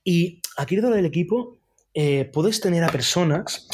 y 0.05 0.43
aquí 0.57 0.77
dentro 0.77 0.95
del 0.95 1.07
equipo 1.07 1.59
eh, 1.95 2.27
puedes 2.33 2.61
tener 2.61 2.85
a 2.85 2.89
personas. 2.89 3.69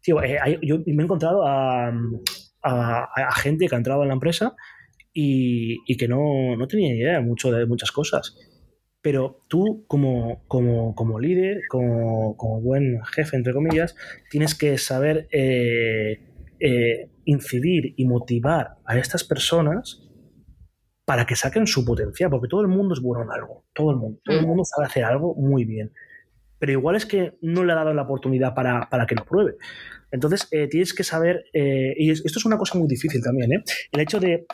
Tío, 0.00 0.22
eh, 0.22 0.58
yo 0.62 0.78
me 0.86 1.02
he 1.02 1.04
encontrado 1.04 1.42
a, 1.44 1.92
gente 3.36 3.68
que 3.68 3.74
ha 3.74 3.78
entrado 3.78 4.02
en 4.02 4.08
la 4.08 4.14
empresa 4.14 4.54
y, 5.12 5.96
que 5.96 6.08
no, 6.08 6.56
no, 6.56 6.66
tenía 6.66 6.94
idea 6.94 7.20
mucho 7.20 7.50
de 7.52 7.66
muchas 7.66 7.92
cosas. 7.92 8.36
Pero 9.02 9.42
tú, 9.48 9.84
como, 9.88 10.44
como, 10.46 11.18
líder, 11.18 11.62
como, 11.68 12.60
buen 12.62 13.02
jefe, 13.04 13.36
entre 13.36 13.52
comillas, 13.52 13.96
tienes 14.30 14.54
que 14.54 14.78
saber 14.78 15.28
eh, 15.32 16.20
incidir 17.24 17.94
y 17.96 18.06
motivar 18.06 18.76
a 18.84 18.96
estas 18.98 19.24
personas 19.24 20.11
para 21.12 21.26
que 21.26 21.36
saquen 21.36 21.66
su 21.66 21.84
potencial, 21.84 22.30
porque 22.30 22.48
todo 22.48 22.62
el 22.62 22.68
mundo 22.68 22.94
es 22.94 23.00
bueno 23.02 23.22
en 23.22 23.30
algo, 23.30 23.66
todo 23.74 23.90
el 23.90 23.98
mundo, 23.98 24.18
todo 24.24 24.38
el 24.38 24.46
mm. 24.46 24.48
mundo 24.48 24.64
sabe 24.64 24.86
hacer 24.86 25.04
algo 25.04 25.34
muy 25.34 25.66
bien, 25.66 25.92
pero 26.58 26.72
igual 26.72 26.96
es 26.96 27.04
que 27.04 27.34
no 27.42 27.64
le 27.64 27.72
ha 27.72 27.74
dado 27.74 27.92
la 27.92 28.04
oportunidad 28.04 28.54
para, 28.54 28.88
que 29.06 29.14
lo 29.14 29.26
pruebe. 29.26 29.56
Entonces, 30.10 30.48
eh, 30.52 30.68
tienes 30.68 30.94
que 30.94 31.04
saber, 31.04 31.44
eh, 31.52 31.92
y 31.98 32.12
esto 32.12 32.38
es 32.38 32.46
una 32.46 32.56
cosa 32.56 32.78
muy 32.78 32.88
difícil 32.88 33.22
también, 33.22 33.52
¿eh? 33.52 33.62
el 33.92 34.00
hecho 34.00 34.20
de, 34.20 34.46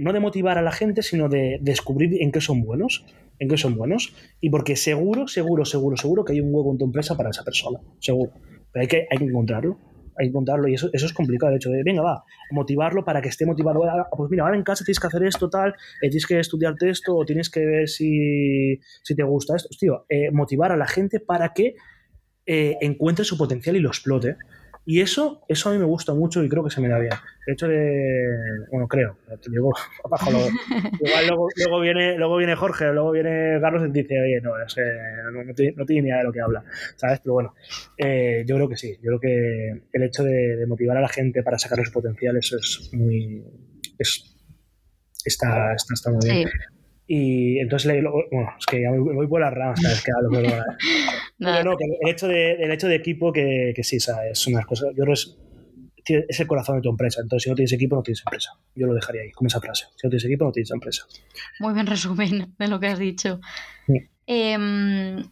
no 0.00 0.14
de 0.14 0.20
motivar 0.20 0.56
a 0.56 0.62
la 0.62 0.72
gente, 0.72 1.02
sino 1.02 1.28
de, 1.28 1.58
descubrir 1.60 2.22
en 2.22 2.32
qué 2.32 2.40
son 2.40 2.62
buenos, 2.62 3.04
en 3.38 3.50
qué 3.50 3.58
son 3.58 3.76
buenos, 3.76 4.14
y 4.40 4.48
porque 4.48 4.74
seguro, 4.74 5.28
seguro, 5.28 5.66
seguro, 5.66 5.98
seguro 5.98 6.24
que 6.24 6.32
hay 6.32 6.40
un 6.40 6.48
hueco 6.50 6.72
en 6.72 6.78
tu 6.78 6.86
empresa 6.86 7.14
para 7.14 7.28
esa 7.28 7.44
persona, 7.44 7.78
seguro, 8.00 8.32
pero 8.72 8.80
hay 8.80 8.88
que, 8.88 9.06
hay 9.10 9.18
que 9.18 9.24
encontrarlo 9.24 9.91
contarlo 10.32 10.68
y 10.68 10.74
eso, 10.74 10.90
eso 10.92 11.06
es 11.06 11.12
complicado, 11.12 11.50
el 11.50 11.56
hecho 11.56 11.70
de, 11.70 11.82
venga, 11.82 12.02
va, 12.02 12.24
motivarlo 12.50 13.04
para 13.04 13.20
que 13.20 13.28
esté 13.28 13.46
motivado. 13.46 13.84
Ah, 13.84 14.08
pues 14.16 14.30
mira, 14.30 14.44
ahora 14.44 14.56
en 14.56 14.62
casa 14.62 14.84
tienes 14.84 15.00
que 15.00 15.06
hacer 15.06 15.24
esto, 15.24 15.48
tal, 15.48 15.70
eh, 16.00 16.08
tienes 16.08 16.26
que 16.26 16.38
estudiarte 16.38 16.90
esto 16.90 17.16
o 17.16 17.24
tienes 17.24 17.50
que 17.50 17.64
ver 17.64 17.88
si, 17.88 18.78
si 19.02 19.14
te 19.14 19.22
gusta 19.22 19.56
esto. 19.56 19.68
Tío, 19.78 20.06
eh, 20.08 20.30
motivar 20.30 20.72
a 20.72 20.76
la 20.76 20.86
gente 20.86 21.20
para 21.20 21.52
que 21.52 21.74
eh, 22.46 22.76
encuentre 22.80 23.24
su 23.24 23.38
potencial 23.38 23.76
y 23.76 23.80
lo 23.80 23.88
explote. 23.88 24.36
Y 24.84 25.00
eso, 25.00 25.42
eso 25.48 25.68
a 25.68 25.72
mí 25.72 25.78
me 25.78 25.84
gusta 25.84 26.12
mucho 26.14 26.42
y 26.42 26.48
creo 26.48 26.64
que 26.64 26.70
se 26.70 26.80
me 26.80 26.88
da 26.88 26.98
bien. 26.98 27.12
El 27.44 27.54
hecho 27.54 27.66
de, 27.66 28.66
bueno, 28.70 28.86
creo, 28.86 29.18
te 29.40 29.50
digo, 29.50 29.72
abajo, 30.04 30.30
luego, 30.30 30.48
igual 31.00 31.26
luego, 31.26 31.48
luego, 31.56 31.80
viene, 31.80 32.16
luego 32.16 32.36
viene 32.36 32.54
Jorge, 32.54 32.92
luego 32.92 33.10
viene 33.10 33.58
Carlos 33.60 33.82
y 33.88 33.90
dice, 33.90 34.20
oye, 34.20 34.40
no, 34.40 34.60
es 34.62 34.74
que 34.74 34.82
no, 35.74 35.84
tiene, 35.84 36.02
ni 36.02 36.08
idea 36.08 36.18
de 36.18 36.24
lo 36.24 36.32
que 36.32 36.40
habla, 36.40 36.64
¿sabes? 36.96 37.18
Pero 37.20 37.34
bueno, 37.34 37.54
eh, 37.98 38.44
yo 38.46 38.54
creo 38.56 38.68
que 38.68 38.76
sí, 38.76 38.96
yo 39.02 39.18
creo 39.18 39.20
que 39.20 39.82
el 39.92 40.02
hecho 40.04 40.22
de, 40.22 40.64
motivar 40.68 40.96
a 40.96 41.00
la 41.00 41.08
gente 41.08 41.42
para 41.42 41.58
sacar 41.58 41.84
su 41.84 41.92
potencial, 41.92 42.36
eso 42.36 42.56
es 42.56 42.90
muy, 42.92 43.42
es, 43.98 44.36
está, 45.24 45.74
está, 45.74 45.94
está 45.94 46.10
muy 46.10 46.30
bien. 46.30 46.48
Y 47.08 47.58
entonces, 47.58 47.92
bueno, 48.30 48.54
es 48.58 48.66
que 48.66 48.82
ya 48.82 48.90
voy, 48.90 49.26
por 49.26 49.40
las 49.40 49.52
ramas 49.52 49.82
vez 49.82 50.02
que 50.02 50.12
pero, 50.30 50.48
no, 51.38 51.64
no, 51.64 51.72
el 51.72 52.10
hecho 52.10 52.28
de, 52.28 52.52
el 52.52 52.70
hecho 52.70 52.86
de 52.86 52.94
equipo 52.94 53.32
que, 53.32 53.72
que 53.74 53.82
sí, 53.82 53.96
es 53.96 54.46
una 54.46 54.62
cosa, 54.62 54.86
yo 54.94 55.02
creo 55.02 55.12
es, 55.12 55.36
es 56.06 56.40
el 56.40 56.46
corazón 56.46 56.76
de 56.76 56.82
tu 56.82 56.90
empresa. 56.90 57.20
Entonces, 57.20 57.44
si 57.44 57.50
no 57.50 57.56
tienes 57.56 57.72
equipo, 57.72 57.96
no 57.96 58.02
tienes 58.02 58.22
empresa. 58.24 58.52
Yo 58.74 58.86
lo 58.86 58.94
dejaría 58.94 59.22
ahí, 59.22 59.32
como 59.32 59.48
esa 59.48 59.60
frase. 59.60 59.86
Si 59.96 60.06
no 60.06 60.10
tienes 60.10 60.24
equipo, 60.24 60.44
no 60.44 60.52
tienes 60.52 60.70
empresa. 60.70 61.06
Muy 61.60 61.74
bien 61.74 61.86
resumen 61.86 62.54
de 62.58 62.68
lo 62.68 62.80
que 62.80 62.88
has 62.88 62.98
dicho. 62.98 63.40
Em, 64.26 65.24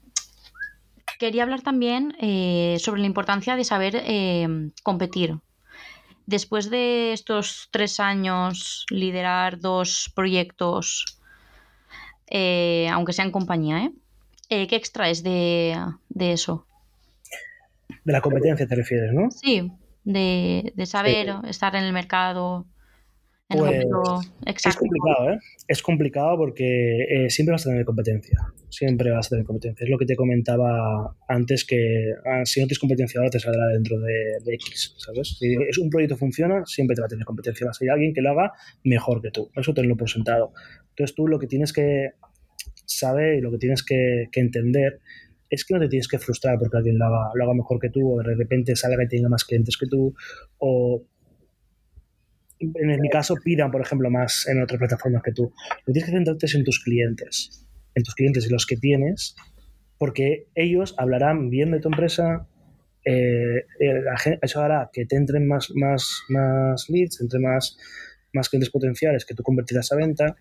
quería 1.19 1.43
hablar 1.43 1.63
también 1.63 2.17
eh, 2.21 2.77
sobre 2.81 3.01
la 3.01 3.07
importancia 3.07 3.57
de 3.57 3.65
saber 3.65 4.03
em, 4.05 4.71
competir. 4.83 5.39
Después 6.27 6.71
de 6.71 7.13
estos 7.13 7.69
tres 7.73 7.99
años, 7.99 8.87
liderar 8.91 9.59
dos 9.59 10.13
proyectos 10.15 11.19
eh, 12.31 12.89
aunque 12.93 13.13
sea 13.13 13.25
en 13.25 13.33
compañía. 13.33 13.91
¿eh? 14.49 14.67
qué 14.69 14.77
extraes 14.77 15.23
de, 15.23 15.77
eso? 16.17 16.65
De 18.05 18.13
la 18.13 18.21
competencia 18.21 18.67
te 18.67 18.75
refieres, 18.75 19.13
¿no? 19.13 19.31
Sí, 19.31 19.71
de, 20.05 20.73
saber 20.85 21.35
estar 21.49 21.75
en 21.77 21.85
el 21.85 21.93
mercado. 21.93 22.67
En 23.49 23.59
pues, 23.59 23.75
es 24.45 24.77
complicado, 24.77 25.31
¿eh? 25.33 25.39
Es 25.67 25.83
complicado 25.83 26.37
porque 26.37 27.03
eh, 27.09 27.31
siempre 27.31 27.53
vas 27.53 27.67
a 27.67 27.71
tener 27.71 27.85
competencia. 27.85 28.39
Siempre 28.69 29.11
vas 29.11 29.27
a 29.27 29.31
tener 29.31 29.45
competencia. 29.45 29.85
Es 29.85 29.91
lo 29.91 29.99
que 29.99 30.07
te 30.07 30.15
comentaba 30.15 31.17
antes 31.29 31.65
que 31.65 32.13
ah, 32.25 32.45
si 32.45 32.61
no 32.61 32.67
tienes 32.67 32.79
competencia 32.79 33.19
ahora 33.19 33.31
te 33.31 33.41
saldrá 33.41 33.67
dentro 33.67 33.99
de, 33.99 34.39
X, 34.55 34.95
¿sabes? 34.99 35.37
Si 35.37 35.57
es 35.69 35.79
un 35.79 35.91
proyecto 35.91 36.17
funciona, 36.17 36.65
siempre 36.65 36.95
te 36.95 37.03
va 37.03 37.07
a 37.07 37.09
tener 37.09 37.25
competencia. 37.25 37.65
Va 37.67 37.71
a 37.71 37.75
ser 37.75 37.91
alguien 37.91 38.15
que 38.15 38.23
lo 38.23 38.31
haga 38.31 38.53
mejor 38.85 39.21
que 39.21 39.33
tú. 39.33 39.51
Eso 39.57 39.75
tenlo 39.75 39.97
por 39.97 40.09
sentado. 40.09 40.53
Entonces 40.91 41.17
tú 41.17 41.27
lo 41.27 41.41
que 41.41 41.49
tienes 41.49 41.73
que 41.73 42.11
sabe 42.91 43.39
y 43.39 43.41
lo 43.41 43.51
que 43.51 43.59
tienes 43.59 43.83
que, 43.83 44.29
entender 44.33 45.01
es 45.51 45.65
que 45.65 45.75
no 45.75 45.81
te 45.81 45.89
tienes 45.89 46.09
que 46.09 46.19
frustrar 46.19 46.59
porque 46.59 46.77
alguien 46.77 46.99
lo 46.99 47.07
haga, 47.07 47.31
lo 47.35 47.45
haga 47.45 47.55
mejor 47.55 47.81
que 47.81 47.91
tú 47.91 48.15
o 48.15 48.23
de 48.23 48.35
repente 48.35 48.77
salga 48.77 49.05
y 49.05 49.09
tenga 49.09 49.29
más 49.29 49.45
clientes 49.45 49.77
que 49.77 49.87
tú 49.87 50.15
o 50.59 51.05
en 52.61 53.01
mi 53.01 53.09
caso 53.09 53.35
pidan, 53.43 53.71
por 53.71 53.81
ejemplo, 53.81 54.11
más 54.11 54.47
en 54.47 54.63
otras 54.63 54.79
plataformas 54.79 55.23
que 55.23 55.33
tú. 55.33 55.53
Lo 55.87 55.93
tienes 55.93 56.05
que 56.05 56.17
centrarte 56.17 56.47
en 56.55 56.65
tus 56.65 56.79
clientes, 56.81 57.67
en 57.95 58.03
tus 58.03 58.15
clientes 58.15 58.47
y 58.47 58.51
los 58.51 58.67
que 58.67 58.77
tienes, 58.77 59.35
porque 59.99 60.47
ellos 60.55 60.95
hablarán 60.99 61.49
bien 61.49 61.71
de 61.71 61.81
tu 61.81 61.89
empresa, 61.89 62.47
eh, 63.05 63.65
eso 64.43 64.61
hará 64.61 64.91
que 64.93 65.07
te 65.07 65.17
entren 65.17 65.49
más, 65.49 65.71
más, 65.75 66.23
más 66.29 66.91
leads, 66.91 67.23
entre 67.23 67.41
más, 67.41 67.79
más 68.35 68.51
clientes 68.51 68.71
potenciales 68.71 69.25
que 69.25 69.35
tú 69.35 69.43
convertirás 69.43 69.91
a 69.93 69.97
venta. 69.97 70.37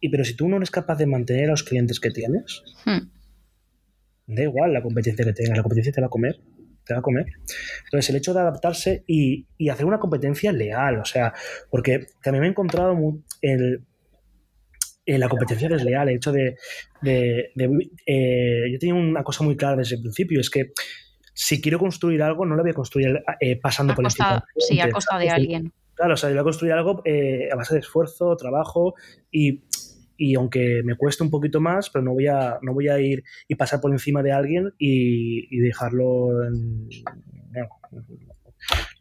Y 0.00 0.10
pero 0.10 0.24
si 0.24 0.36
tú 0.36 0.48
no 0.48 0.58
eres 0.58 0.70
capaz 0.70 0.96
de 0.96 1.06
mantener 1.06 1.46
a 1.46 1.52
los 1.52 1.64
clientes 1.64 1.98
que 1.98 2.10
tienes, 2.10 2.62
hmm. 2.84 3.15
Da 4.26 4.42
igual 4.42 4.72
la 4.72 4.82
competencia 4.82 5.24
que 5.24 5.32
tengas, 5.32 5.56
la 5.56 5.62
competencia 5.62 5.92
te 5.92 6.00
va 6.00 6.08
a 6.08 6.10
comer 6.10 6.40
te 6.86 6.94
va 6.94 7.00
a 7.00 7.02
comer. 7.02 7.26
Entonces, 7.84 8.10
el 8.10 8.16
hecho 8.16 8.32
de 8.32 8.40
adaptarse 8.40 9.04
y, 9.06 9.46
hacer 9.68 9.84
una 9.84 9.98
competencia 9.98 10.52
leal, 10.52 11.00
o 11.00 11.04
sea, 11.04 11.34
porque 11.68 12.06
también 12.22 12.42
me 12.42 12.46
he 12.46 12.50
encontrado 12.50 12.96
el, 13.42 13.84
en 15.04 15.20
la 15.20 15.28
competencia 15.28 15.68
desleal, 15.68 16.08
el 16.08 16.16
hecho 16.16 16.32
de... 16.32 16.56
Eh, 17.04 18.70
yo 18.72 18.78
tenía 18.78 18.94
una 18.94 19.22
cosa 19.24 19.44
muy 19.44 19.56
clara 19.56 19.76
desde 19.76 19.96
el 19.96 20.02
principio, 20.02 20.40
es 20.40 20.48
que 20.48 20.72
si 21.34 21.60
quiero 21.60 21.78
construir 21.78 22.22
algo, 22.22 22.46
no 22.46 22.56
lo 22.56 22.62
voy 22.62 22.70
a 22.70 22.74
construir 22.74 23.22
eh, 23.40 23.56
pasando 23.60 23.94
por 23.94 24.04
costa, 24.04 24.44
Sí, 24.56 24.80
a 24.80 24.88
costa 24.90 25.18
de 25.18 25.28
alguien. 25.28 25.72
Claro, 25.94 26.14
o 26.14 26.16
sea, 26.16 26.28
yo 26.28 26.34
voy 26.34 26.40
a 26.40 26.44
construir 26.44 26.72
algo 26.74 27.02
eh, 27.04 27.48
a 27.50 27.56
base 27.56 27.74
de 27.74 27.80
esfuerzo, 27.80 28.36
trabajo 28.36 28.94
y 29.30 29.65
y 30.16 30.34
aunque 30.34 30.82
me 30.84 30.96
cueste 30.96 31.22
un 31.22 31.30
poquito 31.30 31.60
más, 31.60 31.90
pero 31.90 32.04
no 32.04 32.12
voy 32.12 32.26
a, 32.26 32.58
no 32.62 32.72
voy 32.72 32.88
a 32.88 32.98
ir 33.00 33.24
y 33.48 33.54
pasar 33.54 33.80
por 33.80 33.92
encima 33.92 34.22
de 34.22 34.32
alguien 34.32 34.72
y, 34.78 35.58
dejarlo 35.58 36.44
en, 36.44 36.88
no, 37.52 37.68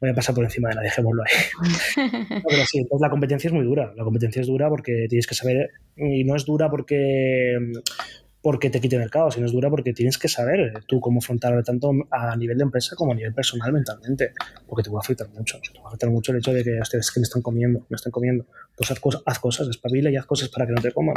voy 0.02 0.10
a 0.10 0.14
pasar 0.14 0.36
por 0.36 0.44
encima 0.44 0.70
de 0.70 0.76
nadie, 0.76 0.90
dejémoslo 0.90 1.24
ahí. 1.24 2.40
pero 2.48 2.66
sí, 2.66 2.80
entonces 2.80 3.02
la 3.02 3.10
competencia 3.10 3.48
es 3.48 3.54
muy 3.54 3.66
dura. 3.66 3.94
La 3.96 4.04
competencia 4.04 4.42
es 4.42 4.48
dura 4.48 4.70
porque 4.70 5.08
tienes 5.10 5.28
que 5.28 5.36
saber, 5.36 5.70
y 5.96 6.24
no 6.24 6.36
es 6.36 6.46
dura 6.46 6.70
porque 6.70 7.58
porque 8.46 8.70
te 8.70 8.80
quite 8.80 9.00
mercado, 9.00 9.32
sino 9.32 9.48
es 9.48 9.52
dura 9.52 9.72
porque 9.72 9.92
tienes 9.92 10.20
que 10.20 10.28
saber 10.28 10.60
eh, 10.60 10.74
tú 10.86 11.00
cómo 11.00 11.18
afrontarlo 11.18 11.64
tanto 11.64 11.92
a 12.12 12.36
nivel 12.36 12.60
de 12.60 12.66
empresa 12.66 12.96
como 12.96 13.12
a 13.12 13.16
nivel 13.16 13.34
personal 13.34 13.74
mentalmente, 13.74 14.34
porque 14.68 14.84
te 14.84 14.92
va 14.92 15.00
a 15.00 15.02
afectar 15.02 15.28
mucho. 15.30 15.58
Te 15.60 15.80
va 15.80 15.86
a 15.86 15.88
afectar 15.88 16.12
mucho 16.12 16.32
el 16.32 16.38
hecho 16.38 16.54
de 16.54 16.64
que, 16.64 16.78
es 16.78 17.12
que 17.12 17.20
me 17.20 17.24
están 17.24 17.42
comiendo, 17.42 17.88
me 17.90 17.96
están 17.96 18.12
comiendo. 18.12 18.46
Pues 18.78 18.92
haz, 18.92 19.00
cosas, 19.00 19.24
haz 19.26 19.40
cosas, 19.40 19.66
despabila 19.66 20.12
y 20.12 20.18
haz 20.18 20.28
cosas 20.28 20.50
para 20.50 20.68
que 20.68 20.74
no 20.74 20.80
te 20.84 20.92
coman. 20.92 21.16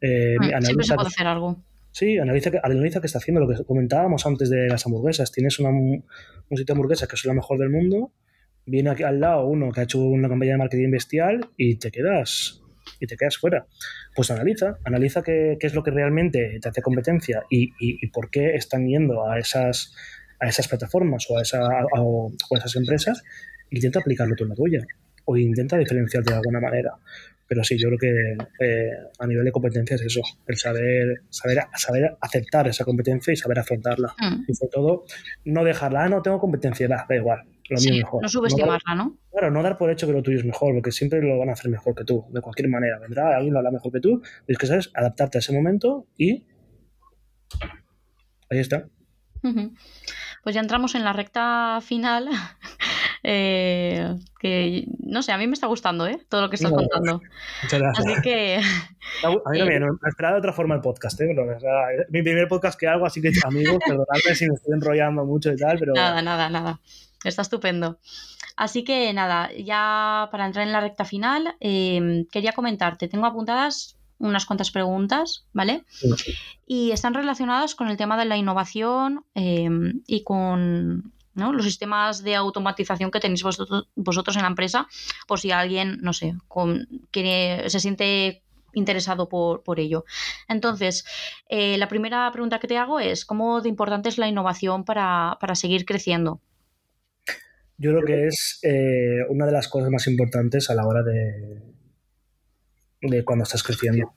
Eh, 0.00 0.34
ah, 0.40 0.56
analiza 0.56 0.82
se 0.82 0.94
puede 0.96 1.06
hacer 1.06 1.28
algo. 1.28 1.62
Sí, 1.92 2.18
analiza, 2.18 2.50
analiza 2.60 3.00
qué 3.00 3.06
está 3.06 3.18
haciendo, 3.18 3.40
lo 3.40 3.46
que 3.46 3.62
comentábamos 3.62 4.26
antes 4.26 4.50
de 4.50 4.66
las 4.66 4.84
hamburguesas. 4.84 5.30
Tienes 5.30 5.60
una, 5.60 5.70
un 5.70 6.02
sitio 6.50 6.64
de 6.64 6.72
hamburguesas 6.72 7.06
que 7.06 7.14
es 7.14 7.24
la 7.24 7.34
mejor 7.34 7.60
del 7.60 7.70
mundo, 7.70 8.10
viene 8.66 8.90
aquí 8.90 9.04
al 9.04 9.20
lado 9.20 9.46
uno 9.46 9.70
que 9.70 9.82
ha 9.82 9.84
hecho 9.84 10.00
una 10.00 10.28
campaña 10.28 10.54
de 10.54 10.58
marketing 10.58 10.90
bestial 10.90 11.50
y 11.56 11.76
te 11.76 11.92
quedas 11.92 12.62
y 13.00 13.06
te 13.06 13.16
quedas 13.16 13.36
fuera. 13.36 13.66
Pues 14.14 14.30
analiza, 14.30 14.78
analiza 14.84 15.22
qué, 15.22 15.56
qué 15.58 15.66
es 15.66 15.74
lo 15.74 15.82
que 15.82 15.90
realmente 15.90 16.58
te 16.60 16.68
hace 16.68 16.82
competencia 16.82 17.44
y, 17.50 17.72
y, 17.78 18.06
por 18.08 18.30
qué 18.30 18.54
están 18.54 18.86
yendo 18.86 19.28
a 19.28 19.38
esas, 19.38 19.94
a 20.40 20.48
esas 20.48 20.68
plataformas 20.68 21.26
o 21.30 21.38
a, 21.38 21.42
esa, 21.42 21.60
o 21.96 22.32
a 22.54 22.58
esas 22.58 22.76
empresas 22.76 23.22
e 23.70 23.76
intenta 23.76 24.00
aplicarlo 24.00 24.34
tú 24.36 24.44
en 24.44 24.50
la 24.50 24.56
tuya 24.56 24.86
o 25.24 25.36
intenta 25.36 25.76
diferenciarte 25.76 26.30
de 26.30 26.36
alguna 26.36 26.60
manera. 26.60 26.92
Pero 27.46 27.64
sí, 27.64 27.78
yo 27.78 27.88
creo 27.88 27.98
que 27.98 28.64
eh, 28.64 28.90
a 29.18 29.26
nivel 29.26 29.44
de 29.44 29.52
competencia 29.52 29.96
es 29.96 30.02
eso, 30.02 30.20
el 30.46 30.56
saber, 30.56 31.22
saber, 31.30 31.58
saber 31.76 32.16
aceptar 32.20 32.68
esa 32.68 32.84
competencia 32.84 33.32
y 33.32 33.36
saber 33.36 33.58
afrontarla. 33.58 34.14
Mm. 34.18 34.44
Y 34.46 34.54
sobre 34.54 34.70
todo, 34.70 35.04
no 35.46 35.64
dejarla, 35.64 36.04
ah, 36.04 36.08
no 36.10 36.20
tengo 36.20 36.38
competencia, 36.38 36.88
da, 36.88 37.06
da 37.08 37.16
igual, 37.16 37.42
lo 37.68 37.80
mío 37.80 37.94
mejor. 37.96 38.22
No 38.22 38.28
subestimarla, 38.28 38.94
¿no? 38.94 39.18
Claro, 39.30 39.50
no 39.50 39.62
dar 39.62 39.78
por 39.78 39.90
hecho 39.90 40.06
que 40.06 40.12
lo 40.12 40.22
tuyo 40.22 40.38
es 40.38 40.44
mejor, 40.44 40.74
porque 40.74 40.92
siempre 40.92 41.22
lo 41.22 41.38
van 41.38 41.50
a 41.50 41.52
hacer 41.52 41.70
mejor 41.70 41.94
que 41.94 42.04
tú, 42.04 42.26
de 42.30 42.40
cualquier 42.40 42.68
manera. 42.68 42.98
Vendrá 42.98 43.36
alguien 43.36 43.54
lo 43.54 43.60
hará 43.60 43.70
mejor 43.70 43.92
que 43.92 44.00
tú, 44.00 44.22
y 44.46 44.52
es 44.52 44.58
que 44.58 44.66
sabes 44.66 44.90
adaptarte 44.94 45.38
a 45.38 45.40
ese 45.40 45.52
momento 45.52 46.06
y 46.16 46.46
ahí 48.50 48.58
está. 48.58 48.88
Pues 50.42 50.54
ya 50.54 50.60
entramos 50.60 50.94
en 50.94 51.04
la 51.04 51.12
recta 51.12 51.80
final 51.80 52.28
Eh, 53.22 54.16
que 54.38 54.86
no 55.00 55.22
sé, 55.22 55.32
a 55.32 55.38
mí 55.38 55.46
me 55.46 55.54
está 55.54 55.66
gustando 55.66 56.06
¿eh? 56.06 56.20
todo 56.28 56.42
lo 56.42 56.50
que 56.50 56.56
estás 56.56 56.72
contando. 56.72 57.20
Muchas 57.62 57.80
gracias. 57.80 58.06
Así 58.06 58.22
que. 58.22 58.60
A 59.24 59.30
mí 59.30 59.58
también, 59.58 59.82
me 59.82 60.08
esperado 60.08 60.34
de 60.34 60.40
otra 60.40 60.52
forma 60.52 60.74
el 60.74 60.80
podcast. 60.80 61.20
¿eh? 61.20 61.34
mi 62.10 62.22
primer 62.22 62.48
podcast 62.48 62.78
que 62.78 62.86
hago, 62.86 63.06
así 63.06 63.20
que 63.20 63.32
amigos, 63.44 63.78
perdonadme 63.86 64.34
si 64.34 64.48
me 64.48 64.54
estoy 64.54 64.74
enrollando 64.74 65.24
mucho 65.24 65.52
y 65.52 65.56
tal, 65.56 65.78
pero. 65.78 65.92
Nada, 65.94 66.22
nada, 66.22 66.48
nada. 66.48 66.80
Está 67.24 67.42
estupendo. 67.42 67.98
Así 68.56 68.82
que 68.82 69.12
nada, 69.12 69.50
ya 69.56 70.28
para 70.32 70.44
entrar 70.46 70.66
en 70.66 70.72
la 70.72 70.80
recta 70.80 71.04
final, 71.04 71.54
em, 71.60 72.26
quería 72.26 72.52
comentarte, 72.52 73.06
tengo 73.06 73.26
apuntadas 73.26 73.96
unas 74.18 74.46
cuantas 74.46 74.72
preguntas, 74.72 75.46
¿vale? 75.52 75.84
Y 76.66 76.90
están 76.90 77.14
relacionadas 77.14 77.76
con 77.76 77.88
el 77.88 77.96
tema 77.96 78.16
de 78.16 78.24
la 78.24 78.36
innovación 78.36 79.24
em, 79.34 80.02
y 80.08 80.24
con 80.24 81.12
los 81.38 81.64
sistemas 81.64 82.22
de 82.22 82.34
automatización 82.34 83.10
que 83.10 83.20
tenéis 83.20 83.42
vosotros, 83.42 84.36
en 84.36 84.42
la 84.42 84.48
empresa, 84.48 84.86
por 85.26 85.38
si 85.38 85.50
alguien, 85.50 85.98
no 86.02 86.12
sé, 86.12 86.34
se 87.12 87.80
siente 87.80 88.42
interesado 88.74 89.28
por, 89.28 89.80
ello. 89.80 90.04
Entonces, 90.48 91.04
eh, 91.48 91.78
la 91.78 91.88
primera 91.88 92.30
pregunta 92.32 92.58
que 92.58 92.68
te 92.68 92.76
hago 92.76 93.00
es, 93.00 93.24
¿cómo 93.24 93.60
de 93.60 93.68
importante 93.68 94.08
es 94.08 94.18
la 94.18 94.28
innovación 94.28 94.84
para, 94.84 95.38
seguir 95.54 95.84
creciendo? 95.84 96.40
Yo 97.76 97.92
creo 97.92 98.04
que 98.04 98.26
es 98.26 98.58
eh, 98.62 99.24
una 99.28 99.46
de 99.46 99.52
las 99.52 99.68
cosas 99.68 99.90
más 99.90 100.06
importantes 100.08 100.68
a 100.68 100.74
la 100.74 100.86
hora 100.86 101.02
de, 101.02 101.62
de 103.02 103.24
cuando 103.24 103.44
estás 103.44 103.62
creciendo. 103.62 104.14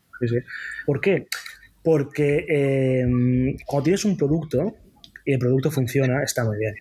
¿Por 0.86 1.00
qué? 1.00 1.28
Porque 1.84 2.46
eh, 2.50 3.56
cuando 3.66 3.84
tienes 3.84 4.06
un 4.06 4.18
producto 4.18 4.76
y 5.26 5.34
el 5.34 5.40
producto 5.40 5.72
funciona, 5.72 6.24
está 6.24 6.44
muy 6.44 6.58
bien 6.58 6.74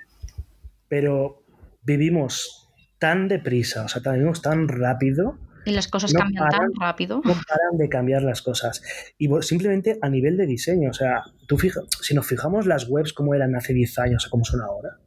pero 0.90 1.44
vivimos 1.82 2.68
tan 2.98 3.28
deprisa, 3.28 3.84
o 3.84 3.88
sea, 3.88 4.02
vivimos 4.12 4.42
tan 4.42 4.68
rápido. 4.68 5.38
Y 5.64 5.70
las 5.70 5.88
cosas 5.88 6.12
cambian 6.12 6.48
tan 6.48 6.70
rápido. 6.78 7.22
No 7.24 7.32
paran 7.32 7.78
de 7.78 7.88
cambiar 7.88 8.22
las 8.22 8.42
cosas. 8.42 8.82
Y 9.16 9.28
simplemente 9.42 9.98
a 10.02 10.08
nivel 10.08 10.36
de 10.36 10.46
diseño, 10.46 10.90
o 10.90 10.92
sea, 10.92 11.22
tú 11.46 11.56
fija, 11.58 11.80
si 12.02 12.14
nos 12.14 12.26
fijamos 12.26 12.66
las 12.66 12.88
webs 12.88 13.12
como 13.12 13.34
eran 13.34 13.54
hace 13.54 13.72
10 13.72 13.98
años 14.00 14.26
o 14.26 14.30
como 14.30 14.44
son 14.44 14.62
ahora, 14.62 14.98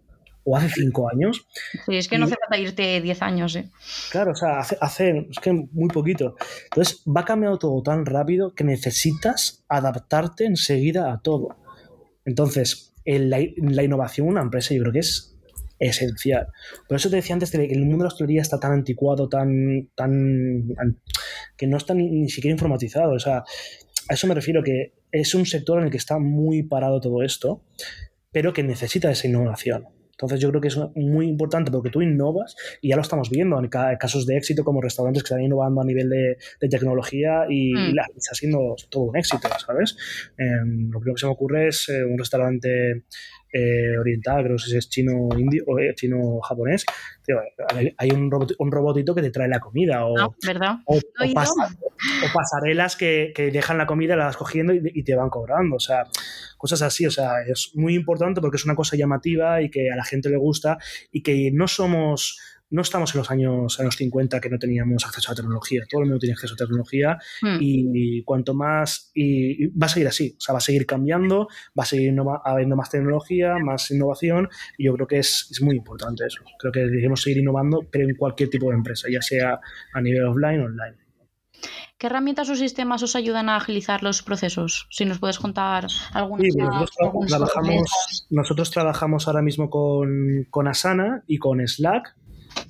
o 0.45 0.55
hace 0.55 0.69
5 0.69 1.09
años. 1.09 1.45
Sí, 1.85 1.97
es 1.97 2.07
que 2.07 2.17
no 2.17 2.25
hace 2.25 2.35
falta 2.39 2.57
irte 2.57 3.01
10 3.01 3.21
años, 3.21 3.55
¿eh? 3.57 3.69
Claro, 4.09 4.31
o 4.31 4.35
sea, 4.35 4.59
hace, 4.59 4.77
hace, 4.79 5.27
es 5.29 5.39
que 5.39 5.51
muy 5.51 5.89
poquito. 5.89 6.35
Entonces, 6.65 7.03
va 7.05 7.25
cambiando 7.25 7.59
todo 7.59 7.83
tan 7.83 8.05
rápido 8.05 8.55
que 8.55 8.63
necesitas 8.63 9.65
adaptarte 9.67 10.45
enseguida 10.45 11.11
a 11.11 11.19
todo. 11.21 11.57
Entonces, 12.25 12.93
en 13.05 13.29
la, 13.29 13.39
en 13.39 13.75
la 13.75 13.83
innovación, 13.83 14.27
una 14.27 14.41
empresa, 14.41 14.73
yo 14.73 14.81
creo 14.81 14.93
que 14.93 14.99
es 14.99 15.32
esencial. 15.79 16.47
Por 16.87 16.97
eso 16.97 17.09
te 17.09 17.17
decía 17.17 17.33
antes 17.33 17.51
que 17.51 17.63
el 17.63 17.81
mundo 17.81 17.99
de 17.99 18.03
la 18.03 18.07
hostelería 18.07 18.41
está 18.41 18.59
tan 18.59 18.71
anticuado, 18.71 19.29
tan, 19.29 19.89
tan 19.95 20.99
que 21.57 21.67
no 21.67 21.77
está 21.77 21.93
ni, 21.93 22.29
siquiera 22.29 22.53
informatizado. 22.53 23.13
O 23.13 23.19
sea, 23.19 23.43
a 24.09 24.13
eso 24.13 24.27
me 24.27 24.35
refiero 24.35 24.63
que 24.63 24.93
es 25.11 25.35
un 25.35 25.45
sector 25.45 25.79
en 25.79 25.85
el 25.85 25.91
que 25.91 25.97
está 25.97 26.19
muy 26.19 26.63
parado 26.63 26.99
todo 26.99 27.23
esto, 27.23 27.63
pero 28.31 28.53
que 28.53 28.63
necesita 28.63 29.11
esa 29.11 29.27
innovación. 29.27 29.85
Entonces 30.11 30.39
yo 30.39 30.49
creo 30.49 30.61
que 30.61 30.67
es 30.67 30.79
muy 30.95 31.27
importante 31.27 31.71
porque 31.71 31.89
tú 31.89 32.01
innovas 32.01 32.55
y 32.81 32.89
ya 32.89 32.95
lo 32.95 33.01
estamos 33.01 33.29
viendo 33.29 33.59
en 33.59 33.67
casos 33.67 34.25
de 34.27 34.37
éxito 34.37 34.63
como 34.63 34.79
restaurantes 34.79 35.23
que 35.23 35.27
están 35.27 35.43
innovando 35.43 35.81
a 35.81 35.85
nivel 35.85 36.07
de, 36.09 36.69
tecnología 36.69 37.45
y, 37.49 37.73
mm. 37.73 37.95
está 38.15 38.35
siendo 38.35 38.75
todo 38.89 39.05
un 39.05 39.17
éxito, 39.17 39.49
¿sabes? 39.65 39.97
Em, 40.37 40.91
lo 40.91 40.99
primero 40.99 41.15
que 41.15 41.19
se 41.19 41.25
me 41.25 41.31
ocurre 41.33 41.67
es 41.67 41.89
eh, 41.89 42.05
un 42.05 42.17
restaurante 42.17 43.03
eh, 43.53 43.95
oriental, 43.99 44.43
creo 44.43 44.57
que 44.57 44.77
es 44.77 44.89
chino 44.89 45.29
indio 45.37 45.63
o 45.67 45.77
eh, 45.77 45.93
chino 45.95 46.39
japonés, 46.41 46.85
hay 47.97 48.09
un, 48.11 48.31
un, 48.57 48.71
robotito 48.71 49.13
que 49.13 49.21
te 49.21 49.29
trae 49.29 49.47
la 49.47 49.59
comida 49.59 50.07
o, 50.07 50.35
¿verdad? 50.43 50.77
o, 50.85 50.99
pasarelas 52.33 52.95
que, 52.95 53.31
dejan 53.53 53.77
la 53.77 53.85
comida, 53.85 54.15
la 54.15 54.25
vas 54.25 54.37
cogiendo 54.37 54.73
y, 54.73 55.03
te 55.03 55.15
van 55.15 55.29
cobrando, 55.29 55.75
o 55.75 55.79
sea, 55.79 56.03
cosas 56.57 56.81
así, 56.81 57.05
o 57.05 57.11
sea, 57.11 57.43
es 57.47 57.71
muy 57.75 57.93
importante 57.93 58.41
porque 58.41 58.57
es 58.57 58.65
una 58.65 58.75
cosa 58.75 58.97
llamativa 58.97 59.61
y 59.61 59.69
que 59.69 59.91
a 59.91 59.95
la 59.95 60.03
gente 60.03 60.29
le 60.29 60.37
gusta 60.37 60.79
y 61.11 61.21
que 61.21 61.51
no 61.53 61.67
somos 61.67 62.39
no 62.73 62.81
estamos 62.81 63.13
en 63.13 63.19
los 63.19 63.29
años, 63.29 63.79
en 63.79 63.85
los 63.85 63.95
50 63.95 64.41
que 64.41 64.49
no 64.49 64.57
teníamos 64.57 65.05
acceso 65.05 65.29
a 65.29 65.33
la 65.33 65.35
tecnología, 65.35 65.83
todo 65.87 66.01
el 66.01 66.07
mundo 66.07 66.19
tiene 66.19 66.33
acceso 66.33 66.55
a 66.55 66.57
tecnología 66.57 67.19
hmm. 67.41 67.57
y, 67.59 68.23
cuanto 68.23 68.55
más, 68.55 69.11
y, 69.13 69.67
va 69.67 69.85
a 69.85 69.89
seguir 69.89 70.07
así, 70.07 70.35
o 70.35 70.41
sea, 70.41 70.53
va 70.53 70.57
a 70.57 70.61
seguir 70.61 70.87
cambiando, 70.87 71.47
va 71.77 71.83
a 71.83 71.85
seguir 71.85 72.15
habiendo 72.43 72.75
más 72.75 72.89
tecnología, 72.89 73.57
más 73.59 73.91
innovación 73.91 74.49
y 74.77 74.85
yo 74.85 74.93
creo 74.95 75.07
que 75.07 75.19
es, 75.19 75.47
es 75.51 75.61
muy 75.61 75.75
importante 75.75 76.25
eso. 76.25 76.41
Creo 76.57 76.71
que 76.71 76.79
debemos 76.79 77.21
seguir 77.21 77.37
innovando, 77.37 77.87
pero 77.91 78.09
en 78.09 78.15
cualquier 78.15 78.49
tipo 78.49 78.69
de 78.69 78.75
empresa, 78.75 79.07
ya 79.11 79.21
sea 79.21 79.59
a 79.93 80.01
nivel 80.01 80.25
offline 80.25 80.61
o 80.61 80.65
online. 80.65 81.03
¿Qué 81.97 82.07
herramientas 82.07 82.49
o 82.49 82.55
sistemas 82.55 83.01
os 83.03 83.15
ayudan 83.15 83.47
a 83.49 83.55
agilizar 83.55 84.03
los 84.03 84.23
procesos? 84.23 84.87
Si 84.89 85.05
nos 85.05 85.19
puedes 85.19 85.39
contar 85.39 85.87
algunas. 86.13 86.47
Sí, 86.51 86.57
nosotros, 86.57 87.27
trabajamos, 87.27 88.27
nosotros 88.29 88.71
trabajamos 88.71 89.27
ahora 89.27 89.41
mismo 89.41 89.69
con, 89.69 90.45
con 90.49 90.67
Asana 90.67 91.23
y 91.27 91.37
con 91.37 91.65
Slack. 91.65 92.15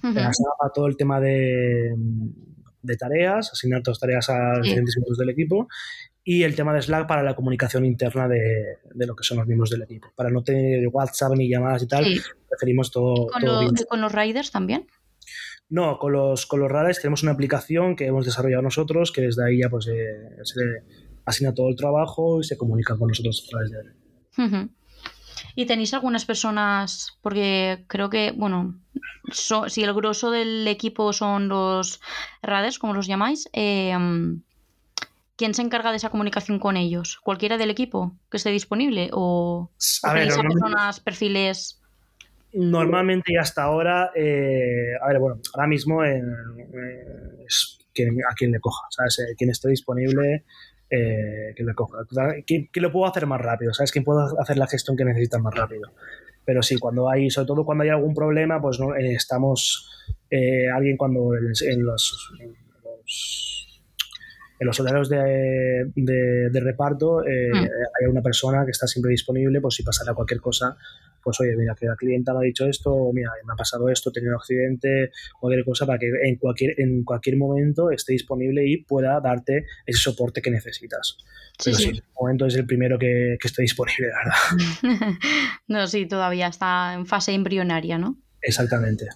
Asana 0.04 0.50
para 0.60 0.72
todo 0.74 0.88
el 0.88 0.98
tema 0.98 1.20
de, 1.20 1.96
de 2.82 2.98
tareas, 2.98 3.52
asignar 3.52 3.82
todas 3.82 4.00
tareas 4.00 4.30
a 4.30 4.60
diferentes 4.62 4.98
miembros 4.98 5.18
del 5.18 5.30
equipo 5.30 5.68
y 6.24 6.44
el 6.44 6.56
tema 6.56 6.74
de 6.74 6.82
Slack 6.82 7.08
para 7.08 7.24
la 7.24 7.36
comunicación 7.36 7.86
interna 7.86 8.28
de, 8.28 8.78
de, 8.94 9.06
lo 9.06 9.16
que 9.16 9.24
son 9.24 9.38
los 9.38 9.48
miembros 9.48 9.70
del 9.70 9.82
equipo. 9.82 10.08
Para 10.16 10.30
no 10.30 10.44
tener 10.44 10.88
WhatsApp 10.88 11.34
ni 11.36 11.50
llamadas 11.50 11.84
y 11.84 11.88
tal, 11.88 12.06
preferimos 12.50 12.92
todo. 12.92 13.28
¿Con, 13.28 13.42
todo 13.42 13.70
¿Con 13.90 14.02
los 14.02 14.12
riders 14.12 14.52
también? 14.52 14.88
No, 15.70 15.98
con 15.98 16.14
los, 16.14 16.46
con 16.46 16.60
los 16.60 16.72
riders 16.72 17.02
tenemos 17.02 17.24
una 17.24 17.32
aplicación 17.32 17.96
que 17.96 18.06
hemos 18.06 18.26
desarrollado 18.26 18.62
nosotros 18.62 19.12
que 19.12 19.22
desde 19.22 19.46
ahí 19.46 19.60
ya 19.60 19.70
pues 19.70 19.88
eh, 19.88 20.38
se 20.44 20.62
asigna 21.26 21.54
todo 21.54 21.70
el 21.70 21.76
trabajo 21.76 22.42
y 22.42 22.44
se 22.44 22.58
comunica 22.58 22.98
con 22.98 23.08
nosotros 23.08 23.46
a 23.46 23.50
través 23.50 23.72
de 23.72 23.80
él. 23.80 24.70
¿Y 25.56 25.66
tenéis 25.66 25.94
algunas 25.94 26.26
personas, 26.26 27.18
porque 27.22 27.84
creo 27.88 28.10
que, 28.10 28.32
bueno, 28.36 28.76
si 29.32 29.84
el 29.84 29.94
grosso 29.94 30.32
del 30.32 30.68
equipo 30.68 31.14
son 31.14 31.48
los 31.48 32.02
riders, 32.42 32.80
como 32.80 32.94
los 32.94 33.08
llamáis, 33.08 33.50
eh, 33.54 33.96
¿quién 35.36 35.54
se 35.54 35.62
encarga 35.62 35.92
de 35.92 35.98
esa 35.98 36.10
comunicación 36.10 36.60
con 36.60 36.78
ellos? 36.78 37.20
¿Cualquiera 37.24 37.58
del 37.58 37.70
equipo 37.70 38.14
que 38.30 38.38
esté 38.38 38.50
disponible? 38.50 39.10
¿O, 39.14 39.70
a 40.04 40.14
tenéis 40.14 40.38
a 40.38 40.42
personas, 40.42 41.00
perfiles? 41.00 41.80
Normalmente 42.54 43.34
y 43.34 43.38
hasta 43.38 43.64
ahora, 43.64 44.12
eh, 44.16 44.94
a 45.02 45.08
ver, 45.08 45.20
bueno, 45.20 45.42
ahora 45.56 45.68
mismo 45.68 46.04
eh, 46.04 46.22
es 47.48 47.80
quien, 47.94 48.16
a 48.30 48.34
quien 48.36 48.52
le 48.52 48.60
coja, 48.60 48.86
¿sabes? 48.92 49.20
Eh, 49.20 49.36
quien 49.36 49.50
esté 49.50 49.70
disponible, 49.70 50.44
que 51.56 51.64
le 51.64 51.74
coja. 51.74 52.00
¿Quién, 52.46 52.70
lo 52.76 52.92
puedo 52.92 53.06
hacer 53.06 53.26
más 53.26 53.42
rápido? 53.42 53.74
¿Sabes? 53.74 53.92
¿Quién 53.92 54.04
puede 54.04 54.22
hacer 54.40 54.58
la 54.58 54.68
gestión 54.68 54.96
que 54.96 55.06
necesitan 55.06 55.42
más 55.42 55.54
rápido? 55.56 55.92
Pero 56.46 56.62
sí, 56.62 56.78
cuando 56.78 57.10
hay, 57.10 57.30
sobre 57.30 57.48
todo 57.48 57.66
cuando 57.66 57.84
hay 57.84 57.90
algún 57.90 58.14
problema, 58.14 58.62
pues 58.62 58.80
no, 58.80 58.96
estamos, 58.96 59.90
alguien 60.74 60.98
cuando 60.98 61.36
en, 61.36 61.84
los, 61.86 62.32
en 64.60 64.68
los 64.68 64.80
horarios 64.80 65.10
de, 65.10 65.92
de, 65.96 66.60
reparto 66.60 67.20
hmm. 67.20 67.56
hay 67.56 68.08
una 68.10 68.22
persona 68.22 68.66
que 68.66 68.72
está 68.72 68.88
siempre 68.88 69.12
disponible, 69.12 69.62
pues 69.62 69.76
si 69.76 69.84
pasara 69.84 70.14
cualquier 70.14 70.42
cosa, 70.42 70.78
pues 71.24 71.40
oye, 71.40 71.56
mira, 71.56 71.76
que 71.76 71.86
la 71.86 71.96
clienta 71.96 72.34
me 72.34 72.40
ha 72.40 72.42
dicho 72.42 72.66
esto, 72.66 72.92
o 72.92 73.14
mira, 73.14 73.32
me 73.46 73.54
ha 73.54 73.56
pasado 73.56 73.90
esto, 73.90 74.10
he 74.10 74.14
tenido 74.14 74.34
un 74.34 74.40
accidente, 74.40 75.12
cualquier 75.40 75.66
cosa, 75.66 75.86
para 75.86 76.00
que 76.00 76.12
en 76.24 76.36
cualquier, 76.38 76.80
en 76.80 77.04
cualquier 77.04 77.38
momento 77.38 77.92
esté 77.92 78.14
disponible 78.14 78.68
y 78.68 78.84
pueda 78.84 79.20
darte 79.22 79.66
ese 79.86 80.00
soporte 80.00 80.42
que 80.42 80.52
necesitas. 80.52 81.18
Pero 81.64 81.78
sí, 81.78 81.84
en 81.86 81.96
este 81.96 82.08
momento 82.20 82.46
es 82.48 82.56
el 82.56 82.66
primero 82.66 82.98
que, 82.98 83.38
que 83.40 83.48
esté 83.48 83.62
disponible, 83.62 84.08
verdad. 84.08 85.18
no, 85.68 85.88
sí, 85.88 86.08
todavía 86.08 86.48
está 86.48 86.94
en 86.94 87.06
fase 87.06 87.34
embrionaria, 87.34 87.98
¿no? 87.98 88.18
Exactamente. 88.42 89.08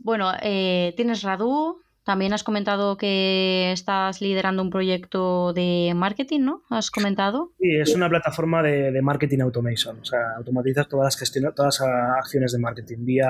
Bueno, 0.00 0.32
eh, 0.42 0.92
tienes 0.96 1.22
Radu, 1.22 1.82
también 2.06 2.32
has 2.32 2.44
comentado 2.44 2.96
que 2.96 3.72
estás 3.72 4.20
liderando 4.20 4.62
un 4.62 4.70
proyecto 4.70 5.52
de 5.52 5.92
marketing, 5.92 6.42
¿no? 6.42 6.62
Has 6.70 6.88
comentado. 6.88 7.50
Sí, 7.58 7.68
es 7.80 7.96
una 7.96 8.08
plataforma 8.08 8.62
de, 8.62 9.02
marketing 9.02 9.40
automation. 9.40 9.98
O 9.98 10.04
sea, 10.04 10.20
automatizas 10.36 10.88
todas 10.88 11.06
las, 11.06 11.16
gestiones, 11.16 11.52
todas 11.56 11.80
las 11.80 11.88
acciones 12.16 12.52
de 12.52 12.60
marketing 12.60 12.98
vía 13.00 13.28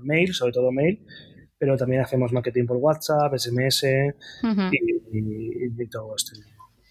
mail, 0.00 0.32
sobre 0.32 0.54
todo 0.54 0.72
mail, 0.72 1.04
pero 1.58 1.76
también 1.76 2.00
hacemos 2.00 2.32
marketing 2.32 2.64
por 2.64 2.78
WhatsApp, 2.78 3.34
SMS 3.36 3.84
y, 5.12 5.86
todo 5.90 6.14
este 6.16 6.40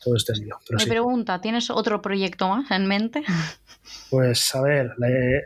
todo 0.04 0.16
este 0.16 0.34
lío. 0.36 0.60
Me 0.70 0.86
pregunta, 0.86 1.42
¿tienes 1.42 1.72
otro 1.72 2.02
proyecto 2.02 2.48
más 2.48 2.70
en 2.70 2.86
mente? 2.86 3.24
Pues 4.10 4.54
a 4.54 4.62
ver, 4.62 4.92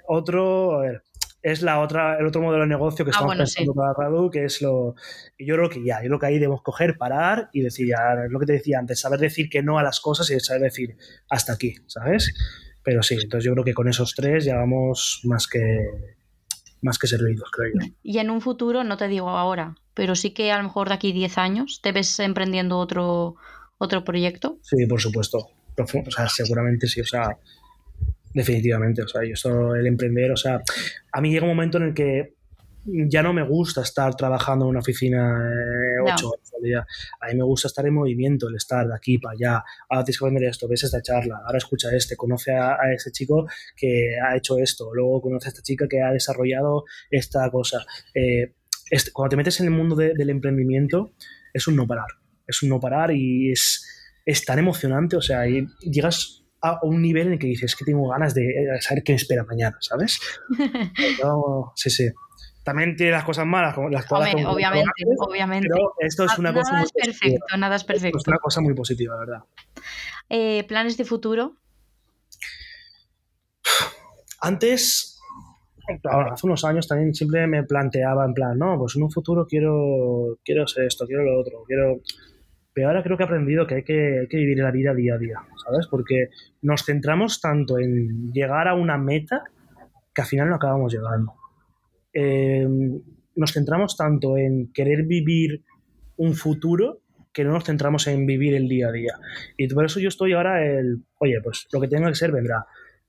otro, 0.07 0.79
a 0.79 0.81
ver, 0.81 1.03
es 1.51 1.61
la 1.61 1.79
otra, 1.79 2.17
el 2.19 2.25
otro 2.25 2.41
modelo 2.41 2.63
de 2.63 2.69
negocio 2.69 3.05
que 3.05 3.11
ah, 3.11 3.15
estamos 3.15 3.35
pensando 3.35 3.73
para 3.73 3.93
Radu, 3.93 4.29
que 4.29 4.45
es 4.45 4.61
lo. 4.61 4.95
Yo 5.39 5.55
creo 5.55 5.69
que 5.69 5.83
ya, 5.83 6.01
yo 6.01 6.07
creo 6.07 6.19
que 6.19 6.25
ahí 6.25 6.39
debemos 6.39 6.61
coger, 6.61 6.97
parar 6.97 7.49
y 7.53 7.61
decir, 7.61 7.87
ya, 7.87 8.25
es 8.25 8.31
lo 8.31 8.39
que 8.39 8.45
te 8.45 8.53
decía 8.53 8.79
antes, 8.79 8.99
saber 8.99 9.19
decir 9.19 9.49
que 9.49 9.63
no 9.63 9.79
a 9.79 9.83
las 9.83 9.99
cosas 9.99 10.29
y 10.29 10.39
saber 10.39 10.63
decir 10.63 10.97
hasta 11.29 11.53
aquí, 11.53 11.75
¿sabes? 11.87 12.33
Pero 12.83 13.01
sí, 13.01 13.15
entonces 13.15 13.45
yo 13.45 13.53
creo 13.53 13.63
que 13.63 13.73
con 13.73 13.87
esos 13.87 14.13
tres 14.13 14.45
ya 14.45 14.55
vamos 14.55 15.21
más 15.23 15.47
que 15.47 15.87
más 16.81 16.99
que 16.99 17.07
servidos, 17.07 17.49
creo 17.51 17.73
yo. 17.73 17.93
Y 18.03 18.19
en 18.19 18.29
un 18.29 18.41
futuro, 18.41 18.83
no 18.83 18.97
te 18.97 19.07
digo 19.07 19.29
ahora, 19.29 19.75
pero 19.93 20.15
sí 20.15 20.31
que 20.31 20.51
a 20.51 20.57
lo 20.57 20.63
mejor 20.63 20.89
de 20.89 20.95
aquí 20.95 21.11
10 21.11 21.37
años 21.37 21.79
te 21.81 21.91
ves 21.91 22.19
emprendiendo 22.19 22.77
otro, 22.77 23.35
otro 23.77 24.03
proyecto. 24.03 24.59
Sí, 24.61 24.85
por 24.85 25.01
supuesto. 25.01 25.49
O 25.79 26.11
sea, 26.11 26.27
seguramente 26.27 26.87
sí. 26.87 27.01
O 27.01 27.05
sea, 27.05 27.37
Definitivamente, 28.37 29.01
o 29.01 29.07
sea, 29.07 29.23
yo 29.27 29.35
soy 29.35 29.79
el 29.79 29.87
emprender, 29.87 30.31
o 30.31 30.37
sea, 30.37 30.61
a 31.11 31.21
mí 31.21 31.31
llega 31.31 31.45
un 31.45 31.49
momento 31.49 31.79
en 31.79 31.85
el 31.85 31.93
que 31.95 32.35
ya 32.85 33.23
no 33.23 33.33
me 33.33 33.41
gusta 33.41 33.81
estar 33.81 34.13
trabajando 34.15 34.65
en 34.65 34.69
una 34.69 34.79
oficina 34.79 35.41
eh, 35.41 35.99
ocho 36.03 36.29
horas 36.29 36.53
al 36.55 36.61
día. 36.61 36.87
A 37.19 37.27
mí 37.29 37.35
me 37.35 37.43
gusta 37.43 37.67
estar 37.67 37.83
en 37.87 37.95
movimiento, 37.95 38.47
el 38.47 38.55
estar 38.55 38.87
de 38.87 38.93
aquí 38.93 39.17
para 39.17 39.33
allá. 39.33 39.63
Ahora 39.89 40.03
tienes 40.03 40.19
que 40.19 40.25
aprender 40.25 40.49
esto, 40.51 40.67
ves 40.67 40.83
esta 40.83 41.01
charla, 41.01 41.41
ahora 41.47 41.57
escucha 41.57 41.89
este, 41.95 42.15
conoce 42.15 42.51
a, 42.51 42.77
ese 42.93 43.11
chico 43.11 43.47
que 43.75 44.17
ha 44.23 44.37
hecho 44.37 44.59
esto, 44.59 44.93
luego 44.93 45.19
conoce 45.19 45.47
a 45.47 45.49
esta 45.49 45.63
chica 45.63 45.87
que 45.89 45.99
ha 45.99 46.11
desarrollado 46.11 46.85
esta 47.09 47.49
cosa. 47.49 47.87
Eh, 48.13 48.53
este, 48.91 49.11
cuando 49.11 49.31
te 49.31 49.37
metes 49.37 49.59
en 49.61 49.65
el 49.65 49.71
mundo 49.71 49.95
del 49.95 50.29
emprendimiento, 50.29 51.15
es 51.55 51.67
un 51.67 51.75
no 51.75 51.87
parar. 51.87 52.09
Es 52.45 52.61
un 52.61 52.69
no 52.69 52.79
parar 52.79 53.11
y 53.11 53.51
es, 53.51 53.83
es 54.27 54.45
tan 54.45 54.59
emocionante, 54.59 55.17
o 55.17 55.21
sea, 55.23 55.49
y 55.49 55.65
llegas 55.81 56.43
a 56.69 56.79
un 56.83 57.01
nivel 57.01 57.27
en 57.27 57.33
el 57.33 57.39
que 57.39 57.47
dices 57.47 57.75
que 57.75 57.85
tengo 57.85 58.07
ganas 58.09 58.33
de 58.33 58.45
eh, 58.45 58.81
saber 58.81 59.03
qué 59.03 59.13
espera 59.13 59.43
mañana, 59.43 59.77
¿sabes? 59.79 60.19
sí, 61.75 61.89
sí. 61.89 62.09
También 62.63 62.97
tiene 62.97 63.13
las 63.13 63.23
cosas 63.23 63.45
malas, 63.45 63.73
como 63.73 63.89
las 63.89 64.05
cosas 64.05 64.33
obviamente, 64.45 64.89
obviamente. 65.19 65.69
Pero 65.71 65.93
esto 65.99 66.25
es 66.25 66.37
una 66.37 66.53
cosa 66.53 66.73
muy 66.73 66.83
es 66.83 66.91
perfecto, 66.91 67.57
nada 67.57 67.77
es 67.77 67.83
perfecto. 67.85 68.17
es 68.17 68.27
una 68.27 68.39
cosa 68.39 68.59
muy 68.59 68.73
positiva, 68.73 69.17
¿verdad? 69.17 69.43
Eh, 70.27 70.65
¿Planes 70.67 70.97
de 70.97 71.05
futuro? 71.05 71.55
Antes, 74.41 75.17
hace 76.03 76.45
unos 76.45 76.65
años 76.65 76.87
también 76.87 77.13
siempre 77.13 77.47
me 77.47 77.63
planteaba 77.63 78.25
en 78.25 78.33
plan, 78.33 78.57
no, 78.57 78.77
pues 78.77 78.95
en 78.97 79.03
un 79.03 79.11
futuro 79.11 79.47
quiero, 79.47 80.37
quiero 80.43 80.65
hacer 80.65 80.85
esto, 80.85 81.05
quiero 81.05 81.23
lo 81.23 81.39
otro, 81.39 81.63
quiero 81.65 82.01
pero 82.77 82.89
ahora 82.89 83.01
creo 83.01 83.17
que 83.17 83.23
he 83.23 83.25
aprendido 83.25 83.65
que 83.65 83.73
hay 83.73 83.83
que, 83.83 84.27
vivir 84.31 84.59
la 84.59 84.69
vida 84.69 84.93
día 84.93 85.15
a 85.15 85.17
día, 85.17 85.39
¿sabes? 85.65 85.87
Porque 85.87 86.29
nos 86.61 86.85
centramos 86.85 87.41
tanto 87.41 87.79
en 87.79 88.31
llegar 88.31 88.67
a 88.67 88.75
una 88.75 88.99
meta 88.99 89.41
que 90.13 90.21
al 90.21 90.27
final 90.27 90.49
no 90.49 90.57
acabamos 90.57 90.93
llegando. 90.93 91.33
Em, 92.13 93.01
nos 93.35 93.51
centramos 93.51 93.97
tanto 93.97 94.37
en 94.37 94.71
querer 94.73 95.05
vivir 95.05 95.63
un 96.17 96.35
futuro 96.35 97.01
que 97.33 97.43
no 97.43 97.51
nos 97.51 97.63
centramos 97.63 98.05
en 98.05 98.27
vivir 98.27 98.53
el 98.53 98.67
día 98.67 98.89
a 98.89 98.91
día. 98.91 99.13
Y 99.57 99.67
por 99.69 99.83
eso 99.83 99.99
yo 99.99 100.09
estoy 100.09 100.33
ahora 100.33 100.63
el, 100.63 101.03
oye, 101.17 101.41
pues 101.43 101.67
lo 101.73 101.81
que 101.81 101.87
tenga 101.87 102.09
que 102.09 102.15
ser 102.15 102.31
vendrá. 102.31 102.67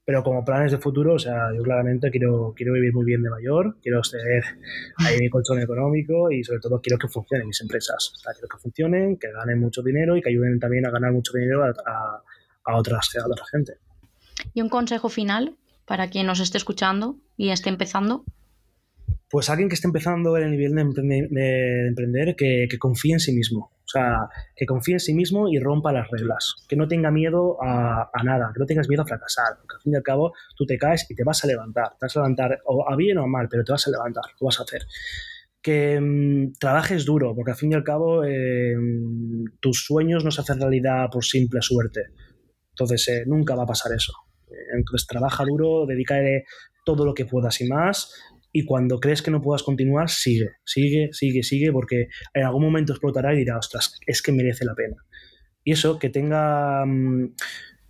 Pero 0.08 0.22
como 0.22 0.42
planes 0.42 0.72
de 0.72 0.78
futuro, 0.78 1.16
o 1.16 1.18
sea, 1.18 1.54
yo 1.54 1.62
claramente 1.62 2.10
quiero, 2.10 2.54
quiero 2.56 2.72
vivir 2.72 2.94
muy 2.94 3.04
bien 3.04 3.22
de 3.22 3.28
mayor, 3.28 3.76
quiero 3.82 4.00
tener 4.00 4.42
ahí 4.96 5.18
mi 5.18 5.28
colchón 5.28 5.60
económico 5.60 6.30
y 6.30 6.42
sobre 6.42 6.60
todo 6.60 6.80
quiero 6.80 6.96
que 6.96 7.08
funcionen 7.08 7.46
mis 7.46 7.60
empresas. 7.60 8.14
O 8.14 8.18
sea, 8.18 8.32
quiero 8.32 8.48
que 8.48 8.56
funcionen, 8.56 9.18
que 9.18 9.30
ganen 9.30 9.60
mucho 9.60 9.82
dinero 9.82 10.16
y 10.16 10.22
que 10.22 10.30
ayuden 10.30 10.58
también 10.58 10.86
a 10.86 10.90
ganar 10.90 11.12
mucho 11.12 11.34
dinero 11.34 11.62
a, 11.62 11.74
a, 12.64 12.76
otras, 12.78 13.10
a 13.22 13.26
otra 13.26 13.44
gente. 13.52 13.74
¿Y 14.54 14.62
un 14.62 14.70
consejo 14.70 15.10
final 15.10 15.58
para 15.84 16.08
quien 16.08 16.26
nos 16.26 16.40
esté 16.40 16.56
escuchando 16.56 17.18
y 17.36 17.50
esté 17.50 17.68
empezando? 17.68 18.24
Pues 19.28 19.50
alguien 19.50 19.68
que 19.68 19.74
esté 19.74 19.88
empezando 19.88 20.38
en 20.38 20.44
el 20.44 20.50
nivel 20.52 20.74
de 20.74 21.86
emprender, 21.86 22.34
que, 22.34 22.66
que 22.70 22.78
confíe 22.78 23.12
en 23.12 23.20
sí 23.20 23.32
mismo 23.34 23.72
o 23.88 23.90
sea, 23.90 24.28
que 24.54 24.66
confíe 24.66 24.96
en 24.96 25.00
sí 25.00 25.14
mismo 25.14 25.48
y 25.48 25.58
rompa 25.58 25.92
las 25.92 26.10
reglas. 26.10 26.56
Que 26.68 26.76
no 26.76 26.86
tenga 26.86 27.10
miedo 27.10 27.56
a, 27.62 28.10
nada, 28.22 28.50
que 28.52 28.60
no 28.60 28.66
tengas 28.66 28.86
miedo 28.86 29.02
a 29.02 29.06
fracasar. 29.06 29.56
Porque 29.62 29.76
al 29.76 29.80
fin 29.80 29.94
y 29.94 29.96
al 29.96 30.02
cabo 30.02 30.34
tú 30.54 30.66
te 30.66 30.76
caes 30.76 31.06
y 31.08 31.14
te 31.14 31.24
vas 31.24 31.42
a 31.42 31.46
levantar. 31.46 31.92
Te 31.98 32.04
vas 32.04 32.16
a 32.16 32.20
levantar 32.20 32.60
o 32.66 32.86
a 32.86 32.94
bien 32.96 33.16
o 33.16 33.24
a 33.24 33.26
mal, 33.26 33.48
pero 33.50 33.64
te 33.64 33.72
vas 33.72 33.88
a 33.88 33.90
levantar, 33.90 34.24
lo 34.38 34.44
vas 34.44 34.60
a 34.60 34.64
hacer. 34.64 34.82
Que 35.62 35.98
mm, 35.98 36.58
trabajes 36.60 37.06
duro, 37.06 37.34
porque 37.34 37.52
al 37.52 37.56
fin 37.56 37.72
y 37.72 37.76
al 37.76 37.82
cabo 37.82 38.24
em, 38.24 39.44
tus 39.58 39.86
sueños 39.86 40.22
no 40.22 40.30
se 40.32 40.42
hacen 40.42 40.60
realidad 40.60 41.08
por 41.10 41.24
simple 41.24 41.62
suerte. 41.62 42.08
Entonces 42.72 43.08
eh, 43.08 43.24
nunca 43.26 43.54
va 43.54 43.62
a 43.62 43.66
pasar 43.66 43.92
eso. 43.92 44.12
Entonces 44.76 45.06
trabaja 45.06 45.44
duro, 45.46 45.86
dedícale 45.86 46.44
todo 46.84 47.06
lo 47.06 47.14
que 47.14 47.24
puedas 47.24 47.58
y 47.62 47.68
más 47.68 48.12
y 48.52 48.64
cuando 48.64 49.00
crees 49.00 49.22
que 49.22 49.30
no 49.30 49.42
puedas 49.42 49.62
continuar, 49.62 50.08
sigue, 50.08 50.52
sigue, 50.64 51.10
sigue, 51.12 51.42
sigue, 51.42 51.72
porque 51.72 52.08
en 52.34 52.44
algún 52.44 52.62
momento 52.62 52.92
explotará 52.92 53.34
y 53.34 53.38
dirá, 53.38 53.58
ostras, 53.58 53.98
es 54.06 54.22
que 54.22 54.32
merece 54.32 54.64
la 54.64 54.74
pena. 54.74 54.96
Y 55.64 55.72
eso, 55.72 55.98
que 55.98 56.08
tenga, 56.08 56.84
mm, 56.86 57.34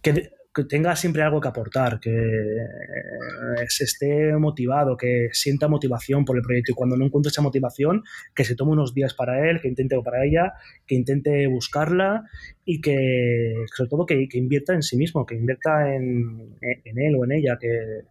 que 0.03 0.31
que 0.59 0.65
tenga 0.65 0.97
siempre 0.97 1.23
algo 1.23 1.41
que 1.41 1.49
aportar, 1.49 2.01
que 2.01 2.11
eh, 2.11 3.67
se 3.69 3.85
esté 3.85 4.37
motivado, 4.37 4.97
que 4.97 5.29
sienta 5.33 5.69
motivación 5.69 6.25
por 6.25 6.37
el 6.37 6.43
proyecto 6.43 6.73
y 6.73 6.75
cuando 6.75 6.97
no 6.97 7.07
encuentre 7.07 7.31
esa 7.31 7.43
motivación, 7.43 8.03
que 8.35 8.45
se 8.45 8.57
tome 8.57 8.73
unos 8.73 8.93
días 8.93 9.15
para 9.15 9.49
él, 9.49 9.61
que 9.61 9.69
intente 9.69 9.97
o 9.97 10.03
para 10.03 10.25
ella, 10.25 10.55
que 10.87 10.97
intente 10.97 11.47
buscarla 11.47 12.25
y 12.65 12.81
que 12.81 13.55
sobre 13.73 13.91
todo 13.91 14.07
que, 14.07 14.29
invierta 14.33 14.75
en 14.75 14.83
sí 14.83 14.97
mismo, 14.97 15.27
que 15.27 15.37
invierta 15.37 15.95
en, 15.95 16.57
él 16.61 17.15
o 17.17 17.25
en 17.25 17.33
ella, 17.33 17.57
que, 17.61 18.03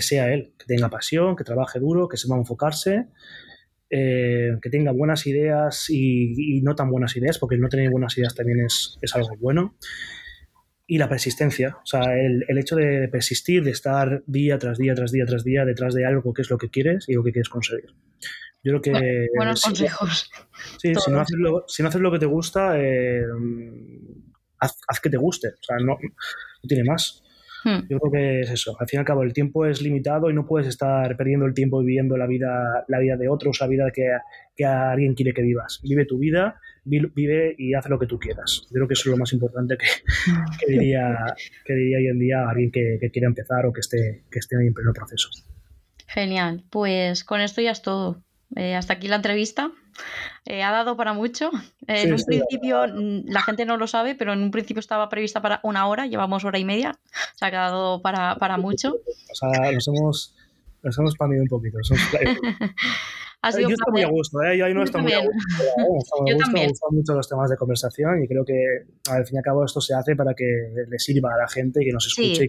sea 0.00 0.32
él, 0.32 0.52
que 0.58 0.66
tenga 0.66 0.88
pasión, 0.88 1.36
que 1.36 1.44
trabaje 1.44 1.80
duro, 1.80 2.08
que 2.08 2.16
sepa 2.16 2.36
enfocarse. 2.36 3.06
Eh, 3.92 4.52
que 4.62 4.70
tenga 4.70 4.92
buenas 4.92 5.26
ideas 5.26 5.86
y, 5.90 6.60
no 6.62 6.76
tan 6.76 6.90
buenas 6.90 7.16
ideas, 7.16 7.40
porque 7.40 7.58
no 7.58 7.68
tener 7.68 7.90
buenas 7.90 8.16
ideas 8.16 8.36
también 8.36 8.60
es, 8.64 8.96
es 9.02 9.16
algo 9.16 9.36
bueno 9.40 9.74
y 10.90 10.98
la 10.98 11.08
persistencia. 11.08 11.76
O 11.82 11.86
sea, 11.86 12.02
el, 12.18 12.44
el, 12.48 12.58
hecho 12.58 12.74
de 12.74 13.08
persistir, 13.08 13.62
de 13.62 13.70
estar 13.70 14.24
día 14.26 14.58
tras 14.58 14.76
día, 14.76 14.92
tras 14.94 15.12
día, 15.12 15.24
tras 15.24 15.44
día 15.44 15.64
detrás 15.64 15.94
de 15.94 16.04
algo 16.04 16.34
que 16.34 16.42
es 16.42 16.50
lo 16.50 16.58
que 16.58 16.68
quieres 16.68 17.08
y 17.08 17.14
lo 17.14 17.22
que 17.22 17.30
quieres 17.30 17.48
conseguir. 17.48 17.94
Yo 18.62 18.80
creo 18.80 18.82
que... 18.82 19.28
buenos 19.36 19.62
consejos. 19.62 20.30
Sí, 20.78 20.92
si 20.94 21.10
no, 21.10 21.20
haces 21.20 21.36
lo, 21.38 21.64
si 21.68 21.82
no, 21.82 21.88
haces 21.88 22.00
lo, 22.00 22.10
que 22.10 22.18
te 22.18 22.26
gusta, 22.26 22.76
eh, 22.76 23.22
haz, 24.58 24.76
haz, 24.88 25.00
que 25.00 25.10
te 25.10 25.16
guste. 25.16 25.48
O 25.48 25.62
sea, 25.62 25.76
no, 25.76 25.96
no 25.96 26.68
tiene 26.68 26.84
más. 26.84 27.22
Hmm. 27.64 27.86
Yo 27.88 27.98
creo 27.98 28.12
que 28.12 28.40
es 28.40 28.50
eso. 28.50 28.76
Al 28.78 28.88
fin 28.88 28.98
y 28.98 29.00
al 29.00 29.06
cabo, 29.06 29.22
el 29.22 29.32
tiempo 29.32 29.66
es 29.66 29.82
limitado 29.82 30.30
y 30.30 30.34
no 30.34 30.46
puedes 30.46 30.68
estar 30.68 31.16
perdiendo 31.16 31.46
el 31.46 31.54
tiempo 31.54 31.80
viviendo 31.80 32.16
la 32.16 32.26
vida, 32.26 32.84
la 32.88 32.98
vida 32.98 33.16
de 33.16 33.28
otros, 33.28 33.60
la 33.60 33.66
vida 33.66 33.90
que, 33.92 34.08
que 34.56 34.64
alguien 34.64 35.14
quiere 35.14 35.32
que 35.32 35.42
vivas. 35.42 35.80
Vive 35.82 36.04
tu 36.04 36.18
vida 36.18 36.60
vive 36.84 37.54
y 37.58 37.74
haz 37.74 37.88
lo 37.88 37.98
que 37.98 38.06
tú 38.06 38.18
quieras. 38.18 38.62
Yo 38.70 38.74
creo 38.74 38.88
que 38.88 38.94
eso 38.94 39.02
es 39.08 39.12
lo 39.12 39.16
más 39.16 39.32
importante 39.32 39.76
que, 39.76 39.86
diría, 40.72 41.16
que 41.64 41.74
diría 41.74 41.98
hoy 41.98 42.06
en 42.08 42.18
día 42.18 42.48
alguien 42.48 42.70
que, 42.70 42.98
quiera 43.12 43.28
empezar 43.28 43.66
o 43.66 43.72
que 43.72 43.80
esté, 43.80 44.24
que 44.30 44.38
esté 44.38 44.56
en 44.56 44.72
pleno 44.72 44.92
proceso. 44.92 45.28
Genial, 46.06 46.64
pues 46.70 47.24
con 47.24 47.40
esto 47.40 47.60
ya 47.60 47.70
es 47.70 47.82
todo. 47.82 48.22
Eh, 48.56 48.74
hasta 48.74 48.94
aquí 48.94 49.08
la 49.08 49.16
entrevista. 49.16 49.70
Eh, 50.44 50.62
ha 50.62 50.70
dado 50.70 50.96
para 50.96 51.12
mucho. 51.12 51.50
Eh, 51.86 52.02
en 52.02 52.14
un 52.14 52.22
principio, 52.22 52.86
la 52.86 53.42
gente 53.42 53.64
no 53.64 53.76
lo 53.76 53.86
sabe, 53.86 54.14
pero 54.14 54.32
en 54.32 54.42
un 54.42 54.50
principio 54.50 54.80
estaba 54.80 55.08
prevista 55.08 55.40
para 55.40 55.60
una 55.62 55.86
hora, 55.86 56.06
llevamos 56.06 56.44
hora 56.44 56.58
y 56.58 56.64
media. 56.64 56.98
Se 57.36 57.44
ha 57.44 57.50
quedado 57.50 58.02
para, 58.02 58.36
para 58.36 58.56
mucho. 58.56 58.94
O 58.94 59.34
sea, 59.34 59.72
nos 59.72 59.86
hemos, 59.88 60.34
nos 60.82 60.98
hemos 60.98 61.10
expandido 61.12 61.42
un 61.42 61.48
poquito. 61.48 61.78
yo 63.42 63.68
estoy 63.68 63.92
muy 63.92 64.02
a 64.02 64.08
gusto, 64.08 64.42
¿eh? 64.42 64.58
yo 64.58 64.64
ahí 64.66 64.74
no 64.74 64.82
estoy 64.82 65.02
muy 65.02 65.12
a 65.12 65.20
gusto. 65.20 66.24
Me 66.52 66.66
gustan 66.66 66.90
mucho 66.92 67.14
los 67.14 67.28
temas 67.28 67.50
de 67.50 67.56
conversación 67.56 68.22
y 68.22 68.28
creo 68.28 68.44
que 68.44 68.86
al 69.10 69.24
fin 69.26 69.36
y 69.36 69.38
al 69.38 69.44
cabo 69.44 69.64
esto 69.64 69.80
se 69.80 69.94
hace 69.94 70.16
para 70.16 70.34
que 70.34 70.44
le 70.88 70.98
sirva 70.98 71.34
a 71.34 71.38
la 71.38 71.48
gente 71.48 71.82
y 71.82 71.86
que 71.86 71.92
nos 71.92 72.06
escuche. 72.06 72.46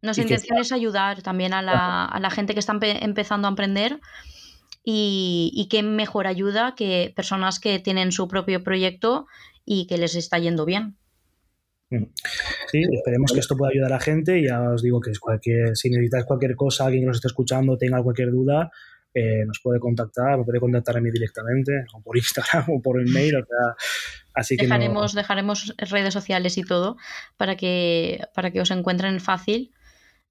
Nuestra 0.00 0.22
intención 0.22 0.58
es 0.58 0.70
ayudar 0.70 1.22
también 1.22 1.52
a 1.52 1.60
la, 1.60 2.04
a 2.04 2.20
la, 2.20 2.30
gente 2.30 2.54
que 2.54 2.60
está 2.60 2.78
empezando 2.80 3.48
a 3.48 3.50
emprender 3.50 3.98
y, 4.90 5.50
y 5.52 5.68
qué 5.68 5.82
mejor 5.82 6.26
ayuda 6.26 6.74
que 6.74 7.12
personas 7.14 7.60
que 7.60 7.78
tienen 7.78 8.10
su 8.10 8.26
propio 8.26 8.64
proyecto 8.64 9.26
y 9.66 9.86
que 9.86 9.98
les 9.98 10.14
está 10.14 10.38
yendo 10.38 10.64
bien. 10.64 10.96
Mm. 11.90 12.04
Sí, 12.68 12.82
esperemos 12.90 13.30
que 13.34 13.40
esto 13.40 13.54
pueda 13.54 13.70
ayudar 13.70 13.92
a 13.92 13.96
la 13.96 14.00
gente. 14.00 14.42
Ya 14.42 14.62
os 14.62 14.82
digo 14.82 14.98
que 14.98 15.10
cualquier, 15.20 15.76
si 15.76 15.90
necesitáis 15.90 16.24
cualquier 16.24 16.56
cosa, 16.56 16.86
alguien 16.86 17.02
que 17.02 17.08
nos 17.08 17.18
esté 17.18 17.28
escuchando 17.28 17.76
tenga 17.76 18.02
cualquier 18.02 18.30
duda, 18.30 18.70
eh, 19.12 19.44
nos 19.46 19.60
puede 19.62 19.78
contactar, 19.78 20.38
me 20.38 20.44
puede 20.44 20.58
contactar 20.58 20.96
a 20.96 21.02
mí 21.02 21.10
directamente, 21.10 21.84
o 21.94 22.00
por 22.00 22.16
Instagram 22.16 22.70
o 22.70 22.80
por 22.80 22.98
el 22.98 23.12
mail. 23.12 23.36
O 23.36 23.44
sea, 23.44 23.74
así 24.32 24.56
que 24.56 24.64
dejaremos, 24.64 25.14
dejaremos 25.14 25.74
redes 25.76 26.14
sociales 26.14 26.56
y 26.56 26.62
todo 26.62 26.96
para 27.36 27.56
que, 27.56 28.22
para 28.34 28.50
que 28.52 28.62
os 28.62 28.70
encuentren 28.70 29.20
fácil. 29.20 29.74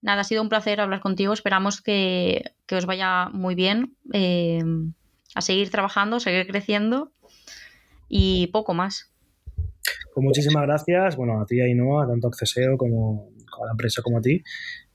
Nada, 0.01 0.21
ha 0.21 0.23
sido 0.23 0.41
un 0.41 0.49
placer 0.49 0.79
hablar 0.79 1.01
contigo. 1.01 1.33
Esperamos 1.33 1.81
que, 1.81 2.51
que 2.65 2.75
os 2.75 2.85
vaya 2.85 3.29
muy 3.29 3.55
bien. 3.55 3.95
Eh, 4.13 4.61
a 5.35 5.41
seguir 5.41 5.69
trabajando, 5.69 6.19
seguir 6.19 6.47
creciendo 6.47 7.11
y 8.09 8.47
poco 8.47 8.73
más. 8.73 9.11
Pues 10.13 10.23
muchísimas 10.23 10.63
gracias, 10.63 11.15
bueno, 11.15 11.39
a 11.39 11.45
ti 11.45 11.57
y 11.57 11.61
Ainhoa, 11.61 12.07
tanto 12.07 12.27
a 12.27 12.29
Acceseo 12.29 12.75
como 12.77 13.29
a 13.61 13.65
la 13.65 13.71
empresa 13.71 14.01
como 14.01 14.17
a 14.17 14.21
ti 14.21 14.41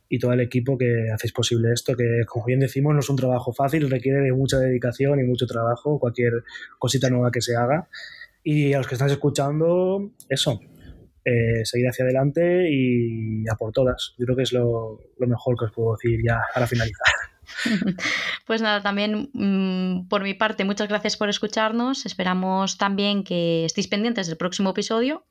y 0.09 0.19
todo 0.19 0.33
el 0.33 0.41
equipo 0.41 0.77
que 0.77 1.11
hacéis 1.15 1.33
posible 1.33 1.73
esto, 1.73 1.97
que 1.97 2.25
como 2.27 2.45
bien 2.45 2.61
decimos 2.61 2.93
no 2.93 3.01
es 3.01 3.09
un 3.09 3.17
trabajo 3.17 3.53
fácil, 3.53 3.89
requiere 3.89 4.21
de 4.21 4.33
mucha 4.33 4.59
dedicación 4.59 5.21
y 5.21 5.23
mucho 5.23 5.47
trabajo, 5.47 5.99
cualquier 5.99 6.45
cosita 6.79 7.09
nueva 7.09 7.31
que 7.31 7.41
se 7.41 7.57
haga. 7.57 7.89
Y 8.45 8.73
a 8.73 8.79
los 8.79 8.89
que 8.89 8.97
están 8.97 9.09
escuchando, 9.09 10.11
eso, 10.29 10.61
eh, 11.25 11.65
seguir 11.65 11.89
hacia 11.89 12.05
adelante 12.05 12.69
y 12.71 13.49
a 13.49 13.55
por 13.55 13.73
todas. 13.73 14.15
Yo 14.19 14.27
creo 14.27 14.37
que 14.37 14.43
es 14.43 14.53
lo, 14.53 15.01
mejor 15.19 15.57
que 15.57 15.67
os 15.67 15.73
puedo 15.73 15.97
decir 15.97 16.21
ya 16.25 16.41
para 16.53 16.67
finalizar. 16.67 17.07
Pues 18.47 18.63
nada, 18.63 18.83
también 18.83 19.29
mm, 19.33 20.09
por 20.09 20.23
mi 20.23 20.33
parte, 20.33 20.65
muchas 20.65 20.89
gracias 20.89 21.17
por 21.17 21.29
escucharnos. 21.29 22.07
Esperamos 22.07 22.79
también 22.79 23.25
que 23.25 23.65
estéis 23.65 23.89
pendientes 23.89 24.27
del 24.27 24.37
próximo 24.37 24.71
episodio. 24.71 25.25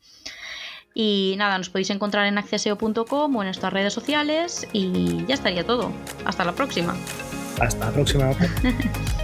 Y 0.93 1.35
nada, 1.37 1.57
nos 1.57 1.69
podéis 1.69 1.89
encontrar 1.89 2.27
en 2.27 2.37
acceseo.com 2.37 3.35
o 3.35 3.41
en 3.41 3.47
nuestras 3.47 3.73
redes 3.73 3.93
sociales 3.93 4.67
y 4.73 5.25
ya 5.25 5.33
estaría 5.33 5.65
todo. 5.65 5.91
Hasta 6.25 6.43
la 6.43 6.53
próxima. 6.53 6.95
Hasta 7.59 7.85
la 7.85 7.91
próxima. 7.91 8.31